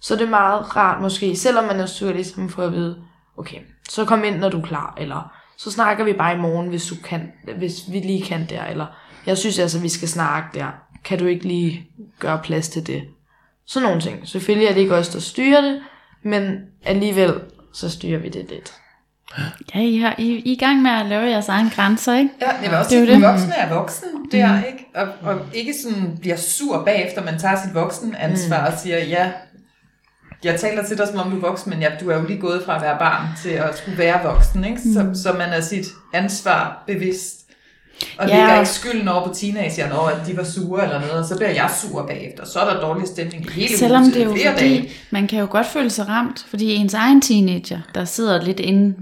Så 0.00 0.14
det 0.14 0.22
er 0.22 0.30
meget 0.30 0.76
rart 0.76 1.02
måske, 1.02 1.36
selvom 1.36 1.64
man 1.64 1.80
er 1.80 1.86
sur, 1.86 2.12
ligesom 2.12 2.48
for 2.48 2.62
at 2.62 2.72
vide, 2.72 2.96
okay, 3.38 3.58
så 3.88 4.04
kom 4.04 4.24
ind, 4.24 4.36
når 4.36 4.48
du 4.48 4.58
er 4.58 4.66
klar, 4.66 4.94
eller 4.98 5.32
så 5.58 5.70
snakker 5.70 6.04
vi 6.04 6.12
bare 6.12 6.34
i 6.34 6.38
morgen, 6.38 6.68
hvis, 6.68 6.86
du 6.86 6.94
kan, 7.04 7.32
hvis 7.58 7.82
vi 7.92 8.00
lige 8.00 8.22
kan 8.22 8.46
der, 8.48 8.64
eller 8.64 8.86
jeg 9.26 9.38
synes 9.38 9.58
altså, 9.58 9.80
vi 9.80 9.88
skal 9.88 10.08
snakke 10.08 10.58
der. 10.58 10.66
Kan 11.04 11.18
du 11.18 11.26
ikke 11.26 11.48
lige 11.48 11.90
gøre 12.18 12.40
plads 12.44 12.68
til 12.68 12.86
det? 12.86 13.02
Sådan 13.66 13.86
nogle 13.86 14.00
ting. 14.02 14.28
Selvfølgelig 14.28 14.68
er 14.68 14.74
det 14.74 14.80
ikke 14.80 14.94
os, 14.94 15.08
der 15.08 15.20
styrer 15.20 15.60
det, 15.60 15.80
men 16.22 16.58
alligevel, 16.84 17.34
så 17.74 17.90
styrer 17.90 18.18
vi 18.18 18.28
det 18.28 18.46
lidt. 18.50 18.72
Ja, 19.74 19.80
I, 19.80 19.96
har, 19.98 20.14
I, 20.18 20.22
I 20.24 20.36
er 20.38 20.42
i 20.44 20.56
gang 20.56 20.82
med 20.82 20.90
at 20.90 21.06
lave 21.06 21.22
jeres 21.30 21.48
egen 21.48 21.70
grænser, 21.70 22.18
ikke? 22.18 22.30
Ja, 22.40 22.50
jeg 22.62 22.70
vil 22.70 22.78
også 22.78 22.90
Det 22.96 23.02
er 23.08 23.14
det. 23.14 23.22
voksne 23.22 23.54
er 23.56 23.74
voksen 23.74 24.08
der, 24.32 24.64
ikke? 24.64 24.86
Og, 24.94 25.08
og 25.22 25.40
ikke 25.54 25.74
sådan 25.82 26.18
bliver 26.20 26.36
sur 26.36 26.84
bagefter, 26.84 27.24
man 27.24 27.38
tager 27.38 27.56
sit 27.64 27.74
voksenansvar 27.74 28.66
og 28.66 28.78
siger, 28.78 28.98
ja, 29.04 29.32
jeg 30.44 30.60
taler 30.60 30.84
til 30.84 30.98
dig, 30.98 31.08
som 31.08 31.18
om 31.18 31.30
du 31.30 31.36
er 31.36 31.40
voksen, 31.40 31.70
men 31.70 31.80
ja, 31.80 31.88
du 32.00 32.10
er 32.10 32.16
jo 32.16 32.26
lige 32.26 32.40
gået 32.40 32.62
fra 32.64 32.76
at 32.76 32.82
være 32.82 32.98
barn 32.98 33.26
til 33.42 33.50
at 33.50 33.78
skulle 33.78 33.98
være 33.98 34.20
voksen, 34.24 34.64
ikke? 34.64 34.80
Så, 34.80 35.10
så 35.22 35.32
man 35.32 35.48
er 35.52 35.60
sit 35.60 35.86
ansvar 36.14 36.82
bevidst. 36.86 37.45
Og 38.18 38.28
Ja. 38.28 38.36
lægger 38.36 38.54
ikke 38.58 38.68
skylden 38.70 39.08
over 39.08 39.28
på 39.28 39.34
teenagerne 39.34 39.98
over, 39.98 40.08
at 40.08 40.26
de 40.26 40.36
var 40.36 40.44
sure 40.44 40.82
eller 40.82 41.00
noget, 41.00 41.12
og 41.14 41.24
så 41.24 41.36
bliver 41.36 41.50
jeg 41.50 41.70
sur 41.80 42.06
bagefter. 42.06 42.46
Så 42.46 42.58
er 42.60 42.74
der 42.74 42.80
dårlig 42.80 43.06
stemning 43.08 43.46
i 43.46 43.50
hele 43.50 43.78
Selvom 43.78 44.00
huset 44.02 44.14
det 44.14 44.22
er 44.22 44.26
jo 44.26 44.32
flere 44.34 44.52
fordi, 44.52 44.68
dage. 44.78 44.90
man 45.10 45.26
kan 45.26 45.40
jo 45.40 45.46
godt 45.50 45.66
føle 45.66 45.90
sig 45.90 46.08
ramt, 46.08 46.46
fordi 46.50 46.74
ens 46.74 46.94
egen 46.94 47.20
teenager, 47.22 47.78
der 47.94 48.04
sidder 48.04 48.42
lidt 48.42 48.60
inde, 48.60 48.96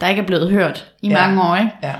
der 0.00 0.08
ikke 0.08 0.22
er 0.22 0.26
blevet 0.26 0.50
hørt 0.50 0.86
i 1.02 1.08
Ja. 1.08 1.14
mange 1.28 1.42
år, 1.42 1.56
ikke? 1.56 1.70
Ja. 1.82 1.94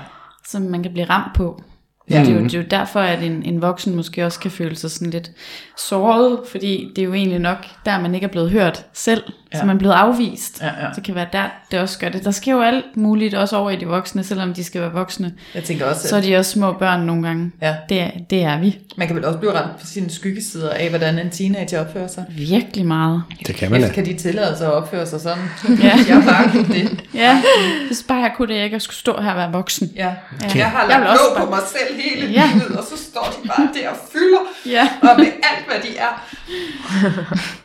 som 0.47 0.61
man 0.61 0.83
kan 0.83 0.91
blive 0.93 1.05
ramt 1.09 1.35
på. 1.35 1.61
Ja. 2.09 2.15
Ja. 2.17 2.23
Det, 2.25 2.29
er 2.31 2.33
jo, 2.39 2.43
det 2.43 2.53
er 2.53 2.57
jo 2.59 2.65
derfor, 2.71 2.99
at 2.99 3.23
en, 3.23 3.43
en 3.43 3.61
voksen 3.61 3.95
måske 3.95 4.25
også 4.25 4.39
kan 4.39 4.51
føle 4.51 4.75
sig 4.75 4.91
sådan 4.91 5.09
lidt 5.09 5.31
såret, 5.77 6.39
fordi 6.51 6.87
det 6.95 7.01
er 7.01 7.05
jo 7.05 7.13
egentlig 7.13 7.39
nok 7.39 7.57
der, 7.85 7.99
man 8.01 8.15
ikke 8.15 8.25
er 8.25 8.31
blevet 8.31 8.51
hørt 8.51 8.85
selv, 8.93 9.23
Ja. 9.53 9.63
man 9.65 9.75
er 9.75 9.79
blevet 9.79 9.93
afvist. 9.93 10.61
Ja, 10.61 10.65
ja. 10.65 10.89
Det 10.95 11.03
kan 11.03 11.15
være 11.15 11.27
der, 11.33 11.43
det 11.71 11.79
også 11.79 11.99
gør 11.99 12.09
det. 12.09 12.25
Der 12.25 12.31
sker 12.31 12.51
jo 12.51 12.61
alt 12.61 12.85
muligt 12.97 13.33
også 13.33 13.57
over 13.57 13.69
i 13.71 13.75
de 13.75 13.85
voksne, 13.87 14.23
selvom 14.23 14.53
de 14.53 14.63
skal 14.63 14.81
være 14.81 14.91
voksne. 14.91 15.33
Jeg 15.55 15.63
tænker 15.63 15.85
også, 15.85 16.07
Så 16.07 16.15
er 16.17 16.21
de 16.21 16.35
også 16.37 16.51
små 16.51 16.71
børn 16.73 16.99
nogle 17.01 17.27
gange. 17.27 17.51
ja, 17.61 17.75
Det 17.89 18.01
er, 18.01 18.09
det 18.29 18.43
er 18.43 18.59
vi. 18.59 18.77
man 18.97 19.07
kan 19.07 19.15
vel 19.15 19.25
også 19.25 19.39
blive 19.39 19.59
ramt 19.59 19.79
på 19.79 19.85
sine 19.85 20.09
skyggesider 20.09 20.69
af, 20.69 20.89
hvordan 20.89 21.19
en 21.19 21.29
teenager 21.29 21.81
opfører 21.81 22.07
sig. 22.07 22.25
Virkelig 22.29 22.85
meget. 22.85 23.23
det 23.47 23.55
kan 23.55 23.71
man 23.71 23.81
da. 23.81 23.89
Kan 23.89 24.05
de 24.05 24.13
tillade 24.13 24.57
sig 24.57 24.67
at 24.67 24.73
opføre 24.73 25.05
sig 25.05 25.21
sådan? 25.21 25.43
Ja. 25.83 25.83
Jeg 26.07 26.15
har 26.23 26.31
bare 26.31 26.51
gjort 26.51 26.67
det. 26.67 27.03
Ja, 27.13 27.41
hvis 27.87 28.03
bare 28.07 28.17
jeg 28.17 28.31
kunne 28.37 28.47
det, 28.47 28.55
jeg 28.55 28.63
ikke 28.65 28.79
skulle 28.79 28.95
stå 28.97 29.21
her 29.21 29.31
og 29.31 29.37
være 29.37 29.51
voksen. 29.51 29.91
Ja. 29.95 30.05
Ja. 30.41 30.49
Jeg 30.55 30.65
har 30.71 30.87
lagt 30.87 31.03
låg 31.03 31.17
på 31.37 31.45
bare- 31.45 31.49
mig 31.49 31.59
selv 31.71 31.99
hele 32.01 32.31
Ja. 32.33 32.49
livet, 32.53 32.77
og 32.77 32.83
så 32.83 33.03
står 33.03 33.35
de 33.43 33.47
bare 33.47 33.69
der 33.81 33.89
og 33.89 33.95
fylder, 34.11 34.39
Ja. 34.75 34.87
og 35.01 35.09
med 35.17 35.25
alt, 35.25 35.65
hvad 35.67 35.91
de 35.91 35.97
er. 35.97 36.25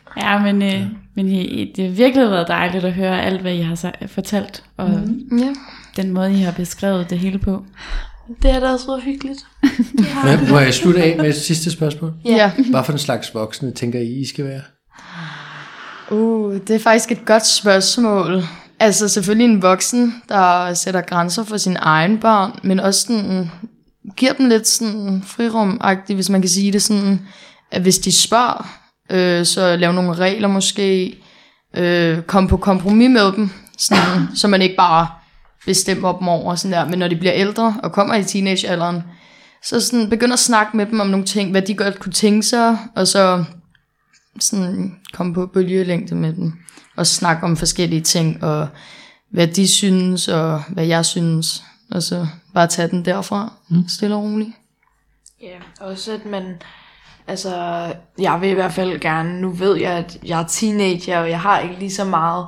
Ja, 0.17 0.39
men, 0.39 0.61
øh, 0.61 0.83
men 1.15 1.27
I, 1.27 1.73
det 1.75 1.85
har 1.85 1.91
virkelig 1.91 2.29
været 2.29 2.47
dejligt 2.47 2.85
at 2.85 2.93
høre 2.93 3.21
alt, 3.21 3.41
hvad 3.41 3.53
I 3.53 3.61
har 3.61 3.93
fortalt, 4.07 4.63
og 4.77 4.89
mm. 4.89 5.39
Ja. 5.39 5.53
den 5.95 6.11
måde, 6.11 6.33
I 6.33 6.41
har 6.41 6.51
beskrevet 6.51 7.09
det 7.09 7.19
hele 7.19 7.39
på. 7.39 7.65
Det 8.41 8.51
er 8.51 8.59
da 8.59 8.67
også 8.67 8.87
været 8.87 9.03
hyggeligt. 9.03 9.39
Men 10.25 10.49
må 10.49 10.59
jeg 10.59 10.73
slutte 10.73 11.03
af 11.03 11.17
med 11.17 11.29
et 11.29 11.35
sidste 11.35 11.71
spørgsmål? 11.71 12.13
ja. 12.25 12.51
Hvad 12.69 12.83
for 12.83 12.91
en 12.91 12.99
slags 12.99 13.33
voksne 13.35 13.71
tænker 13.71 13.99
I, 13.99 14.19
I 14.21 14.25
skal 14.25 14.45
være? 14.45 14.61
Uh, 16.11 16.53
det 16.53 16.69
er 16.69 16.79
faktisk 16.79 17.11
et 17.11 17.25
godt 17.25 17.45
spørgsmål. 17.45 18.43
Altså 18.79 19.07
selvfølgelig 19.07 19.45
en 19.45 19.61
voksen, 19.61 20.15
der 20.29 20.73
sætter 20.73 21.01
grænser 21.01 21.43
for 21.43 21.57
sine 21.57 21.79
egne 21.79 22.17
børn, 22.17 22.59
men 22.63 22.79
også 22.79 23.01
sådan, 23.01 23.51
giver 24.17 24.33
dem 24.33 24.49
lidt 24.49 24.67
sådan 24.67 25.23
frirum 25.25 25.81
hvis 26.07 26.29
man 26.29 26.41
kan 26.41 26.49
sige 26.49 26.71
det 26.71 26.81
sådan, 26.81 27.19
at 27.71 27.81
hvis 27.81 27.99
de 27.99 28.11
spørger, 28.11 28.80
øh, 29.11 29.45
så 29.45 29.75
lave 29.75 29.93
nogle 29.93 30.13
regler 30.13 30.47
måske, 30.47 31.17
øh, 31.77 32.21
komme 32.21 32.49
på 32.49 32.57
kompromis 32.57 33.09
med 33.09 33.31
dem, 33.31 33.49
sådan, 33.77 34.27
så 34.35 34.47
man 34.47 34.61
ikke 34.61 34.75
bare 34.75 35.07
bestemmer 35.65 36.17
dem 36.17 36.27
over 36.27 36.55
sådan 36.55 36.77
der, 36.77 36.89
men 36.89 36.99
når 36.99 37.07
de 37.07 37.15
bliver 37.15 37.33
ældre 37.33 37.75
og 37.83 37.91
kommer 37.91 38.15
i 38.15 38.23
teenagealderen, 38.23 39.03
så 39.63 39.79
sådan 39.79 40.09
begynder 40.09 40.33
at 40.33 40.39
snakke 40.39 40.77
med 40.77 40.85
dem 40.85 40.99
om 40.99 41.07
nogle 41.07 41.25
ting, 41.25 41.51
hvad 41.51 41.61
de 41.61 41.75
godt 41.75 41.99
kunne 41.99 42.11
tænke 42.11 42.43
sig, 42.43 42.77
og 42.95 43.07
så 43.07 43.43
sådan 44.39 44.95
komme 45.13 45.33
på 45.33 45.45
bølgelængde 45.45 46.15
med 46.15 46.33
dem, 46.33 46.53
og 46.95 47.07
snakke 47.07 47.43
om 47.43 47.57
forskellige 47.57 48.01
ting, 48.01 48.43
og 48.43 48.67
hvad 49.31 49.47
de 49.47 49.67
synes, 49.67 50.27
og 50.27 50.63
hvad 50.67 50.85
jeg 50.85 51.05
synes, 51.05 51.63
og 51.91 52.03
så 52.03 52.27
bare 52.53 52.67
tage 52.67 52.87
den 52.87 53.05
derfra, 53.05 53.53
mm. 53.69 53.87
stille 53.87 54.15
og 54.15 54.23
roligt. 54.23 54.49
Ja, 55.41 55.57
også 55.79 56.11
at 56.11 56.25
man, 56.25 56.43
altså, 57.31 57.85
jeg 58.19 58.41
vil 58.41 58.49
i 58.49 58.53
hvert 58.53 58.71
fald 58.71 58.99
gerne, 58.99 59.41
nu 59.41 59.49
ved 59.49 59.77
jeg, 59.77 59.91
at 59.91 60.17
jeg 60.25 60.41
er 60.41 60.47
teenager, 60.47 61.19
og 61.19 61.29
jeg 61.29 61.39
har 61.39 61.59
ikke 61.59 61.75
lige 61.79 61.91
så 61.91 62.05
meget 62.05 62.47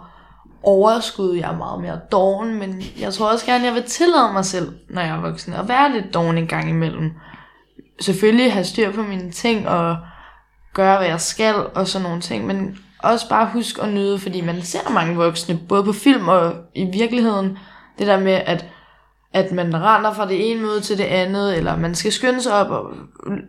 overskud, 0.63 1.35
jeg 1.35 1.51
er 1.51 1.57
meget 1.57 1.81
mere 1.81 1.99
doven, 2.11 2.59
men 2.59 2.81
jeg 2.99 3.13
tror 3.13 3.31
også 3.31 3.45
gerne, 3.45 3.65
jeg 3.65 3.73
vil 3.73 3.83
tillade 3.83 4.33
mig 4.33 4.45
selv, 4.45 4.73
når 4.89 5.01
jeg 5.01 5.15
er 5.15 5.21
voksen, 5.21 5.53
at 5.53 5.67
være 5.67 5.91
lidt 5.91 6.13
doven 6.13 6.37
en 6.37 6.47
gang 6.47 6.69
imellem. 6.69 7.11
Selvfølgelig 8.01 8.53
have 8.53 8.65
styr 8.65 8.91
på 8.91 9.01
mine 9.01 9.31
ting, 9.31 9.67
og 9.67 9.97
gøre, 10.73 10.97
hvad 10.97 11.07
jeg 11.07 11.21
skal, 11.21 11.55
og 11.75 11.87
sådan 11.87 12.07
nogle 12.07 12.21
ting, 12.21 12.47
men 12.47 12.77
også 12.99 13.29
bare 13.29 13.49
husk 13.53 13.79
at 13.81 13.93
nyde, 13.93 14.19
fordi 14.19 14.41
man 14.41 14.61
ser 14.61 14.89
mange 14.93 15.15
voksne, 15.15 15.59
både 15.69 15.83
på 15.83 15.93
film 15.93 16.27
og 16.27 16.53
i 16.75 16.89
virkeligheden, 16.93 17.57
Det 17.99 18.07
der 18.07 18.19
med, 18.19 18.33
at, 18.45 18.65
at 19.33 19.51
man 19.51 19.75
render 19.75 20.13
fra 20.13 20.27
det 20.27 20.51
ene 20.51 20.61
møde 20.61 20.81
til 20.81 20.97
det 20.97 21.03
andet, 21.03 21.57
eller 21.57 21.77
man 21.77 21.95
skal 21.95 22.11
skynde 22.11 22.41
sig 22.41 22.53
op 22.53 22.69
og 22.69 22.93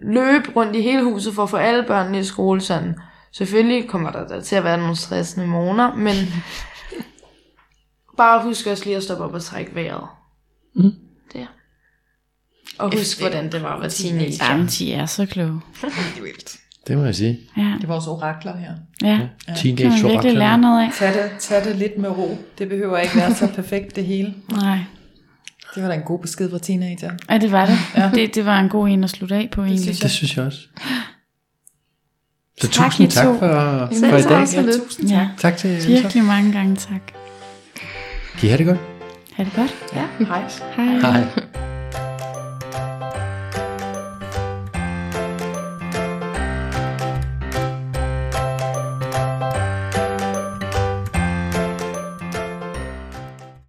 løbe 0.03 0.51
rundt 0.57 0.77
i 0.77 0.81
hele 0.83 1.05
huset 1.05 1.35
for 1.35 1.43
at 1.43 1.51
få 1.51 1.57
alle 1.57 1.85
børnene 1.87 2.19
i 2.19 2.25
skole. 2.25 2.61
Sådan. 2.61 2.95
Selvfølgelig 3.33 3.89
kommer 3.89 4.11
der 4.13 4.27
da 4.29 4.41
til 4.41 4.57
at 4.57 4.65
være 4.65 4.79
nogle 4.79 4.97
stressende 4.97 5.47
måneder, 5.47 5.95
men 5.95 6.15
bare 8.17 8.43
husk 8.43 8.67
også 8.67 8.85
lige 8.85 8.97
at 8.97 9.03
stoppe 9.03 9.25
op 9.25 9.35
og 9.35 9.43
trække 9.43 9.75
vejret. 9.75 10.07
Mm. 10.75 10.93
Det. 11.33 11.47
Og 12.79 12.93
husk, 12.99 13.21
hvordan 13.21 13.53
det 13.53 13.63
var 13.63 13.75
at 13.75 13.81
være 13.81 13.91
teenager. 13.91 14.45
Jamen, 14.51 14.67
de 14.67 14.93
er 14.95 15.07
så 15.07 15.27
kloge. 15.27 15.61
Det 16.87 16.99
må 16.99 17.05
jeg 17.05 17.15
sige. 17.15 17.41
Ja, 17.57 17.63
Det 17.77 17.83
er 17.85 17.89
vores 17.89 18.07
orakler 18.07 18.57
her. 18.57 18.73
ja. 19.03 19.29
Teenage 19.57 19.77
kan 19.77 19.87
man 19.87 19.93
virkelig 19.93 20.13
oraklerne. 20.15 20.39
lære 20.39 20.59
noget 20.59 20.83
af. 20.87 20.91
Tag 20.95 21.15
det, 21.15 21.31
tag 21.39 21.65
det 21.65 21.77
lidt 21.77 21.99
med 21.99 22.11
ro. 22.11 22.39
Det 22.59 22.69
behøver 22.69 22.99
ikke 22.99 23.17
være 23.17 23.35
så 23.35 23.49
perfekt 23.55 23.97
det 23.97 24.05
hele. 24.07 24.35
Nej, 24.51 24.79
Det 25.75 25.83
var 25.83 25.89
da 25.89 25.95
en 25.95 26.03
god 26.03 26.19
besked 26.19 26.51
fra 26.51 26.59
teenager. 26.59 27.11
ja, 27.31 27.39
det 27.39 27.53
var 27.53 27.67
det. 27.67 27.79
Ja. 27.97 28.11
det. 28.15 28.35
Det 28.35 28.47
var 28.47 28.61
en 28.61 28.69
god 28.69 28.89
en 28.89 29.05
at 29.05 29.11
slutte 29.11 29.35
af 29.35 29.49
på 29.53 29.61
egentlig. 29.63 29.83
synes 29.83 30.01
Det 30.01 30.11
synes 30.11 30.37
jeg 30.37 30.45
også. 30.47 30.59
Så 32.61 32.69
Tak, 32.71 32.91
tusind 32.91 33.13
I 33.13 33.15
tak 33.17 33.25
to. 33.25 33.39
for, 33.39 33.89
Selv 33.95 34.11
for 34.11 34.17
i 34.19 34.23
tak. 34.23 34.31
dag. 34.31 34.49
Så 34.49 34.63
lidt. 34.63 34.83
tusind 34.83 35.09
Ja, 35.09 35.29
Tak 35.39 35.57
til 35.57 35.71
jer. 35.71 35.87
virkelig 35.87 36.25
mange 36.25 36.53
gange 36.53 36.77
tak. 36.77 37.01
Kan 38.39 38.47
I 38.47 38.49
have 38.49 38.59
det 38.59 38.67
godt? 38.67 38.79
Ha' 39.33 39.45
det 39.45 39.53
godt. 39.57 39.75
Ja, 39.95 40.25
hej. 40.25 40.43
Hej. 40.77 40.99
Hej. 41.01 41.25